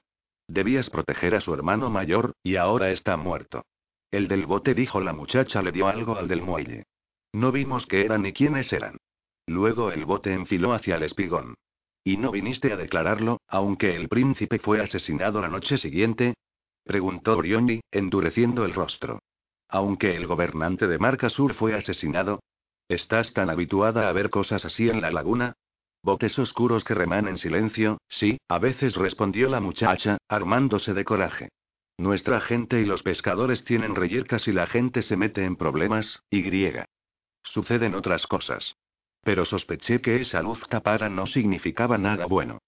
Debías 0.47 0.91
proteger 0.91 1.33
a 1.33 1.41
su 1.41 1.55
hermano 1.55 1.89
mayor, 1.89 2.33
y 2.43 2.57
ahora 2.57 2.91
está 2.91 3.17
muerto. 3.17 3.63
El 4.11 4.27
del 4.27 4.45
bote 4.45 4.73
dijo 4.73 5.01
la 5.01 5.13
muchacha 5.13 5.61
le 5.61 5.71
dio 5.71 5.87
algo 5.87 6.17
al 6.17 6.27
del 6.27 6.41
muelle. 6.41 6.83
No 7.33 7.51
vimos 7.51 7.85
qué 7.85 8.05
eran 8.05 8.21
ni 8.21 8.33
quiénes 8.33 8.71
eran. 8.71 8.97
Luego 9.45 9.91
el 9.91 10.05
bote 10.05 10.33
enfiló 10.33 10.73
hacia 10.73 10.95
el 10.95 11.03
espigón. 11.03 11.55
¿Y 12.03 12.17
no 12.17 12.31
viniste 12.31 12.71
a 12.71 12.77
declararlo, 12.77 13.41
aunque 13.47 13.95
el 13.95 14.07
príncipe 14.07 14.59
fue 14.59 14.81
asesinado 14.81 15.41
la 15.41 15.49
noche 15.49 15.77
siguiente? 15.77 16.35
preguntó 16.85 17.35
Brioni, 17.35 17.81
endureciendo 17.91 18.63
el 18.63 18.73
rostro. 18.73 19.19
Aunque 19.67 20.15
el 20.15 20.25
gobernante 20.25 20.87
de 20.87 20.99
Marca 20.99 21.29
Sur 21.29 21.53
fue 21.53 21.73
asesinado. 21.73 22.39
¿Estás 22.87 23.33
tan 23.33 23.49
habituada 23.49 24.07
a 24.07 24.13
ver 24.13 24.29
cosas 24.29 24.63
así 24.63 24.89
en 24.89 25.01
la 25.01 25.11
laguna? 25.11 25.53
Botes 26.01 26.39
oscuros 26.39 26.85
que 26.85 26.93
reman 26.93 27.27
en 27.27 27.37
silencio, 27.37 27.97
sí, 28.07 28.37
a 28.47 28.59
veces 28.59 28.95
respondió 28.95 29.49
la 29.49 29.59
muchacha, 29.59 30.17
armándose 30.29 30.93
de 30.93 31.03
coraje. 31.03 31.49
Nuestra 31.97 32.39
gente 32.41 32.79
y 32.79 32.85
los 32.85 33.01
pescadores 33.01 33.65
tienen 33.65 33.95
reyercas 33.95 34.47
y 34.47 34.51
la 34.51 34.67
gente 34.67 35.01
se 35.01 35.17
mete 35.17 35.43
en 35.43 35.55
problemas, 35.55 36.23
y 36.29 36.43
griega. 36.43 36.85
Suceden 37.41 37.95
otras 37.95 38.27
cosas. 38.27 38.75
Pero 39.23 39.45
sospeché 39.45 39.99
que 39.99 40.21
esa 40.21 40.43
luz 40.43 40.61
tapada 40.69 41.09
no 41.09 41.25
significaba 41.25 41.97
nada 41.97 42.27
bueno. 42.27 42.59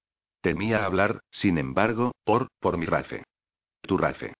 Temía 0.41 0.83
hablar, 0.83 1.21
sin 1.29 1.57
embargo, 1.57 2.13
por, 2.23 2.47
por 2.59 2.77
mi 2.77 2.85
rafe. 2.85 3.23
Tu 3.81 3.97
rafe. 3.97 4.33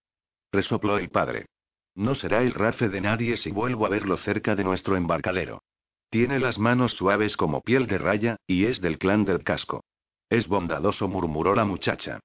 Resopló 0.51 0.97
el 0.97 1.09
padre. 1.09 1.45
No 1.93 2.15
será 2.15 2.41
el 2.41 2.53
rafe 2.53 2.89
de 2.89 3.01
nadie 3.01 3.37
si 3.37 3.51
vuelvo 3.51 3.85
a 3.85 3.89
verlo 3.89 4.17
cerca 4.17 4.55
de 4.55 4.63
nuestro 4.63 4.95
embarcadero. 4.95 5.61
Tiene 6.09 6.39
las 6.39 6.57
manos 6.57 6.93
suaves 6.93 7.37
como 7.37 7.61
piel 7.61 7.85
de 7.85 7.99
raya, 7.99 8.37
y 8.47 8.65
es 8.65 8.81
del 8.81 8.97
clan 8.97 9.25
del 9.25 9.43
casco. 9.43 9.83
Es 10.29 10.47
bondadoso, 10.47 11.07
murmuró 11.07 11.53
la 11.53 11.65
muchacha. 11.65 12.19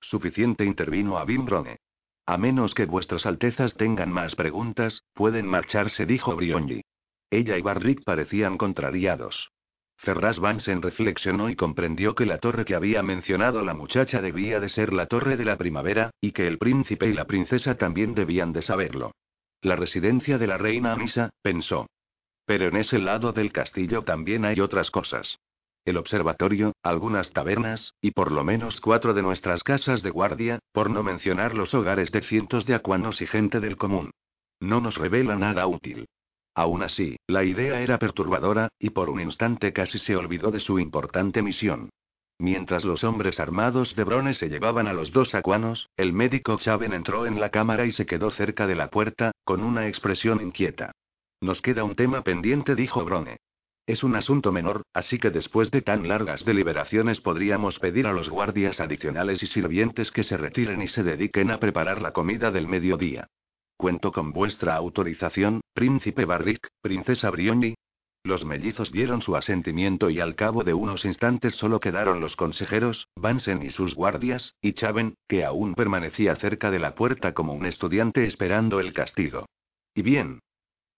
Suficiente 0.00 0.64
intervino 0.64 1.16
a 1.16 1.24
Bimbrone. 1.24 1.78
A 2.26 2.36
menos 2.36 2.74
que 2.74 2.86
vuestras 2.86 3.26
altezas 3.26 3.74
tengan 3.74 4.12
más 4.12 4.36
preguntas, 4.36 5.02
pueden 5.14 5.46
marcharse, 5.46 6.06
dijo 6.06 6.36
Brionji. 6.36 6.82
Ella 7.30 7.58
y 7.58 7.62
Barrick 7.62 8.04
parecían 8.04 8.56
contrariados. 8.56 9.50
Ferraz 9.96 10.38
Vansen 10.38 10.80
reflexionó 10.80 11.50
y 11.50 11.56
comprendió 11.56 12.14
que 12.14 12.26
la 12.26 12.38
torre 12.38 12.64
que 12.64 12.74
había 12.74 13.02
mencionado 13.02 13.62
la 13.62 13.74
muchacha 13.74 14.22
debía 14.22 14.58
de 14.60 14.68
ser 14.68 14.92
la 14.92 15.06
torre 15.06 15.36
de 15.36 15.44
la 15.44 15.58
primavera, 15.58 16.10
y 16.20 16.32
que 16.32 16.46
el 16.46 16.58
príncipe 16.58 17.06
y 17.08 17.12
la 17.12 17.26
princesa 17.26 17.76
también 17.76 18.14
debían 18.14 18.52
de 18.52 18.62
saberlo. 18.62 19.12
La 19.60 19.76
residencia 19.76 20.38
de 20.38 20.46
la 20.46 20.56
reina 20.56 20.92
Amisa, 20.92 21.30
pensó. 21.42 21.86
Pero 22.46 22.68
en 22.68 22.76
ese 22.76 22.98
lado 22.98 23.32
del 23.32 23.52
castillo 23.52 24.02
también 24.02 24.44
hay 24.44 24.60
otras 24.60 24.90
cosas 24.90 25.38
el 25.90 25.98
observatorio, 25.98 26.72
algunas 26.82 27.32
tabernas, 27.32 27.94
y 28.00 28.12
por 28.12 28.32
lo 28.32 28.42
menos 28.42 28.80
cuatro 28.80 29.12
de 29.12 29.22
nuestras 29.22 29.62
casas 29.62 30.02
de 30.02 30.10
guardia, 30.10 30.58
por 30.72 30.88
no 30.88 31.02
mencionar 31.02 31.54
los 31.54 31.74
hogares 31.74 32.10
de 32.10 32.22
cientos 32.22 32.64
de 32.64 32.74
acuanos 32.74 33.20
y 33.20 33.26
gente 33.26 33.60
del 33.60 33.76
común. 33.76 34.10
No 34.60 34.80
nos 34.80 34.96
revela 34.96 35.36
nada 35.36 35.66
útil. 35.66 36.06
Aún 36.54 36.82
así, 36.82 37.16
la 37.26 37.44
idea 37.44 37.80
era 37.80 37.98
perturbadora, 37.98 38.68
y 38.78 38.90
por 38.90 39.10
un 39.10 39.20
instante 39.20 39.72
casi 39.72 39.98
se 39.98 40.16
olvidó 40.16 40.50
de 40.50 40.60
su 40.60 40.78
importante 40.78 41.42
misión. 41.42 41.90
Mientras 42.38 42.84
los 42.84 43.04
hombres 43.04 43.38
armados 43.38 43.94
de 43.94 44.04
Brone 44.04 44.32
se 44.32 44.48
llevaban 44.48 44.86
a 44.86 44.94
los 44.94 45.12
dos 45.12 45.34
acuanos, 45.34 45.90
el 45.96 46.14
médico 46.14 46.56
Chaven 46.56 46.94
entró 46.94 47.26
en 47.26 47.38
la 47.38 47.50
cámara 47.50 47.84
y 47.84 47.92
se 47.92 48.06
quedó 48.06 48.30
cerca 48.30 48.66
de 48.66 48.76
la 48.76 48.88
puerta, 48.88 49.32
con 49.44 49.62
una 49.62 49.88
expresión 49.88 50.40
inquieta. 50.40 50.92
Nos 51.42 51.60
queda 51.60 51.84
un 51.84 51.94
tema 51.94 52.22
pendiente, 52.22 52.74
dijo 52.74 53.04
Brone. 53.04 53.36
Es 53.90 54.04
un 54.04 54.14
asunto 54.14 54.52
menor, 54.52 54.82
así 54.94 55.18
que 55.18 55.30
después 55.30 55.72
de 55.72 55.82
tan 55.82 56.06
largas 56.06 56.44
deliberaciones 56.44 57.20
podríamos 57.20 57.80
pedir 57.80 58.06
a 58.06 58.12
los 58.12 58.28
guardias 58.28 58.78
adicionales 58.78 59.42
y 59.42 59.48
sirvientes 59.48 60.12
que 60.12 60.22
se 60.22 60.36
retiren 60.36 60.80
y 60.80 60.86
se 60.86 61.02
dediquen 61.02 61.50
a 61.50 61.58
preparar 61.58 62.00
la 62.00 62.12
comida 62.12 62.52
del 62.52 62.68
mediodía. 62.68 63.26
Cuento 63.76 64.12
con 64.12 64.32
vuestra 64.32 64.76
autorización, 64.76 65.60
príncipe 65.74 66.24
Barrick, 66.24 66.68
princesa 66.80 67.30
Brioni. 67.30 67.74
Los 68.22 68.44
mellizos 68.44 68.92
dieron 68.92 69.22
su 69.22 69.34
asentimiento 69.34 70.08
y 70.08 70.20
al 70.20 70.36
cabo 70.36 70.62
de 70.62 70.72
unos 70.72 71.04
instantes 71.04 71.56
solo 71.56 71.80
quedaron 71.80 72.20
los 72.20 72.36
consejeros, 72.36 73.08
Vansen 73.16 73.60
y 73.60 73.70
sus 73.70 73.96
guardias, 73.96 74.54
y 74.62 74.74
Chaven, 74.74 75.16
que 75.26 75.44
aún 75.44 75.74
permanecía 75.74 76.36
cerca 76.36 76.70
de 76.70 76.78
la 76.78 76.94
puerta 76.94 77.34
como 77.34 77.54
un 77.54 77.66
estudiante 77.66 78.24
esperando 78.24 78.78
el 78.78 78.92
castigo. 78.92 79.46
¿Y 79.96 80.02
bien? 80.02 80.38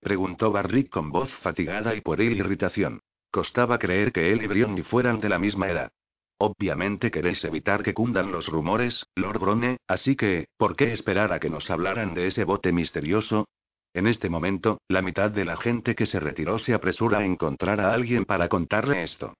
Preguntó 0.02 0.50
Barrick 0.50 0.90
con 0.90 1.10
voz 1.10 1.30
fatigada 1.36 1.94
y 1.94 2.00
por 2.00 2.20
él 2.20 2.36
irritación. 2.36 3.00
Costaba 3.30 3.78
creer 3.78 4.12
que 4.12 4.32
él 4.32 4.42
y 4.42 4.48
Brionni 4.48 4.82
fueran 4.82 5.20
de 5.20 5.28
la 5.28 5.38
misma 5.38 5.68
edad. 5.68 5.92
Obviamente 6.38 7.12
queréis 7.12 7.44
evitar 7.44 7.84
que 7.84 7.94
cundan 7.94 8.32
los 8.32 8.48
rumores, 8.48 9.06
Lord 9.14 9.38
Brone, 9.38 9.76
así 9.86 10.16
que, 10.16 10.48
¿por 10.56 10.74
qué 10.74 10.92
esperar 10.92 11.32
a 11.32 11.38
que 11.38 11.50
nos 11.50 11.70
hablaran 11.70 12.14
de 12.14 12.26
ese 12.26 12.42
bote 12.42 12.72
misterioso? 12.72 13.46
En 13.94 14.08
este 14.08 14.28
momento, 14.28 14.80
la 14.88 15.02
mitad 15.02 15.30
de 15.30 15.44
la 15.44 15.56
gente 15.56 15.94
que 15.94 16.06
se 16.06 16.18
retiró 16.18 16.58
se 16.58 16.74
apresura 16.74 17.18
a 17.18 17.24
encontrar 17.24 17.80
a 17.80 17.94
alguien 17.94 18.24
para 18.24 18.48
contarle 18.48 19.04
esto. 19.04 19.34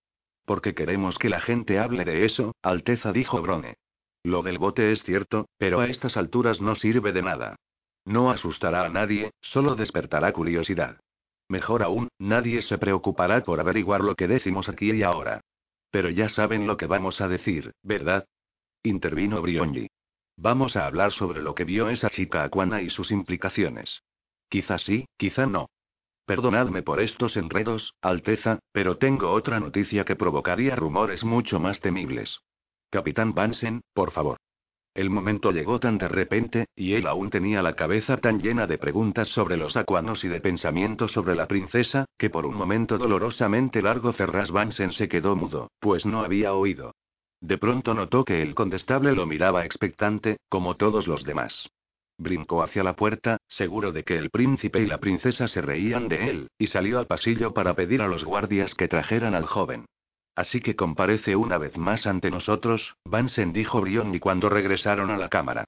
Porque 0.45 0.75
queremos 0.75 1.19
que 1.19 1.29
la 1.29 1.41
gente 1.41 1.81
hable 1.81 2.05
de 2.05 2.25
eso, 2.25 2.55
Alteza 2.63 3.13
dijo 3.13 3.43
Brone. 3.43 3.75
Lo 4.23 4.43
del 4.43 4.59
bote 4.59 4.93
es 4.93 5.03
cierto, 5.03 5.49
pero 5.59 5.81
a 5.81 5.89
estas 5.89 6.17
alturas 6.17 6.61
no 6.61 6.77
sirve 6.77 7.13
de 7.13 7.23
nada. 7.23 7.57
No 8.05 8.31
asustará 8.31 8.85
a 8.85 8.89
nadie, 8.89 9.31
solo 9.41 9.75
despertará 9.75 10.33
curiosidad. 10.33 11.01
Mejor 11.49 11.83
aún, 11.83 12.09
nadie 12.19 12.63
se 12.63 12.79
preocupará 12.79 13.43
por 13.43 13.61
averiguar 13.61 14.01
lo 14.01 14.15
que 14.15 14.29
decimos 14.29 14.69
aquí 14.69 14.91
y 14.93 15.03
ahora. 15.03 15.41
Pero 15.91 16.11
ya 16.11 16.29
saben 16.29 16.67
lo 16.67 16.77
que 16.77 16.87
vamos 16.87 17.21
a 17.21 17.29
decir, 17.29 17.73
¿verdad? 17.83 18.25
Intervino 18.83 19.43
Brionji. 19.43 19.89
Vamos 20.37 20.77
a 20.77 20.87
hablar 20.87 21.13
sobre 21.13 21.43
lo 21.43 21.55
que 21.55 21.65
vio 21.65 21.91
esa 21.91 22.09
chica 22.09 22.43
Aquana 22.43 22.81
y 22.81 22.91
sus 22.91 23.11
implicaciones. 23.11 24.03
Quizá 24.49 24.79
sí, 24.79 25.07
quizá 25.17 25.47
no. 25.47 25.69
Perdonadme 26.25 26.83
por 26.83 27.01
estos 27.01 27.37
enredos, 27.37 27.95
Alteza, 28.01 28.59
pero 28.73 28.97
tengo 28.97 29.31
otra 29.31 29.61
noticia 29.61 30.05
que 30.05 30.17
provocaría 30.17 30.75
rumores 30.75 31.25
mucho 31.25 31.61
más 31.61 31.81
temibles. 31.81 32.41
Capitán 32.91 33.35
Vansen, 33.35 33.83
por 33.93 34.11
favor. 34.11 34.39
El 34.95 35.09
momento 35.09 35.53
llegó 35.53 35.81
tan 35.81 35.97
de 35.97 36.07
repente, 36.07 36.67
y 36.77 36.93
él 36.93 37.07
aún 37.07 37.31
tenía 37.31 37.63
la 37.63 37.75
cabeza 37.75 38.19
tan 38.19 38.41
llena 38.41 38.67
de 38.67 38.77
preguntas 38.77 39.29
sobre 39.29 39.57
los 39.57 39.77
acuanos 39.77 40.23
y 40.23 40.29
de 40.29 40.41
pensamientos 40.41 41.13
sobre 41.13 41.35
la 41.35 41.49
princesa, 41.49 42.05
que 42.19 42.29
por 42.29 42.45
un 42.45 42.55
momento 42.55 42.99
dolorosamente 42.99 43.81
largo 43.81 44.13
Ferraz 44.13 44.51
Vansen 44.51 44.93
se 44.93 45.09
quedó 45.09 45.35
mudo, 45.35 45.71
pues 45.81 46.05
no 46.05 46.21
había 46.21 46.53
oído. 46.53 46.93
De 47.41 47.57
pronto 47.57 47.95
notó 47.95 48.25
que 48.25 48.43
el 48.43 48.55
condestable 48.55 49.15
lo 49.15 49.27
miraba 49.27 49.65
expectante, 49.65 50.37
como 50.51 50.77
todos 50.77 51.09
los 51.09 51.25
demás. 51.25 51.71
Brincó 52.19 52.63
hacia 52.63 52.85
la 52.85 52.95
puerta, 52.95 53.39
seguro 53.49 53.93
de 53.93 54.05
que 54.05 54.19
el 54.19 54.29
príncipe 54.29 54.81
y 54.81 54.87
la 54.87 55.01
princesa 55.01 55.49
se 55.49 55.63
reían 55.63 56.09
de 56.09 56.29
él, 56.29 56.49
y 56.59 56.67
salió 56.67 56.99
al 56.99 57.07
pasillo 57.07 57.55
para 57.55 57.75
pedir 57.75 58.03
a 58.03 58.09
los 58.09 58.25
guardias 58.25 58.75
que 58.75 58.89
trajeran 58.89 59.35
al 59.35 59.47
joven. 59.47 59.87
Así 60.35 60.61
que 60.61 60.77
comparece 60.77 61.37
una 61.37 61.59
vez 61.59 61.77
más 61.77 62.07
ante 62.07 62.31
nosotros, 62.31 62.97
Vansen 63.05 63.53
dijo 63.53 63.81
Brion 63.81 64.15
y 64.15 64.19
cuando 64.19 64.49
regresaron 64.49 65.11
a 65.11 65.19
la 65.19 65.29
cámara. 65.29 65.65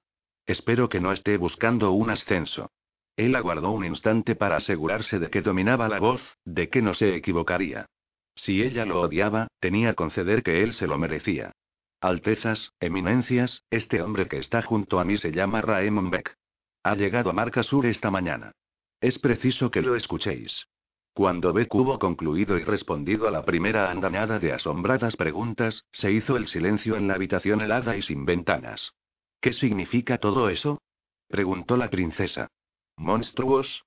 Espero 0.46 0.88
que 0.88 1.00
no 1.00 1.12
esté 1.12 1.36
buscando 1.36 1.92
un 1.92 2.10
ascenso. 2.10 2.70
Él 3.16 3.36
aguardó 3.36 3.70
un 3.70 3.84
instante 3.84 4.34
para 4.34 4.56
asegurarse 4.56 5.18
de 5.18 5.30
que 5.30 5.42
dominaba 5.42 5.88
la 5.88 6.00
voz, 6.00 6.36
de 6.44 6.68
que 6.68 6.82
no 6.82 6.94
se 6.94 7.14
equivocaría. 7.14 7.86
Si 8.34 8.62
ella 8.62 8.84
lo 8.84 9.00
odiaba, 9.00 9.48
tenía 9.60 9.94
conceder 9.94 10.42
que 10.42 10.62
él 10.62 10.72
se 10.72 10.86
lo 10.86 10.98
merecía. 10.98 11.52
Altezas, 12.00 12.72
eminencias, 12.80 13.62
este 13.70 14.02
hombre 14.02 14.26
que 14.26 14.38
está 14.38 14.62
junto 14.62 14.98
a 14.98 15.04
mí 15.04 15.16
se 15.16 15.32
llama 15.32 15.60
Raemon 15.62 16.10
Beck. 16.10 16.36
Ha 16.82 16.96
llegado 16.96 17.30
a 17.30 17.32
Marca 17.32 17.62
Sur 17.62 17.86
esta 17.86 18.10
mañana. 18.10 18.52
Es 19.00 19.18
preciso 19.18 19.70
que 19.70 19.82
lo 19.82 19.94
escuchéis. 19.94 20.66
Cuando 21.14 21.52
Beck 21.52 21.72
hubo 21.72 21.96
concluido 22.00 22.58
y 22.58 22.64
respondido 22.64 23.28
a 23.28 23.30
la 23.30 23.44
primera 23.44 23.88
andanada 23.88 24.40
de 24.40 24.52
asombradas 24.52 25.16
preguntas, 25.16 25.84
se 25.92 26.10
hizo 26.10 26.36
el 26.36 26.48
silencio 26.48 26.96
en 26.96 27.06
la 27.06 27.14
habitación 27.14 27.60
helada 27.60 27.96
y 27.96 28.02
sin 28.02 28.24
ventanas. 28.24 28.94
¿Qué 29.40 29.52
significa 29.52 30.18
todo 30.18 30.48
eso? 30.48 30.82
preguntó 31.28 31.76
la 31.76 31.88
princesa. 31.88 32.48
¿Monstruos? 32.96 33.84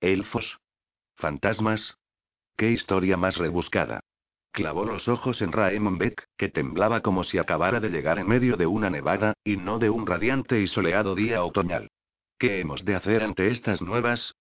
¿Elfos? 0.00 0.58
¿Fantasmas? 1.16 1.96
¿Qué 2.56 2.72
historia 2.72 3.16
más 3.16 3.36
rebuscada? 3.36 4.00
Clavó 4.50 4.84
los 4.84 5.06
ojos 5.06 5.42
en 5.42 5.52
Raemon 5.52 5.98
Beck, 5.98 6.26
que 6.36 6.48
temblaba 6.48 7.02
como 7.02 7.22
si 7.22 7.38
acabara 7.38 7.78
de 7.78 7.90
llegar 7.90 8.18
en 8.18 8.26
medio 8.26 8.56
de 8.56 8.66
una 8.66 8.90
nevada, 8.90 9.34
y 9.44 9.58
no 9.58 9.78
de 9.78 9.90
un 9.90 10.08
radiante 10.08 10.60
y 10.60 10.66
soleado 10.66 11.14
día 11.14 11.44
otoñal. 11.44 11.92
¿Qué 12.36 12.58
hemos 12.58 12.84
de 12.84 12.96
hacer 12.96 13.22
ante 13.22 13.48
estas 13.48 13.80
nuevas? 13.80 14.34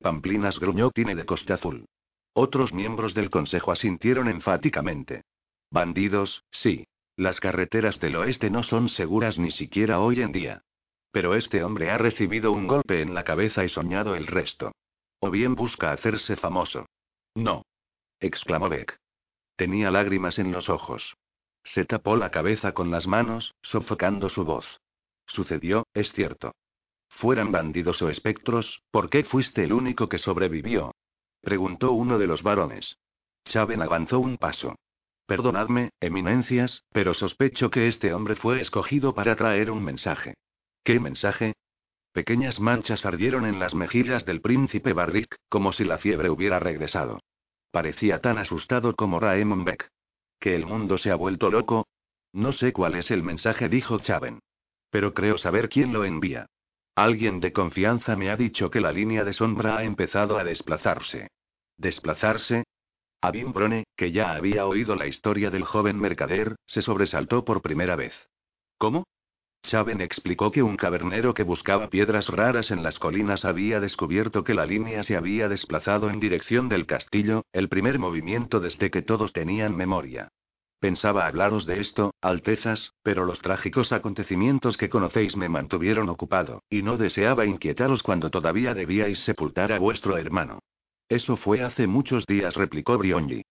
Pamplinas 0.00 0.58
gruñó 0.58 0.90
Tine 0.90 1.14
de 1.14 1.26
Costa 1.26 1.54
Azul. 1.54 1.84
Otros 2.32 2.72
miembros 2.72 3.12
del 3.12 3.28
consejo 3.28 3.70
asintieron 3.70 4.28
enfáticamente. 4.28 5.22
Bandidos, 5.70 6.42
sí. 6.50 6.86
Las 7.16 7.38
carreteras 7.38 8.00
del 8.00 8.16
oeste 8.16 8.48
no 8.48 8.62
son 8.62 8.88
seguras 8.88 9.38
ni 9.38 9.50
siquiera 9.50 10.00
hoy 10.00 10.22
en 10.22 10.32
día. 10.32 10.62
Pero 11.12 11.34
este 11.34 11.62
hombre 11.62 11.90
ha 11.90 11.98
recibido 11.98 12.50
un 12.52 12.66
golpe 12.66 13.02
en 13.02 13.14
la 13.14 13.24
cabeza 13.24 13.62
y 13.64 13.68
soñado 13.68 14.14
el 14.14 14.26
resto. 14.26 14.72
O 15.18 15.30
bien 15.30 15.54
busca 15.54 15.92
hacerse 15.92 16.36
famoso. 16.36 16.86
No. 17.34 17.66
exclamó 18.20 18.70
Beck. 18.70 18.96
Tenía 19.56 19.90
lágrimas 19.90 20.38
en 20.38 20.50
los 20.50 20.70
ojos. 20.70 21.14
Se 21.62 21.84
tapó 21.84 22.16
la 22.16 22.30
cabeza 22.30 22.72
con 22.72 22.90
las 22.90 23.06
manos, 23.06 23.54
sofocando 23.60 24.30
su 24.30 24.44
voz. 24.44 24.80
Sucedió, 25.26 25.86
es 25.92 26.12
cierto. 26.12 26.52
Fueran 27.10 27.52
bandidos 27.52 28.00
o 28.02 28.08
espectros, 28.08 28.82
¿por 28.90 29.10
qué 29.10 29.24
fuiste 29.24 29.64
el 29.64 29.72
único 29.72 30.08
que 30.08 30.18
sobrevivió? 30.18 30.94
Preguntó 31.42 31.92
uno 31.92 32.18
de 32.18 32.26
los 32.26 32.42
varones. 32.42 32.98
Chaven 33.44 33.82
avanzó 33.82 34.20
un 34.20 34.38
paso. 34.38 34.76
Perdonadme, 35.26 35.90
eminencias, 36.00 36.82
pero 36.92 37.14
sospecho 37.14 37.70
que 37.70 37.88
este 37.88 38.12
hombre 38.14 38.36
fue 38.36 38.60
escogido 38.60 39.14
para 39.14 39.36
traer 39.36 39.70
un 39.70 39.84
mensaje. 39.84 40.34
¿Qué 40.82 40.98
mensaje? 40.98 41.54
Pequeñas 42.12 42.58
manchas 42.58 43.06
ardieron 43.06 43.46
en 43.46 43.60
las 43.60 43.74
mejillas 43.74 44.24
del 44.24 44.40
príncipe 44.40 44.92
Barrick, 44.92 45.36
como 45.48 45.72
si 45.72 45.84
la 45.84 45.98
fiebre 45.98 46.30
hubiera 46.30 46.58
regresado. 46.58 47.20
Parecía 47.70 48.20
tan 48.20 48.38
asustado 48.38 48.96
como 48.96 49.20
Raemon 49.20 49.64
Beck. 49.64 49.88
¿Que 50.40 50.56
el 50.56 50.66
mundo 50.66 50.98
se 50.98 51.10
ha 51.10 51.14
vuelto 51.14 51.50
loco? 51.50 51.86
No 52.32 52.52
sé 52.52 52.72
cuál 52.72 52.96
es 52.96 53.10
el 53.10 53.22
mensaje, 53.22 53.68
dijo 53.68 53.98
Chaven. 53.98 54.40
Pero 54.90 55.14
creo 55.14 55.38
saber 55.38 55.68
quién 55.68 55.92
lo 55.92 56.04
envía. 56.04 56.46
Alguien 57.00 57.40
de 57.40 57.54
confianza 57.54 58.14
me 58.14 58.28
ha 58.28 58.36
dicho 58.36 58.70
que 58.70 58.82
la 58.82 58.92
línea 58.92 59.24
de 59.24 59.32
sombra 59.32 59.78
ha 59.78 59.84
empezado 59.84 60.36
a 60.36 60.44
desplazarse. 60.44 61.28
¿Desplazarse? 61.78 62.64
Abim 63.22 63.54
Brone, 63.54 63.84
que 63.96 64.12
ya 64.12 64.32
había 64.32 64.66
oído 64.66 64.94
la 64.96 65.06
historia 65.06 65.50
del 65.50 65.64
joven 65.64 65.98
mercader, 65.98 66.56
se 66.66 66.82
sobresaltó 66.82 67.42
por 67.42 67.62
primera 67.62 67.96
vez. 67.96 68.12
¿Cómo? 68.76 69.04
Chaven 69.62 70.02
explicó 70.02 70.50
que 70.50 70.62
un 70.62 70.76
cavernero 70.76 71.32
que 71.32 71.42
buscaba 71.42 71.88
piedras 71.88 72.28
raras 72.28 72.70
en 72.70 72.82
las 72.82 72.98
colinas 72.98 73.46
había 73.46 73.80
descubierto 73.80 74.44
que 74.44 74.52
la 74.52 74.66
línea 74.66 75.02
se 75.02 75.16
había 75.16 75.48
desplazado 75.48 76.10
en 76.10 76.20
dirección 76.20 76.68
del 76.68 76.84
castillo, 76.84 77.46
el 77.54 77.70
primer 77.70 77.98
movimiento 77.98 78.60
desde 78.60 78.90
que 78.90 79.00
todos 79.00 79.32
tenían 79.32 79.74
memoria. 79.74 80.28
Pensaba 80.80 81.26
hablaros 81.26 81.66
de 81.66 81.78
esto, 81.78 82.14
Altezas, 82.22 82.94
pero 83.02 83.26
los 83.26 83.40
trágicos 83.40 83.92
acontecimientos 83.92 84.78
que 84.78 84.88
conocéis 84.88 85.36
me 85.36 85.50
mantuvieron 85.50 86.08
ocupado, 86.08 86.62
y 86.70 86.82
no 86.82 86.96
deseaba 86.96 87.44
inquietaros 87.44 88.02
cuando 88.02 88.30
todavía 88.30 88.72
debíais 88.72 89.18
sepultar 89.20 89.72
a 89.72 89.78
vuestro 89.78 90.16
hermano. 90.16 90.60
Eso 91.06 91.36
fue 91.36 91.62
hace 91.62 91.86
muchos 91.86 92.24
días, 92.24 92.56
replicó 92.56 92.96
Brionji. 92.96 93.42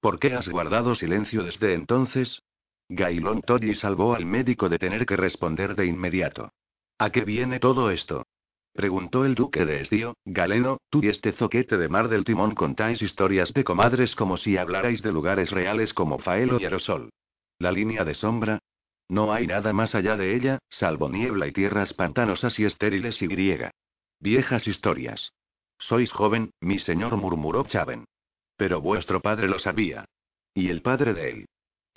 ¿Por 0.00 0.18
qué 0.18 0.32
has 0.32 0.48
guardado 0.48 0.94
silencio 0.94 1.44
desde 1.44 1.74
entonces? 1.74 2.40
Gailon 2.88 3.42
Toddy 3.42 3.74
salvó 3.74 4.14
al 4.14 4.24
médico 4.24 4.70
de 4.70 4.78
tener 4.78 5.04
que 5.04 5.16
responder 5.16 5.74
de 5.74 5.84
inmediato. 5.86 6.52
¿A 6.96 7.10
qué 7.10 7.22
viene 7.22 7.60
todo 7.60 7.90
esto? 7.90 8.24
Preguntó 8.78 9.24
el 9.24 9.34
duque 9.34 9.64
de 9.64 9.80
Estío, 9.80 10.14
Galeno, 10.24 10.78
tú 10.88 11.00
y 11.02 11.08
este 11.08 11.32
zoquete 11.32 11.76
de 11.78 11.88
mar 11.88 12.06
del 12.06 12.22
timón 12.22 12.54
contáis 12.54 13.02
historias 13.02 13.52
de 13.52 13.64
comadres 13.64 14.14
como 14.14 14.36
si 14.36 14.56
hablarais 14.56 15.02
de 15.02 15.10
lugares 15.10 15.50
reales 15.50 15.92
como 15.92 16.20
Faelo 16.20 16.60
y 16.60 16.64
Aerosol. 16.64 17.10
La 17.58 17.72
línea 17.72 18.04
de 18.04 18.14
sombra. 18.14 18.60
No 19.08 19.32
hay 19.32 19.48
nada 19.48 19.72
más 19.72 19.96
allá 19.96 20.16
de 20.16 20.36
ella, 20.36 20.60
salvo 20.70 21.08
niebla 21.08 21.48
y 21.48 21.52
tierras 21.52 21.92
pantanosas 21.92 22.56
y 22.60 22.66
estériles 22.66 23.20
y 23.20 23.26
griega. 23.26 23.72
Viejas 24.20 24.68
historias. 24.68 25.32
Sois 25.80 26.12
joven, 26.12 26.52
mi 26.60 26.78
señor 26.78 27.16
murmuró 27.16 27.64
Chaven. 27.64 28.04
Pero 28.56 28.80
vuestro 28.80 29.20
padre 29.20 29.48
lo 29.48 29.58
sabía. 29.58 30.04
Y 30.54 30.68
el 30.68 30.82
padre 30.82 31.14
de 31.14 31.30
él. 31.30 31.46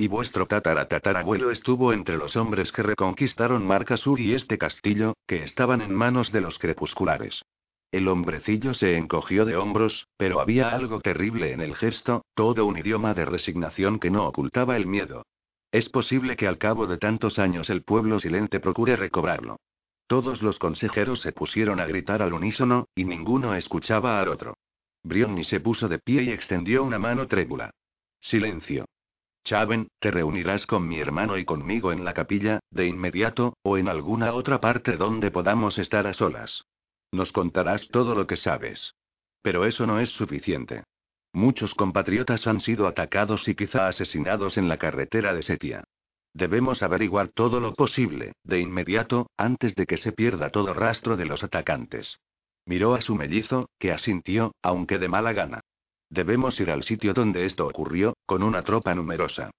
Y 0.01 0.07
vuestro 0.07 0.47
tataratatarabuelo 0.47 1.51
estuvo 1.51 1.93
entre 1.93 2.17
los 2.17 2.35
hombres 2.35 2.71
que 2.71 2.81
reconquistaron 2.81 3.63
Marca 3.63 3.97
Sur 3.97 4.19
y 4.19 4.33
este 4.33 4.57
castillo, 4.57 5.13
que 5.27 5.43
estaban 5.43 5.79
en 5.79 5.93
manos 5.93 6.31
de 6.31 6.41
los 6.41 6.57
crepusculares. 6.57 7.45
El 7.91 8.07
hombrecillo 8.07 8.73
se 8.73 8.97
encogió 8.97 9.45
de 9.45 9.57
hombros, 9.57 10.07
pero 10.17 10.41
había 10.41 10.69
algo 10.69 11.01
terrible 11.01 11.51
en 11.51 11.61
el 11.61 11.75
gesto, 11.75 12.25
todo 12.33 12.65
un 12.65 12.79
idioma 12.79 13.13
de 13.13 13.25
resignación 13.25 13.99
que 13.99 14.09
no 14.09 14.25
ocultaba 14.25 14.75
el 14.75 14.87
miedo. 14.87 15.23
Es 15.71 15.87
posible 15.87 16.35
que 16.35 16.47
al 16.47 16.57
cabo 16.57 16.87
de 16.87 16.97
tantos 16.97 17.37
años 17.37 17.69
el 17.69 17.83
pueblo 17.83 18.19
silente 18.19 18.59
procure 18.59 18.95
recobrarlo. 18.95 19.57
Todos 20.07 20.41
los 20.41 20.57
consejeros 20.57 21.21
se 21.21 21.31
pusieron 21.31 21.79
a 21.79 21.85
gritar 21.85 22.23
al 22.23 22.33
unísono, 22.33 22.87
y 22.95 23.03
ninguno 23.03 23.53
escuchaba 23.53 24.19
al 24.19 24.29
otro. 24.29 24.55
Brionni 25.03 25.43
se 25.43 25.59
puso 25.59 25.87
de 25.87 25.99
pie 25.99 26.23
y 26.23 26.31
extendió 26.31 26.83
una 26.83 26.97
mano 26.97 27.27
trébula. 27.27 27.69
Silencio. 28.19 28.85
Chaven, 29.43 29.87
te 29.99 30.11
reunirás 30.11 30.67
con 30.67 30.87
mi 30.87 30.99
hermano 30.99 31.37
y 31.37 31.45
conmigo 31.45 31.91
en 31.91 32.05
la 32.05 32.13
capilla, 32.13 32.59
de 32.69 32.87
inmediato, 32.87 33.55
o 33.63 33.77
en 33.77 33.87
alguna 33.87 34.33
otra 34.33 34.61
parte 34.61 34.97
donde 34.97 35.31
podamos 35.31 35.77
estar 35.77 36.05
a 36.05 36.13
solas. 36.13 36.63
Nos 37.11 37.31
contarás 37.31 37.87
todo 37.87 38.15
lo 38.15 38.27
que 38.27 38.37
sabes. 38.37 38.93
Pero 39.41 39.65
eso 39.65 39.87
no 39.87 39.99
es 39.99 40.11
suficiente. 40.11 40.83
Muchos 41.33 41.73
compatriotas 41.73 42.45
han 42.45 42.59
sido 42.59 42.87
atacados 42.87 43.47
y 43.47 43.55
quizá 43.55 43.87
asesinados 43.87 44.57
en 44.57 44.67
la 44.67 44.77
carretera 44.77 45.33
de 45.33 45.43
Setia. 45.43 45.83
Debemos 46.33 46.83
averiguar 46.83 47.29
todo 47.29 47.59
lo 47.59 47.73
posible, 47.73 48.33
de 48.43 48.59
inmediato, 48.59 49.27
antes 49.37 49.75
de 49.75 49.85
que 49.85 49.97
se 49.97 50.11
pierda 50.11 50.49
todo 50.49 50.73
rastro 50.73 51.17
de 51.17 51.25
los 51.25 51.43
atacantes. 51.43 52.19
Miró 52.65 52.93
a 52.93 53.01
su 53.01 53.15
mellizo, 53.15 53.69
que 53.79 53.91
asintió, 53.91 54.53
aunque 54.61 54.99
de 54.99 55.07
mala 55.07 55.33
gana. 55.33 55.60
Debemos 56.11 56.59
ir 56.59 56.69
al 56.69 56.83
sitio 56.83 57.13
donde 57.13 57.45
esto 57.45 57.65
ocurrió, 57.65 58.17
con 58.25 58.43
una 58.43 58.63
tropa 58.63 58.93
numerosa. 58.93 59.49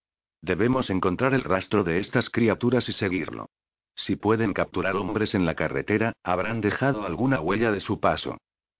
Debemos 0.42 0.90
encontrar 0.90 1.32
el 1.32 1.44
rastro 1.44 1.82
de 1.82 1.98
estas 1.98 2.28
criaturas 2.28 2.90
y 2.90 2.92
seguirlo. 2.92 3.46
Si 3.94 4.16
pueden 4.16 4.52
capturar 4.52 4.96
hombres 4.96 5.34
en 5.34 5.46
la 5.46 5.54
carretera, 5.54 6.12
habrán 6.22 6.60
dejado 6.60 7.06
alguna 7.06 7.40
huella 7.40 7.72
de 7.72 7.80
su 7.80 8.00
paso. 8.00 8.36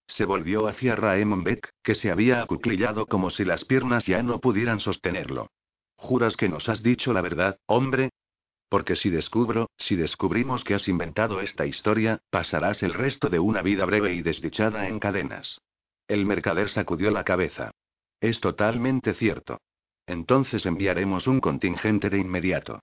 Se 0.07 0.27
volvió 0.27 0.67
hacia 0.67 0.97
Raemon 0.97 1.45
Beck, 1.45 1.71
que 1.83 1.95
se 1.95 2.11
había 2.11 2.43
acuclillado 2.43 3.07
como 3.07 3.31
si 3.31 3.43
las 3.47 3.65
piernas 3.65 4.05
ya 4.05 4.23
no 4.23 4.39
pudieran 4.39 4.81
sostenerlo. 4.81 5.49
¿Juras 5.97 6.37
que 6.37 6.51
nos 6.51 6.69
has 6.69 6.83
dicho 6.83 7.15
la 7.15 7.23
verdad, 7.23 7.59
hombre? 7.65 8.11
Porque 8.69 8.97
si 8.97 9.09
descubro, 9.09 9.71
si 9.79 9.97
descubrimos 9.97 10.63
que 10.63 10.75
has 10.75 10.89
inventado 10.89 11.41
esta 11.41 11.65
historia, 11.65 12.21
pasarás 12.29 12.83
el 12.83 12.93
resto 12.93 13.31
de 13.31 13.39
una 13.39 13.63
vida 13.63 13.87
breve 13.87 14.13
y 14.13 14.21
desdichada 14.21 14.89
en 14.89 14.99
cadenas. 14.99 15.59
El 16.13 16.27
mercader 16.27 16.69
sacudió 16.69 17.11
la 17.11 17.25
cabeza. 17.25 17.71
Es 18.21 18.39
totalmente 18.39 19.15
cierto. 19.15 19.63
Entonces 20.07 20.67
enviaremos 20.67 21.27
un 21.27 21.41
contingente 21.41 22.11
de 22.11 22.19
inmediato. 22.19 22.81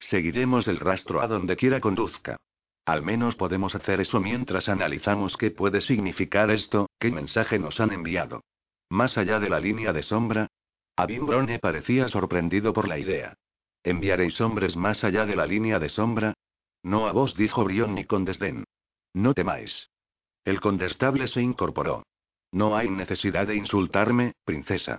Seguiremos 0.00 0.66
el 0.66 0.80
rastro 0.80 1.20
a 1.22 1.28
donde 1.28 1.54
quiera 1.54 1.80
conduzca. 1.80 2.38
Al 2.84 3.04
menos 3.04 3.36
podemos 3.36 3.76
hacer 3.76 4.00
eso 4.00 4.18
mientras 4.18 4.68
analizamos 4.68 5.36
qué 5.36 5.52
puede 5.52 5.80
significar 5.80 6.50
esto, 6.50 6.90
qué 6.98 7.12
mensaje 7.12 7.60
nos 7.60 7.78
han 7.78 7.92
enviado. 7.92 8.42
Más 8.88 9.16
allá 9.16 9.38
de 9.38 9.48
la 9.48 9.60
línea 9.60 9.92
de 9.92 10.02
sombra. 10.02 10.48
Abim 10.96 11.24
Brone 11.24 11.60
parecía 11.60 12.08
sorprendido 12.08 12.72
por 12.72 12.88
la 12.88 12.98
idea. 12.98 13.34
¿Enviaréis 13.84 14.40
hombres 14.40 14.74
más 14.74 15.04
allá 15.04 15.24
de 15.24 15.36
la 15.36 15.46
línea 15.46 15.78
de 15.78 15.88
sombra? 15.88 16.34
No 16.82 17.06
a 17.06 17.12
vos, 17.12 17.36
dijo 17.36 17.62
Brionni 17.62 18.06
con 18.06 18.24
desdén. 18.24 18.64
No 19.14 19.34
temáis. 19.34 19.88
El 20.44 20.60
condestable 20.60 21.28
se 21.28 21.42
incorporó. 21.42 22.02
No 22.52 22.76
hay 22.76 22.90
necesidad 22.90 23.46
de 23.46 23.56
insultarme, 23.56 24.34
princesa. 24.44 24.98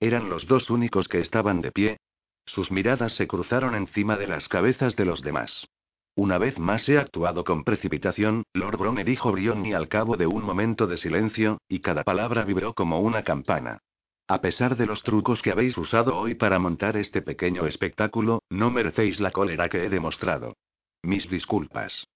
Eran 0.00 0.28
los 0.28 0.46
dos 0.46 0.70
únicos 0.70 1.08
que 1.08 1.20
estaban 1.20 1.60
de 1.60 1.70
pie. 1.70 1.98
Sus 2.46 2.72
miradas 2.72 3.12
se 3.12 3.26
cruzaron 3.26 3.74
encima 3.74 4.16
de 4.16 4.26
las 4.26 4.48
cabezas 4.48 4.96
de 4.96 5.04
los 5.04 5.22
demás. 5.22 5.68
Una 6.14 6.38
vez 6.38 6.58
más 6.58 6.88
he 6.88 6.98
actuado 6.98 7.44
con 7.44 7.62
precipitación, 7.62 8.44
Lord 8.54 8.78
Brone 8.78 9.04
dijo 9.04 9.32
Brionni 9.32 9.74
al 9.74 9.88
cabo 9.88 10.16
de 10.16 10.26
un 10.26 10.42
momento 10.42 10.86
de 10.86 10.96
silencio, 10.96 11.58
y 11.68 11.80
cada 11.80 12.04
palabra 12.04 12.44
vibró 12.44 12.72
como 12.72 13.00
una 13.00 13.22
campana. 13.22 13.80
A 14.26 14.40
pesar 14.40 14.76
de 14.76 14.86
los 14.86 15.02
trucos 15.02 15.42
que 15.42 15.50
habéis 15.50 15.76
usado 15.76 16.16
hoy 16.16 16.34
para 16.34 16.58
montar 16.58 16.96
este 16.96 17.20
pequeño 17.20 17.66
espectáculo, 17.66 18.42
no 18.48 18.70
merecéis 18.70 19.20
la 19.20 19.30
cólera 19.30 19.68
que 19.68 19.84
he 19.84 19.90
demostrado. 19.90 20.56
Mis 21.02 21.28
disculpas. 21.28 22.06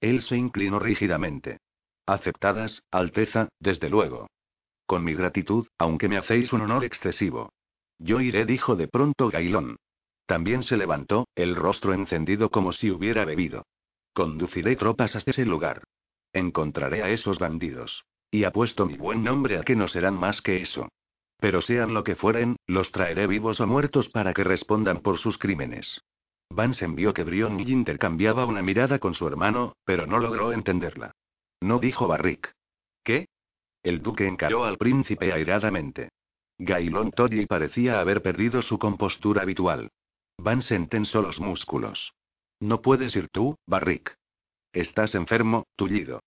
Él 0.00 0.22
se 0.22 0.36
inclinó 0.36 0.80
rígidamente. 0.80 1.58
Aceptadas, 2.06 2.82
Alteza, 2.90 3.48
desde 3.60 3.88
luego. 3.88 4.28
Con 4.86 5.04
mi 5.04 5.14
gratitud, 5.14 5.66
aunque 5.78 6.08
me 6.08 6.18
hacéis 6.18 6.52
un 6.52 6.60
honor 6.60 6.84
excesivo. 6.84 7.52
Yo 7.98 8.20
iré, 8.20 8.44
dijo 8.44 8.76
de 8.76 8.88
pronto 8.88 9.30
Gailón. 9.30 9.76
También 10.26 10.62
se 10.62 10.76
levantó, 10.76 11.26
el 11.34 11.56
rostro 11.56 11.94
encendido 11.94 12.50
como 12.50 12.72
si 12.72 12.90
hubiera 12.90 13.24
bebido. 13.24 13.64
Conduciré 14.12 14.76
tropas 14.76 15.16
hasta 15.16 15.30
ese 15.30 15.46
lugar. 15.46 15.84
Encontraré 16.32 17.02
a 17.02 17.08
esos 17.08 17.38
bandidos. 17.38 18.04
Y 18.30 18.44
apuesto 18.44 18.84
mi 18.84 18.96
buen 18.96 19.22
nombre 19.22 19.58
a 19.58 19.62
que 19.62 19.76
no 19.76 19.88
serán 19.88 20.14
más 20.14 20.42
que 20.42 20.60
eso. 20.60 20.88
Pero 21.38 21.60
sean 21.60 21.94
lo 21.94 22.04
que 22.04 22.16
fueren, 22.16 22.56
los 22.66 22.90
traeré 22.90 23.26
vivos 23.26 23.60
o 23.60 23.66
muertos 23.66 24.08
para 24.08 24.34
que 24.34 24.44
respondan 24.44 25.00
por 25.00 25.18
sus 25.18 25.38
crímenes. 25.38 26.00
Vance 26.50 26.86
vio 26.88 27.14
que 27.14 27.24
Brion 27.24 27.58
y 27.60 27.70
intercambiaba 27.70 28.44
una 28.44 28.62
mirada 28.62 28.98
con 28.98 29.14
su 29.14 29.26
hermano, 29.26 29.74
pero 29.84 30.06
no 30.06 30.18
logró 30.18 30.52
entenderla. 30.52 31.12
No 31.64 31.78
dijo 31.78 32.06
Barrick. 32.06 32.52
¿Qué? 33.02 33.26
El 33.82 34.02
duque 34.02 34.26
encaró 34.26 34.64
al 34.64 34.76
príncipe 34.76 35.32
airadamente. 35.32 36.10
Gailón 36.58 37.10
Toddy 37.10 37.46
parecía 37.46 38.00
haber 38.00 38.20
perdido 38.20 38.60
su 38.60 38.78
compostura 38.78 39.40
habitual. 39.40 39.88
Vansen 40.36 40.88
tensó 40.88 41.22
los 41.22 41.40
músculos. 41.40 42.12
No 42.60 42.82
puedes 42.82 43.16
ir 43.16 43.28
tú, 43.30 43.56
Barrick. 43.66 44.14
Estás 44.74 45.14
enfermo, 45.14 45.64
tullido. 45.74 46.20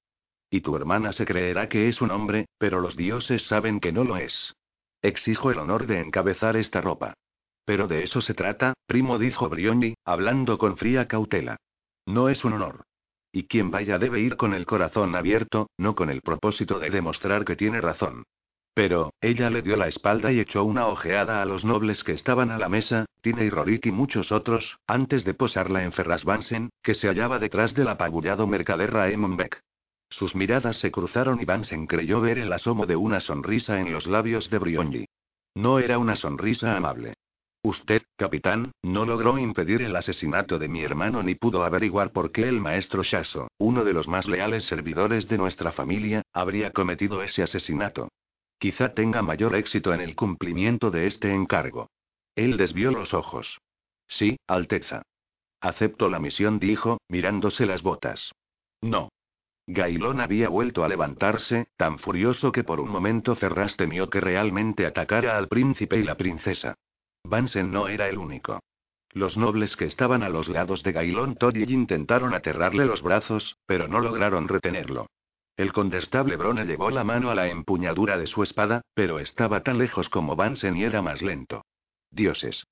Y 0.50 0.62
tu 0.62 0.76
hermana 0.76 1.14
se 1.14 1.28
creerá 1.28 1.70
que 1.70 1.88
es 1.88 2.02
un 2.02 2.10
hombre, 2.10 2.48
pero 2.58 2.82
los 2.82 2.98
dioses 2.98 3.46
saben 3.46 3.80
que 3.80 3.92
no 3.92 4.04
lo 4.04 4.18
es. 4.18 4.56
Exijo 5.04 5.52
el 5.52 5.60
honor 5.60 5.86
de 5.86 6.00
encabezar 6.00 6.58
esta 6.58 6.82
ropa. 6.82 7.14
Pero 7.64 7.88
de 7.88 8.04
eso 8.04 8.22
se 8.22 8.34
trata, 8.34 8.74
primo, 8.88 9.20
dijo 9.20 9.50
Brioni, 9.50 9.94
hablando 10.04 10.58
con 10.58 10.78
fría 10.78 11.08
cautela. 11.08 11.58
No 12.08 12.28
es 12.28 12.44
un 12.44 12.54
honor. 12.54 12.88
Y 13.32 13.48
quien 13.48 13.72
vaya 13.72 13.98
debe 13.98 14.20
ir 14.20 14.38
con 14.38 14.54
el 14.54 14.66
corazón 14.66 15.16
abierto, 15.16 15.70
no 15.78 15.95
con 15.95 16.10
el 16.10 16.22
propósito 16.22 16.80
de 16.80 16.90
demostrar 16.90 17.45
que 17.45 17.56
tiene 17.56 17.82
razón. 17.82 18.24
Pero, 18.74 19.12
ella 19.22 19.49
le 19.49 19.64
dio 19.64 19.76
la 19.76 19.88
espalda 19.88 20.32
y 20.32 20.40
echó 20.40 20.64
una 20.64 20.86
ojeada 20.86 21.41
a 21.41 21.45
los 21.45 21.66
nobles 21.66 22.04
que 22.04 22.12
estaban 22.12 22.52
a 22.52 22.60
la 22.60 22.70
mesa, 22.70 23.06
Tine 23.22 23.44
y 23.45 23.49
Rorik 23.49 23.88
y 23.88 23.91
muchos 23.91 24.32
otros, 24.32 24.78
antes 24.86 25.26
de 25.26 25.34
posarla 25.34 25.84
en 25.84 25.91
Ferras 25.91 26.24
Vansen, 26.24 26.70
que 26.84 26.94
se 26.94 27.08
hallaba 27.08 27.40
detrás 27.40 27.74
del 27.74 27.88
apabullado 27.88 28.45
mercader 28.45 28.94
Raemon 28.94 29.36
Beck. 29.36 29.62
Sus 30.10 30.36
miradas 30.36 30.78
se 30.78 30.91
cruzaron 30.91 31.41
y 31.41 31.45
Vansen 31.45 31.88
creyó 31.88 32.22
ver 32.22 32.38
el 32.38 32.54
asomo 32.54 32.86
de 32.86 32.95
una 32.95 33.20
sonrisa 33.20 33.80
en 33.80 33.91
los 33.91 34.06
labios 34.06 34.49
de 34.49 34.60
Brionji. 34.60 35.06
No 35.56 35.80
era 35.80 35.98
una 35.98 36.16
sonrisa 36.16 36.78
amable. 36.78 37.16
Usted, 37.68 38.03
capitán, 38.15 38.72
no 38.81 39.06
logró 39.06 39.38
impedir 39.38 39.81
el 39.81 39.94
asesinato 39.98 40.57
de 40.57 40.69
mi 40.69 40.84
hermano 40.84 41.22
ni 41.22 41.35
pudo 41.35 41.65
averiguar 41.65 42.14
por 42.14 42.31
qué 42.31 42.48
el 42.48 42.61
maestro 42.61 43.03
Shaso, 43.03 43.49
uno 43.57 43.84
de 43.84 43.91
los 43.91 44.07
más 44.07 44.26
leales 44.30 44.64
servidores 44.64 45.27
de 45.27 45.38
nuestra 45.38 45.73
familia, 45.73 46.22
habría 46.31 46.72
cometido 46.72 47.22
ese 47.23 47.44
asesinato. 47.44 48.07
Quizá 48.57 48.94
tenga 48.94 49.22
mayor 49.22 49.53
éxito 49.53 49.94
en 49.94 49.99
el 49.99 50.15
cumplimiento 50.15 50.91
de 50.91 51.07
este 51.07 51.34
encargo. 51.34 51.89
Él 52.35 52.56
desvió 52.56 52.89
los 52.89 53.14
ojos. 53.14 53.60
Sí, 54.07 54.38
Alteza. 54.48 55.02
Acepto 55.60 56.10
la 56.10 56.19
misión, 56.19 56.60
dijo, 56.60 57.02
mirándose 57.10 57.65
las 57.65 57.84
botas. 57.84 58.31
No. 58.80 59.10
Gailón 59.68 60.22
había 60.22 60.48
vuelto 60.48 60.85
a 60.85 60.88
levantarse, 60.88 61.68
tan 61.76 61.99
furioso 61.99 62.53
que 62.53 62.64
por 62.64 62.80
un 62.80 62.89
momento 62.89 63.35
Ferraz 63.35 63.76
temió 63.76 64.10
que 64.10 64.22
realmente 64.22 64.85
atacara 64.85 65.38
al 65.38 65.49
príncipe 65.49 65.98
y 65.98 66.03
la 66.03 66.15
princesa. 66.15 66.77
Vansen 67.28 67.72
no 67.72 67.90
era 67.90 68.08
el 68.08 68.18
único. 68.18 68.62
Los 69.12 69.38
nobles 69.38 69.76
que 69.76 69.86
estaban 69.86 70.24
a 70.24 70.30
los 70.30 70.48
lados 70.48 70.82
de 70.84 70.94
Gailón 70.94 71.36
Toddy 71.36 71.64
intentaron 71.64 72.34
aterrarle 72.34 72.86
los 72.86 73.02
brazos, 73.02 73.58
pero 73.66 73.88
no 73.88 73.99
lograron 73.99 74.48
retenerlo. 74.48 75.08
El 75.58 75.74
condestable 75.74 76.38
Brone 76.38 76.66
llevó 76.66 76.90
la 76.90 77.04
mano 77.04 77.30
a 77.30 77.36
la 77.36 77.48
empuñadura 77.48 78.18
de 78.18 78.28
su 78.28 78.44
espada, 78.44 78.82
pero 78.94 79.20
estaba 79.20 79.62
tan 79.64 79.78
lejos 79.78 80.10
como 80.10 80.36
Vansen 80.36 80.78
y 80.78 80.84
era 80.84 81.02
más 81.02 81.22
lento. 81.22 81.66
Dioses. 82.12 82.64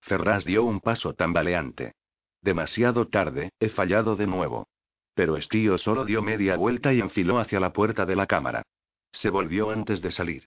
Ferraz 0.00 0.44
dio 0.44 0.62
un 0.64 0.80
paso 0.80 1.14
tambaleante. 1.14 1.94
Demasiado 2.42 3.08
tarde, 3.08 3.50
he 3.58 3.70
fallado 3.70 4.14
de 4.14 4.26
nuevo. 4.26 4.68
Pero 5.14 5.36
Estío 5.36 5.78
solo 5.78 6.04
dio 6.04 6.22
media 6.22 6.56
vuelta 6.56 6.92
y 6.92 7.00
enfiló 7.00 7.38
hacia 7.38 7.58
la 7.58 7.72
puerta 7.72 8.06
de 8.06 8.14
la 8.14 8.26
cámara. 8.26 8.62
Se 9.10 9.30
volvió 9.30 9.70
antes 9.70 10.02
de 10.02 10.10
salir. 10.10 10.46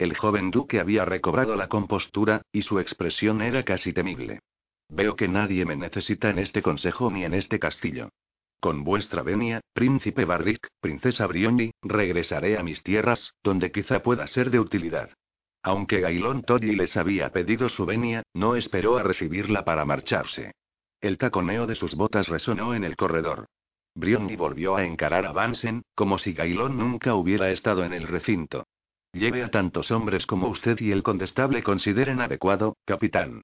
El 0.00 0.16
joven 0.16 0.50
duque 0.50 0.80
había 0.80 1.04
recobrado 1.04 1.56
la 1.56 1.68
compostura, 1.68 2.40
y 2.52 2.62
su 2.62 2.80
expresión 2.80 3.42
era 3.42 3.64
casi 3.64 3.92
temible. 3.92 4.40
Veo 4.88 5.14
que 5.14 5.28
nadie 5.28 5.66
me 5.66 5.76
necesita 5.76 6.30
en 6.30 6.38
este 6.38 6.62
consejo 6.62 7.10
ni 7.10 7.26
en 7.26 7.34
este 7.34 7.58
castillo. 7.58 8.08
Con 8.60 8.82
vuestra 8.82 9.22
venia, 9.22 9.60
príncipe 9.74 10.24
Barrick, 10.24 10.68
princesa 10.80 11.26
Brioni, 11.26 11.72
regresaré 11.82 12.56
a 12.56 12.62
mis 12.62 12.82
tierras, 12.82 13.34
donde 13.42 13.70
quizá 13.72 14.02
pueda 14.02 14.26
ser 14.26 14.50
de 14.50 14.58
utilidad. 14.58 15.10
Aunque 15.62 16.00
Gailón 16.00 16.44
Toddy 16.44 16.74
les 16.74 16.96
había 16.96 17.28
pedido 17.28 17.68
su 17.68 17.84
venia, 17.84 18.22
no 18.32 18.56
esperó 18.56 18.96
a 18.96 19.02
recibirla 19.02 19.66
para 19.66 19.84
marcharse. 19.84 20.52
El 21.02 21.18
taconeo 21.18 21.66
de 21.66 21.74
sus 21.74 21.94
botas 21.94 22.26
resonó 22.28 22.72
en 22.72 22.84
el 22.84 22.96
corredor. 22.96 23.48
Brioni 23.94 24.34
volvió 24.34 24.76
a 24.76 24.84
encarar 24.86 25.26
a 25.26 25.32
Vansen, 25.32 25.82
como 25.94 26.16
si 26.16 26.32
Gailón 26.32 26.78
nunca 26.78 27.14
hubiera 27.14 27.50
estado 27.50 27.84
en 27.84 27.92
el 27.92 28.08
recinto. 28.08 28.64
Lleve 29.12 29.42
a 29.42 29.50
tantos 29.50 29.90
hombres 29.90 30.26
como 30.26 30.48
usted 30.48 30.78
y 30.80 30.92
el 30.92 31.02
condestable 31.02 31.62
consideren 31.62 32.20
adecuado, 32.20 32.76
capitán. 32.84 33.42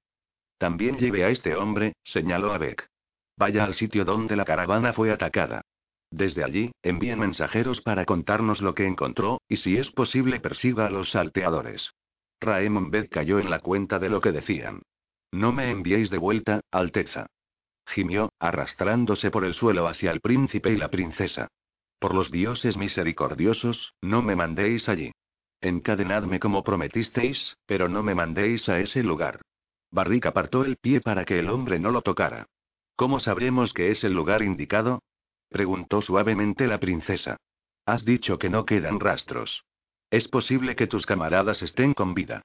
También 0.57 0.97
lleve 0.97 1.23
a 1.23 1.29
este 1.29 1.55
hombre, 1.55 1.93
señaló 2.03 2.53
a 2.53 2.57
Beck. 2.57 2.89
Vaya 3.37 3.65
al 3.65 3.73
sitio 3.73 4.05
donde 4.05 4.35
la 4.35 4.45
caravana 4.45 4.93
fue 4.93 5.11
atacada. 5.11 5.61
Desde 6.09 6.43
allí, 6.43 6.71
envíen 6.81 7.19
mensajeros 7.19 7.81
para 7.81 8.05
contarnos 8.05 8.61
lo 8.61 8.73
que 8.73 8.87
encontró, 8.87 9.41
y 9.49 9.57
si 9.57 9.77
es 9.77 9.91
posible 9.91 10.39
persiga 10.39 10.87
a 10.87 10.89
los 10.89 11.11
salteadores. 11.11 11.91
Raemon 12.39 12.89
Beth 12.89 13.09
cayó 13.09 13.39
en 13.39 13.49
la 13.49 13.59
cuenta 13.59 13.99
de 13.99 14.09
lo 14.09 14.21
que 14.21 14.31
decían. 14.31 14.81
No 15.31 15.51
me 15.51 15.69
enviéis 15.69 16.09
de 16.09 16.17
vuelta, 16.17 16.61
Alteza. 16.71 17.27
Gimió, 17.85 18.31
arrastrándose 18.39 19.31
por 19.31 19.43
el 19.43 19.53
suelo 19.53 19.87
hacia 19.87 20.11
el 20.11 20.21
príncipe 20.21 20.71
y 20.71 20.77
la 20.77 20.89
princesa. 20.89 21.49
Por 21.99 22.13
los 22.13 22.31
dioses 22.31 22.77
misericordiosos, 22.77 23.93
no 24.01 24.21
me 24.21 24.35
mandéis 24.35 24.87
allí. 24.87 25.11
Encadenadme 25.61 26.39
como 26.39 26.63
prometisteis, 26.63 27.57
pero 27.65 27.89
no 27.89 28.03
me 28.03 28.13
mandéis 28.13 28.69
a 28.69 28.79
ese 28.79 29.03
lugar. 29.03 29.41
Barrick 29.89 30.25
apartó 30.25 30.63
el 30.63 30.77
pie 30.77 31.01
para 31.01 31.25
que 31.25 31.39
el 31.39 31.49
hombre 31.49 31.79
no 31.79 31.91
lo 31.91 32.01
tocara. 32.01 32.45
¿Cómo 32.95 33.19
sabremos 33.19 33.73
que 33.73 33.89
es 33.91 34.03
el 34.03 34.13
lugar 34.13 34.41
indicado? 34.41 35.01
preguntó 35.49 36.01
suavemente 36.01 36.67
la 36.67 36.79
princesa. 36.79 37.37
Has 37.85 38.05
dicho 38.05 38.37
que 38.37 38.49
no 38.49 38.65
quedan 38.65 38.99
rastros. 38.99 39.63
Es 40.11 40.27
posible 40.27 40.75
que 40.75 40.87
tus 40.87 41.05
camaradas 41.05 41.61
estén 41.61 41.93
con 41.93 42.13
vida. 42.13 42.41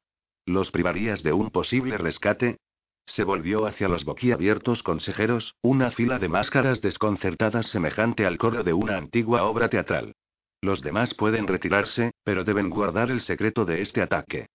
¿Los 0.46 0.70
privarías 0.70 1.22
de 1.22 1.32
un 1.32 1.50
posible 1.50 1.98
rescate? 1.98 2.58
Se 3.06 3.24
volvió 3.24 3.66
hacia 3.66 3.88
los 3.88 4.04
boquiabiertos 4.04 4.82
consejeros, 4.82 5.54
una 5.62 5.90
fila 5.90 6.18
de 6.18 6.28
máscaras 6.28 6.80
desconcertadas 6.80 7.66
semejante 7.66 8.26
al 8.26 8.38
coro 8.38 8.62
de 8.62 8.72
una 8.72 8.96
antigua 8.96 9.44
obra 9.44 9.68
teatral. 9.68 10.14
Los 10.62 10.80
demás 10.80 11.12
pueden 11.14 11.48
retirarse, 11.48 12.12
pero 12.22 12.44
deben 12.44 12.70
guardar 12.70 13.10
el 13.10 13.20
secreto 13.20 13.64
de 13.64 13.82
este 13.82 14.00
ataque. 14.00 14.46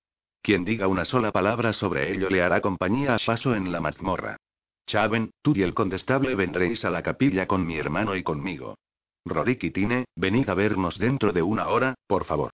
Quien 0.42 0.64
diga 0.64 0.88
una 0.88 1.04
sola 1.04 1.34
palabra 1.34 1.74
sobre 1.74 2.14
ello 2.14 2.30
le 2.30 2.42
hará 2.42 2.62
compañía 2.62 3.14
a 3.14 3.18
Shaso 3.18 3.54
en 3.54 3.74
la 3.74 3.82
mazmorra. 3.82 4.38
Chaven, 4.86 5.32
tú 5.42 5.52
y 5.54 5.64
el 5.64 5.74
condestable 5.74 6.34
vendréis 6.36 6.86
a 6.86 6.90
la 6.90 7.04
capilla 7.04 7.46
con 7.46 7.68
mi 7.68 7.78
hermano 7.78 8.16
y 8.16 8.24
conmigo. 8.24 8.78
Rorik 9.26 9.74
Tine, 9.74 10.06
venid 10.16 10.48
a 10.48 10.54
vernos 10.54 10.98
dentro 10.98 11.34
de 11.34 11.42
una 11.42 11.68
hora, 11.68 11.96
por 12.08 12.24
favor. 12.24 12.52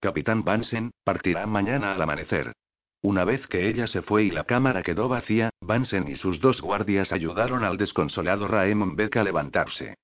Capitán 0.00 0.42
Vansen, 0.42 0.90
partirá 1.04 1.46
mañana 1.46 1.92
al 1.92 2.02
amanecer. 2.02 2.52
Una 3.00 3.24
vez 3.24 3.46
que 3.46 3.68
ella 3.68 3.86
se 3.86 4.02
fue 4.02 4.24
y 4.24 4.32
la 4.32 4.42
cámara 4.42 4.82
quedó 4.82 5.08
vacía, 5.08 5.50
Vansen 5.60 6.08
y 6.08 6.16
sus 6.16 6.40
dos 6.40 6.60
guardias 6.60 7.12
ayudaron 7.12 7.62
al 7.62 7.76
desconsolado 7.76 8.48
Raemon 8.48 8.96
Beck 8.96 9.16
a 9.18 9.22
levantarse. 9.22 9.94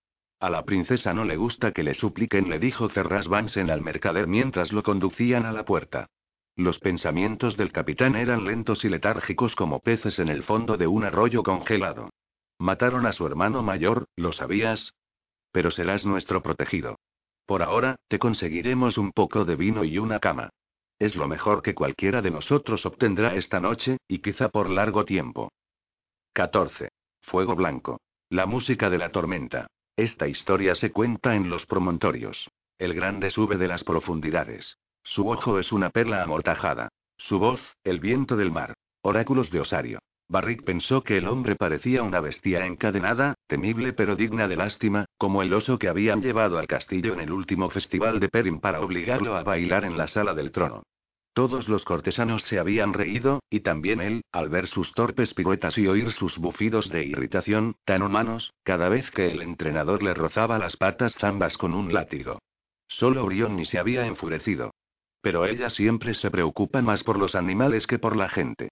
A 0.44 0.50
la 0.50 0.66
princesa 0.66 1.14
no 1.14 1.24
le 1.24 1.38
gusta 1.38 1.72
que 1.72 1.82
le 1.82 1.94
supliquen, 1.94 2.50
le 2.50 2.58
dijo 2.58 2.90
Cerras 2.90 3.28
Vansen 3.28 3.70
al 3.70 3.80
mercader 3.80 4.26
mientras 4.26 4.72
lo 4.72 4.82
conducían 4.82 5.46
a 5.46 5.52
la 5.52 5.64
puerta. 5.64 6.10
Los 6.54 6.78
pensamientos 6.80 7.56
del 7.56 7.72
capitán 7.72 8.14
eran 8.14 8.44
lentos 8.44 8.84
y 8.84 8.90
letárgicos 8.90 9.56
como 9.56 9.80
peces 9.80 10.18
en 10.18 10.28
el 10.28 10.42
fondo 10.42 10.76
de 10.76 10.86
un 10.86 11.02
arroyo 11.04 11.42
congelado. 11.42 12.10
Mataron 12.58 13.06
a 13.06 13.12
su 13.12 13.26
hermano 13.26 13.62
mayor, 13.62 14.04
¿lo 14.16 14.32
sabías? 14.32 14.94
Pero 15.50 15.70
serás 15.70 16.04
nuestro 16.04 16.42
protegido. 16.42 16.98
Por 17.46 17.62
ahora, 17.62 17.96
te 18.08 18.18
conseguiremos 18.18 18.98
un 18.98 19.12
poco 19.12 19.46
de 19.46 19.56
vino 19.56 19.82
y 19.82 19.96
una 19.96 20.20
cama. 20.20 20.50
Es 20.98 21.16
lo 21.16 21.26
mejor 21.26 21.62
que 21.62 21.74
cualquiera 21.74 22.20
de 22.20 22.30
nosotros 22.30 22.84
obtendrá 22.84 23.34
esta 23.34 23.60
noche, 23.60 23.96
y 24.06 24.18
quizá 24.18 24.50
por 24.50 24.68
largo 24.68 25.06
tiempo. 25.06 25.52
14. 26.34 26.90
Fuego 27.22 27.56
Blanco. 27.56 28.02
La 28.28 28.44
música 28.44 28.90
de 28.90 28.98
la 28.98 29.08
tormenta. 29.08 29.68
Esta 29.96 30.26
historia 30.26 30.74
se 30.74 30.90
cuenta 30.90 31.36
en 31.36 31.48
los 31.48 31.66
promontorios. 31.66 32.50
El 32.78 32.94
grande 32.94 33.30
sube 33.30 33.56
de 33.56 33.68
las 33.68 33.84
profundidades. 33.84 34.76
Su 35.04 35.28
ojo 35.28 35.60
es 35.60 35.70
una 35.70 35.90
perla 35.90 36.22
amortajada. 36.24 36.88
Su 37.16 37.38
voz, 37.38 37.76
el 37.84 38.00
viento 38.00 38.34
del 38.36 38.50
mar. 38.50 38.74
Oráculos 39.02 39.52
de 39.52 39.60
Osario. 39.60 40.00
Barrick 40.28 40.64
pensó 40.64 41.04
que 41.04 41.18
el 41.18 41.28
hombre 41.28 41.54
parecía 41.54 42.02
una 42.02 42.18
bestia 42.18 42.66
encadenada, 42.66 43.34
temible 43.46 43.92
pero 43.92 44.16
digna 44.16 44.48
de 44.48 44.56
lástima, 44.56 45.04
como 45.16 45.42
el 45.42 45.54
oso 45.54 45.78
que 45.78 45.88
habían 45.88 46.22
llevado 46.22 46.58
al 46.58 46.66
castillo 46.66 47.12
en 47.12 47.20
el 47.20 47.30
último 47.30 47.70
festival 47.70 48.18
de 48.18 48.28
Perim 48.28 48.58
para 48.58 48.80
obligarlo 48.80 49.36
a 49.36 49.44
bailar 49.44 49.84
en 49.84 49.96
la 49.96 50.08
sala 50.08 50.34
del 50.34 50.50
trono. 50.50 50.82
Todos 51.34 51.68
los 51.68 51.84
cortesanos 51.84 52.44
se 52.44 52.60
habían 52.60 52.92
reído, 52.92 53.42
y 53.50 53.60
también 53.60 54.00
él, 54.00 54.22
al 54.30 54.48
ver 54.48 54.68
sus 54.68 54.92
torpes 54.92 55.34
piruetas 55.34 55.76
y 55.78 55.88
oír 55.88 56.12
sus 56.12 56.38
bufidos 56.38 56.88
de 56.90 57.04
irritación, 57.04 57.74
tan 57.84 58.02
humanos, 58.02 58.54
cada 58.62 58.88
vez 58.88 59.10
que 59.10 59.26
el 59.26 59.42
entrenador 59.42 60.04
le 60.04 60.14
rozaba 60.14 60.60
las 60.60 60.76
patas 60.76 61.16
zambas 61.16 61.58
con 61.58 61.74
un 61.74 61.92
látigo. 61.92 62.38
Solo 62.86 63.24
Orión 63.24 63.64
se 63.66 63.80
había 63.80 64.06
enfurecido. 64.06 64.70
Pero 65.20 65.44
ella 65.44 65.70
siempre 65.70 66.14
se 66.14 66.30
preocupa 66.30 66.82
más 66.82 67.02
por 67.02 67.18
los 67.18 67.34
animales 67.34 67.88
que 67.88 67.98
por 67.98 68.14
la 68.14 68.28
gente. 68.28 68.68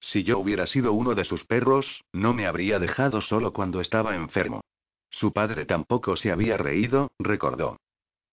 Si 0.00 0.22
yo 0.22 0.38
hubiera 0.38 0.66
sido 0.66 0.94
uno 0.94 1.14
de 1.14 1.24
sus 1.24 1.44
perros, 1.44 2.02
no 2.14 2.32
me 2.32 2.46
habría 2.46 2.78
dejado 2.78 3.20
solo 3.20 3.52
cuando 3.52 3.82
estaba 3.82 4.16
enfermo. 4.16 4.62
Su 5.10 5.32
padre 5.34 5.66
tampoco 5.66 6.16
se 6.16 6.32
había 6.32 6.56
reído, 6.56 7.10
recordó. 7.18 7.76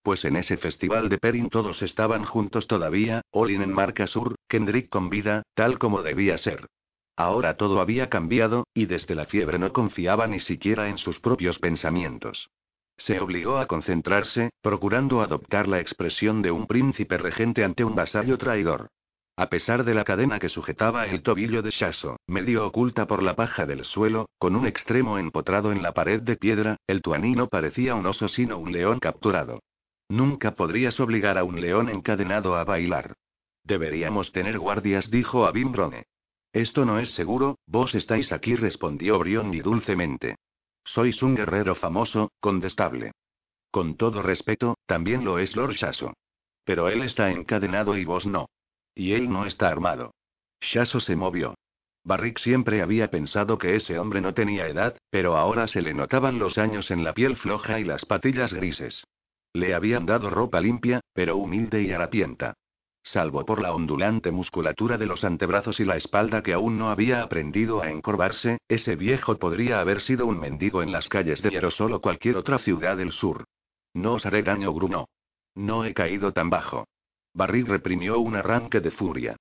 Pues 0.03 0.25
en 0.25 0.35
ese 0.35 0.57
festival 0.57 1.07
de 1.07 1.17
Perin 1.17 1.49
todos 1.49 1.81
estaban 1.81 2.25
juntos 2.25 2.67
todavía, 2.67 3.21
Olin 3.31 3.61
en 3.61 3.71
Marca 3.71 4.05
Sur, 4.05 4.35
Kendrick 4.49 4.89
con 4.89 5.09
vida, 5.09 5.43
tal 5.53 5.79
como 5.79 6.03
debía 6.03 6.37
ser. 6.37 6.67
Ahora 7.15 7.55
todo 7.55 7.79
había 7.79 8.09
cambiado, 8.09 8.67
y 8.73 8.85
desde 8.85 9.15
la 9.15 9.25
fiebre 9.25 9.59
no 9.59 9.71
confiaba 9.71 10.27
ni 10.27 10.41
siquiera 10.41 10.89
en 10.89 10.97
sus 10.97 11.21
propios 11.21 11.57
pensamientos. 11.57 12.49
Se 12.97 13.21
obligó 13.21 13.59
a 13.59 13.67
concentrarse, 13.67 14.49
procurando 14.61 15.21
adoptar 15.21 15.69
la 15.69 15.79
expresión 15.79 16.41
de 16.41 16.51
un 16.51 16.67
príncipe 16.67 17.17
regente 17.17 17.63
ante 17.63 17.85
un 17.85 17.95
vasallo 17.95 18.37
traidor. 18.37 18.89
A 19.37 19.49
pesar 19.49 19.85
de 19.85 19.93
la 19.93 20.03
cadena 20.03 20.37
que 20.37 20.49
sujetaba 20.49 21.07
el 21.07 21.23
tobillo 21.23 21.61
de 21.61 21.71
Shaso, 21.71 22.17
medio 22.27 22.67
oculta 22.67 23.07
por 23.07 23.23
la 23.23 23.35
paja 23.35 23.65
del 23.65 23.85
suelo, 23.85 24.27
con 24.37 24.57
un 24.57 24.67
extremo 24.67 25.17
empotrado 25.17 25.71
en 25.71 25.81
la 25.81 25.93
pared 25.93 26.21
de 26.21 26.35
piedra, 26.35 26.75
el 26.87 27.01
tuanino 27.01 27.47
parecía 27.47 27.95
un 27.95 28.05
oso 28.05 28.27
sino 28.27 28.57
un 28.57 28.73
león 28.73 28.99
capturado. 28.99 29.61
Nunca 30.13 30.51
podrías 30.51 30.99
obligar 30.99 31.39
a 31.39 31.43
un 31.43 31.59
león 31.59 31.89
encadenado 31.89 32.55
a 32.55 32.63
bailar. 32.63 33.15
Deberíamos 33.63 34.31
tener 34.31 34.59
guardias, 34.59 35.09
dijo 35.09 35.47
a 35.47 35.51
Bimbrone. 35.51 36.05
Esto 36.51 36.85
no 36.85 36.99
es 36.99 37.15
seguro, 37.15 37.57
vos 37.65 37.95
estáis 37.95 38.31
aquí, 38.31 38.53
respondió 38.53 39.17
Brionni 39.17 39.61
dulcemente. 39.61 40.35
Sois 40.85 41.23
un 41.23 41.33
guerrero 41.33 41.73
famoso, 41.73 42.31
condestable. 42.39 43.13
Con 43.71 43.97
todo 43.97 44.21
respeto, 44.21 44.77
también 44.85 45.25
lo 45.25 45.39
es 45.39 45.55
Lord 45.55 45.73
Shaso. 45.73 46.13
Pero 46.63 46.89
él 46.89 47.01
está 47.01 47.31
encadenado 47.31 47.97
y 47.97 48.05
vos 48.05 48.27
no. 48.27 48.51
Y 48.93 49.13
él 49.13 49.31
no 49.31 49.47
está 49.47 49.69
armado. 49.69 50.13
Shaso 50.61 50.99
se 50.99 51.15
movió. 51.15 51.55
Barrick 52.03 52.37
siempre 52.37 52.83
había 52.83 53.09
pensado 53.09 53.57
que 53.57 53.75
ese 53.75 53.97
hombre 53.97 54.21
no 54.21 54.35
tenía 54.35 54.67
edad, 54.67 54.95
pero 55.09 55.37
ahora 55.37 55.65
se 55.65 55.81
le 55.81 55.95
notaban 55.95 56.37
los 56.37 56.59
años 56.59 56.91
en 56.91 57.03
la 57.03 57.15
piel 57.15 57.35
floja 57.35 57.79
y 57.79 57.83
las 57.83 58.05
patillas 58.05 58.53
grises. 58.53 59.03
Le 59.53 59.75
habían 59.75 60.05
dado 60.05 60.29
ropa 60.31 60.59
limpia, 60.59 61.01
pero 61.13 61.37
humilde 61.37 61.83
y 61.83 61.91
harapienta. 61.91 62.55
Salvo 63.03 63.45
por 63.45 63.61
la 63.61 63.73
ondulante 63.73 64.31
musculatura 64.31 64.97
de 64.97 65.05
los 65.05 65.23
antebrazos 65.23 65.79
y 65.79 65.85
la 65.85 65.97
espalda 65.97 66.41
que 66.41 66.53
aún 66.53 66.77
no 66.77 66.89
había 66.89 67.21
aprendido 67.21 67.81
a 67.81 67.91
encorvarse, 67.91 68.57
ese 68.67 68.95
viejo 68.95 69.37
podría 69.37 69.79
haber 69.79 70.01
sido 70.01 70.25
un 70.25 70.39
mendigo 70.39 70.81
en 70.81 70.91
las 70.91 71.09
calles 71.09 71.41
de 71.41 71.49
Hierosol 71.49 71.93
o 71.93 72.01
cualquier 72.01 72.37
otra 72.37 72.59
ciudad 72.59 72.97
del 72.97 73.11
sur. 73.11 73.45
No 73.93 74.13
os 74.13 74.25
haré 74.25 74.41
daño, 74.41 74.73
grunó. 74.73 75.09
No 75.53 75.85
he 75.85 75.93
caído 75.93 76.31
tan 76.31 76.49
bajo. 76.49 76.87
Barry 77.33 77.63
reprimió 77.63 78.19
un 78.19 78.35
arranque 78.35 78.79
de 78.79 78.89
furia. 78.89 79.35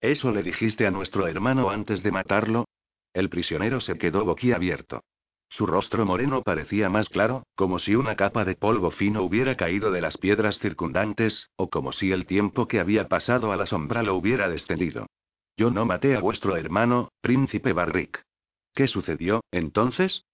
¿Eso 0.00 0.30
le 0.30 0.42
dijiste 0.42 0.86
a 0.86 0.90
nuestro 0.90 1.26
hermano 1.26 1.70
antes 1.70 2.02
de 2.02 2.12
matarlo? 2.12 2.68
El 3.12 3.28
prisionero 3.28 3.80
se 3.80 3.98
quedó 3.98 4.24
boquiabierto. 4.24 5.02
Su 5.48 5.66
rostro 5.66 6.04
moreno 6.04 6.42
parecía 6.42 6.90
más 6.90 7.08
claro, 7.08 7.44
como 7.54 7.78
si 7.78 7.94
una 7.94 8.16
capa 8.16 8.44
de 8.44 8.54
polvo 8.54 8.90
fino 8.90 9.22
hubiera 9.22 9.56
caído 9.56 9.90
de 9.90 10.00
las 10.00 10.18
piedras 10.18 10.58
circundantes, 10.58 11.50
o 11.56 11.70
como 11.70 11.92
si 11.92 12.12
el 12.12 12.26
tiempo 12.26 12.68
que 12.68 12.80
había 12.80 13.08
pasado 13.08 13.50
a 13.50 13.56
la 13.56 13.66
sombra 13.66 14.02
lo 14.02 14.14
hubiera 14.14 14.48
descendido. 14.48 15.06
Yo 15.56 15.70
no 15.70 15.84
maté 15.86 16.14
a 16.14 16.20
vuestro 16.20 16.56
hermano, 16.56 17.10
príncipe 17.20 17.72
Barrick. 17.72 18.22
¿Qué 18.74 18.86
sucedió, 18.86 19.42
entonces? 19.50 20.24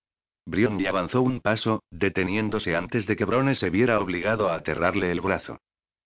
Briondi 0.47 0.87
avanzó 0.87 1.23
un 1.23 1.41
paso, 1.41 1.83
deteniéndose 1.91 2.77
antes 2.77 3.07
de 3.07 3.17
que 3.17 3.25
Brone 3.25 3.55
se 3.55 3.71
viera 3.71 4.01
obligado 4.01 4.51
a 4.51 4.57
aterrarle 4.57 5.11
el 5.11 5.21
brazo. 5.21 5.59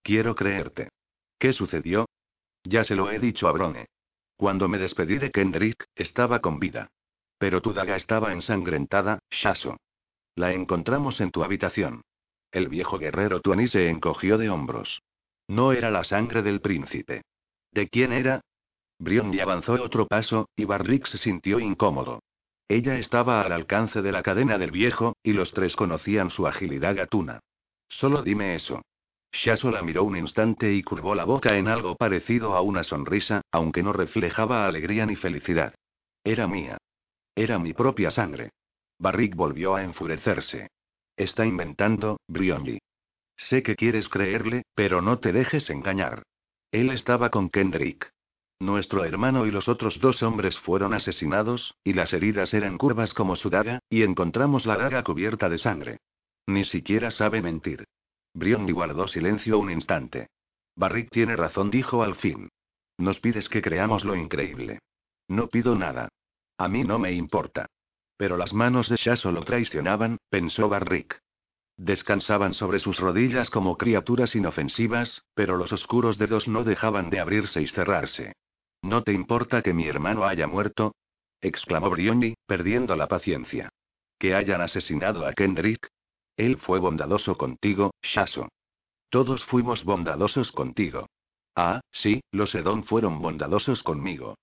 Quiero 0.03 0.37
creerte. 0.37 0.91
¿Qué 1.39 1.53
sucedió? 1.53 2.07
Ya 2.63 2.85
se 2.85 2.95
lo 2.95 3.11
he 3.11 3.19
dicho 3.19 3.49
a 3.49 3.53
Brone. 3.53 3.87
Cuando 4.37 4.69
me 4.69 4.79
despedí 4.79 5.19
de 5.19 5.33
Kendrick, 5.33 5.87
estaba 5.97 6.41
con 6.41 6.61
vida. 6.61 6.91
Pero 7.39 7.63
tu 7.63 7.73
daga 7.73 7.97
estaba 7.97 8.33
ensangrentada, 8.33 9.21
Shaso. 9.31 9.79
La 10.35 10.53
encontramos 10.53 11.21
en 11.21 11.31
tu 11.31 11.43
habitación. 11.43 12.03
El 12.53 12.69
viejo 12.69 12.99
guerrero 12.99 13.41
Tuani 13.41 13.69
se 13.69 13.89
encogió 13.89 14.39
de 14.39 14.51
hombros. 14.51 15.03
No 15.49 15.73
era 15.73 15.91
la 15.91 16.05
sangre 16.05 16.43
del 16.43 16.61
príncipe. 16.61 17.23
¿De 17.73 17.89
quién 17.89 18.13
era? 18.13 18.41
Briondi 18.99 19.41
avanzó 19.41 19.75
otro 19.75 20.07
paso, 20.07 20.49
y 20.57 20.65
Barrick 20.65 21.07
se 21.07 21.19
sintió 21.19 21.61
incómodo. 21.61 22.21
Ella 22.69 22.99
estaba 22.99 23.43
al 23.43 23.53
alcance 23.53 24.03
de 24.03 24.13
la 24.13 24.23
cadena 24.23 24.59
del 24.59 24.71
viejo, 24.71 25.17
y 25.23 25.33
los 25.33 25.53
tres 25.53 25.77
conocían 25.77 26.31
su 26.31 26.47
agilidad 26.47 26.97
gatuna. 26.97 27.41
Solo 27.89 28.23
dime 28.23 28.55
eso. 28.55 28.83
Shaso 29.33 29.71
la 29.71 29.83
miró 29.83 30.05
un 30.05 30.17
instante 30.17 30.73
y 30.73 30.83
curvó 30.83 31.15
la 31.15 31.25
boca 31.25 31.57
en 31.57 31.69
algo 31.69 31.97
parecido 31.97 32.55
a 32.55 32.61
una 32.61 32.83
sonrisa, 32.83 33.43
aunque 33.53 33.83
no 33.83 33.93
reflejaba 33.93 34.67
alegría 34.67 35.07
ni 35.07 35.17
felicidad. 35.17 35.75
Era 36.25 36.47
mía. 36.47 36.79
Era 37.39 37.61
mi 37.61 37.73
propia 37.73 38.11
sangre. 38.11 38.51
Barrick 38.99 39.37
volvió 39.37 39.77
a 39.77 39.85
enfurecerse. 39.85 40.71
Está 41.17 41.47
inventando, 41.47 42.19
Brionly. 42.27 42.81
Sé 43.37 43.63
que 43.63 43.77
quieres 43.77 44.09
creerle, 44.09 44.65
pero 44.75 45.03
no 45.03 45.21
te 45.21 45.33
dejes 45.33 45.71
engañar. 45.71 46.25
Él 46.73 46.91
estaba 46.91 47.31
con 47.31 47.49
Kendrick. 47.49 48.11
Nuestro 48.59 49.05
hermano 49.05 49.47
y 49.47 49.53
los 49.53 49.69
otros 49.69 50.01
dos 50.01 50.21
hombres 50.25 50.59
fueron 50.59 50.95
asesinados, 50.95 51.77
y 51.85 51.93
las 51.93 52.13
heridas 52.13 52.55
eran 52.55 52.77
curvas 52.77 53.15
como 53.15 53.37
su 53.37 53.51
daga, 53.51 53.79
y 53.89 54.03
encontramos 54.03 54.67
la 54.67 54.77
daga 54.77 55.05
cubierta 55.05 55.49
de 55.49 55.59
sangre. 55.59 55.99
Ni 56.49 56.65
siquiera 56.65 57.13
sabe 57.13 57.41
mentir. 57.41 57.85
Brionly 58.35 58.73
guardó 58.73 59.07
silencio 59.07 59.61
un 59.61 59.71
instante. 59.71 60.27
Barrick 60.75 61.11
tiene 61.11 61.37
razón, 61.37 61.71
dijo 61.71 62.03
al 62.03 62.17
fin. 62.17 62.49
Nos 62.97 63.21
pides 63.21 63.49
que 63.49 63.63
creamos 63.63 64.05
lo 64.05 64.17
increíble. 64.17 64.81
No 65.29 65.47
pido 65.47 65.77
nada. 65.77 66.09
A 66.59 66.69
mí 66.69 66.83
no 66.83 66.99
me 66.99 67.13
importa. 67.13 67.67
Pero 68.17 68.37
las 68.37 68.53
manos 68.53 68.89
de 68.89 68.97
Shaso 68.97 69.31
lo 69.31 69.43
traicionaban, 69.43 70.19
pensó 70.29 70.69
Barrick. 70.69 71.21
Descansaban 71.77 72.55
sobre 72.55 72.81
sus 72.81 72.99
rodillas 72.99 73.49
como 73.49 73.79
criaturas 73.79 74.35
inofensivas, 74.35 75.23
pero 75.35 75.57
los 75.57 75.73
oscuros 75.73 76.19
dedos 76.19 76.49
no 76.49 76.65
dejaban 76.65 77.09
de 77.11 77.21
abrirse 77.21 77.63
y 77.63 77.69
cerrarse. 77.69 78.33
¿No 78.83 79.05
te 79.05 79.13
importa 79.13 79.63
que 79.63 79.73
mi 79.73 79.87
hermano 79.87 80.25
haya 80.25 80.49
muerto? 80.49 80.97
exclamó 81.41 81.89
Brioni, 81.91 82.35
perdiendo 82.47 82.97
la 82.97 83.07
paciencia. 83.07 83.69
¿Que 84.19 84.35
hayan 84.35 84.61
asesinado 84.61 85.25
a 85.25 85.33
Kendrick? 85.33 85.89
Él 86.37 86.57
fue 86.57 86.81
bondadoso 86.81 87.37
contigo, 87.37 87.93
Shaso. 88.03 88.49
Todos 89.09 89.45
fuimos 89.45 89.85
bondadosos 89.85 90.51
contigo. 90.51 91.07
Ah, 91.55 91.81
sí, 91.93 92.21
los 92.33 92.55
Edon 92.57 92.83
fueron 92.83 93.21
bondadosos 93.21 93.85
conmigo. 93.85 94.37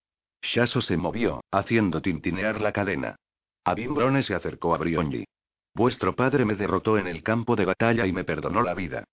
Shaso 0.46 0.82
se 0.82 0.96
movió, 0.96 1.44
haciendo 1.52 2.02
tintinear 2.02 2.62
la 2.62 2.72
cadena. 2.72 3.16
Abimbrone 3.64 4.22
se 4.22 4.36
acercó 4.36 4.76
a 4.76 4.78
Brionji. 4.78 5.26
Vuestro 5.74 6.16
padre 6.16 6.46
me 6.46 6.56
derrotó 6.56 6.98
en 6.98 7.08
el 7.08 7.24
campo 7.24 7.56
de 7.56 7.66
batalla 7.66 8.06
y 8.06 8.14
me 8.14 8.24
perdonó 8.24 8.62
la 8.62 8.76
vida. 8.76 9.04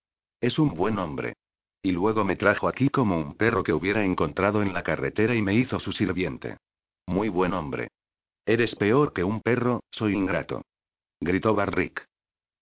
Es 0.41 0.59
un 0.59 0.75
buen 0.75 0.99
hombre. 0.99 1.35
Y 1.83 1.91
luego 1.91 2.25
me 2.25 2.37
trajo 2.37 2.69
aquí 2.69 2.91
como 2.91 3.19
un 3.19 3.35
perro 3.35 3.65
que 3.65 3.73
hubiera 3.73 4.05
encontrado 4.05 4.63
en 4.63 4.73
la 4.73 4.83
carretera 4.83 5.35
y 5.35 5.43
me 5.43 5.55
hizo 5.55 5.79
su 5.79 5.93
sirviente. 5.93 6.59
Muy 7.07 7.29
buen 7.29 7.55
hombre. 7.55 7.89
Eres 8.45 8.77
peor 8.77 9.13
que 9.13 9.25
un 9.25 9.41
perro, 9.41 9.83
soy 9.91 10.15
ingrato. 10.15 10.63
Gritó 11.21 11.55
Barrick. 11.55 12.05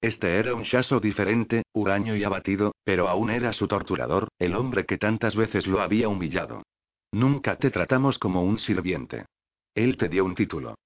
Este 0.00 0.38
era 0.38 0.54
un 0.54 0.62
Shaso 0.62 1.00
diferente, 1.00 1.64
huraño 1.74 2.16
y 2.16 2.24
abatido, 2.24 2.72
pero 2.84 3.08
aún 3.08 3.30
era 3.30 3.52
su 3.52 3.68
torturador, 3.68 4.28
el 4.38 4.54
hombre 4.54 4.86
que 4.86 4.96
tantas 4.96 5.36
veces 5.36 5.66
lo 5.66 5.80
había 5.80 6.08
humillado. 6.08 6.62
Nunca 7.12 7.56
te 7.56 7.70
tratamos 7.70 8.18
como 8.18 8.42
un 8.42 8.58
sirviente. 8.58 9.26
Él 9.74 9.96
te 9.96 10.08
dio 10.08 10.24
un 10.24 10.34
título. 10.34 10.76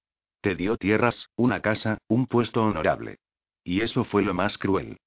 Te 0.41 0.55
dio 0.55 0.77
tierras, 0.77 1.29
una 1.35 1.61
casa, 1.61 1.97
un 2.07 2.27
puesto 2.27 2.63
honorable. 2.63 3.17
Y 3.63 3.81
eso 3.81 4.03
fue 4.03 4.23
lo 4.23 4.33
más 4.33 4.57
cruel. 4.57 4.97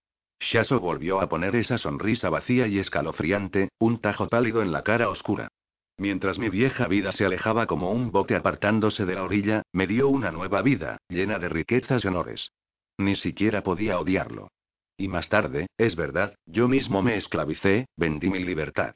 Shaso 0.41 0.81
volvió 0.81 1.21
a 1.21 1.29
poner 1.29 1.57
esa 1.57 1.79
sonrisa 1.79 2.31
vacía 2.31 2.69
y 2.69 2.79
escalofriante, 2.79 3.71
un 3.79 4.01
tajo 4.01 4.29
pálido 4.29 4.63
en 4.63 4.73
la 4.73 4.83
cara 4.83 5.09
oscura. 5.09 5.49
Mientras 5.97 6.39
mi 6.39 6.49
vieja 6.49 6.87
vida 6.87 7.11
se 7.11 7.25
alejaba 7.25 7.67
como 7.67 7.91
un 7.91 8.13
bote 8.13 8.37
apartándose 8.37 9.05
de 9.05 9.17
la 9.17 9.25
orilla, 9.25 9.63
me 9.73 9.89
dio 9.89 10.09
una 10.09 10.31
nueva 10.31 10.63
vida, 10.63 10.99
llena 11.09 11.41
de 11.41 11.49
riquezas 11.49 12.05
y 12.05 12.09
honores. 12.09 12.53
Ni 12.99 13.17
siquiera 13.17 13.63
podía 13.63 13.99
odiarlo. 13.99 14.51
Y 14.97 15.09
más 15.09 15.29
tarde, 15.29 15.67
es 15.77 15.97
verdad, 15.97 16.37
yo 16.47 16.69
mismo 16.69 17.03
me 17.03 17.17
esclavicé, 17.17 17.87
vendí 17.97 18.31
mi 18.31 18.45
libertad. 18.45 18.95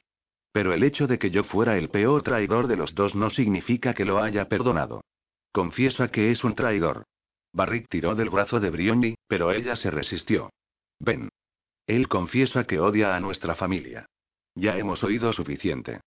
Pero 0.53 0.71
el 0.71 0.83
hecho 0.83 1.07
de 1.07 1.19
que 1.19 1.31
yo 1.31 1.43
fuera 1.43 1.77
el 1.77 1.89
peor 1.89 2.21
traidor 2.21 2.67
de 2.67 2.77
los 2.77 2.95
dos 2.95 3.15
no 3.15 3.29
significa 3.29 3.93
que 3.93 4.05
lo 4.05 4.23
haya 4.23 4.47
perdonado. 4.47 5.03
Confiesa 5.51 6.07
que 6.07 6.31
es 6.31 6.43
un 6.43 6.55
traidor. 6.55 7.03
Barrick 7.51 7.89
tiró 7.89 8.15
del 8.15 8.29
brazo 8.29 8.59
de 8.59 8.69
Brioni, 8.69 9.15
pero 9.27 9.51
ella 9.51 9.75
se 9.75 9.91
resistió. 9.91 10.51
Ven. 10.99 11.29
Él 11.87 12.07
confiesa 12.07 12.63
que 12.63 12.79
odia 12.79 13.15
a 13.15 13.19
nuestra 13.19 13.55
familia. 13.55 14.05
Ya 14.55 14.77
hemos 14.77 15.03
oído 15.03 15.33
suficiente. 15.33 16.01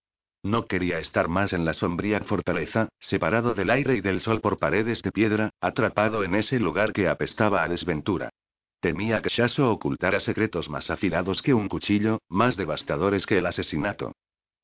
No 0.44 0.66
quería 0.66 1.00
estar 1.00 1.26
más 1.26 1.52
en 1.52 1.64
la 1.64 1.74
sombría 1.74 2.20
fortaleza, 2.20 2.88
separado 3.00 3.52
del 3.52 3.68
aire 3.68 3.96
y 3.96 4.00
del 4.00 4.20
sol 4.20 4.40
por 4.40 4.58
paredes 4.58 5.02
de 5.02 5.10
piedra, 5.10 5.50
atrapado 5.60 6.22
en 6.22 6.36
ese 6.36 6.60
lugar 6.60 6.92
que 6.92 7.08
apestaba 7.08 7.64
a 7.64 7.68
desventura. 7.68 8.30
Temía 8.78 9.22
que 9.22 9.28
Shaso 9.28 9.72
ocultara 9.72 10.20
secretos 10.20 10.70
más 10.70 10.88
afilados 10.90 11.42
que 11.42 11.52
un 11.52 11.68
cuchillo, 11.68 12.20
más 12.28 12.56
devastadores 12.56 13.26
que 13.26 13.38
el 13.38 13.46
asesinato. 13.46 14.12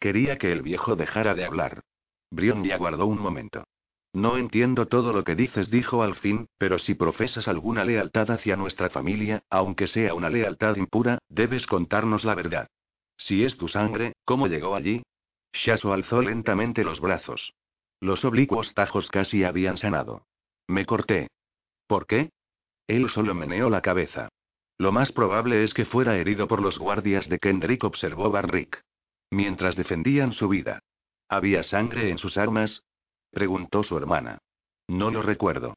Quería 0.03 0.37
que 0.37 0.51
el 0.51 0.62
viejo 0.62 0.97
dejara 0.97 1.37
de 1.37 1.45
hablar. 1.45 1.85
Brion 2.33 2.65
ya 2.65 2.74
aguardó 2.74 3.07
un 3.07 3.20
momento. 3.20 3.62
No 4.12 4.37
entiendo 4.37 4.89
todo 4.89 5.12
lo 5.12 5.23
que 5.23 5.37
dices, 5.37 5.70
dijo 5.70 6.03
al 6.03 6.16
fin, 6.16 6.49
pero 6.59 6.81
si 6.81 6.97
profesas 6.97 7.47
alguna 7.47 7.85
lealtad 7.85 8.33
hacia 8.33 8.57
nuestra 8.57 8.91
familia, 8.91 9.45
aunque 9.49 9.87
sea 9.87 10.15
una 10.15 10.29
lealtad 10.29 10.74
impura, 10.74 11.19
debes 11.29 11.69
contarnos 11.69 12.24
la 12.24 12.35
verdad. 12.35 12.66
Si 13.16 13.45
es 13.45 13.57
tu 13.57 13.69
sangre, 13.69 14.15
¿cómo 14.24 14.49
llegó 14.49 14.74
allí? 14.74 15.05
Shaso 15.53 15.93
alzó 15.93 16.20
lentamente 16.20 16.83
los 16.83 16.99
brazos. 16.99 17.55
Los 18.01 18.24
oblicuos 18.24 18.74
tajos 18.74 19.09
casi 19.09 19.45
habían 19.45 19.77
sanado. 19.77 20.27
Me 20.66 20.85
corté. 20.85 21.29
¿Por 21.87 22.09
qué? 22.09 22.31
Él 22.89 23.09
solo 23.09 23.35
meneó 23.35 23.70
la 23.70 23.83
cabeza. 23.83 24.31
Lo 24.79 24.91
más 24.91 25.12
probable 25.12 25.62
es 25.62 25.74
que 25.74 25.85
fuera 25.85 26.16
herido 26.16 26.49
por 26.49 26.61
los 26.61 26.81
guardias 26.81 27.29
de 27.29 27.39
Kendrick, 27.39 27.85
observó 27.85 28.33
Barrick. 28.33 28.83
Mientras 29.33 29.77
defendían 29.77 30.33
su 30.33 30.47
vida. 30.47 30.81
¿Había 31.27 31.63
sangre 31.63 32.11
en 32.11 32.19
sus 32.19 32.37
armas? 32.37 32.85
preguntó 33.31 33.83
su 33.83 33.97
hermana. 33.97 34.37
No 34.89 35.11
lo 35.11 35.23
recuerdo. 35.23 35.73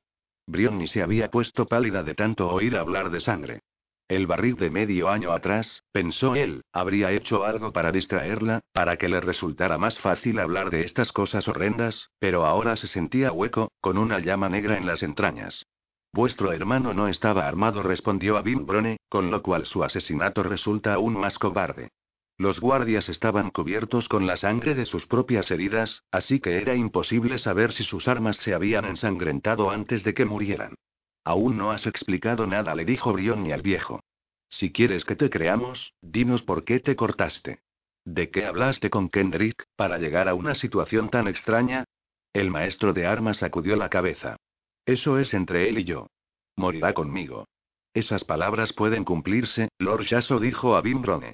Brionni 0.45 0.87
se 0.87 1.01
había 1.01 1.31
puesto 1.31 1.65
pálida 1.65 2.03
de 2.03 2.15
tanto 2.15 2.49
oír 2.49 2.75
hablar 2.75 3.11
de 3.11 3.21
sangre. 3.21 3.61
El 4.09 4.27
barril 4.27 4.57
de 4.57 4.69
medio 4.69 5.07
año 5.07 5.31
atrás, 5.31 5.83
pensó 5.93 6.35
él, 6.35 6.63
habría 6.73 7.13
hecho 7.13 7.45
algo 7.45 7.71
para 7.71 7.93
distraerla, 7.93 8.59
para 8.73 8.97
que 8.97 9.07
le 9.07 9.21
resultara 9.21 9.77
más 9.77 9.99
fácil 9.99 10.39
hablar 10.39 10.69
de 10.69 10.81
estas 10.81 11.13
cosas 11.13 11.47
horrendas, 11.47 12.09
pero 12.19 12.45
ahora 12.45 12.75
se 12.75 12.87
sentía 12.87 13.31
hueco, 13.31 13.71
con 13.79 13.97
una 13.97 14.19
llama 14.19 14.49
negra 14.49 14.77
en 14.77 14.85
las 14.85 15.01
entrañas. 15.01 15.65
Vuestro 16.11 16.51
hermano 16.51 16.93
no 16.93 17.07
estaba 17.07 17.47
armado, 17.47 17.83
respondió 17.83 18.35
a 18.37 18.41
Brone, 18.41 18.97
con 19.07 19.31
lo 19.31 19.41
cual 19.41 19.65
su 19.65 19.81
asesinato 19.81 20.43
resulta 20.43 20.95
aún 20.95 21.17
más 21.17 21.39
cobarde. 21.39 21.91
Los 22.37 22.59
guardias 22.59 23.07
estaban 23.07 23.49
cubiertos 23.49 24.09
con 24.09 24.27
la 24.27 24.35
sangre 24.35 24.75
de 24.75 24.85
sus 24.85 25.07
propias 25.07 25.49
heridas, 25.51 26.03
así 26.11 26.41
que 26.41 26.57
era 26.57 26.75
imposible 26.75 27.39
saber 27.39 27.71
si 27.71 27.83
sus 27.83 28.09
armas 28.09 28.35
se 28.37 28.53
habían 28.53 28.83
ensangrentado 28.83 29.71
antes 29.71 30.03
de 30.03 30.13
que 30.13 30.25
murieran. 30.25 30.75
Aún 31.23 31.57
no 31.57 31.71
has 31.71 31.87
explicado 31.87 32.45
nada, 32.45 32.75
le 32.75 32.83
dijo 32.83 33.13
Brionni 33.13 33.53
al 33.53 33.61
viejo. 33.61 34.01
Si 34.49 34.71
quieres 34.71 35.05
que 35.05 35.15
te 35.15 35.29
creamos, 35.29 35.93
dinos 36.01 36.43
por 36.43 36.65
qué 36.65 36.79
te 36.79 36.95
cortaste. 36.95 37.59
¿De 38.03 38.29
qué 38.29 38.45
hablaste 38.45 38.89
con 38.89 39.09
Kendrick, 39.09 39.65
para 39.75 39.97
llegar 39.97 40.27
a 40.27 40.35
una 40.35 40.55
situación 40.55 41.09
tan 41.09 41.27
extraña? 41.27 41.85
El 42.33 42.51
maestro 42.51 42.91
de 42.91 43.05
armas 43.07 43.37
sacudió 43.37 43.77
la 43.77 43.89
cabeza. 43.89 44.35
Eso 44.85 45.19
es 45.19 45.33
entre 45.33 45.69
él 45.69 45.79
y 45.79 45.85
yo. 45.85 46.07
Morirá 46.57 46.93
conmigo. 46.93 47.47
Esas 47.93 48.25
palabras 48.25 48.73
pueden 48.73 49.05
cumplirse, 49.05 49.69
Lord 49.79 50.03
Shaso 50.03 50.39
dijo 50.39 50.75
a 50.75 50.81
Bimbrone. 50.81 51.33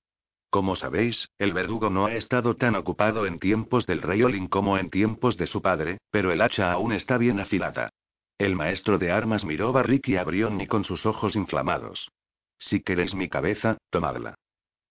Como 0.51 0.75
sabéis, 0.75 1.29
el 1.39 1.53
verdugo 1.53 1.89
no 1.89 2.07
ha 2.07 2.13
estado 2.13 2.57
tan 2.57 2.75
ocupado 2.75 3.25
en 3.25 3.39
tiempos 3.39 3.87
del 3.87 4.01
rey 4.01 4.21
Olin 4.21 4.49
como 4.49 4.77
en 4.77 4.89
tiempos 4.89 5.37
de 5.37 5.47
su 5.47 5.61
padre, 5.61 5.99
pero 6.11 6.33
el 6.33 6.41
hacha 6.41 6.73
aún 6.73 6.91
está 6.91 7.17
bien 7.17 7.39
afilada. 7.39 7.89
El 8.37 8.57
maestro 8.57 8.97
de 8.97 9.11
armas 9.11 9.45
miró 9.45 9.71
Barrick 9.71 10.09
y 10.09 10.17
a 10.17 10.25
Brionni 10.25 10.67
con 10.67 10.83
sus 10.83 11.05
ojos 11.05 11.37
inflamados. 11.37 12.11
Si 12.59 12.81
queréis 12.81 13.15
mi 13.15 13.29
cabeza, 13.29 13.77
tomadla. 13.89 14.35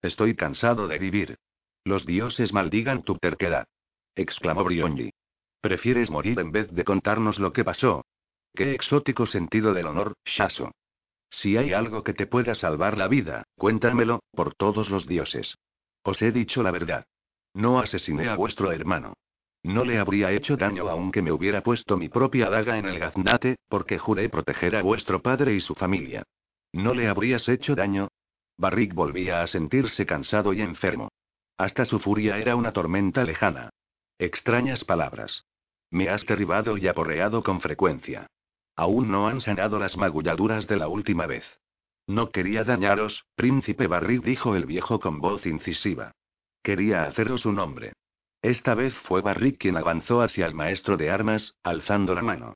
Estoy 0.00 0.34
cansado 0.34 0.88
de 0.88 0.98
vivir. 0.98 1.36
Los 1.84 2.06
dioses 2.06 2.54
maldigan 2.54 3.02
tu 3.02 3.18
terquedad. 3.18 3.66
exclamó 4.14 4.64
Brionni. 4.64 5.10
¿Prefieres 5.60 6.10
morir 6.10 6.40
en 6.40 6.52
vez 6.52 6.70
de 6.70 6.84
contarnos 6.84 7.38
lo 7.38 7.52
que 7.52 7.64
pasó? 7.64 8.06
Qué 8.54 8.72
exótico 8.72 9.26
sentido 9.26 9.74
del 9.74 9.88
honor, 9.88 10.14
Shaso. 10.24 10.72
Si 11.30 11.56
hay 11.56 11.72
algo 11.72 12.02
que 12.02 12.12
te 12.12 12.26
pueda 12.26 12.54
salvar 12.54 12.98
la 12.98 13.08
vida, 13.08 13.44
cuéntamelo, 13.56 14.20
por 14.32 14.54
todos 14.54 14.90
los 14.90 15.06
dioses. 15.06 15.56
Os 16.02 16.20
he 16.22 16.32
dicho 16.32 16.62
la 16.62 16.70
verdad. 16.70 17.06
No 17.54 17.78
asesiné 17.78 18.28
a 18.28 18.36
vuestro 18.36 18.72
hermano. 18.72 19.14
No 19.62 19.84
le 19.84 19.98
habría 19.98 20.32
hecho 20.32 20.56
daño 20.56 20.88
aunque 20.88 21.22
me 21.22 21.32
hubiera 21.32 21.62
puesto 21.62 21.96
mi 21.96 22.08
propia 22.08 22.48
daga 22.48 22.78
en 22.78 22.86
el 22.86 22.98
gaznate, 22.98 23.56
porque 23.68 23.98
juré 23.98 24.28
proteger 24.28 24.76
a 24.76 24.82
vuestro 24.82 25.20
padre 25.20 25.54
y 25.54 25.60
su 25.60 25.74
familia. 25.74 26.22
¿No 26.72 26.94
le 26.94 27.08
habrías 27.08 27.48
hecho 27.48 27.74
daño? 27.74 28.08
Barrick 28.56 28.94
volvía 28.94 29.42
a 29.42 29.46
sentirse 29.46 30.06
cansado 30.06 30.52
y 30.52 30.62
enfermo. 30.62 31.08
Hasta 31.58 31.84
su 31.84 31.98
furia 31.98 32.38
era 32.38 32.56
una 32.56 32.72
tormenta 32.72 33.22
lejana. 33.24 33.70
Extrañas 34.18 34.84
palabras. 34.84 35.44
Me 35.90 36.08
has 36.08 36.24
derribado 36.24 36.78
y 36.78 36.88
aporreado 36.88 37.42
con 37.42 37.60
frecuencia. 37.60 38.26
Aún 38.76 39.10
no 39.10 39.28
han 39.28 39.40
sanado 39.40 39.78
las 39.78 39.96
magulladuras 39.96 40.66
de 40.66 40.76
la 40.76 40.88
última 40.88 41.26
vez. 41.26 41.44
No 42.06 42.30
quería 42.30 42.64
dañaros, 42.64 43.24
príncipe 43.34 43.86
Barrick, 43.86 44.24
dijo 44.24 44.56
el 44.56 44.66
viejo 44.66 45.00
con 45.00 45.20
voz 45.20 45.46
incisiva. 45.46 46.12
Quería 46.62 47.04
haceros 47.04 47.46
un 47.46 47.58
hombre. 47.58 47.92
Esta 48.42 48.74
vez 48.74 48.94
fue 48.94 49.20
Barrick 49.20 49.58
quien 49.58 49.76
avanzó 49.76 50.22
hacia 50.22 50.46
el 50.46 50.54
maestro 50.54 50.96
de 50.96 51.10
armas, 51.10 51.54
alzando 51.62 52.14
la 52.14 52.22
mano. 52.22 52.54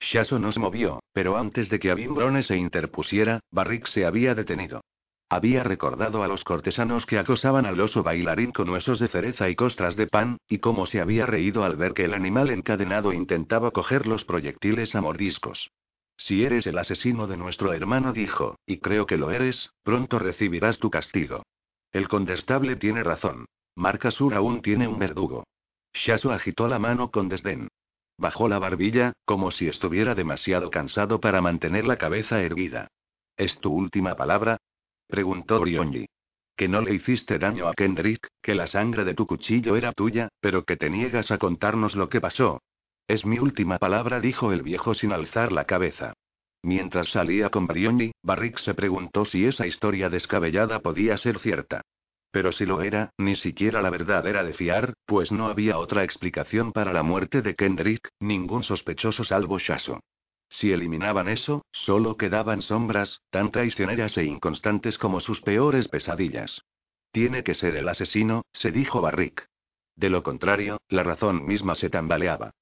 Shaso 0.00 0.38
nos 0.38 0.58
movió, 0.58 1.00
pero 1.12 1.36
antes 1.36 1.68
de 1.68 1.78
que 1.78 1.90
Abimbrone 1.90 2.42
se 2.42 2.56
interpusiera, 2.56 3.40
Barrick 3.50 3.86
se 3.86 4.04
había 4.04 4.34
detenido. 4.34 4.82
Había 5.28 5.64
recordado 5.64 6.22
a 6.22 6.28
los 6.28 6.44
cortesanos 6.44 7.04
que 7.04 7.18
acosaban 7.18 7.66
al 7.66 7.80
oso 7.80 8.04
bailarín 8.04 8.52
con 8.52 8.68
huesos 8.68 9.00
de 9.00 9.08
cereza 9.08 9.48
y 9.48 9.56
costras 9.56 9.96
de 9.96 10.06
pan, 10.06 10.38
y 10.48 10.58
cómo 10.58 10.86
se 10.86 11.00
había 11.00 11.26
reído 11.26 11.64
al 11.64 11.76
ver 11.76 11.94
que 11.94 12.04
el 12.04 12.14
animal 12.14 12.50
encadenado 12.50 13.12
intentaba 13.12 13.72
coger 13.72 14.06
los 14.06 14.24
proyectiles 14.24 14.94
a 14.94 15.00
mordiscos. 15.00 15.70
Si 16.16 16.44
eres 16.44 16.66
el 16.68 16.78
asesino 16.78 17.26
de 17.26 17.36
nuestro 17.36 17.72
hermano, 17.72 18.12
dijo, 18.12 18.56
y 18.66 18.78
creo 18.78 19.06
que 19.06 19.16
lo 19.16 19.32
eres, 19.32 19.70
pronto 19.82 20.20
recibirás 20.20 20.78
tu 20.78 20.90
castigo. 20.90 21.42
El 21.92 22.08
condestable 22.08 22.76
tiene 22.76 23.02
razón. 23.02 23.46
Marcasur 23.74 24.32
aún 24.32 24.62
tiene 24.62 24.86
un 24.86 24.98
verdugo. 24.98 25.44
Shasu 25.92 26.30
agitó 26.30 26.68
la 26.68 26.78
mano 26.78 27.10
con 27.10 27.28
desdén. 27.28 27.68
Bajó 28.16 28.48
la 28.48 28.58
barbilla, 28.58 29.12
como 29.24 29.50
si 29.50 29.66
estuviera 29.66 30.14
demasiado 30.14 30.70
cansado 30.70 31.20
para 31.20 31.40
mantener 31.40 31.84
la 31.84 31.96
cabeza 31.96 32.40
erguida. 32.40 32.88
¿Es 33.36 33.60
tu 33.60 33.72
última 33.72 34.14
palabra? 34.14 34.56
Preguntó 35.06 35.60
Brionji. 35.60 36.06
Que 36.56 36.68
no 36.68 36.80
le 36.80 36.94
hiciste 36.94 37.38
daño 37.38 37.68
a 37.68 37.74
Kendrick, 37.74 38.28
que 38.40 38.54
la 38.54 38.66
sangre 38.66 39.04
de 39.04 39.14
tu 39.14 39.26
cuchillo 39.26 39.76
era 39.76 39.92
tuya, 39.92 40.28
pero 40.40 40.64
que 40.64 40.76
te 40.76 40.88
niegas 40.88 41.30
a 41.30 41.38
contarnos 41.38 41.96
lo 41.96 42.08
que 42.08 42.20
pasó. 42.20 42.62
Es 43.06 43.26
mi 43.26 43.38
última 43.38 43.78
palabra, 43.78 44.20
dijo 44.20 44.52
el 44.52 44.62
viejo 44.62 44.94
sin 44.94 45.12
alzar 45.12 45.52
la 45.52 45.64
cabeza. 45.64 46.14
Mientras 46.62 47.10
salía 47.10 47.50
con 47.50 47.66
Brioni, 47.66 48.12
Barrick 48.22 48.58
se 48.58 48.74
preguntó 48.74 49.24
si 49.24 49.44
esa 49.44 49.66
historia 49.66 50.08
descabellada 50.08 50.80
podía 50.80 51.16
ser 51.16 51.38
cierta. 51.38 51.82
Pero 52.32 52.52
si 52.52 52.66
lo 52.66 52.82
era, 52.82 53.10
ni 53.18 53.36
siquiera 53.36 53.80
la 53.82 53.90
verdad 53.90 54.26
era 54.26 54.42
de 54.42 54.52
fiar, 54.52 54.94
pues 55.06 55.30
no 55.30 55.46
había 55.46 55.78
otra 55.78 56.02
explicación 56.04 56.72
para 56.72 56.92
la 56.92 57.02
muerte 57.02 57.40
de 57.42 57.54
Kendrick, 57.54 58.08
ningún 58.18 58.64
sospechoso 58.64 59.24
salvo 59.24 59.58
Shaso. 59.58 60.00
Si 60.48 60.72
eliminaban 60.72 61.28
eso, 61.28 61.64
solo 61.72 62.16
quedaban 62.16 62.62
sombras, 62.62 63.20
tan 63.30 63.50
traicioneras 63.50 64.16
e 64.16 64.24
inconstantes 64.24 64.98
como 64.98 65.20
sus 65.20 65.40
peores 65.42 65.88
pesadillas. 65.88 66.62
Tiene 67.12 67.42
que 67.42 67.54
ser 67.54 67.76
el 67.76 67.88
asesino, 67.88 68.44
se 68.52 68.70
dijo 68.70 69.00
Barrick. 69.00 69.48
De 69.96 70.10
lo 70.10 70.22
contrario, 70.22 70.78
la 70.88 71.02
razón 71.02 71.46
misma 71.46 71.74
se 71.74 71.90
tambaleaba. 71.90 72.52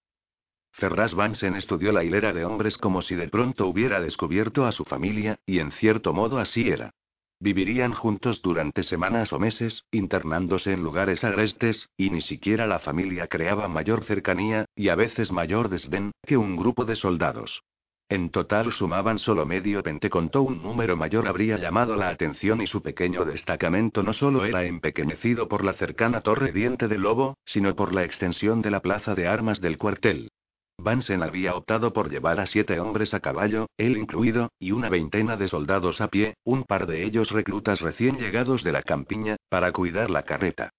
Ferraz 0.73 1.15
Vansen 1.15 1.55
estudió 1.55 1.93
la 1.93 2.02
hilera 2.02 2.32
de 2.32 2.44
hombres 2.44 2.78
como 2.78 3.02
si 3.02 3.15
de 3.15 3.28
pronto 3.28 3.66
hubiera 3.66 4.01
descubierto 4.01 4.66
a 4.66 4.73
su 4.73 4.85
familia, 4.85 5.39
y 5.47 5.61
en 5.61 5.70
cierto 5.70 6.12
modo 6.12 6.39
así 6.39 6.69
era. 6.69 6.90
Vivirían 7.39 7.93
juntos 7.93 8.43
durante 8.43 8.82
semanas 8.82 9.32
o 9.32 9.39
meses, 9.39 9.85
internándose 9.90 10.73
en 10.73 10.82
lugares 10.82 11.23
agrestes, 11.24 11.90
y 11.97 12.11
ni 12.11 12.23
siquiera 12.23 12.66
la 12.66 12.78
familia 12.78 13.27
creaba 13.27 13.69
mayor 13.69 14.05
cercanía, 14.05 14.65
y 14.74 14.89
a 14.89 14.94
veces 14.94 15.31
mayor 15.31 15.69
desdén, 15.69 16.12
que 16.23 16.36
un 16.36 16.56
grupo 16.56 16.85
de 16.85 16.97
soldados. 16.97 17.62
En 18.09 18.28
total 18.28 18.70
sumaban 18.70 19.18
solo 19.18 19.47
medio 19.47 19.82
pente 19.82 20.10
contó 20.10 20.43
un 20.43 20.62
número 20.62 20.94
mayor 20.94 21.26
habría 21.26 21.56
llamado 21.56 21.97
la 21.97 22.10
atención 22.10 22.60
y 22.60 22.66
su 22.66 22.82
pequeño 22.82 23.24
destacamento 23.24 24.02
no 24.02 24.12
solo 24.12 24.44
era 24.44 24.64
empequeñecido 24.64 25.48
por 25.48 25.64
la 25.64 25.72
cercana 25.72 26.20
torre 26.20 26.52
Diente 26.52 26.86
de 26.86 26.98
Lobo, 26.98 27.39
sino 27.47 27.74
por 27.74 27.94
la 27.94 28.05
extensión 28.05 28.60
de 28.60 28.70
la 28.70 28.81
plaza 28.81 29.14
de 29.14 29.26
armas 29.26 29.62
del 29.62 29.78
cuartel. 29.78 30.28
Vansen 30.76 31.22
había 31.22 31.55
optado 31.55 31.93
por 31.94 32.10
llevar 32.10 32.40
a 32.40 32.47
siete 32.47 32.78
hombres 32.78 33.14
a 33.14 33.20
caballo, 33.20 33.68
él 33.78 33.97
incluido, 33.97 34.51
y 34.59 34.72
una 34.72 34.90
veintena 34.90 35.36
de 35.36 35.48
soldados 35.48 36.01
a 36.02 36.09
pie, 36.09 36.35
un 36.44 36.64
par 36.64 36.86
de 36.86 37.05
ellos 37.05 37.31
reclutas 37.31 37.81
recién 37.81 38.18
llegados 38.18 38.62
de 38.64 38.72
la 38.72 38.82
campiña, 38.82 39.36
para 39.48 39.72
cuidar 39.72 40.10
la 40.10 40.24
carreta. 40.24 40.70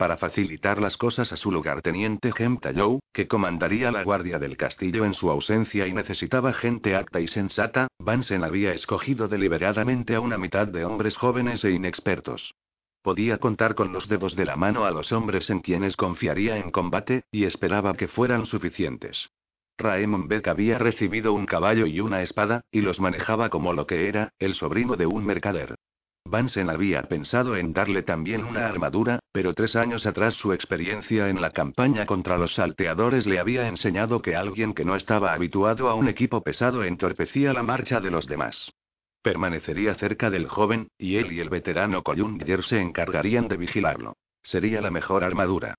Para 0.00 0.16
facilitar 0.16 0.80
las 0.80 0.96
cosas 0.96 1.30
a 1.30 1.36
su 1.36 1.52
lugarteniente 1.52 2.32
Tallow, 2.32 3.00
que 3.12 3.28
comandaría 3.28 3.92
la 3.92 4.02
guardia 4.02 4.38
del 4.38 4.56
castillo 4.56 5.04
en 5.04 5.12
su 5.12 5.30
ausencia 5.30 5.86
y 5.86 5.92
necesitaba 5.92 6.54
gente 6.54 6.96
acta 6.96 7.20
y 7.20 7.28
sensata, 7.28 7.88
Vansen 7.98 8.42
había 8.42 8.72
escogido 8.72 9.28
deliberadamente 9.28 10.14
a 10.14 10.20
una 10.20 10.38
mitad 10.38 10.66
de 10.66 10.86
hombres 10.86 11.18
jóvenes 11.18 11.62
e 11.66 11.72
inexpertos. 11.72 12.54
Podía 13.02 13.36
contar 13.36 13.74
con 13.74 13.92
los 13.92 14.08
dedos 14.08 14.36
de 14.36 14.46
la 14.46 14.56
mano 14.56 14.86
a 14.86 14.90
los 14.90 15.12
hombres 15.12 15.50
en 15.50 15.60
quienes 15.60 15.96
confiaría 15.96 16.56
en 16.56 16.70
combate, 16.70 17.24
y 17.30 17.44
esperaba 17.44 17.92
que 17.92 18.08
fueran 18.08 18.46
suficientes. 18.46 19.28
Raemon 19.76 20.28
Beck 20.28 20.48
había 20.48 20.78
recibido 20.78 21.34
un 21.34 21.44
caballo 21.44 21.84
y 21.84 22.00
una 22.00 22.22
espada, 22.22 22.62
y 22.72 22.80
los 22.80 23.00
manejaba 23.00 23.50
como 23.50 23.74
lo 23.74 23.86
que 23.86 24.08
era, 24.08 24.32
el 24.38 24.54
sobrino 24.54 24.96
de 24.96 25.04
un 25.04 25.26
mercader. 25.26 25.74
Vansen 26.24 26.70
había 26.70 27.02
pensado 27.04 27.56
en 27.56 27.72
darle 27.72 28.02
también 28.02 28.44
una 28.44 28.66
armadura, 28.66 29.18
pero 29.32 29.54
tres 29.54 29.74
años 29.74 30.06
atrás 30.06 30.34
su 30.34 30.52
experiencia 30.52 31.28
en 31.28 31.40
la 31.40 31.50
campaña 31.50 32.06
contra 32.06 32.38
los 32.38 32.54
salteadores 32.54 33.26
le 33.26 33.40
había 33.40 33.66
enseñado 33.66 34.22
que 34.22 34.36
alguien 34.36 34.74
que 34.74 34.84
no 34.84 34.96
estaba 34.96 35.32
habituado 35.32 35.88
a 35.88 35.94
un 35.94 36.08
equipo 36.08 36.42
pesado 36.42 36.84
entorpecía 36.84 37.52
la 37.52 37.62
marcha 37.62 38.00
de 38.00 38.10
los 38.10 38.26
demás. 38.26 38.70
Permanecería 39.22 39.94
cerca 39.94 40.30
del 40.30 40.46
joven, 40.46 40.88
y 40.96 41.16
él 41.16 41.32
y 41.32 41.40
el 41.40 41.48
veterano 41.48 42.02
Collinger 42.02 42.62
se 42.64 42.80
encargarían 42.80 43.48
de 43.48 43.56
vigilarlo. 43.56 44.14
Sería 44.42 44.80
la 44.80 44.90
mejor 44.90 45.24
armadura. 45.24 45.74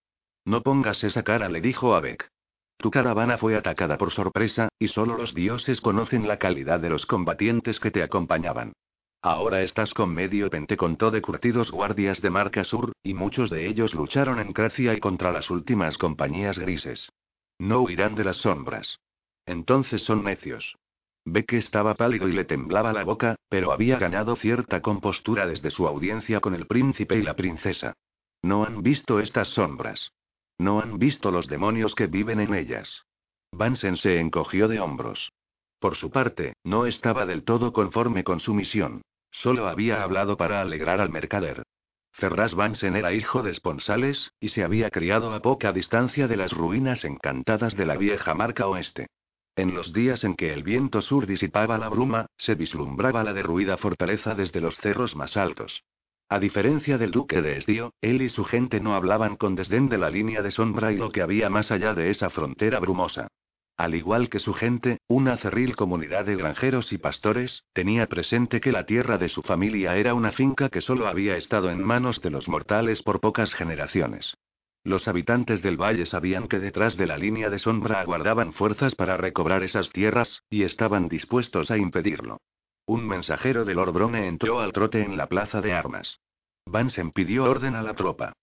No 0.45 0.61
pongas 0.61 1.03
esa 1.03 1.23
cara, 1.23 1.49
le 1.49 1.61
dijo 1.61 1.95
a 1.95 2.01
Beck. 2.01 2.29
Tu 2.77 2.91
caravana 2.91 3.37
fue 3.37 3.55
atacada 3.55 3.97
por 3.97 4.11
sorpresa, 4.11 4.69
y 4.79 4.87
solo 4.87 5.17
los 5.17 5.33
dioses 5.33 5.81
conocen 5.81 6.27
la 6.27 6.37
calidad 6.37 6.79
de 6.79 6.89
los 6.89 7.05
combatientes 7.05 7.79
que 7.79 7.91
te 7.91 8.03
acompañaban. 8.03 8.73
Ahora 9.23 9.61
estás 9.61 9.93
con 9.93 10.11
medio 10.15 10.49
pentecontó 10.49 11.11
de 11.11 11.21
curtidos 11.21 11.69
guardias 11.69 12.21
de 12.21 12.31
marca 12.31 12.63
sur, 12.63 12.93
y 13.03 13.13
muchos 13.13 13.51
de 13.51 13.67
ellos 13.67 13.93
lucharon 13.93 14.39
en 14.39 14.51
Cracia 14.51 14.95
y 14.95 14.99
contra 14.99 15.31
las 15.31 15.51
últimas 15.51 15.99
compañías 15.99 16.57
grises. 16.57 17.11
No 17.59 17.81
huirán 17.81 18.15
de 18.15 18.23
las 18.23 18.37
sombras. 18.37 18.99
Entonces 19.45 20.01
son 20.01 20.23
necios. 20.23 20.75
Que 21.47 21.57
estaba 21.57 21.93
pálido 21.93 22.27
y 22.27 22.31
le 22.31 22.45
temblaba 22.45 22.93
la 22.93 23.03
boca, 23.03 23.35
pero 23.47 23.71
había 23.71 23.99
ganado 23.99 24.35
cierta 24.35 24.81
compostura 24.81 25.45
desde 25.45 25.69
su 25.69 25.87
audiencia 25.87 26.39
con 26.39 26.55
el 26.55 26.65
príncipe 26.65 27.15
y 27.15 27.21
la 27.21 27.35
princesa. 27.35 27.93
No 28.41 28.63
han 28.63 28.81
visto 28.81 29.19
estas 29.19 29.49
sombras. 29.49 30.11
No 30.57 30.81
han 30.81 30.97
visto 30.97 31.29
los 31.29 31.47
demonios 31.47 31.93
que 31.93 32.07
viven 32.07 32.39
en 32.39 32.55
ellas. 32.55 33.05
Vansen 33.51 33.97
se 33.97 34.19
encogió 34.19 34.67
de 34.67 34.79
hombros. 34.79 35.31
Por 35.79 35.95
su 35.95 36.09
parte, 36.09 36.53
no 36.63 36.87
estaba 36.87 37.27
del 37.27 37.43
todo 37.43 37.71
conforme 37.71 38.23
con 38.23 38.39
su 38.39 38.55
misión. 38.55 39.03
Solo 39.31 39.67
había 39.67 40.03
hablado 40.03 40.37
para 40.37 40.61
alegrar 40.61 41.01
al 41.01 41.09
mercader. 41.09 41.63
Ferraz 42.11 42.53
Vansen 42.53 42.95
era 42.95 43.13
hijo 43.13 43.41
de 43.41 43.51
esponsales, 43.51 44.31
y 44.39 44.49
se 44.49 44.63
había 44.63 44.89
criado 44.91 45.33
a 45.33 45.41
poca 45.41 45.71
distancia 45.71 46.27
de 46.27 46.37
las 46.37 46.51
ruinas 46.51 47.05
encantadas 47.05 47.75
de 47.75 47.85
la 47.85 47.95
vieja 47.95 48.33
marca 48.35 48.67
oeste. 48.67 49.07
En 49.55 49.73
los 49.73 49.93
días 49.93 50.23
en 50.23 50.35
que 50.35 50.53
el 50.53 50.63
viento 50.63 51.01
sur 51.01 51.25
disipaba 51.25 51.77
la 51.77 51.89
bruma, 51.89 52.27
se 52.37 52.55
vislumbraba 52.55 53.23
la 53.23 53.33
derruida 53.33 53.77
fortaleza 53.77 54.35
desde 54.35 54.61
los 54.61 54.75
cerros 54.77 55.15
más 55.15 55.37
altos. 55.37 55.83
A 56.29 56.39
diferencia 56.39 56.97
del 56.97 57.11
duque 57.11 57.41
de 57.41 57.57
Estío, 57.57 57.93
él 58.01 58.21
y 58.21 58.29
su 58.29 58.45
gente 58.45 58.79
no 58.79 58.95
hablaban 58.95 59.35
con 59.35 59.55
desdén 59.55 59.89
de 59.89 59.97
la 59.97 60.09
línea 60.09 60.41
de 60.41 60.51
sombra 60.51 60.93
y 60.93 60.97
lo 60.97 61.11
que 61.11 61.21
había 61.21 61.49
más 61.49 61.71
allá 61.71 61.93
de 61.93 62.09
esa 62.09 62.29
frontera 62.29 62.79
brumosa. 62.79 63.27
Al 63.77 63.95
igual 63.95 64.29
que 64.29 64.39
su 64.39 64.53
gente, 64.53 64.99
una 65.07 65.37
cerril 65.37 65.75
comunidad 65.75 66.25
de 66.25 66.35
granjeros 66.35 66.93
y 66.93 66.97
pastores, 66.97 67.63
tenía 67.73 68.07
presente 68.07 68.61
que 68.61 68.71
la 68.71 68.85
tierra 68.85 69.17
de 69.17 69.29
su 69.29 69.41
familia 69.41 69.97
era 69.97 70.13
una 70.13 70.31
finca 70.31 70.69
que 70.69 70.81
solo 70.81 71.07
había 71.07 71.35
estado 71.37 71.71
en 71.71 71.83
manos 71.83 72.21
de 72.21 72.29
los 72.29 72.47
mortales 72.47 73.01
por 73.01 73.19
pocas 73.19 73.53
generaciones. 73.53 74.35
Los 74.83 75.07
habitantes 75.07 75.61
del 75.61 75.77
valle 75.77 76.05
sabían 76.05 76.47
que 76.47 76.59
detrás 76.59 76.97
de 76.97 77.05
la 77.05 77.17
línea 77.17 77.49
de 77.49 77.59
sombra 77.59 77.99
aguardaban 77.99 78.53
fuerzas 78.53 78.95
para 78.95 79.15
recobrar 79.15 79.63
esas 79.63 79.89
tierras, 79.91 80.43
y 80.49 80.63
estaban 80.63 81.07
dispuestos 81.07 81.69
a 81.69 81.77
impedirlo. 81.77 82.39
Un 82.85 83.07
mensajero 83.07 83.63
de 83.63 83.75
Lord 83.75 83.93
Brone 83.93 84.27
entró 84.27 84.59
al 84.59 84.73
trote 84.73 85.03
en 85.03 85.17
la 85.17 85.27
plaza 85.27 85.61
de 85.61 85.73
armas. 85.73 86.19
Vansen 86.65 87.11
pidió 87.11 87.43
orden 87.45 87.75
a 87.75 87.83
la 87.83 87.93
tropa. 87.93 88.33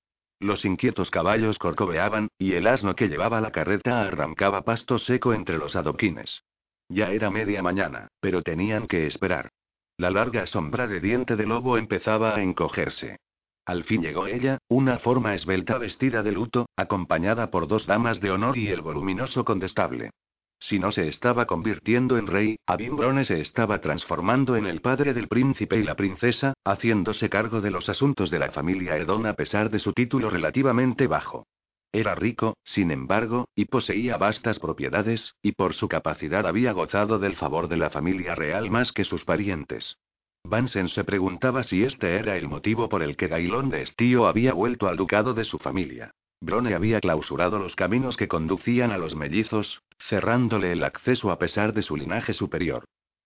Los 0.40 0.64
inquietos 0.64 1.10
caballos 1.10 1.58
corcoveaban, 1.58 2.28
y 2.38 2.52
el 2.52 2.66
asno 2.66 2.94
que 2.94 3.08
llevaba 3.08 3.40
la 3.40 3.50
carreta 3.50 4.02
arrancaba 4.02 4.62
pasto 4.62 4.98
seco 4.98 5.34
entre 5.34 5.58
los 5.58 5.74
adoquines. 5.74 6.44
Ya 6.88 7.10
era 7.10 7.30
media 7.30 7.62
mañana, 7.62 8.08
pero 8.20 8.42
tenían 8.42 8.86
que 8.86 9.06
esperar. 9.06 9.50
La 9.96 10.10
larga 10.10 10.46
sombra 10.46 10.86
de 10.86 11.00
diente 11.00 11.34
de 11.34 11.44
lobo 11.44 11.76
empezaba 11.76 12.36
a 12.36 12.42
encogerse. 12.42 13.18
Al 13.66 13.84
fin 13.84 14.00
llegó 14.00 14.26
ella, 14.26 14.58
una 14.68 14.98
forma 14.98 15.34
esbelta 15.34 15.76
vestida 15.76 16.22
de 16.22 16.32
luto, 16.32 16.68
acompañada 16.76 17.50
por 17.50 17.66
dos 17.66 17.86
damas 17.86 18.20
de 18.20 18.30
honor 18.30 18.56
y 18.56 18.68
el 18.68 18.80
voluminoso 18.80 19.44
condestable. 19.44 20.10
Si 20.60 20.78
no 20.78 20.90
se 20.90 21.08
estaba 21.08 21.46
convirtiendo 21.46 22.18
en 22.18 22.26
rey, 22.26 22.58
Abimbrone 22.66 23.24
se 23.24 23.40
estaba 23.40 23.80
transformando 23.80 24.56
en 24.56 24.66
el 24.66 24.80
padre 24.80 25.14
del 25.14 25.28
príncipe 25.28 25.78
y 25.78 25.84
la 25.84 25.94
princesa, 25.94 26.54
haciéndose 26.64 27.28
cargo 27.28 27.60
de 27.60 27.70
los 27.70 27.88
asuntos 27.88 28.30
de 28.30 28.38
la 28.38 28.50
familia 28.50 28.96
Edon 28.96 29.26
a 29.26 29.34
pesar 29.34 29.70
de 29.70 29.78
su 29.78 29.92
título 29.92 30.30
relativamente 30.30 31.06
bajo. 31.06 31.46
Era 31.92 32.14
rico, 32.14 32.56
sin 32.64 32.90
embargo, 32.90 33.48
y 33.54 33.64
poseía 33.64 34.18
vastas 34.18 34.58
propiedades, 34.58 35.34
y 35.42 35.52
por 35.52 35.74
su 35.74 35.88
capacidad 35.88 36.46
había 36.46 36.72
gozado 36.72 37.18
del 37.18 37.36
favor 37.36 37.68
de 37.68 37.78
la 37.78 37.88
familia 37.88 38.34
real 38.34 38.70
más 38.70 38.92
que 38.92 39.04
sus 39.04 39.24
parientes. 39.24 39.96
Vansen 40.44 40.88
se 40.88 41.04
preguntaba 41.04 41.62
si 41.62 41.84
este 41.84 42.16
era 42.16 42.36
el 42.36 42.48
motivo 42.48 42.88
por 42.88 43.02
el 43.02 43.16
que 43.16 43.28
Gailón 43.28 43.70
de 43.70 43.82
Estío 43.82 44.26
había 44.26 44.52
vuelto 44.52 44.88
al 44.88 44.96
ducado 44.96 45.34
de 45.34 45.44
su 45.44 45.58
familia. 45.58 46.12
Brone 46.40 46.74
había 46.74 47.00
clausurado 47.00 47.58
los 47.58 47.74
caminos 47.74 48.16
que 48.16 48.28
conducían 48.28 48.92
a 48.92 48.98
los 48.98 49.16
mellizos, 49.16 49.82
cerrándole 49.98 50.72
el 50.72 50.84
acceso 50.84 51.30
a 51.30 51.38
pesar 51.38 51.72
de 51.74 51.82
su 51.82 51.96
linaje 51.96 52.32
superior. 52.32 52.84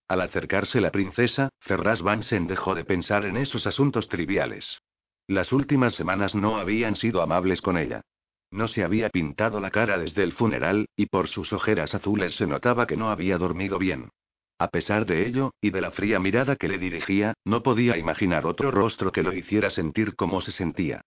Al 0.09 0.23
acercarse 0.23 0.81
la 0.81 0.91
princesa, 0.91 1.51
Ferraz 1.61 2.03
Vansen 2.03 2.47
dejó 2.47 2.75
de 2.75 2.85
pensar 2.85 3.25
en 3.25 3.37
esos 3.37 3.67
asuntos 3.67 4.09
triviales. 4.09 4.81
Las 5.27 5.53
últimas 5.53 5.95
semanas 5.95 6.35
no 6.35 6.57
habían 6.57 6.97
sido 6.97 7.23
amables 7.23 7.61
con 7.61 7.77
ella. 7.79 8.03
No 8.51 8.69
se 8.69 8.85
había 8.85 9.09
pintado 9.09 9.61
la 9.61 9.71
cara 9.71 9.99
desde 9.99 10.23
el 10.23 10.33
funeral, 10.33 10.87
y 10.97 11.07
por 11.07 11.29
sus 11.29 11.53
ojeras 11.53 11.95
azules 11.95 12.35
se 12.37 12.47
notaba 12.47 12.87
que 12.87 12.97
no 12.97 13.11
había 13.11 13.39
dormido 13.39 13.79
bien. 13.79 14.11
A 14.59 14.69
pesar 14.69 15.07
de 15.07 15.27
ello, 15.27 15.53
y 15.61 15.71
de 15.71 15.81
la 15.81 15.91
fría 15.91 16.19
mirada 16.19 16.57
que 16.57 16.69
le 16.69 16.79
dirigía, 16.79 17.35
no 17.45 17.63
podía 17.63 17.97
imaginar 17.97 18.47
otro 18.47 18.71
rostro 18.71 19.13
que 19.13 19.23
lo 19.23 19.33
hiciera 19.33 19.71
sentir 19.71 20.15
como 20.17 20.41
se 20.41 20.53
sentía. 20.53 21.03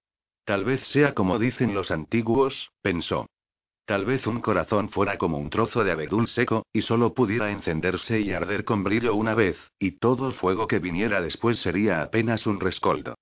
Tal 0.46 0.64
vez 0.64 0.82
sea 0.88 1.16
como 1.16 1.40
dicen 1.40 1.74
los 1.74 1.90
antiguos, 1.90 2.72
pensó. 2.84 3.26
Tal 3.86 4.06
vez 4.06 4.28
un 4.28 4.42
corazón 4.42 4.90
fuera 4.90 5.18
como 5.18 5.40
un 5.40 5.50
trozo 5.50 5.84
de 5.84 5.92
abedul 5.92 6.28
seco, 6.28 6.68
y 6.72 6.84
solo 6.84 7.16
pudiera 7.16 7.52
encenderse 7.52 8.20
y 8.20 8.32
arder 8.32 8.64
con 8.64 8.84
brillo 8.84 9.16
una 9.16 9.34
vez, 9.34 9.58
y 9.80 9.94
todo 9.94 10.32
fuego 10.32 10.68
que 10.68 10.78
viniera 10.78 11.20
después 11.22 11.58
sería 11.58 12.04
apenas 12.04 12.46
un 12.46 12.60
rescoldo. 12.60 13.16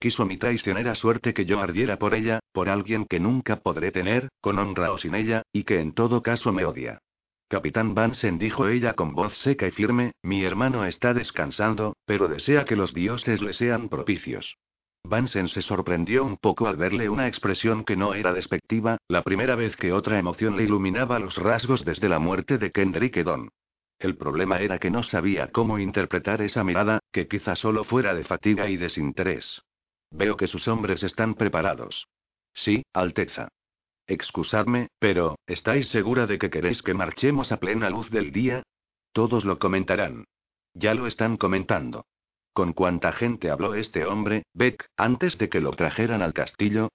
Quiso 0.00 0.24
mi 0.24 0.36
traicionera 0.36 0.94
suerte 0.94 1.34
que 1.34 1.46
yo 1.46 1.60
ardiera 1.60 1.98
por 1.98 2.14
ella, 2.14 2.38
por 2.52 2.68
alguien 2.68 3.06
que 3.06 3.18
nunca 3.18 3.56
podré 3.56 3.90
tener, 3.90 4.28
con 4.40 4.60
honra 4.60 4.92
o 4.92 4.98
sin 4.98 5.16
ella, 5.16 5.42
y 5.52 5.64
que 5.64 5.80
en 5.80 5.92
todo 5.92 6.22
caso 6.22 6.52
me 6.52 6.64
odia. 6.64 7.00
Capitán 7.48 7.94
Vansen 7.94 8.38
dijo 8.38 8.68
ella 8.68 8.92
con 8.92 9.14
voz 9.14 9.36
seca 9.38 9.66
y 9.66 9.72
firme, 9.72 10.12
mi 10.22 10.44
hermano 10.44 10.84
está 10.84 11.12
descansando, 11.12 11.96
pero 12.04 12.28
desea 12.28 12.64
que 12.64 12.76
los 12.76 12.94
dioses 12.94 13.42
le 13.42 13.52
sean 13.52 13.88
propicios. 13.88 14.56
Vansen 15.08 15.48
se 15.48 15.62
sorprendió 15.62 16.22
un 16.22 16.36
poco 16.36 16.66
al 16.68 16.76
verle 16.76 17.08
una 17.08 17.28
expresión 17.28 17.82
que 17.82 17.96
no 17.96 18.12
era 18.12 18.34
despectiva, 18.34 18.98
la 19.08 19.22
primera 19.22 19.54
vez 19.54 19.74
que 19.74 19.90
otra 19.90 20.18
emoción 20.18 20.58
le 20.58 20.64
iluminaba 20.64 21.18
los 21.18 21.38
rasgos 21.38 21.82
desde 21.82 22.10
la 22.10 22.18
muerte 22.18 22.58
de 22.58 22.72
Kendrick 22.72 23.16
Edon. 23.16 23.48
El 23.98 24.18
problema 24.18 24.58
era 24.60 24.78
que 24.78 24.90
no 24.90 25.02
sabía 25.02 25.48
cómo 25.48 25.78
interpretar 25.78 26.42
esa 26.42 26.62
mirada, 26.62 27.00
que 27.10 27.26
quizá 27.26 27.56
solo 27.56 27.84
fuera 27.84 28.14
de 28.14 28.24
fatiga 28.24 28.68
y 28.68 28.76
desinterés. 28.76 29.62
Veo 30.10 30.36
que 30.36 30.46
sus 30.46 30.68
hombres 30.68 31.02
están 31.02 31.34
preparados. 31.34 32.06
Sí, 32.52 32.82
Alteza. 32.92 33.48
Excusadme, 34.06 34.88
pero, 34.98 35.38
¿estáis 35.46 35.88
segura 35.88 36.26
de 36.26 36.38
que 36.38 36.50
queréis 36.50 36.82
que 36.82 36.92
marchemos 36.92 37.50
a 37.50 37.56
plena 37.56 37.88
luz 37.88 38.10
del 38.10 38.30
día? 38.30 38.62
Todos 39.12 39.46
lo 39.46 39.58
comentarán. 39.58 40.24
Ya 40.74 40.92
lo 40.92 41.06
están 41.06 41.38
comentando. 41.38 42.04
¿Con 42.58 42.72
cuánta 42.72 43.12
gente 43.12 43.50
habló 43.50 43.74
este 43.76 44.04
hombre, 44.04 44.42
Beck, 44.52 44.88
antes 44.96 45.38
de 45.38 45.48
que 45.48 45.60
lo 45.60 45.70
trajeran 45.74 46.22
al 46.22 46.34
castillo? 46.34 46.88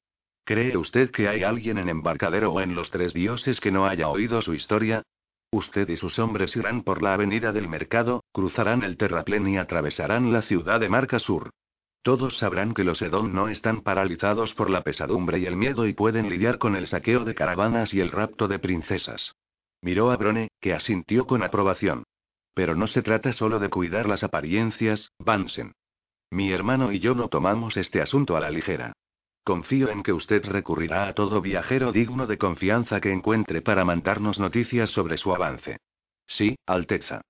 ¿Cree 0.43 0.75
usted 0.75 1.09
que 1.09 1.29
hay 1.29 1.43
alguien 1.43 1.77
en 1.77 1.87
embarcadero 1.87 2.51
o 2.51 2.59
en 2.59 2.75
los 2.75 2.91
tres 2.91 3.13
dioses 3.13 3.61
que 3.61 3.71
no 3.71 3.87
haya 3.87 4.09
oído 4.09 4.41
su 4.41 4.53
historia? 4.53 5.03
Usted 5.53 5.87
y 5.87 5.95
sus 5.95 6.19
hombres 6.19 6.53
irán 6.57 6.83
por 6.83 7.01
la 7.01 7.13
avenida 7.13 7.53
del 7.53 7.69
mercado, 7.69 8.25
cruzarán 8.33 8.83
el 8.83 8.97
terraplén 8.97 9.47
y 9.47 9.57
atravesarán 9.57 10.33
la 10.33 10.41
ciudad 10.41 10.81
de 10.81 10.89
Marca 10.89 11.17
Sur. 11.17 11.51
Todos 12.01 12.39
sabrán 12.39 12.73
que 12.73 12.83
los 12.83 13.01
Edom 13.01 13.31
no 13.31 13.47
están 13.47 13.83
paralizados 13.83 14.53
por 14.55 14.69
la 14.69 14.81
pesadumbre 14.81 15.39
y 15.39 15.45
el 15.45 15.55
miedo 15.55 15.87
y 15.87 15.93
pueden 15.93 16.29
lidiar 16.29 16.57
con 16.57 16.75
el 16.75 16.87
saqueo 16.87 17.23
de 17.23 17.35
caravanas 17.35 17.93
y 17.93 18.01
el 18.01 18.11
rapto 18.11 18.49
de 18.49 18.59
princesas. 18.59 19.33
Miró 19.81 20.11
a 20.11 20.17
Brone, 20.17 20.49
que 20.59 20.73
asintió 20.73 21.25
con 21.25 21.41
aprobación. 21.41 22.03
Pero 22.53 22.75
no 22.75 22.87
se 22.87 23.01
trata 23.01 23.33
solo 23.33 23.59
de 23.59 23.69
cuidar 23.69 24.07
las 24.07 24.23
apariencias, 24.23 25.11
Vansen. 25.19 25.73
Mi 26.29 26.51
hermano 26.51 26.91
y 26.91 26.99
yo 26.99 27.15
no 27.15 27.27
tomamos 27.27 27.77
este 27.77 28.01
asunto 28.01 28.35
a 28.35 28.39
la 28.39 28.49
ligera. 28.49 28.93
Confío 29.43 29.89
en 29.89 30.03
que 30.03 30.13
usted 30.13 30.45
recurrirá 30.45 31.07
a 31.07 31.13
todo 31.13 31.41
viajero 31.41 31.91
digno 31.91 32.27
de 32.27 32.37
confianza 32.37 33.01
que 33.01 33.11
encuentre 33.11 33.61
para 33.61 33.83
mandarnos 33.83 34.39
noticias 34.39 34.89
sobre 34.89 35.17
su 35.17 35.33
avance. 35.33 35.77
Sí, 36.25 36.55
Alteza. 36.65 37.21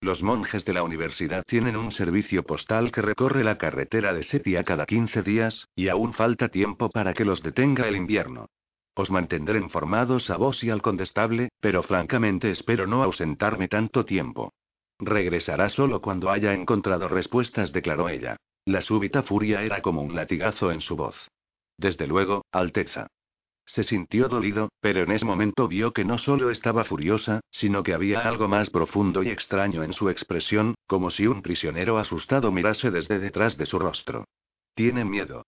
Los 0.00 0.22
monjes 0.22 0.66
de 0.66 0.74
la 0.74 0.82
universidad 0.82 1.44
tienen 1.46 1.76
un 1.76 1.90
servicio 1.90 2.42
postal 2.42 2.92
que 2.92 3.00
recorre 3.00 3.42
la 3.42 3.56
carretera 3.56 4.12
de 4.12 4.22
Setia 4.22 4.62
cada 4.62 4.84
15 4.84 5.22
días, 5.22 5.66
y 5.74 5.88
aún 5.88 6.12
falta 6.12 6.48
tiempo 6.48 6.90
para 6.90 7.14
que 7.14 7.24
los 7.24 7.42
detenga 7.42 7.88
el 7.88 7.96
invierno. 7.96 8.46
Os 8.94 9.10
mantendré 9.10 9.58
informados 9.58 10.28
a 10.28 10.36
vos 10.36 10.62
y 10.62 10.68
al 10.68 10.82
condestable, 10.82 11.48
pero 11.58 11.82
francamente 11.82 12.50
espero 12.50 12.86
no 12.86 13.02
ausentarme 13.02 13.66
tanto 13.68 14.04
tiempo. 14.04 14.52
Regresará 14.98 15.68
solo 15.68 16.00
cuando 16.00 16.30
haya 16.30 16.54
encontrado 16.54 17.08
respuestas, 17.08 17.72
declaró 17.72 18.08
ella. 18.08 18.36
La 18.64 18.80
súbita 18.80 19.22
furia 19.22 19.62
era 19.62 19.82
como 19.82 20.02
un 20.02 20.14
latigazo 20.14 20.70
en 20.70 20.80
su 20.80 20.96
voz. 20.96 21.28
Desde 21.76 22.06
luego, 22.06 22.44
Alteza. 22.52 23.08
Se 23.66 23.82
sintió 23.82 24.28
dolido, 24.28 24.68
pero 24.80 25.02
en 25.02 25.10
ese 25.10 25.24
momento 25.24 25.68
vio 25.68 25.92
que 25.92 26.04
no 26.04 26.18
solo 26.18 26.50
estaba 26.50 26.84
furiosa, 26.84 27.40
sino 27.50 27.82
que 27.82 27.94
había 27.94 28.20
algo 28.20 28.46
más 28.46 28.70
profundo 28.70 29.22
y 29.22 29.30
extraño 29.30 29.82
en 29.82 29.94
su 29.94 30.10
expresión, 30.10 30.74
como 30.86 31.10
si 31.10 31.26
un 31.26 31.42
prisionero 31.42 31.98
asustado 31.98 32.52
mirase 32.52 32.90
desde 32.90 33.18
detrás 33.18 33.56
de 33.56 33.66
su 33.66 33.78
rostro. 33.78 34.24
Tiene 34.74 35.04
miedo. 35.04 35.44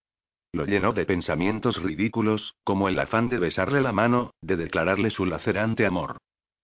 Lo 0.52 0.64
llenó 0.64 0.92
de 0.92 1.04
pensamientos 1.04 1.82
ridículos, 1.82 2.54
como 2.64 2.88
el 2.88 2.98
afán 2.98 3.28
de 3.28 3.38
besarle 3.38 3.82
la 3.82 3.92
mano, 3.92 4.30
de 4.40 4.56
declararle 4.56 5.10
su 5.10 5.26
lacerante 5.26 5.84
amor. 5.84 6.16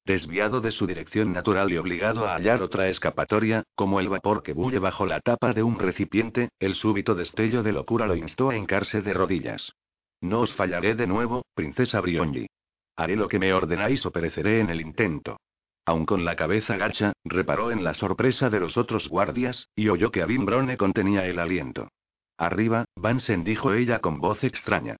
Desviado 0.04 0.60
de 0.60 0.72
su 0.72 0.86
dirección 0.86 1.32
natural 1.32 1.70
y 1.70 1.76
obligado 1.76 2.26
a 2.26 2.34
hallar 2.34 2.60
otra 2.60 2.88
escapatoria, 2.88 3.62
como 3.76 4.00
el 4.00 4.08
vapor 4.08 4.42
que 4.42 4.52
bulle 4.52 4.80
bajo 4.80 5.06
la 5.06 5.20
tapa 5.20 5.52
de 5.52 5.62
un 5.62 5.78
recipiente, 5.78 6.48
el 6.58 6.74
súbito 6.74 7.14
destello 7.14 7.62
de 7.62 7.72
locura 7.72 8.08
lo 8.08 8.16
instó 8.16 8.50
a 8.50 8.56
hincarse 8.56 9.00
de 9.00 9.14
rodillas. 9.14 9.72
No 10.20 10.40
os 10.40 10.54
fallaré 10.54 10.96
de 10.96 11.06
nuevo, 11.06 11.44
princesa 11.54 12.00
Brionji. 12.00 12.48
Haré 12.96 13.16
lo 13.16 13.28
que 13.28 13.38
me 13.38 13.52
ordenáis 13.52 14.04
o 14.04 14.10
pereceré 14.10 14.58
en 14.58 14.70
el 14.70 14.80
intento. 14.80 15.38
Aun 15.84 16.04
con 16.04 16.24
la 16.24 16.34
cabeza 16.34 16.76
gacha, 16.76 17.12
reparó 17.24 17.70
en 17.70 17.84
la 17.84 17.94
sorpresa 17.94 18.50
de 18.50 18.60
los 18.60 18.76
otros 18.76 19.08
guardias, 19.08 19.68
y 19.76 19.88
oyó 19.88 20.10
que 20.10 20.22
Abimbrone 20.22 20.76
contenía 20.76 21.26
el 21.26 21.38
aliento. 21.38 21.88
Arriba, 22.36 22.86
Vansen 22.96 23.44
dijo 23.44 23.72
ella 23.72 24.00
con 24.00 24.20
voz 24.20 24.42
extraña. 24.42 24.96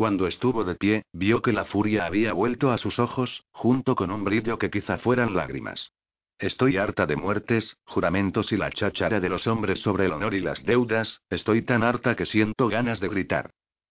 Cuando 0.00 0.26
estuvo 0.26 0.64
de 0.64 0.76
pie, 0.76 1.04
vio 1.12 1.42
que 1.42 1.52
la 1.52 1.66
furia 1.66 2.06
había 2.06 2.32
vuelto 2.32 2.72
a 2.72 2.78
sus 2.78 2.98
ojos, 2.98 3.44
junto 3.52 3.94
con 3.94 4.10
un 4.10 4.24
brillo 4.24 4.58
que 4.58 4.70
quizá 4.70 4.96
fueran 4.96 5.36
lágrimas. 5.36 5.92
Estoy 6.38 6.78
harta 6.78 7.04
de 7.04 7.16
muertes, 7.16 7.76
juramentos 7.84 8.50
y 8.50 8.56
la 8.56 8.70
cháchara 8.70 9.20
de 9.20 9.28
los 9.28 9.46
hombres 9.46 9.80
sobre 9.80 10.06
el 10.06 10.12
honor 10.12 10.32
y 10.32 10.40
las 10.40 10.64
deudas, 10.64 11.20
estoy 11.28 11.60
tan 11.60 11.82
harta 11.82 12.16
que 12.16 12.24
siento 12.24 12.68
ganas 12.68 12.98
de 13.00 13.08
gritar. 13.08 13.50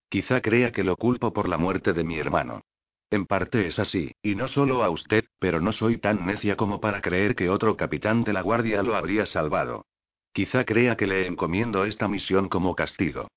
Quizá 0.09 0.41
crea 0.41 0.71
que 0.71 0.83
lo 0.83 0.95
culpo 0.95 1.31
por 1.31 1.47
la 1.47 1.59
muerte 1.59 1.93
de 1.93 2.03
mi 2.03 2.17
hermano. 2.17 2.63
En 3.11 3.27
parte 3.27 3.67
es 3.67 3.77
así, 3.77 4.11
y 4.23 4.33
no 4.33 4.47
solo 4.47 4.83
a 4.83 4.89
usted, 4.89 5.25
pero 5.37 5.61
no 5.61 5.71
soy 5.71 5.99
tan 5.99 6.25
necia 6.25 6.55
como 6.55 6.81
para 6.81 7.01
creer 7.01 7.35
que 7.35 7.51
otro 7.51 7.77
capitán 7.77 8.23
de 8.23 8.33
la 8.33 8.41
guardia 8.41 8.81
lo 8.81 8.95
habría 8.95 9.27
salvado. 9.27 9.85
Quizá 10.33 10.65
crea 10.65 10.97
que 10.97 11.05
le 11.05 11.27
encomiendo 11.27 11.85
esta 11.85 12.07
misión 12.07 12.49
como 12.49 12.73
castigo. 12.73 13.27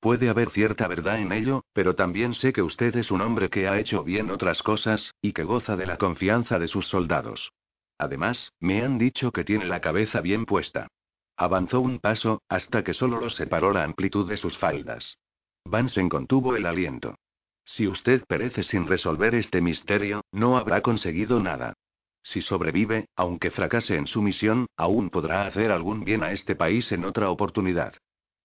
Puede 0.00 0.30
haber 0.30 0.50
cierta 0.50 0.88
verdad 0.88 1.20
en 1.20 1.30
ello, 1.30 1.64
pero 1.74 1.94
también 1.94 2.32
sé 2.32 2.54
que 2.54 2.62
usted 2.62 2.96
es 2.96 3.10
un 3.10 3.20
hombre 3.20 3.50
que 3.50 3.68
ha 3.68 3.78
hecho 3.78 4.02
bien 4.02 4.30
otras 4.30 4.62
cosas, 4.62 5.12
y 5.20 5.32
que 5.32 5.44
goza 5.44 5.76
de 5.76 5.84
la 5.84 5.98
confianza 5.98 6.58
de 6.58 6.68
sus 6.68 6.88
soldados. 6.88 7.52
Además, 7.98 8.52
me 8.60 8.82
han 8.82 8.96
dicho 8.96 9.30
que 9.30 9.44
tiene 9.44 9.66
la 9.66 9.82
cabeza 9.82 10.22
bien 10.22 10.46
puesta. 10.46 10.88
Avanzó 11.36 11.82
un 11.82 11.98
paso, 11.98 12.40
hasta 12.48 12.82
que 12.82 12.94
solo 12.94 13.20
lo 13.20 13.28
separó 13.28 13.72
la 13.72 13.84
amplitud 13.84 14.26
de 14.26 14.38
sus 14.38 14.56
faldas. 14.56 15.18
Vansen 15.66 16.08
contuvo 16.08 16.56
el 16.56 16.64
aliento. 16.64 17.16
Si 17.64 17.86
usted 17.86 18.24
perece 18.26 18.62
sin 18.62 18.86
resolver 18.86 19.34
este 19.34 19.60
misterio, 19.60 20.22
no 20.32 20.56
habrá 20.56 20.80
conseguido 20.80 21.42
nada. 21.42 21.74
Si 22.22 22.40
sobrevive, 22.40 23.08
aunque 23.16 23.50
fracase 23.50 23.96
en 23.96 24.06
su 24.06 24.22
misión, 24.22 24.66
aún 24.76 25.10
podrá 25.10 25.46
hacer 25.46 25.70
algún 25.70 26.04
bien 26.04 26.22
a 26.22 26.32
este 26.32 26.56
país 26.56 26.90
en 26.92 27.04
otra 27.04 27.30
oportunidad. 27.30 27.94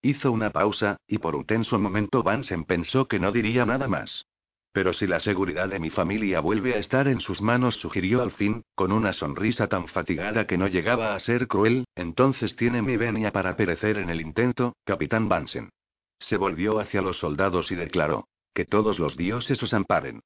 Hizo 0.05 0.31
una 0.31 0.51
pausa, 0.51 0.97
y 1.07 1.17
por 1.17 1.35
un 1.35 1.45
tenso 1.45 1.79
momento 1.79 2.21
Vansen 2.21 2.63
pensó 2.63 3.07
que 3.07 3.17
no 3.17 3.31
diría 3.31 3.65
nada 3.65 3.87
más. 3.87 4.27
Pero 4.71 4.93
si 4.93 5.07
la 5.07 5.19
seguridad 5.19 5.67
de 5.67 5.79
mi 5.79 5.89
familia 5.89 6.41
vuelve 6.41 6.75
a 6.75 6.77
estar 6.77 7.07
en 7.07 7.19
sus 7.19 7.41
manos, 7.41 7.77
sugirió 7.77 8.21
al 8.21 8.29
fin, 8.29 8.61
con 8.75 8.91
una 8.91 9.13
sonrisa 9.13 9.65
tan 9.65 9.87
fatigada 9.87 10.45
que 10.45 10.59
no 10.59 10.67
llegaba 10.67 11.15
a 11.15 11.19
ser 11.19 11.47
cruel, 11.47 11.85
entonces 11.95 12.55
tiene 12.55 12.83
mi 12.83 12.97
venia 12.97 13.31
para 13.31 13.57
perecer 13.57 13.97
en 13.97 14.11
el 14.11 14.21
intento, 14.21 14.75
capitán 14.83 15.27
Vansen. 15.27 15.71
Se 16.19 16.37
volvió 16.37 16.77
hacia 16.77 17.01
los 17.01 17.17
soldados 17.17 17.71
y 17.71 17.75
declaró: 17.75 18.27
Que 18.53 18.63
todos 18.63 18.99
los 18.99 19.17
dioses 19.17 19.63
os 19.63 19.73
amparen. 19.73 20.21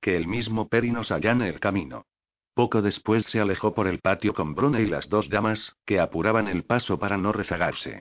Que 0.00 0.16
el 0.16 0.28
mismo 0.28 0.68
Peri 0.68 0.92
nos 0.92 1.10
allane 1.10 1.48
el 1.48 1.58
camino. 1.58 2.06
Poco 2.54 2.82
después 2.82 3.26
se 3.26 3.40
alejó 3.40 3.74
por 3.74 3.88
el 3.88 3.98
patio 3.98 4.32
con 4.32 4.54
Bruna 4.54 4.80
y 4.80 4.86
las 4.86 5.08
dos 5.08 5.28
damas, 5.28 5.74
que 5.84 5.98
apuraban 5.98 6.46
el 6.46 6.62
paso 6.62 7.00
para 7.00 7.18
no 7.18 7.32
rezagarse. 7.32 7.98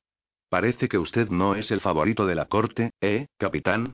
Parece 0.54 0.88
que 0.88 1.00
usted 1.00 1.30
no 1.30 1.56
es 1.56 1.72
el 1.72 1.82
favorito 1.82 2.28
de 2.28 2.36
la 2.36 2.46
corte, 2.46 2.92
¿eh, 3.02 3.26
capitán? 3.40 3.92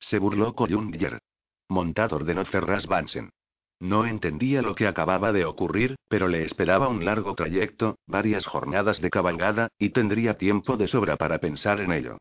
Se 0.00 0.18
burló 0.18 0.52
Coyundier. 0.52 1.20
Montado 1.68 2.16
ordenó 2.16 2.44
Ferraz 2.44 2.88
Vansen. 2.88 3.30
No 3.78 4.04
entendía 4.04 4.62
lo 4.62 4.74
que 4.74 4.88
acababa 4.88 5.30
de 5.30 5.44
ocurrir, 5.44 5.94
pero 6.08 6.26
le 6.26 6.42
esperaba 6.42 6.88
un 6.88 7.04
largo 7.04 7.36
trayecto, 7.36 7.98
varias 8.08 8.46
jornadas 8.46 9.00
de 9.00 9.10
cabalgada, 9.10 9.68
y 9.78 9.90
tendría 9.90 10.36
tiempo 10.36 10.76
de 10.76 10.88
sobra 10.88 11.16
para 11.16 11.38
pensar 11.38 11.78
en 11.78 11.92
ello. 11.92 12.18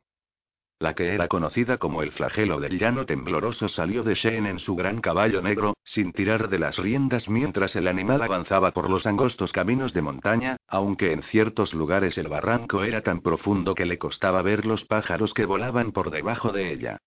La 0.82 0.96
que 0.96 1.14
era 1.14 1.28
conocida 1.28 1.78
como 1.78 2.02
el 2.02 2.12
flagelo 2.12 2.60
del 2.60 2.80
llano 2.80 3.06
tembloroso 3.06 3.68
salió 3.68 4.02
de 4.02 4.16
Sheen 4.16 4.48
en 4.48 4.58
su 4.58 4.76
gran 4.76 5.00
caballo 5.00 5.40
negro, 5.40 5.76
sin 5.84 6.12
tirar 6.12 6.50
de 6.50 6.58
las 6.58 6.80
riendas 6.80 7.30
mientras 7.30 7.76
el 7.76 7.88
animal 7.88 8.24
avanzaba 8.24 8.72
por 8.72 8.90
los 8.90 9.06
angostos 9.06 9.52
caminos 9.52 9.94
de 9.94 10.02
montaña, 10.02 10.58
aunque 10.68 11.12
en 11.12 11.22
ciertos 11.22 11.76
lugares 11.76 12.18
el 12.18 12.30
barranco 12.30 12.84
era 12.84 13.02
tan 13.02 13.22
profundo 13.22 13.76
que 13.76 13.86
le 13.86 14.00
costaba 14.00 14.42
ver 14.42 14.66
los 14.66 14.84
pájaros 14.84 15.36
que 15.36 15.46
volaban 15.46 15.92
por 15.92 16.10
debajo 16.10 16.52
de 16.52 16.74
ella. 16.74 16.98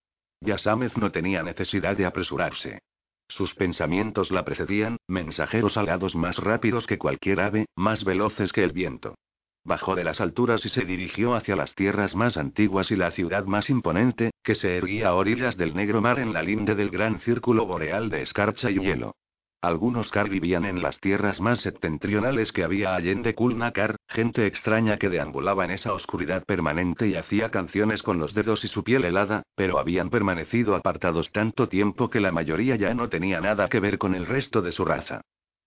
Yasamez 0.41 0.97
no 0.97 1.11
tenía 1.11 1.43
necesidad 1.43 1.97
de 1.97 2.07
apresurarse. 2.07 2.79
Sus 3.27 3.57
pensamientos 3.57 4.31
la 4.31 4.45
precedían, 4.45 4.99
mensajeros 5.09 5.77
alados 5.77 6.15
más 6.15 6.39
rápidos 6.39 6.87
que 6.87 6.99
cualquier 6.99 7.41
ave, 7.41 7.67
más 7.75 8.05
veloces 8.05 8.53
que 8.53 8.63
el 8.63 8.71
viento. 8.71 9.17
Bajó 9.67 9.95
de 9.95 10.05
las 10.05 10.21
alturas 10.21 10.65
y 10.67 10.69
se 10.69 10.85
dirigió 10.85 11.35
hacia 11.35 11.57
las 11.57 11.75
tierras 11.75 12.15
más 12.15 12.37
antiguas 12.37 12.91
y 12.91 12.97
la 12.97 13.11
ciudad 13.13 13.47
más 13.47 13.71
imponente, 13.71 14.31
que 14.43 14.55
se 14.55 14.77
erguía 14.77 15.09
a 15.09 15.15
orillas 15.15 15.57
del 15.57 15.75
Negro 15.75 16.03
Mar 16.03 16.19
en 16.19 16.35
la 16.35 16.43
linde 16.43 16.75
del 16.75 16.91
gran 16.91 17.19
círculo 17.21 17.65
boreal 17.65 18.11
de 18.11 18.21
escarcha 18.21 18.71
y 18.71 18.79
hielo. 18.79 19.15
Algunos 19.63 20.11
Kar 20.11 20.29
vivían 20.29 20.67
en 20.67 20.83
las 20.83 21.01
tierras 21.01 21.41
más 21.41 21.61
septentrionales 21.61 22.53
que 22.53 22.65
había 22.65 22.95
allende 22.95 23.35
Kulnakar, 23.35 23.97
gente 24.07 24.47
extraña 24.47 24.99
que 24.99 25.09
deambulaba 25.09 25.65
en 25.65 25.71
esa 25.71 25.95
oscuridad 25.95 26.45
permanente 26.45 27.09
y 27.09 27.15
hacía 27.15 27.51
canciones 27.51 28.03
con 28.03 28.19
los 28.19 28.35
dedos 28.35 28.63
y 28.65 28.69
su 28.69 28.85
piel 28.85 29.07
helada, 29.07 29.45
pero 29.57 29.79
habían 29.79 30.11
permanecido 30.11 30.77
apartados 30.77 31.33
tanto 31.33 31.71
tiempo 31.71 32.11
que 32.11 32.21
la 32.21 32.31
mayoría 32.31 32.77
ya 32.77 32.93
no 32.93 33.09
tenía 33.09 33.41
nada 33.41 33.71
que 33.71 33.81
ver 33.81 33.97
con 33.97 34.15
el 34.15 34.27
resto 34.27 34.61
de 34.61 34.73
su 34.73 34.85
raza. 34.85 35.23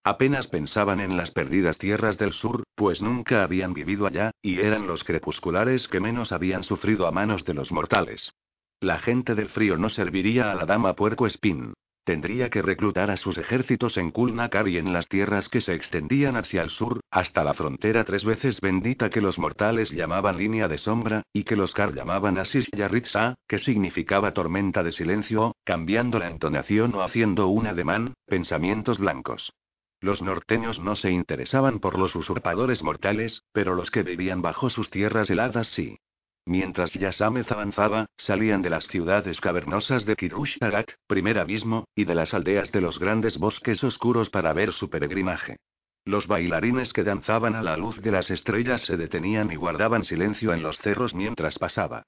Apenas 0.07 0.47
pensaban 0.47 1.01
en 1.01 1.17
las 1.17 1.31
perdidas 1.31 1.77
tierras 1.77 2.17
del 2.17 2.31
sur, 2.31 2.63
pues 2.75 3.01
nunca 3.01 3.43
habían 3.43 3.73
vivido 3.73 4.07
allá, 4.07 4.31
y 4.41 4.61
eran 4.61 4.87
los 4.87 5.03
crepusculares 5.03 5.89
que 5.89 5.99
menos 5.99 6.31
habían 6.31 6.63
sufrido 6.63 7.07
a 7.07 7.11
manos 7.11 7.43
de 7.43 7.53
los 7.53 7.73
mortales. 7.73 8.31
La 8.79 8.99
gente 8.99 9.35
del 9.35 9.49
frío 9.49 9.75
no 9.75 9.89
serviría 9.89 10.49
a 10.49 10.55
la 10.55 10.65
dama 10.65 10.93
puerco 10.95 11.27
espín. 11.27 11.73
Tendría 12.05 12.49
que 12.49 12.61
reclutar 12.61 13.11
a 13.11 13.17
sus 13.17 13.37
ejércitos 13.37 13.97
en 13.97 14.11
Kulnakar 14.11 14.69
y 14.69 14.77
en 14.77 14.93
las 14.93 15.09
tierras 15.09 15.49
que 15.49 15.59
se 15.59 15.73
extendían 15.73 16.37
hacia 16.37 16.61
el 16.61 16.69
sur, 16.69 17.01
hasta 17.11 17.43
la 17.43 17.53
frontera 17.53 18.05
tres 18.05 18.23
veces 18.23 18.61
bendita 18.61 19.09
que 19.09 19.19
los 19.19 19.37
mortales 19.37 19.91
llamaban 19.91 20.37
línea 20.37 20.69
de 20.69 20.77
sombra, 20.77 21.23
y 21.33 21.43
que 21.43 21.57
los 21.57 21.73
Kar 21.73 21.93
llamaban 21.93 22.37
Asis 22.37 22.65
Yaritza, 22.73 23.35
que 23.45 23.57
significaba 23.57 24.33
tormenta 24.33 24.83
de 24.83 24.93
silencio, 24.93 25.53
cambiando 25.65 26.17
la 26.17 26.29
entonación 26.29 26.95
o 26.95 27.01
haciendo 27.01 27.49
un 27.49 27.67
ademán, 27.67 28.13
pensamientos 28.25 28.99
blancos. 28.99 29.51
Los 29.99 30.21
norteños 30.21 30.79
no 30.79 30.95
se 30.95 31.11
interesaban 31.11 31.79
por 31.79 31.97
los 31.97 32.15
usurpadores 32.15 32.83
mortales, 32.83 33.43
pero 33.51 33.73
los 33.73 33.89
que 33.89 34.03
vivían 34.03 34.41
bajo 34.41 34.69
sus 34.69 34.89
tierras 34.89 35.29
heladas 35.29 35.67
sí. 35.67 35.97
Mientras 36.45 36.93
Yasamez 36.93 37.51
avanzaba, 37.51 38.05
salían 38.15 38.61
de 38.61 38.69
las 38.69 38.87
ciudades 38.87 39.41
cavernosas 39.41 40.05
de 40.05 40.15
Kirush-Arak, 40.15 40.95
primer 41.05 41.39
abismo, 41.39 41.87
y 41.93 42.05
de 42.05 42.15
las 42.15 42.33
aldeas 42.33 42.71
de 42.71 42.79
los 42.79 42.99
grandes 42.99 43.37
bosques 43.37 43.83
oscuros 43.83 44.29
para 44.29 44.53
ver 44.53 44.71
su 44.71 44.89
peregrinaje. 44.89 45.57
Los 46.05 46.27
bailarines 46.27 46.93
que 46.93 47.03
danzaban 47.03 47.55
a 47.55 47.61
la 47.61 47.75
luz 47.75 47.99
de 48.01 48.11
las 48.11 48.31
estrellas 48.31 48.81
se 48.83 48.95
detenían 48.95 49.51
y 49.51 49.57
guardaban 49.57 50.05
silencio 50.05 50.53
en 50.53 50.63
los 50.63 50.77
cerros 50.77 51.13
mientras 51.13 51.59
pasaba. 51.59 52.03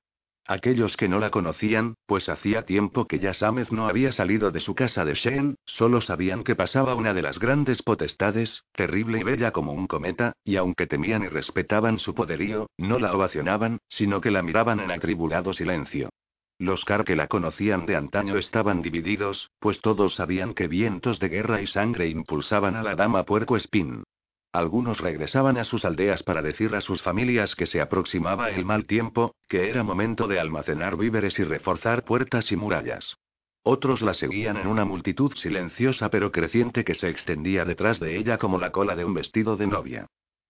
Aquellos 0.45 0.98
que 0.98 1.07
no 1.07 1.20
la 1.20 1.30
conocían, 1.30 1.95
pues 2.06 2.28
hacía 2.28 2.66
tiempo 2.66 3.07
que 3.07 3.20
Yasamez 3.20 3.72
no 3.72 3.88
había 3.88 4.11
salido 4.11 4.49
de 4.52 4.60
su 4.60 4.74
casa 4.74 5.06
de 5.06 5.14
Shen, 5.14 5.56
solo 5.66 6.02
sabían 6.02 6.44
que 6.44 6.56
pasaba 6.56 6.95
una 6.95 7.14
de 7.14 7.22
las 7.22 7.40
grandes 7.40 7.84
potestades, 7.84 8.64
terrible 8.74 9.20
y 9.20 9.24
bella 9.24 9.52
como 9.52 9.74
un 9.74 9.86
cometa, 9.86 10.34
y 10.44 10.56
aunque 10.56 10.88
temían 10.88 11.24
y 11.24 11.28
respetaban 11.28 11.99
su 11.99 12.16
poderío, 12.16 12.68
no 12.78 12.98
la 12.98 13.14
ovacionaban, 13.14 13.78
sino 13.88 14.22
que 14.22 14.32
la 14.32 14.41
miraban 14.41 14.80
en 14.80 14.91
atribulado 14.91 15.53
silencio. 15.53 16.10
Los 16.57 16.84
Kar 16.84 17.06
que 17.06 17.16
la 17.16 17.28
conocían 17.28 17.86
de 17.86 17.95
antaño 17.95 18.38
estaban 18.38 18.82
divididos, 18.82 19.49
pues 19.60 19.80
todos 19.80 20.16
sabían 20.16 20.53
que 20.53 20.68
vientos 20.68 21.20
de 21.20 21.30
guerra 21.30 21.61
y 21.61 21.68
sangre 21.68 22.10
impulsaban 22.10 22.76
a 22.76 22.84
la 22.84 22.95
dama 22.95 23.24
puerco 23.24 23.56
espín. 23.56 24.03
Algunos 24.51 24.99
regresaban 24.99 25.57
a 25.57 25.63
sus 25.63 25.85
aldeas 25.85 26.23
para 26.23 26.41
decir 26.41 26.73
a 26.73 26.81
sus 26.81 27.03
familias 27.03 27.55
que 27.55 27.67
se 27.67 27.81
aproximaba 27.81 28.49
el 28.49 28.65
mal 28.65 28.88
tiempo, 28.88 29.35
que 29.47 29.69
era 29.69 29.84
momento 29.84 30.27
de 30.27 30.39
almacenar 30.39 30.97
víveres 30.97 31.38
y 31.38 31.43
reforzar 31.43 32.03
puertas 32.03 32.51
y 32.51 32.55
murallas. 32.55 33.15
Otros 33.61 34.01
la 34.01 34.15
seguían 34.15 34.57
en 34.57 34.65
una 34.65 34.85
multitud 34.85 35.34
silenciosa 35.35 36.09
pero 36.09 36.31
creciente 36.31 36.84
que 36.84 36.95
se 36.95 37.09
extendía 37.09 37.63
detrás 37.63 37.99
de 37.99 38.17
ella 38.17 38.39
como 38.39 38.57
la 38.57 38.71
cola 38.71 38.95
de 38.95 39.05
un 39.05 39.13
vestido 39.13 39.55
de 39.55 39.67
novia. 39.67 40.07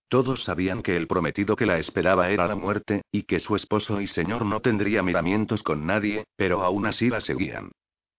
Todos 0.08 0.44
sabían 0.44 0.82
que 0.82 0.96
el 0.96 1.08
prometido 1.08 1.58
que 1.58 1.66
la 1.66 1.78
esperaba 1.78 2.30
era 2.30 2.48
la 2.48 2.56
muerte, 2.56 3.02
y 3.12 3.24
que 3.24 3.40
su 3.40 3.56
esposo 3.56 4.00
y 4.00 4.08
señor 4.08 4.46
no 4.46 4.62
tendría 4.62 5.04
miramientos 5.04 5.62
con 5.62 5.86
nadie, 5.86 6.24
pero 6.38 6.64
aún 6.64 6.86
así 6.86 7.10
la 7.10 7.20
seguían. 7.20 7.72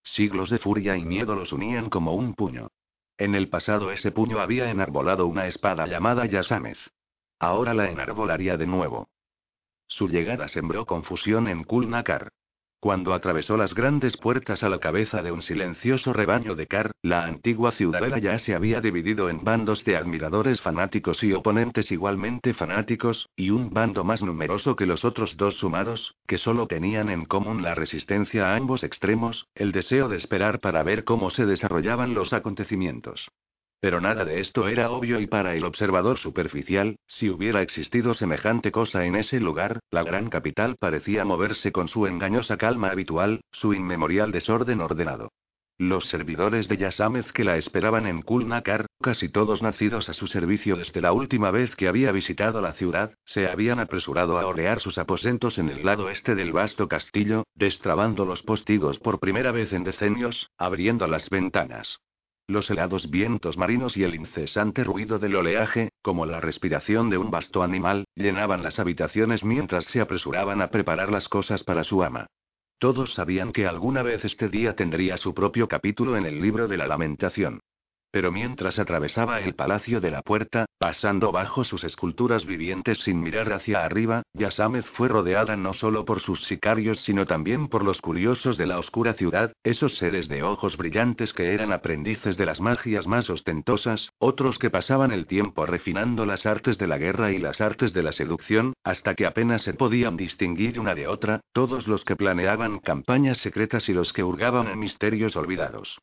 Siglos 0.03 0.49
de 0.51 0.59
furia 0.59 0.95
y 0.95 1.05
miedo 1.05 1.35
los 1.35 1.51
unían 1.51 1.89
como 1.89 2.13
un 2.13 2.33
puño. 2.33 2.69
En 3.21 3.35
el 3.35 3.49
pasado 3.49 3.91
ese 3.91 4.11
puño 4.11 4.39
había 4.39 4.71
enarbolado 4.71 5.27
una 5.27 5.45
espada 5.45 5.85
llamada 5.85 6.25
Yasamez. 6.25 6.79
Ahora 7.37 7.75
la 7.75 7.87
enarbolaría 7.87 8.57
de 8.57 8.65
nuevo. 8.65 9.09
Su 9.85 10.09
llegada 10.09 10.47
sembró 10.47 10.87
confusión 10.87 11.47
en 11.47 11.63
Kulnakar. 11.63 12.31
Cuando 12.81 13.13
atravesó 13.13 13.57
las 13.57 13.75
grandes 13.75 14.17
puertas 14.17 14.63
a 14.63 14.69
la 14.69 14.79
cabeza 14.79 15.21
de 15.21 15.31
un 15.31 15.43
silencioso 15.43 16.13
rebaño 16.13 16.55
de 16.55 16.65
Kar, 16.65 16.93
la 17.03 17.25
antigua 17.25 17.73
ciudadela 17.73 18.17
ya 18.17 18.39
se 18.39 18.55
había 18.55 18.81
dividido 18.81 19.29
en 19.29 19.43
bandos 19.43 19.85
de 19.85 19.97
admiradores 19.97 20.61
fanáticos 20.61 21.23
y 21.23 21.31
oponentes 21.31 21.91
igualmente 21.91 22.55
fanáticos, 22.55 23.29
y 23.35 23.51
un 23.51 23.69
bando 23.69 24.03
más 24.03 24.23
numeroso 24.23 24.75
que 24.75 24.87
los 24.87 25.05
otros 25.05 25.37
dos 25.37 25.59
sumados, 25.59 26.15
que 26.25 26.39
solo 26.39 26.65
tenían 26.65 27.11
en 27.11 27.25
común 27.25 27.61
la 27.61 27.75
resistencia 27.75 28.47
a 28.47 28.55
ambos 28.55 28.83
extremos, 28.83 29.45
el 29.53 29.71
deseo 29.73 30.09
de 30.09 30.17
esperar 30.17 30.59
para 30.59 30.81
ver 30.81 31.03
cómo 31.03 31.29
se 31.29 31.45
desarrollaban 31.45 32.15
los 32.15 32.33
acontecimientos. 32.33 33.29
Pero 33.81 33.99
nada 33.99 34.25
de 34.25 34.39
esto 34.39 34.67
era 34.67 34.91
obvio 34.91 35.19
y 35.19 35.25
para 35.25 35.55
el 35.55 35.65
observador 35.65 36.19
superficial, 36.19 36.97
si 37.07 37.31
hubiera 37.31 37.63
existido 37.63 38.13
semejante 38.13 38.71
cosa 38.71 39.05
en 39.05 39.15
ese 39.15 39.39
lugar, 39.39 39.79
la 39.89 40.03
gran 40.03 40.29
capital 40.29 40.75
parecía 40.77 41.25
moverse 41.25 41.71
con 41.71 41.87
su 41.87 42.05
engañosa 42.05 42.57
calma 42.57 42.91
habitual, 42.91 43.41
su 43.51 43.73
inmemorial 43.73 44.31
desorden 44.31 44.81
ordenado. 44.81 45.31
Los 45.79 46.05
servidores 46.09 46.67
de 46.67 46.77
Yasamez 46.77 47.33
que 47.33 47.43
la 47.43 47.57
esperaban 47.57 48.05
en 48.05 48.21
Kulnakar, 48.21 48.85
casi 49.01 49.29
todos 49.29 49.63
nacidos 49.63 50.09
a 50.09 50.13
su 50.13 50.27
servicio 50.27 50.75
desde 50.75 51.01
la 51.01 51.11
última 51.11 51.49
vez 51.49 51.75
que 51.75 51.87
había 51.87 52.11
visitado 52.11 52.61
la 52.61 52.73
ciudad, 52.73 53.15
se 53.25 53.47
habían 53.47 53.79
apresurado 53.79 54.37
a 54.37 54.45
ordear 54.45 54.79
sus 54.79 54.99
aposentos 54.99 55.57
en 55.57 55.69
el 55.69 55.83
lado 55.83 56.11
este 56.11 56.35
del 56.35 56.53
vasto 56.53 56.87
castillo, 56.87 57.45
destrabando 57.55 58.25
los 58.25 58.43
postigos 58.43 58.99
por 58.99 59.19
primera 59.19 59.51
vez 59.51 59.73
en 59.73 59.83
decenios, 59.83 60.51
abriendo 60.55 61.07
las 61.07 61.31
ventanas. 61.31 61.99
Los 62.51 62.69
helados 62.69 63.09
vientos 63.09 63.57
marinos 63.57 63.95
y 63.95 64.03
el 64.03 64.13
incesante 64.13 64.83
ruido 64.83 65.19
del 65.19 65.37
oleaje, 65.37 65.93
como 66.01 66.25
la 66.25 66.41
respiración 66.41 67.09
de 67.09 67.17
un 67.17 67.31
vasto 67.31 67.63
animal, 67.63 68.03
llenaban 68.13 68.61
las 68.61 68.77
habitaciones 68.77 69.45
mientras 69.45 69.85
se 69.85 70.01
apresuraban 70.01 70.61
a 70.61 70.69
preparar 70.69 71.13
las 71.13 71.29
cosas 71.29 71.63
para 71.63 71.85
su 71.85 72.03
ama. 72.03 72.27
Todos 72.77 73.13
sabían 73.13 73.53
que 73.53 73.67
alguna 73.67 74.03
vez 74.03 74.25
este 74.25 74.49
día 74.49 74.75
tendría 74.75 75.15
su 75.15 75.33
propio 75.33 75.69
capítulo 75.69 76.17
en 76.17 76.25
el 76.25 76.41
libro 76.41 76.67
de 76.67 76.75
la 76.75 76.87
lamentación. 76.87 77.61
Pero 78.11 78.31
mientras 78.31 78.77
atravesaba 78.77 79.39
el 79.39 79.55
palacio 79.55 80.01
de 80.01 80.11
la 80.11 80.21
puerta, 80.21 80.65
pasando 80.77 81.31
bajo 81.31 81.63
sus 81.63 81.85
esculturas 81.85 82.45
vivientes 82.45 82.99
sin 82.99 83.21
mirar 83.21 83.53
hacia 83.53 83.85
arriba, 83.85 84.23
Yasamez 84.33 84.85
fue 84.85 85.07
rodeada 85.07 85.55
no 85.55 85.71
solo 85.71 86.03
por 86.03 86.19
sus 86.19 86.43
sicarios 86.43 86.99
sino 86.99 87.25
también 87.25 87.69
por 87.69 87.85
los 87.85 88.01
curiosos 88.01 88.57
de 88.57 88.65
la 88.65 88.79
oscura 88.79 89.13
ciudad, 89.13 89.53
esos 89.63 89.97
seres 89.97 90.27
de 90.27 90.43
ojos 90.43 90.75
brillantes 90.75 91.31
que 91.31 91.53
eran 91.53 91.71
aprendices 91.71 92.35
de 92.35 92.45
las 92.45 92.59
magias 92.59 93.07
más 93.07 93.29
ostentosas, 93.29 94.11
otros 94.19 94.59
que 94.59 94.69
pasaban 94.69 95.11
el 95.11 95.25
tiempo 95.25 95.65
refinando 95.65 96.25
las 96.25 96.45
artes 96.45 96.77
de 96.77 96.87
la 96.87 96.97
guerra 96.97 97.31
y 97.31 97.37
las 97.37 97.61
artes 97.61 97.93
de 97.93 98.03
la 98.03 98.11
seducción, 98.11 98.73
hasta 98.83 99.15
que 99.15 99.25
apenas 99.25 99.61
se 99.61 99.73
podían 99.73 100.17
distinguir 100.17 100.79
una 100.81 100.95
de 100.95 101.07
otra, 101.07 101.39
todos 101.53 101.87
los 101.87 102.03
que 102.03 102.17
planeaban 102.17 102.79
campañas 102.79 103.37
secretas 103.37 103.87
y 103.87 103.93
los 103.93 104.11
que 104.11 104.23
hurgaban 104.23 104.67
en 104.67 104.79
misterios 104.79 105.37
olvidados. 105.37 105.97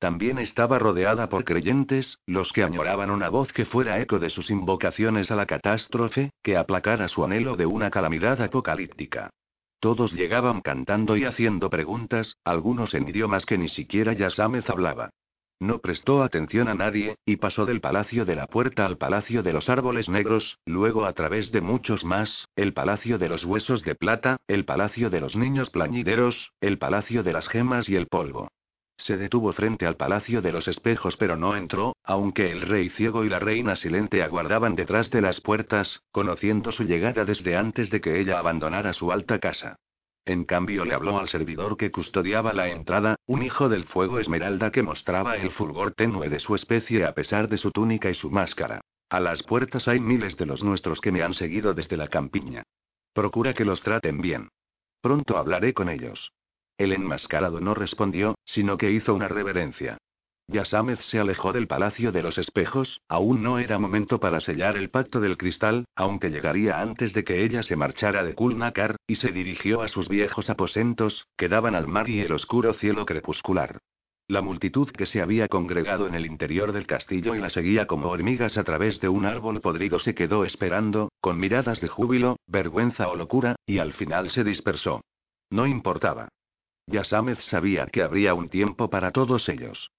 También 0.00 0.38
estaba 0.38 0.78
rodeada 0.78 1.28
por 1.28 1.44
creyentes, 1.44 2.20
los 2.24 2.54
que 2.54 2.64
añoraban 2.64 3.10
una 3.10 3.28
voz 3.28 3.52
que 3.52 3.66
fuera 3.66 4.00
eco 4.00 4.18
de 4.18 4.30
sus 4.30 4.50
invocaciones 4.50 5.30
a 5.30 5.36
la 5.36 5.44
catástrofe, 5.44 6.30
que 6.42 6.56
aplacara 6.56 7.06
su 7.06 7.22
anhelo 7.22 7.54
de 7.54 7.66
una 7.66 7.90
calamidad 7.90 8.40
apocalíptica. 8.40 9.28
Todos 9.78 10.14
llegaban 10.14 10.62
cantando 10.62 11.18
y 11.18 11.26
haciendo 11.26 11.68
preguntas, 11.68 12.38
algunos 12.44 12.94
en 12.94 13.10
idiomas 13.10 13.44
que 13.44 13.58
ni 13.58 13.68
siquiera 13.68 14.14
Yasamez 14.14 14.70
hablaba. 14.70 15.10
No 15.58 15.80
prestó 15.80 16.22
atención 16.22 16.68
a 16.68 16.74
nadie, 16.74 17.16
y 17.26 17.36
pasó 17.36 17.66
del 17.66 17.82
palacio 17.82 18.24
de 18.24 18.36
la 18.36 18.46
puerta 18.46 18.86
al 18.86 18.96
palacio 18.96 19.42
de 19.42 19.52
los 19.52 19.68
árboles 19.68 20.08
negros, 20.08 20.56
luego 20.64 21.04
a 21.04 21.12
través 21.12 21.52
de 21.52 21.60
muchos 21.60 22.06
más, 22.06 22.48
el 22.56 22.72
palacio 22.72 23.18
de 23.18 23.28
los 23.28 23.44
huesos 23.44 23.82
de 23.82 23.94
plata, 23.94 24.38
el 24.48 24.64
palacio 24.64 25.10
de 25.10 25.20
los 25.20 25.36
niños 25.36 25.68
plañideros, 25.68 26.52
el 26.62 26.78
palacio 26.78 27.22
de 27.22 27.34
las 27.34 27.48
gemas 27.48 27.86
y 27.90 27.96
el 27.96 28.06
polvo. 28.06 28.48
Se 29.00 29.16
detuvo 29.16 29.54
frente 29.54 29.86
al 29.86 29.96
Palacio 29.96 30.42
de 30.42 30.52
los 30.52 30.68
Espejos 30.68 31.16
pero 31.16 31.34
no 31.34 31.56
entró, 31.56 31.96
aunque 32.04 32.52
el 32.52 32.60
rey 32.60 32.90
ciego 32.90 33.24
y 33.24 33.30
la 33.30 33.38
reina 33.38 33.74
silente 33.74 34.22
aguardaban 34.22 34.76
detrás 34.76 35.10
de 35.10 35.22
las 35.22 35.40
puertas, 35.40 36.02
conociendo 36.12 36.70
su 36.70 36.84
llegada 36.84 37.24
desde 37.24 37.56
antes 37.56 37.88
de 37.88 38.02
que 38.02 38.20
ella 38.20 38.38
abandonara 38.38 38.92
su 38.92 39.10
alta 39.10 39.38
casa. 39.38 39.76
En 40.26 40.44
cambio 40.44 40.84
le 40.84 40.92
habló 40.92 41.18
al 41.18 41.28
servidor 41.28 41.78
que 41.78 41.90
custodiaba 41.90 42.52
la 42.52 42.68
entrada, 42.68 43.16
un 43.24 43.42
hijo 43.42 43.70
del 43.70 43.84
fuego 43.84 44.18
esmeralda 44.18 44.70
que 44.70 44.82
mostraba 44.82 45.36
el 45.36 45.50
fulgor 45.50 45.94
tenue 45.94 46.28
de 46.28 46.38
su 46.38 46.54
especie 46.54 47.06
a 47.06 47.14
pesar 47.14 47.48
de 47.48 47.56
su 47.56 47.70
túnica 47.70 48.10
y 48.10 48.14
su 48.14 48.30
máscara. 48.30 48.82
A 49.08 49.18
las 49.18 49.42
puertas 49.42 49.88
hay 49.88 49.98
miles 49.98 50.36
de 50.36 50.44
los 50.44 50.62
nuestros 50.62 51.00
que 51.00 51.10
me 51.10 51.22
han 51.22 51.32
seguido 51.32 51.72
desde 51.72 51.96
la 51.96 52.08
campiña. 52.08 52.64
Procura 53.14 53.54
que 53.54 53.64
los 53.64 53.80
traten 53.80 54.20
bien. 54.20 54.50
Pronto 55.00 55.38
hablaré 55.38 55.72
con 55.72 55.88
ellos. 55.88 56.32
El 56.80 56.94
enmascarado 56.94 57.60
no 57.60 57.74
respondió, 57.74 58.36
sino 58.46 58.78
que 58.78 58.90
hizo 58.90 59.14
una 59.14 59.28
reverencia. 59.28 59.98
Yasamez 60.48 60.98
se 61.00 61.18
alejó 61.18 61.52
del 61.52 61.66
Palacio 61.66 62.10
de 62.10 62.22
los 62.22 62.38
Espejos, 62.38 63.02
aún 63.06 63.42
no 63.42 63.58
era 63.58 63.78
momento 63.78 64.18
para 64.18 64.40
sellar 64.40 64.78
el 64.78 64.88
pacto 64.88 65.20
del 65.20 65.36
cristal, 65.36 65.84
aunque 65.94 66.30
llegaría 66.30 66.80
antes 66.80 67.12
de 67.12 67.22
que 67.22 67.44
ella 67.44 67.62
se 67.62 67.76
marchara 67.76 68.24
de 68.24 68.34
Kulnakar, 68.34 68.96
y 69.06 69.16
se 69.16 69.30
dirigió 69.30 69.82
a 69.82 69.88
sus 69.88 70.08
viejos 70.08 70.48
aposentos, 70.48 71.26
que 71.36 71.50
daban 71.50 71.74
al 71.74 71.86
mar 71.86 72.08
y 72.08 72.20
el 72.20 72.32
oscuro 72.32 72.72
cielo 72.72 73.04
crepuscular. 73.04 73.76
La 74.26 74.40
multitud 74.40 74.90
que 74.90 75.04
se 75.04 75.20
había 75.20 75.48
congregado 75.48 76.06
en 76.06 76.14
el 76.14 76.24
interior 76.24 76.72
del 76.72 76.86
castillo 76.86 77.34
y 77.34 77.40
la 77.40 77.50
seguía 77.50 77.86
como 77.86 78.08
hormigas 78.08 78.56
a 78.56 78.64
través 78.64 79.00
de 79.00 79.10
un 79.10 79.26
árbol 79.26 79.60
podrido 79.60 79.98
se 79.98 80.14
quedó 80.14 80.46
esperando, 80.46 81.12
con 81.20 81.38
miradas 81.38 81.82
de 81.82 81.88
júbilo, 81.88 82.38
vergüenza 82.46 83.08
o 83.08 83.16
locura, 83.16 83.56
y 83.66 83.80
al 83.80 83.92
final 83.92 84.30
se 84.30 84.44
dispersó. 84.44 85.02
No 85.50 85.66
importaba. 85.66 86.30
Yasamez 86.86 87.40
sabía 87.40 87.86
que 87.86 88.02
habría 88.02 88.34
un 88.34 88.48
tiempo 88.48 88.90
para 88.90 89.10
todos 89.10 89.48
ellos. 89.48 89.90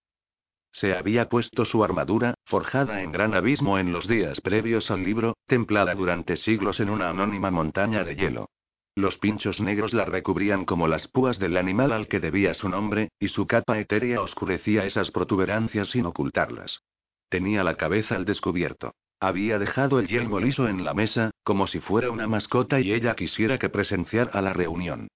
Se 0.71 0.95
había 0.95 1.27
puesto 1.27 1.65
su 1.65 1.83
armadura, 1.83 2.35
forjada 2.45 3.01
en 3.01 3.11
gran 3.11 3.33
abismo 3.33 3.77
en 3.77 3.91
los 3.91 4.07
días 4.07 4.39
previos 4.39 4.89
al 4.89 5.03
libro, 5.03 5.35
templada 5.45 5.93
durante 5.95 6.37
siglos 6.37 6.79
en 6.79 6.89
una 6.89 7.09
anónima 7.09 7.51
montaña 7.51 8.03
de 8.03 8.15
hielo. 8.15 8.49
Los 8.95 9.17
pinchos 9.17 9.61
negros 9.61 9.93
la 9.93 10.05
recubrían 10.05 10.65
como 10.65 10.87
las 10.87 11.07
púas 11.07 11.39
del 11.39 11.57
animal 11.57 11.91
al 11.91 12.07
que 12.07 12.19
debía 12.19 12.53
su 12.53 12.69
nombre, 12.69 13.09
y 13.19 13.29
su 13.29 13.47
capa 13.47 13.79
etérea 13.79 14.21
oscurecía 14.21 14.85
esas 14.85 15.11
protuberancias 15.11 15.89
sin 15.89 16.05
ocultarlas. 16.05 16.83
Tenía 17.29 17.63
la 17.63 17.75
cabeza 17.75 18.15
al 18.15 18.25
descubierto. 18.25 18.93
Había 19.19 19.59
dejado 19.59 19.99
el 19.99 20.07
yelmo 20.07 20.39
liso 20.39 20.67
en 20.67 20.83
la 20.83 20.93
mesa, 20.93 21.31
como 21.43 21.67
si 21.67 21.79
fuera 21.79 22.11
una 22.11 22.27
mascota 22.27 22.79
y 22.79 22.91
ella 22.91 23.15
quisiera 23.15 23.59
que 23.59 23.69
presenciara 23.69 24.41
la 24.41 24.51
reunión. 24.51 25.07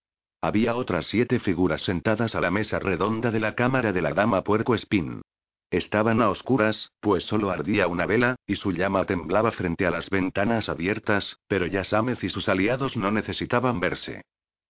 Había 0.42 0.76
otras 0.76 1.08
siete 1.08 1.40
figuras 1.40 1.82
sentadas 1.82 2.36
a 2.36 2.42
la 2.42 2.52
mesa 2.52 2.80
redonda 2.80 3.32
de 3.32 3.40
la 3.40 3.56
cámara 3.56 3.92
de 3.94 4.02
la 4.02 4.14
dama 4.14 4.44
Puerco 4.44 4.76
Espín. 4.76 5.22
Estaban 5.72 6.22
a 6.22 6.30
oscuras, 6.30 6.92
pues 7.00 7.26
solo 7.26 7.50
ardía 7.50 7.88
una 7.88 8.06
vela, 8.06 8.36
y 8.46 8.56
su 8.56 8.72
llama 8.72 9.06
temblaba 9.06 9.52
frente 9.52 9.86
a 9.86 9.92
las 9.92 10.10
ventanas 10.10 10.70
abiertas, 10.70 11.38
pero 11.48 11.66
Yasámez 11.66 12.24
y 12.24 12.30
sus 12.30 12.48
aliados 12.48 12.96
no 12.96 13.12
necesitaban 13.12 13.80
verse. 13.80 14.22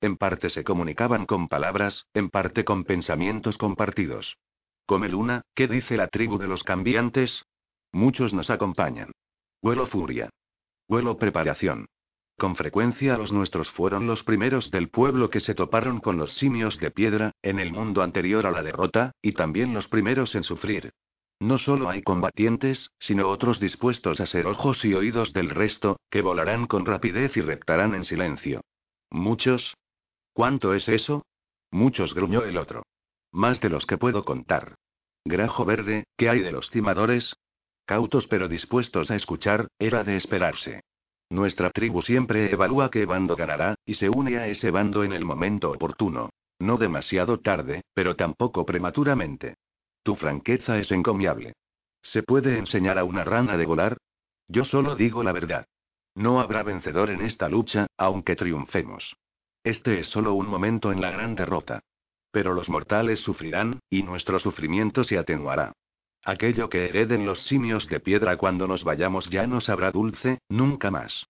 En 0.02 0.18
parte 0.18 0.50
se 0.50 0.64
comunicaban 0.64 1.26
con 1.26 1.48
palabras, 1.48 2.06
en 2.14 2.30
parte 2.30 2.64
con 2.64 2.84
pensamientos 2.86 3.58
compartidos. 3.58 4.38
Come 4.86 5.10
luna, 5.10 5.42
¿qué 5.54 5.68
dice 5.68 5.98
la 5.98 6.08
tribu 6.08 6.38
de 6.38 6.48
los 6.48 6.64
cambiantes? 6.64 7.46
Muchos 7.92 8.34
nos 8.34 8.50
acompañan. 8.50 9.12
Vuelo 9.62 9.88
furia. 9.88 10.30
Vuelo 10.88 11.18
preparación. 11.18 11.88
Con 12.38 12.56
frecuencia 12.58 13.18
los 13.18 13.32
nuestros 13.32 13.70
fueron 13.70 14.08
los 14.08 14.24
primeros 14.24 14.70
del 14.70 14.90
pueblo 14.90 15.30
que 15.30 15.40
se 15.40 15.56
toparon 15.56 16.02
con 16.02 16.18
los 16.18 16.34
simios 16.34 16.78
de 16.80 16.92
piedra, 16.92 17.32
en 17.42 17.60
el 17.60 17.72
mundo 17.72 18.02
anterior 18.02 18.46
a 18.46 18.52
la 18.52 18.62
derrota, 18.62 19.14
y 19.22 19.32
también 19.32 19.74
los 19.74 19.88
primeros 19.88 20.36
en 20.36 20.44
sufrir. 20.44 20.92
No 21.40 21.58
solo 21.58 21.90
hay 21.90 22.02
combatientes, 22.02 22.92
sino 23.00 23.30
otros 23.30 23.60
dispuestos 23.60 24.20
a 24.20 24.26
ser 24.26 24.48
ojos 24.48 24.84
y 24.84 24.94
oídos 24.94 25.32
del 25.32 25.50
resto, 25.50 25.98
que 26.10 26.22
volarán 26.22 26.68
con 26.68 26.86
rapidez 26.86 27.36
y 27.38 27.42
reptarán 27.42 27.96
en 27.96 28.04
silencio. 28.04 28.62
¿Muchos? 29.10 29.76
¿Cuánto 30.34 30.74
es 30.74 30.90
eso? 30.90 31.26
Muchos 31.72 32.14
gruñó 32.14 32.44
el 32.44 32.58
otro. 32.58 32.84
Más 33.32 33.62
de 33.62 33.70
los 33.70 33.86
que 33.86 33.98
puedo 33.98 34.26
contar. 34.26 34.76
Grajo 35.24 35.66
verde, 35.66 36.06
¿qué 36.18 36.30
hay 36.30 36.40
de 36.40 36.52
los 36.52 36.70
timadores? 36.70 37.36
Cautos 37.86 38.28
pero 38.28 38.48
dispuestos 38.48 39.12
a 39.12 39.16
escuchar, 39.16 39.68
era 39.80 40.04
de 40.04 40.18
esperarse. 40.18 40.82
Nuestra 41.30 41.72
tribu 41.72 42.02
siempre 42.02 42.52
evalúa 42.52 42.92
qué 42.92 43.06
bando 43.06 43.36
ganará, 43.36 43.76
y 43.86 43.96
se 43.96 44.10
une 44.10 44.38
a 44.38 44.48
ese 44.48 44.72
bando 44.72 45.04
en 45.04 45.14
el 45.14 45.26
momento 45.26 45.72
oportuno. 45.72 46.30
No 46.60 46.78
demasiado 46.78 47.40
tarde, 47.40 47.84
pero 47.94 48.16
tampoco 48.16 48.66
prematuramente. 48.66 49.56
Tu 50.04 50.16
franqueza 50.16 50.78
es 50.78 50.92
encomiable. 50.92 51.54
¿Se 52.02 52.22
puede 52.22 52.58
enseñar 52.58 53.00
a 53.00 53.04
una 53.04 53.24
rana 53.24 53.58
de 53.58 53.66
volar? 53.66 53.98
Yo 54.48 54.64
solo 54.64 54.96
digo 54.96 55.24
la 55.24 55.32
verdad. 55.32 55.66
No 56.14 56.40
habrá 56.40 56.64
vencedor 56.64 57.10
en 57.10 57.22
esta 57.22 57.50
lucha, 57.50 57.88
aunque 57.98 58.36
triunfemos. 58.36 59.16
Este 59.64 60.00
es 60.00 60.08
solo 60.08 60.36
un 60.36 60.48
momento 60.48 60.92
en 60.92 61.02
la 61.02 61.10
gran 61.10 61.36
derrota. 61.36 61.82
Pero 62.32 62.54
los 62.54 62.70
mortales 62.70 63.20
sufrirán, 63.20 63.80
y 63.90 64.04
nuestro 64.04 64.38
sufrimiento 64.40 65.04
se 65.04 65.18
atenuará. 65.18 65.74
Aquello 66.26 66.70
que 66.70 66.86
hereden 66.86 67.28
los 67.28 67.44
simios 67.44 67.88
de 67.88 68.00
piedra 68.00 68.36
cuando 68.38 68.68
nos 68.68 68.84
vayamos 68.84 69.30
ya 69.30 69.46
no 69.46 69.62
sabrá 69.62 69.92
dulce, 69.92 70.40
nunca 70.50 70.90
más. 70.90 71.28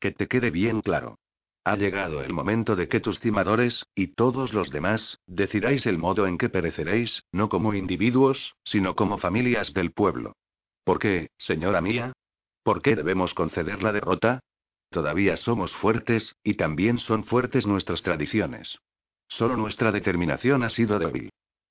Que 0.00 0.12
te 0.12 0.28
quede 0.28 0.50
bien 0.50 0.80
claro. 0.80 1.18
Ha 1.62 1.76
llegado 1.76 2.22
el 2.22 2.32
momento 2.32 2.74
de 2.74 2.88
que 2.88 3.00
tus 3.00 3.20
timadores, 3.20 3.84
y 3.94 4.14
todos 4.14 4.54
los 4.54 4.70
demás, 4.70 5.18
decidáis 5.26 5.84
el 5.84 5.98
modo 5.98 6.26
en 6.26 6.38
que 6.38 6.48
pereceréis, 6.48 7.22
no 7.32 7.50
como 7.50 7.74
individuos, 7.74 8.56
sino 8.64 8.96
como 8.96 9.18
familias 9.18 9.74
del 9.74 9.92
pueblo. 9.92 10.32
¿Por 10.84 10.98
qué, 10.98 11.28
señora 11.36 11.82
mía? 11.82 12.14
¿Por 12.62 12.80
qué 12.80 12.96
debemos 12.96 13.34
conceder 13.34 13.82
la 13.82 13.92
derrota? 13.92 14.40
Todavía 14.88 15.36
somos 15.36 15.70
fuertes, 15.76 16.34
y 16.42 16.54
también 16.54 16.98
son 16.98 17.24
fuertes 17.24 17.66
nuestras 17.66 18.02
tradiciones. 18.02 18.78
Solo 19.28 19.58
nuestra 19.58 19.92
determinación 19.92 20.62
ha 20.62 20.70
sido 20.70 20.98
débil. 20.98 21.28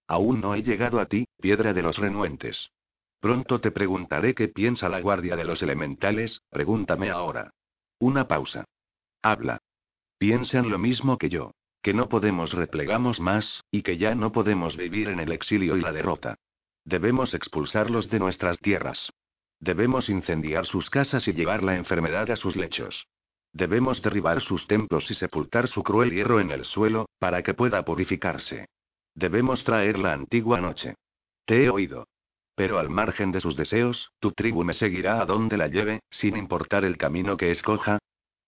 Aún 0.08 0.40
no 0.40 0.54
he 0.54 0.62
llegado 0.62 1.00
a 1.00 1.08
ti, 1.08 1.26
piedra 1.40 1.74
de 1.74 1.82
los 1.82 1.98
renuentes. 1.98 2.72
Pronto 3.20 3.60
te 3.60 3.72
preguntaré 3.72 4.34
qué 4.34 4.48
piensa 4.48 4.88
la 4.90 5.02
guardia 5.02 5.36
de 5.36 5.44
los 5.44 5.62
elementales, 5.62 6.42
pregúntame 6.50 7.10
ahora. 7.10 7.52
Una 8.00 8.28
pausa. 8.28 8.66
Habla. 9.22 9.60
Piensan 10.18 10.70
lo 10.70 10.78
mismo 10.78 11.18
que 11.18 11.30
yo. 11.30 11.52
Que 11.82 11.94
no 11.94 12.10
podemos 12.10 12.54
replegamos 12.54 13.20
más, 13.20 13.64
y 13.72 13.84
que 13.84 13.98
ya 13.98 14.14
no 14.16 14.32
podemos 14.32 14.76
vivir 14.76 15.08
en 15.08 15.20
el 15.20 15.32
exilio 15.32 15.78
y 15.78 15.82
la 15.82 15.94
derrota. 15.94 16.36
Debemos 16.84 17.34
expulsarlos 17.34 18.10
de 18.10 18.20
nuestras 18.20 18.60
tierras. 18.60 19.12
Debemos 19.60 20.10
incendiar 20.10 20.66
sus 20.66 20.90
casas 20.90 21.28
y 21.28 21.34
llevar 21.34 21.64
la 21.64 21.76
enfermedad 21.76 22.32
a 22.32 22.36
sus 22.36 22.56
lechos. 22.56 23.08
Debemos 23.52 24.02
derribar 24.02 24.42
sus 24.42 24.68
templos 24.68 25.10
y 25.10 25.14
sepultar 25.14 25.68
su 25.68 25.84
cruel 25.84 26.12
hierro 26.12 26.40
en 26.40 26.52
el 26.52 26.66
suelo, 26.66 27.10
para 27.18 27.44
que 27.44 27.54
pueda 27.54 27.84
purificarse. 27.84 28.68
Debemos 29.16 29.64
traer 29.64 29.98
la 29.98 30.14
antigua 30.14 30.62
noche. 30.62 30.96
Te 31.50 31.64
he 31.64 31.70
oído. 31.72 32.08
Pero 32.54 32.78
al 32.78 32.92
margen 32.92 33.32
de 33.32 33.42
sus 33.42 33.56
deseos, 33.56 34.12
tu 34.20 34.34
tribu 34.34 34.64
me 34.64 34.76
seguirá 34.76 35.20
a 35.20 35.26
donde 35.26 35.58
la 35.58 35.66
lleve, 35.66 36.02
sin 36.12 36.38
importar 36.38 36.86
el 36.86 36.96
camino 36.96 37.38
que 37.38 37.50
escoja. 37.50 37.98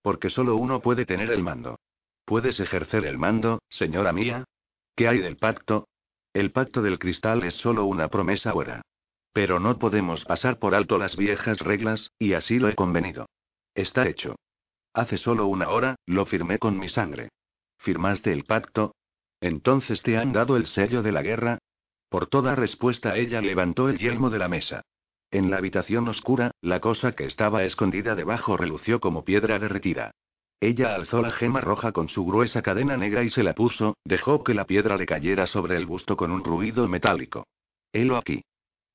Porque 0.04 0.30
solo 0.30 0.56
uno 0.56 0.82
puede 0.82 1.08
tener 1.08 1.32
el 1.32 1.42
mando. 1.42 1.80
¿Puedes 2.26 2.60
ejercer 2.60 3.06
el 3.06 3.18
mando, 3.18 3.58
señora 3.70 4.14
mía? 4.14 4.44
¿Qué 4.96 5.08
hay 5.08 5.18
del 5.18 5.38
pacto? 5.38 5.88
El 6.32 6.52
pacto 6.52 6.84
del 6.84 7.00
cristal 7.00 7.42
es 7.42 7.56
solo 7.56 7.86
una 7.86 8.08
promesa 8.10 8.54
buena. 8.54 8.84
Pero 9.34 9.60
no 9.60 9.80
podemos 9.80 10.24
pasar 10.24 10.60
por 10.60 10.76
alto 10.76 11.00
las 11.00 11.16
viejas 11.16 11.58
reglas, 11.58 12.12
y 12.20 12.34
así 12.34 12.60
lo 12.60 12.70
he 12.70 12.76
convenido. 12.76 13.26
Está 13.74 14.08
hecho. 14.08 14.36
Hace 14.94 15.18
solo 15.18 15.48
una 15.48 15.70
hora, 15.70 15.96
lo 16.06 16.28
firmé 16.28 16.60
con 16.60 16.78
mi 16.78 16.88
sangre. 16.88 17.30
¿Firmaste 17.80 18.32
el 18.32 18.44
pacto? 18.44 18.94
¿Entonces 19.40 20.04
te 20.04 20.20
han 20.20 20.34
dado 20.34 20.56
el 20.56 20.68
sello 20.68 21.02
de 21.02 21.12
la 21.12 21.24
guerra? 21.24 21.58
Por 22.12 22.28
toda 22.28 22.56
respuesta 22.56 23.16
ella 23.16 23.40
levantó 23.40 23.88
el 23.88 23.98
yelmo 23.98 24.30
de 24.30 24.38
la 24.38 24.50
mesa. 24.50 24.82
En 25.32 25.50
la 25.50 25.56
habitación 25.56 26.10
oscura, 26.10 26.52
la 26.60 26.82
cosa 26.82 27.14
que 27.14 27.24
estaba 27.24 27.64
escondida 27.64 28.16
debajo 28.16 28.58
relució 28.58 29.00
como 29.00 29.24
piedra 29.24 29.60
derretida. 29.60 30.12
Ella 30.60 30.94
alzó 30.94 31.22
la 31.22 31.32
gema 31.32 31.62
roja 31.62 31.94
con 31.94 32.10
su 32.10 32.26
gruesa 32.26 32.62
cadena 32.62 32.98
negra 32.98 33.24
y 33.24 33.30
se 33.30 33.44
la 33.44 33.56
puso, 33.56 33.96
dejó 34.04 34.44
que 34.44 34.54
la 34.54 34.66
piedra 34.66 34.98
le 34.98 35.06
cayera 35.06 35.48
sobre 35.48 35.78
el 35.78 35.86
busto 35.86 36.18
con 36.18 36.32
un 36.32 36.44
ruido 36.44 36.86
metálico. 36.90 37.48
Helo 37.94 38.18
aquí. 38.18 38.44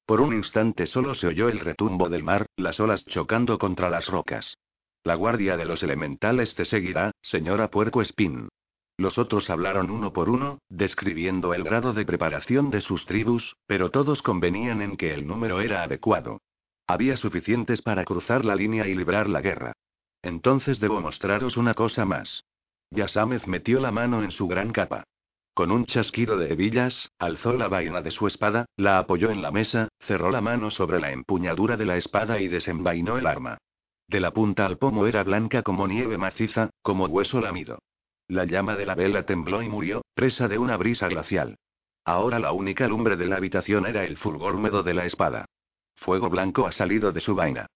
Por 0.05 0.21
un 0.21 0.35
instante 0.35 0.85
solo 0.85 1.15
se 1.15 1.27
oyó 1.27 1.49
el 1.49 1.61
retumbo 1.61 2.11
del 2.11 2.23
mar, 2.23 2.45
las 2.55 2.79
olas 2.81 3.03
chocando 3.07 3.59
contra 3.59 3.89
las 3.89 4.09
rocas. 4.09 4.59
La 5.05 5.15
guardia 5.15 5.57
de 5.57 5.65
los 5.65 5.83
elementales 5.83 6.55
te 6.55 6.67
seguirá, 6.67 7.13
señora 7.23 7.71
Puerco 7.71 8.03
Espín. 8.03 8.51
Los 8.99 9.19
otros 9.19 9.51
hablaron 9.51 9.91
uno 9.91 10.13
por 10.13 10.31
uno, 10.31 10.59
describiendo 10.71 11.53
el 11.53 11.65
grado 11.65 11.93
de 11.93 12.07
preparación 12.07 12.71
de 12.71 12.81
sus 12.81 13.05
tribus, 13.05 13.57
pero 13.67 13.91
todos 13.91 14.23
convenían 14.23 14.81
en 14.81 14.97
que 14.97 15.13
el 15.13 15.27
número 15.27 15.61
era 15.61 15.83
adecuado. 15.83 16.41
Había 16.87 17.17
suficientes 17.17 17.83
para 17.83 18.05
cruzar 18.05 18.45
la 18.45 18.55
línea 18.55 18.87
y 18.87 18.95
librar 18.95 19.29
la 19.29 19.43
guerra. 19.43 19.73
Entonces 20.23 20.81
debo 20.81 21.01
mostraros 21.01 21.57
una 21.57 21.75
cosa 21.75 22.05
más. 22.05 22.45
Yasámez 22.91 23.47
metió 23.47 23.81
la 23.81 23.91
mano 23.91 24.23
en 24.23 24.31
su 24.31 24.47
gran 24.47 24.73
capa. 24.73 25.05
Con 25.53 25.71
un 25.71 25.87
chasquido 25.87 26.39
de 26.39 26.53
hebillas, 26.53 27.11
alzó 27.19 27.53
la 27.55 27.69
vaina 27.69 28.03
de 28.03 28.11
su 28.11 28.27
espada, 28.27 28.67
la 28.77 28.99
apoyó 28.99 29.31
en 29.31 29.43
la 29.43 29.51
mesa, 29.51 29.89
cerró 30.01 30.31
la 30.31 30.41
mano 30.41 30.71
sobre 30.71 31.01
la 31.01 31.13
empuñadura 31.13 31.77
de 31.77 31.87
la 31.87 31.97
espada 31.97 32.41
y 32.41 32.49
desenvainó 32.49 33.19
el 33.19 33.27
arma. 33.27 33.59
De 34.09 34.21
la 34.21 34.33
punta 34.33 34.65
al 34.67 34.79
pomo 34.79 35.07
era 35.07 35.23
blanca 35.25 35.63
como 35.63 35.87
nieve 35.89 36.17
maciza, 36.19 36.71
como 36.83 37.07
hueso 37.07 37.41
lamido. 37.41 37.79
La 38.29 38.45
llama 38.45 38.75
de 38.75 38.87
la 38.87 38.95
vela 38.95 39.25
tembló 39.25 39.63
y 39.63 39.69
murió, 39.69 40.03
presa 40.15 40.49
de 40.49 40.59
una 40.59 40.77
brisa 40.77 41.09
glacial. 41.09 41.57
Ahora 42.05 42.39
la 42.41 42.53
única 42.53 42.89
lumbre 42.89 43.17
de 43.17 43.27
la 43.27 43.37
habitación 43.37 43.87
era 43.87 44.05
el 44.05 44.17
fulgor 44.17 44.57
húmedo 44.57 44.83
de 44.83 44.95
la 44.95 45.05
espada. 45.05 45.45
Fuego 45.97 46.29
blanco 46.29 46.67
ha 46.67 46.73
salido 46.73 47.13
de 47.13 47.21
su 47.21 47.35
vaina. 47.35 47.67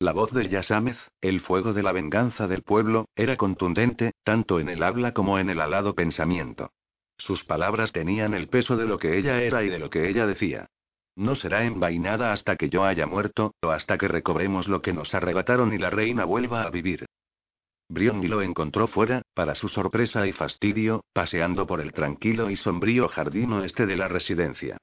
La 0.00 0.12
voz 0.12 0.32
de 0.32 0.48
Yasámez, 0.48 0.98
el 1.20 1.40
fuego 1.40 1.72
de 1.74 1.82
la 1.82 1.92
venganza 1.92 2.48
del 2.48 2.62
pueblo, 2.62 3.06
era 3.14 3.36
contundente, 3.36 4.12
tanto 4.24 4.58
en 4.58 4.68
el 4.68 4.82
habla 4.82 5.12
como 5.12 5.38
en 5.38 5.50
el 5.50 5.60
alado 5.60 5.94
pensamiento. 5.94 6.70
Sus 7.18 7.44
palabras 7.44 7.92
tenían 7.92 8.34
el 8.34 8.48
peso 8.48 8.76
de 8.76 8.86
lo 8.86 8.98
que 8.98 9.18
ella 9.18 9.42
era 9.42 9.62
y 9.62 9.68
de 9.68 9.78
lo 9.78 9.90
que 9.90 10.08
ella 10.08 10.26
decía. 10.26 10.66
No 11.16 11.34
será 11.34 11.64
envainada 11.64 12.32
hasta 12.32 12.56
que 12.56 12.70
yo 12.70 12.84
haya 12.84 13.06
muerto, 13.06 13.54
o 13.60 13.70
hasta 13.70 13.98
que 13.98 14.08
recobremos 14.08 14.68
lo 14.68 14.80
que 14.80 14.94
nos 14.94 15.14
arrebataron 15.14 15.72
y 15.74 15.78
la 15.78 15.90
reina 15.90 16.24
vuelva 16.24 16.62
a 16.62 16.70
vivir. 16.70 17.06
Briony 17.90 18.28
lo 18.28 18.40
encontró 18.40 18.86
fuera, 18.86 19.22
para 19.34 19.56
su 19.56 19.66
sorpresa 19.66 20.24
y 20.28 20.32
fastidio, 20.32 21.02
paseando 21.12 21.66
por 21.66 21.80
el 21.80 21.92
tranquilo 21.92 22.48
y 22.48 22.54
sombrío 22.54 23.08
jardín 23.08 23.52
oeste 23.52 23.84
de 23.84 23.96
la 23.96 24.06
residencia. 24.06 24.76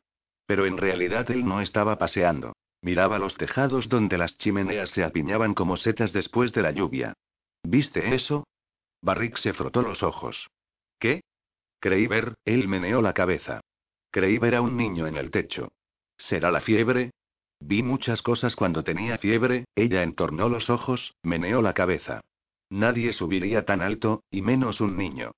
Pero 0.46 0.66
en 0.66 0.78
realidad 0.78 1.32
él 1.32 1.46
no 1.46 1.62
estaba 1.62 1.98
paseando. 1.98 2.54
Miraba 2.82 3.18
los 3.18 3.36
tejados 3.36 3.88
donde 3.88 4.18
las 4.18 4.38
chimeneas 4.38 4.90
se 4.90 5.06
apiñaban 5.06 5.54
como 5.54 5.78
setas 5.78 6.12
después 6.12 6.52
de 6.52 6.62
la 6.62 6.72
lluvia. 6.72 7.14
¿Viste 7.64 8.14
eso? 8.14 8.46
Barrick 9.02 9.38
se 9.38 9.54
frotó 9.54 9.82
los 9.82 10.04
ojos. 10.04 10.50
¿Qué? 11.00 11.22
Creí 11.80 12.08
ver, 12.08 12.36
él 12.44 12.68
meneó 12.68 13.02
la 13.02 13.14
cabeza. 13.14 13.62
Creí 14.12 14.38
ver 14.38 14.56
a 14.56 14.62
un 14.62 14.76
niño 14.76 15.08
en 15.08 15.16
el 15.16 15.32
techo. 15.32 15.70
¿Será 16.18 16.52
la 16.52 16.60
fiebre? 16.60 17.12
Vi 17.62 17.84
muchas 17.84 18.22
cosas 18.22 18.58
cuando 18.58 18.84
tenía 18.84 19.18
fiebre, 19.18 19.64
ella 19.76 20.04
entornó 20.04 20.50
los 20.50 20.70
ojos, 20.70 21.14
meneó 21.24 21.62
la 21.62 21.74
cabeza. 21.74 22.22
Nadie 22.70 23.14
subiría 23.14 23.66
tan 23.66 23.82
alto, 23.82 24.24
y 24.30 24.42
menos 24.42 24.82
un 24.82 24.98
niño. 24.98 25.32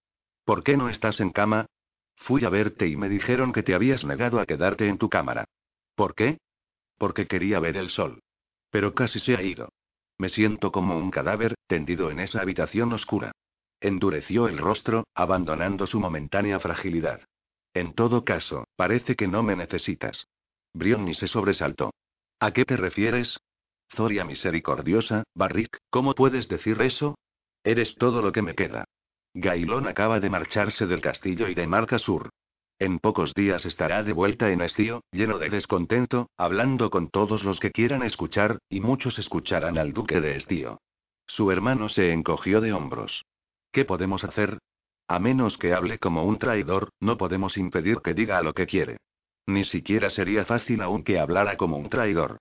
¿Por 0.46 0.64
qué 0.64 0.78
no 0.78 0.90
estás 0.90 1.20
en 1.20 1.30
cama? 1.32 1.68
Fui 2.16 2.44
a 2.44 2.50
verte 2.50 2.88
y 2.88 2.98
me 2.98 3.08
dijeron 3.08 3.54
que 3.54 3.64
te 3.64 3.74
habías 3.74 4.04
negado 4.04 4.40
a 4.40 4.46
quedarte 4.46 4.88
en 4.88 4.98
tu 4.98 5.10
cámara. 5.10 5.46
¿Por 5.96 6.16
qué? 6.16 6.40
Porque 6.98 7.28
quería 7.28 7.60
ver 7.60 7.78
el 7.78 7.90
sol. 7.90 8.22
Pero 8.72 8.94
casi 8.94 9.20
se 9.20 9.36
ha 9.36 9.42
ido. 9.42 9.70
Me 10.18 10.30
siento 10.30 10.72
como 10.72 10.98
un 10.98 11.12
cadáver, 11.12 11.56
tendido 11.68 12.12
en 12.12 12.20
esa 12.20 12.42
habitación 12.42 12.92
oscura. 12.94 13.32
Endureció 13.80 14.48
el 14.48 14.58
rostro, 14.58 15.06
abandonando 15.16 15.88
su 15.88 16.00
momentánea 16.00 16.60
fragilidad. 16.60 17.22
En 17.74 17.94
todo 17.94 18.26
caso, 18.26 18.66
parece 18.76 19.16
que 19.16 19.28
no 19.28 19.44
me 19.44 19.56
necesitas. 19.56 20.28
Brionni 20.74 21.14
se 21.14 21.28
sobresaltó. 21.28 21.94
¿A 22.40 22.52
qué 22.52 22.66
te 22.66 22.76
refieres? 22.76 23.40
Zoria 23.94 24.24
misericordiosa, 24.24 25.24
Barrick, 25.34 25.78
¿cómo 25.90 26.16
puedes 26.16 26.48
decir 26.48 26.82
eso? 26.82 27.18
Eres 27.64 27.96
todo 27.96 28.22
lo 28.22 28.32
que 28.32 28.42
me 28.42 28.56
queda. 28.56 28.86
Gailón 29.34 29.88
acaba 29.88 30.20
de 30.20 30.30
marcharse 30.30 30.86
del 30.88 31.02
castillo 31.02 31.48
y 31.48 31.56
de 31.56 31.68
Marca 31.68 32.00
Sur. 32.00 32.30
En 32.80 33.00
pocos 33.00 33.34
días 33.34 33.66
estará 33.66 34.04
de 34.04 34.14
vuelta 34.14 34.52
en 34.52 34.62
Estío, 34.62 35.04
lleno 35.12 35.38
de 35.38 35.50
descontento, 35.50 36.30
hablando 36.38 36.90
con 36.90 37.10
todos 37.10 37.44
los 37.44 37.60
que 37.60 37.72
quieran 37.72 38.04
escuchar, 38.04 38.60
y 38.70 38.80
muchos 38.80 39.20
escucharán 39.20 39.78
al 39.78 39.92
duque 39.92 40.22
de 40.22 40.36
Estío. 40.36 40.80
Su 41.28 41.52
hermano 41.52 41.90
se 41.90 42.14
encogió 42.14 42.62
de 42.62 42.72
hombros. 42.72 43.26
¿Qué 43.72 43.86
podemos 43.86 44.24
hacer? 44.24 44.60
A 45.08 45.20
menos 45.20 45.58
que 45.58 45.74
hable 45.74 46.00
como 46.00 46.24
un 46.24 46.40
traidor, 46.40 46.90
no 47.00 47.18
podemos 47.18 47.58
impedir 47.58 47.98
que 47.98 48.14
diga 48.14 48.42
lo 48.42 48.54
que 48.54 48.66
quiere. 48.66 48.98
Ni 49.46 49.66
siquiera 49.66 50.10
sería 50.10 50.46
fácil 50.46 50.82
aún 50.82 51.04
que 51.04 51.20
hablara 51.20 51.58
como 51.58 51.78
un 51.78 51.90
traidor. 51.90 52.38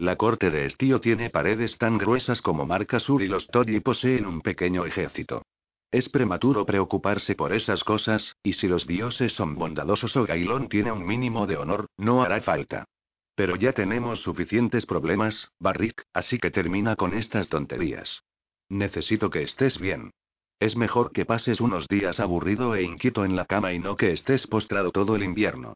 La 0.00 0.16
corte 0.16 0.48
de 0.48 0.64
Estío 0.64 0.98
tiene 1.02 1.28
paredes 1.28 1.76
tan 1.76 1.98
gruesas 1.98 2.40
como 2.40 2.64
Marca 2.64 2.98
Sur 3.00 3.20
y 3.20 3.28
los 3.28 3.46
Toddy 3.48 3.80
poseen 3.80 4.24
un 4.24 4.40
pequeño 4.40 4.86
ejército. 4.86 5.42
Es 5.90 6.08
prematuro 6.08 6.64
preocuparse 6.64 7.34
por 7.34 7.52
esas 7.52 7.84
cosas, 7.84 8.34
y 8.42 8.54
si 8.54 8.66
los 8.66 8.86
dioses 8.86 9.34
son 9.34 9.56
bondadosos 9.56 10.16
o 10.16 10.24
Gailón 10.24 10.70
tiene 10.70 10.90
un 10.90 11.04
mínimo 11.04 11.46
de 11.46 11.58
honor, 11.58 11.84
no 11.98 12.22
hará 12.22 12.40
falta. 12.40 12.86
Pero 13.34 13.56
ya 13.56 13.74
tenemos 13.74 14.22
suficientes 14.22 14.86
problemas, 14.86 15.50
Barrick, 15.58 16.02
así 16.14 16.38
que 16.38 16.50
termina 16.50 16.96
con 16.96 17.12
estas 17.12 17.50
tonterías. 17.50 18.22
Necesito 18.70 19.28
que 19.28 19.42
estés 19.42 19.78
bien. 19.78 20.12
Es 20.60 20.76
mejor 20.76 21.12
que 21.12 21.26
pases 21.26 21.60
unos 21.60 21.86
días 21.88 22.20
aburrido 22.20 22.74
e 22.74 22.84
inquieto 22.84 23.26
en 23.26 23.36
la 23.36 23.44
cama 23.44 23.74
y 23.74 23.78
no 23.78 23.96
que 23.96 24.12
estés 24.12 24.46
postrado 24.46 24.92
todo 24.92 25.14
el 25.14 25.22
invierno. 25.22 25.74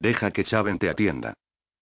Deja 0.00 0.30
que 0.30 0.44
Chaven 0.44 0.78
te 0.78 0.88
atienda. 0.88 1.34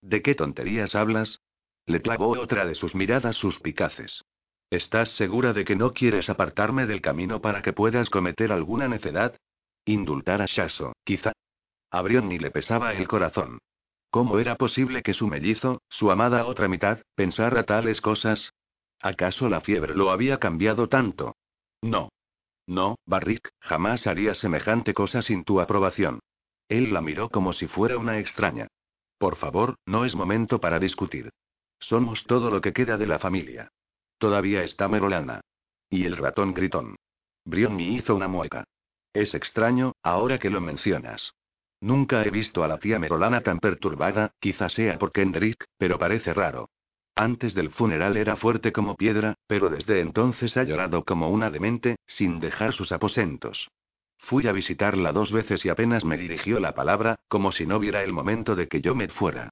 ¿De 0.02 0.22
qué 0.22 0.34
tonterías 0.34 0.96
hablas? 0.96 1.38
Le 1.86 2.00
clavó 2.00 2.28
otra 2.40 2.64
de 2.64 2.74
sus 2.74 2.94
miradas 2.94 3.36
suspicaces. 3.36 4.24
¿Estás 4.70 5.10
segura 5.10 5.52
de 5.52 5.64
que 5.64 5.76
no 5.76 5.92
quieres 5.92 6.30
apartarme 6.30 6.86
del 6.86 7.00
camino 7.00 7.40
para 7.40 7.62
que 7.62 7.72
puedas 7.72 8.08
cometer 8.10 8.52
alguna 8.52 8.88
necedad? 8.88 9.36
Indultar 9.84 10.40
a 10.40 10.46
Shaso, 10.46 10.94
quizá. 11.04 11.32
A 11.90 12.02
ni 12.02 12.38
le 12.38 12.50
pesaba 12.50 12.94
el 12.94 13.06
corazón. 13.06 13.58
¿Cómo 14.10 14.38
era 14.38 14.56
posible 14.56 15.02
que 15.02 15.12
su 15.12 15.28
mellizo, 15.28 15.82
su 15.88 16.10
amada 16.10 16.46
otra 16.46 16.68
mitad, 16.68 17.00
pensara 17.14 17.64
tales 17.64 18.00
cosas? 18.00 18.52
¿Acaso 19.00 19.48
la 19.48 19.60
fiebre 19.60 19.94
lo 19.94 20.10
había 20.10 20.38
cambiado 20.38 20.88
tanto? 20.88 21.36
No. 21.82 22.08
No, 22.66 22.96
Barrick, 23.04 23.50
jamás 23.60 24.06
haría 24.06 24.34
semejante 24.34 24.94
cosa 24.94 25.20
sin 25.20 25.44
tu 25.44 25.60
aprobación. 25.60 26.20
Él 26.68 26.94
la 26.94 27.02
miró 27.02 27.28
como 27.28 27.52
si 27.52 27.66
fuera 27.66 27.98
una 27.98 28.18
extraña. 28.18 28.68
Por 29.18 29.36
favor, 29.36 29.76
no 29.84 30.04
es 30.06 30.14
momento 30.14 30.60
para 30.60 30.78
discutir. 30.78 31.30
Somos 31.88 32.24
todo 32.24 32.50
lo 32.50 32.62
que 32.62 32.72
queda 32.72 32.96
de 32.96 33.06
la 33.06 33.18
familia. 33.18 33.68
Todavía 34.16 34.62
está 34.62 34.88
Merolana. 34.88 35.42
Y 35.90 36.06
el 36.06 36.16
ratón 36.16 36.54
gritón. 36.54 36.96
Brionni 37.44 37.96
hizo 37.96 38.14
una 38.16 38.26
mueca. 38.26 38.64
Es 39.12 39.34
extraño, 39.34 39.92
ahora 40.02 40.38
que 40.38 40.48
lo 40.48 40.62
mencionas. 40.62 41.34
Nunca 41.82 42.24
he 42.24 42.30
visto 42.30 42.64
a 42.64 42.68
la 42.68 42.78
tía 42.78 42.98
Merolana 42.98 43.42
tan 43.42 43.58
perturbada, 43.58 44.32
quizá 44.40 44.70
sea 44.70 44.98
por 44.98 45.12
Kendrick, 45.12 45.66
pero 45.76 45.98
parece 45.98 46.32
raro. 46.32 46.70
Antes 47.14 47.52
del 47.52 47.68
funeral 47.68 48.16
era 48.16 48.36
fuerte 48.36 48.72
como 48.72 48.96
piedra, 48.96 49.34
pero 49.46 49.68
desde 49.68 50.00
entonces 50.00 50.56
ha 50.56 50.64
llorado 50.64 51.04
como 51.04 51.28
una 51.28 51.50
demente, 51.50 51.96
sin 52.06 52.40
dejar 52.40 52.72
sus 52.72 52.92
aposentos. 52.92 53.68
Fui 54.16 54.46
a 54.46 54.52
visitarla 54.52 55.12
dos 55.12 55.30
veces 55.30 55.62
y 55.66 55.68
apenas 55.68 56.02
me 56.02 56.16
dirigió 56.16 56.60
la 56.60 56.74
palabra, 56.74 57.16
como 57.28 57.52
si 57.52 57.66
no 57.66 57.78
viera 57.78 58.02
el 58.02 58.14
momento 58.14 58.56
de 58.56 58.68
que 58.68 58.80
yo 58.80 58.94
me 58.94 59.08
fuera. 59.08 59.50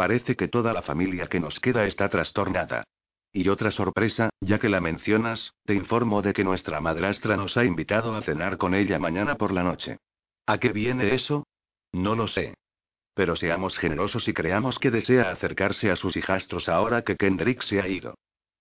Parece 0.00 0.34
que 0.34 0.48
toda 0.48 0.72
la 0.72 0.80
familia 0.80 1.26
que 1.26 1.40
nos 1.40 1.60
queda 1.60 1.84
está 1.84 2.08
trastornada. 2.08 2.84
Y 3.34 3.50
otra 3.50 3.70
sorpresa, 3.70 4.30
ya 4.40 4.58
que 4.58 4.70
la 4.70 4.80
mencionas, 4.80 5.52
te 5.66 5.74
informo 5.74 6.22
de 6.22 6.32
que 6.32 6.42
nuestra 6.42 6.80
madrastra 6.80 7.36
nos 7.36 7.58
ha 7.58 7.66
invitado 7.66 8.16
a 8.16 8.22
cenar 8.22 8.56
con 8.56 8.74
ella 8.74 8.98
mañana 8.98 9.34
por 9.34 9.52
la 9.52 9.62
noche. 9.62 9.98
¿A 10.46 10.56
qué 10.56 10.70
viene 10.72 11.14
eso? 11.14 11.46
No 11.92 12.14
lo 12.14 12.28
sé. 12.28 12.54
Pero 13.12 13.36
seamos 13.36 13.76
generosos 13.76 14.26
y 14.26 14.32
creamos 14.32 14.78
que 14.78 14.90
desea 14.90 15.30
acercarse 15.30 15.90
a 15.90 15.96
sus 15.96 16.16
hijastros 16.16 16.70
ahora 16.70 17.02
que 17.02 17.16
Kendrick 17.16 17.60
se 17.60 17.82
ha 17.82 17.86
ido. 17.86 18.14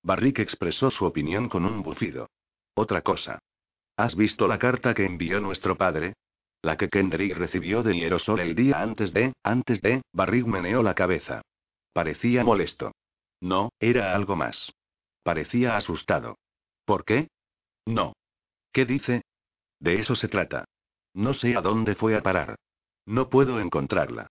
Barrick 0.03 0.39
expresó 0.39 0.89
su 0.89 1.05
opinión 1.05 1.47
con 1.47 1.63
un 1.63 1.83
bufido. 1.83 2.27
Otra 2.73 3.01
cosa. 3.01 3.39
¿Has 3.95 4.13
visto 4.13 4.45
la 4.45 4.59
carta 4.59 4.93
que 4.93 5.05
envió 5.05 5.39
nuestro 5.39 5.77
padre? 5.77 6.15
La 6.61 6.77
que 6.77 6.89
Kendrick 6.89 7.37
recibió 7.37 7.83
de 7.83 7.95
Hierosol 7.95 8.41
el 8.41 8.55
día 8.55 8.81
antes 8.81 9.13
de, 9.13 9.33
antes 9.43 9.81
de, 9.81 10.01
Barrick 10.11 10.45
meneó 10.45 10.83
la 10.83 10.93
cabeza. 10.93 11.41
Parecía 11.93 12.43
molesto. 12.43 12.91
No, 13.41 13.69
era 13.79 14.13
algo 14.13 14.35
más. 14.35 14.73
Parecía 15.23 15.77
asustado. 15.77 16.37
¿Por 16.85 17.05
qué? 17.05 17.29
No. 17.85 18.13
¿Qué 18.73 18.85
dice? 18.85 19.21
De 19.79 19.99
eso 19.99 20.15
se 20.15 20.27
trata. 20.27 20.65
No 21.13 21.33
sé 21.33 21.55
a 21.55 21.61
dónde 21.61 21.95
fue 21.95 22.15
a 22.15 22.21
parar. 22.21 22.55
No 23.05 23.29
puedo 23.29 23.59
encontrarla. 23.59 24.27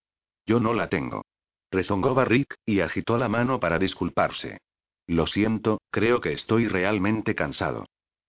Yo 0.46 0.60
no 0.60 0.74
la 0.74 0.88
tengo. 0.88 1.24
Rezongó 1.70 2.14
Barrick, 2.14 2.54
y 2.64 2.80
agitó 2.80 3.18
la 3.18 3.28
mano 3.28 3.60
para 3.60 3.78
disculparse. 3.78 4.58
Lo 5.06 5.26
siento, 5.26 5.80
creo 5.90 6.20
que 6.20 6.32
estoy 6.32 6.68
realmente 6.68 7.34
cansado. 7.34 7.86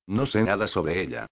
No 0.07 0.25
sé 0.25 0.43
nada 0.43 0.67
sobre 0.67 1.01
ella. 1.01 1.27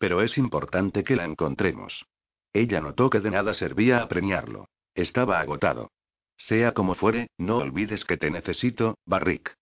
Pero 0.00 0.22
es 0.22 0.38
importante 0.38 1.04
que 1.04 1.14
la 1.14 1.26
encontremos. 1.26 2.06
Ella 2.54 2.80
notó 2.80 3.10
que 3.10 3.20
de 3.20 3.30
nada 3.30 3.52
servía 3.52 4.02
apremiarlo. 4.02 4.66
Estaba 4.94 5.38
agotado. 5.40 5.90
Sea 6.38 6.72
como 6.72 6.94
fuere, 6.94 7.28
no 7.36 7.58
olvides 7.58 8.06
que 8.06 8.16
te 8.16 8.30
necesito, 8.30 8.96
Barrick. 9.04 9.54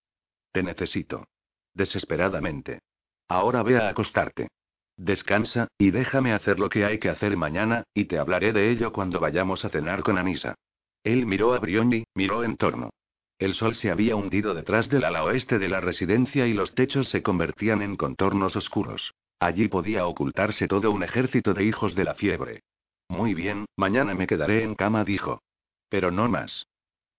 Te 0.52 0.62
necesito. 0.62 1.26
Desesperadamente. 1.74 2.78
Ahora 3.28 3.64
ve 3.64 3.78
a 3.78 3.88
acostarte. 3.88 4.46
Descansa, 4.96 5.66
y 5.76 5.90
déjame 5.90 6.32
hacer 6.32 6.60
lo 6.60 6.68
que 6.68 6.84
hay 6.84 7.00
que 7.00 7.08
hacer 7.08 7.36
mañana, 7.36 7.82
y 7.92 8.04
te 8.04 8.18
hablaré 8.18 8.52
de 8.52 8.70
ello 8.70 8.92
cuando 8.92 9.18
vayamos 9.18 9.64
a 9.64 9.70
cenar 9.70 10.04
con 10.04 10.18
Anisa. 10.18 10.54
Él 11.02 11.26
miró 11.26 11.52
a 11.52 11.58
Brioni, 11.58 12.04
miró 12.14 12.44
en 12.44 12.56
torno. 12.56 12.90
El 13.40 13.54
sol 13.54 13.74
se 13.74 13.90
había 13.90 14.14
hundido 14.14 14.54
detrás 14.54 14.88
del 14.88 15.02
ala 15.02 15.24
oeste 15.24 15.58
de 15.58 15.68
la 15.68 15.80
residencia 15.80 16.46
y 16.46 16.54
los 16.54 16.76
techos 16.76 17.08
se 17.08 17.24
convertían 17.24 17.82
en 17.82 17.96
contornos 17.96 18.54
oscuros. 18.54 19.14
Allí 19.40 19.68
podía 19.68 20.06
ocultarse 20.06 20.66
todo 20.66 20.90
un 20.90 21.02
ejército 21.02 21.54
de 21.54 21.64
hijos 21.64 21.94
de 21.94 22.04
la 22.04 22.14
fiebre. 22.14 22.62
Muy 23.08 23.34
bien, 23.34 23.66
mañana 23.76 24.14
me 24.14 24.26
quedaré 24.26 24.62
en 24.62 24.74
cama, 24.74 25.04
dijo. 25.04 25.40
Pero 25.88 26.10
no 26.10 26.28
más. 26.28 26.66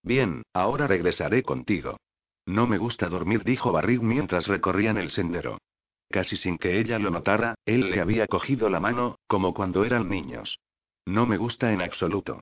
Bien, 0.03 0.43
ahora 0.53 0.87
regresaré 0.87 1.43
contigo. 1.43 1.97
No 2.45 2.67
me 2.67 2.77
gusta 2.77 3.09
dormir, 3.09 3.43
dijo 3.43 3.71
Barrig 3.71 4.01
mientras 4.01 4.47
recorrían 4.47 4.97
el 4.97 5.11
sendero. 5.11 5.59
Casi 6.09 6.35
sin 6.35 6.57
que 6.57 6.79
ella 6.79 6.97
lo 6.99 7.11
notara, 7.11 7.55
él 7.65 7.91
le 7.91 8.01
había 8.01 8.27
cogido 8.27 8.69
la 8.69 8.79
mano, 8.79 9.19
como 9.27 9.53
cuando 9.53 9.85
eran 9.85 10.09
niños. 10.09 10.59
No 11.05 11.25
me 11.25 11.37
gusta 11.37 11.71
en 11.71 11.81
absoluto. 11.81 12.41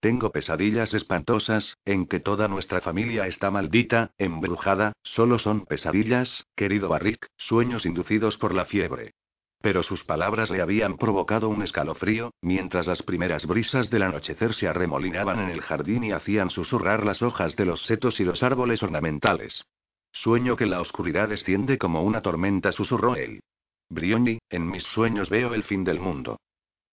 Tengo 0.00 0.30
pesadillas 0.30 0.94
espantosas, 0.94 1.76
en 1.84 2.06
que 2.06 2.20
toda 2.20 2.46
nuestra 2.46 2.80
familia 2.80 3.26
está 3.26 3.50
maldita, 3.50 4.12
embrujada, 4.16 4.92
solo 5.02 5.40
son 5.40 5.66
pesadillas, 5.66 6.46
querido 6.54 6.88
Barrick, 6.88 7.26
sueños 7.36 7.84
inducidos 7.84 8.36
por 8.38 8.54
la 8.54 8.64
fiebre. 8.64 9.14
Pero 9.60 9.82
sus 9.82 10.04
palabras 10.04 10.50
le 10.50 10.62
habían 10.62 10.98
provocado 10.98 11.48
un 11.48 11.62
escalofrío, 11.62 12.32
mientras 12.40 12.86
las 12.86 13.02
primeras 13.02 13.44
brisas 13.46 13.90
del 13.90 14.04
anochecer 14.04 14.54
se 14.54 14.68
arremolinaban 14.68 15.40
en 15.40 15.50
el 15.50 15.62
jardín 15.62 16.04
y 16.04 16.12
hacían 16.12 16.50
susurrar 16.50 17.04
las 17.04 17.20
hojas 17.20 17.56
de 17.56 17.64
los 17.64 17.82
setos 17.82 18.20
y 18.20 18.24
los 18.24 18.44
árboles 18.44 18.84
ornamentales. 18.84 19.64
Sueño 20.12 20.54
que 20.54 20.66
la 20.66 20.80
oscuridad 20.80 21.28
desciende 21.28 21.76
como 21.76 22.02
una 22.02 22.22
tormenta, 22.22 22.70
susurró 22.70 23.16
él. 23.16 23.40
Brioni, 23.88 24.38
en 24.48 24.70
mis 24.70 24.84
sueños 24.84 25.28
veo 25.28 25.54
el 25.54 25.64
fin 25.64 25.82
del 25.82 25.98
mundo. 25.98 26.38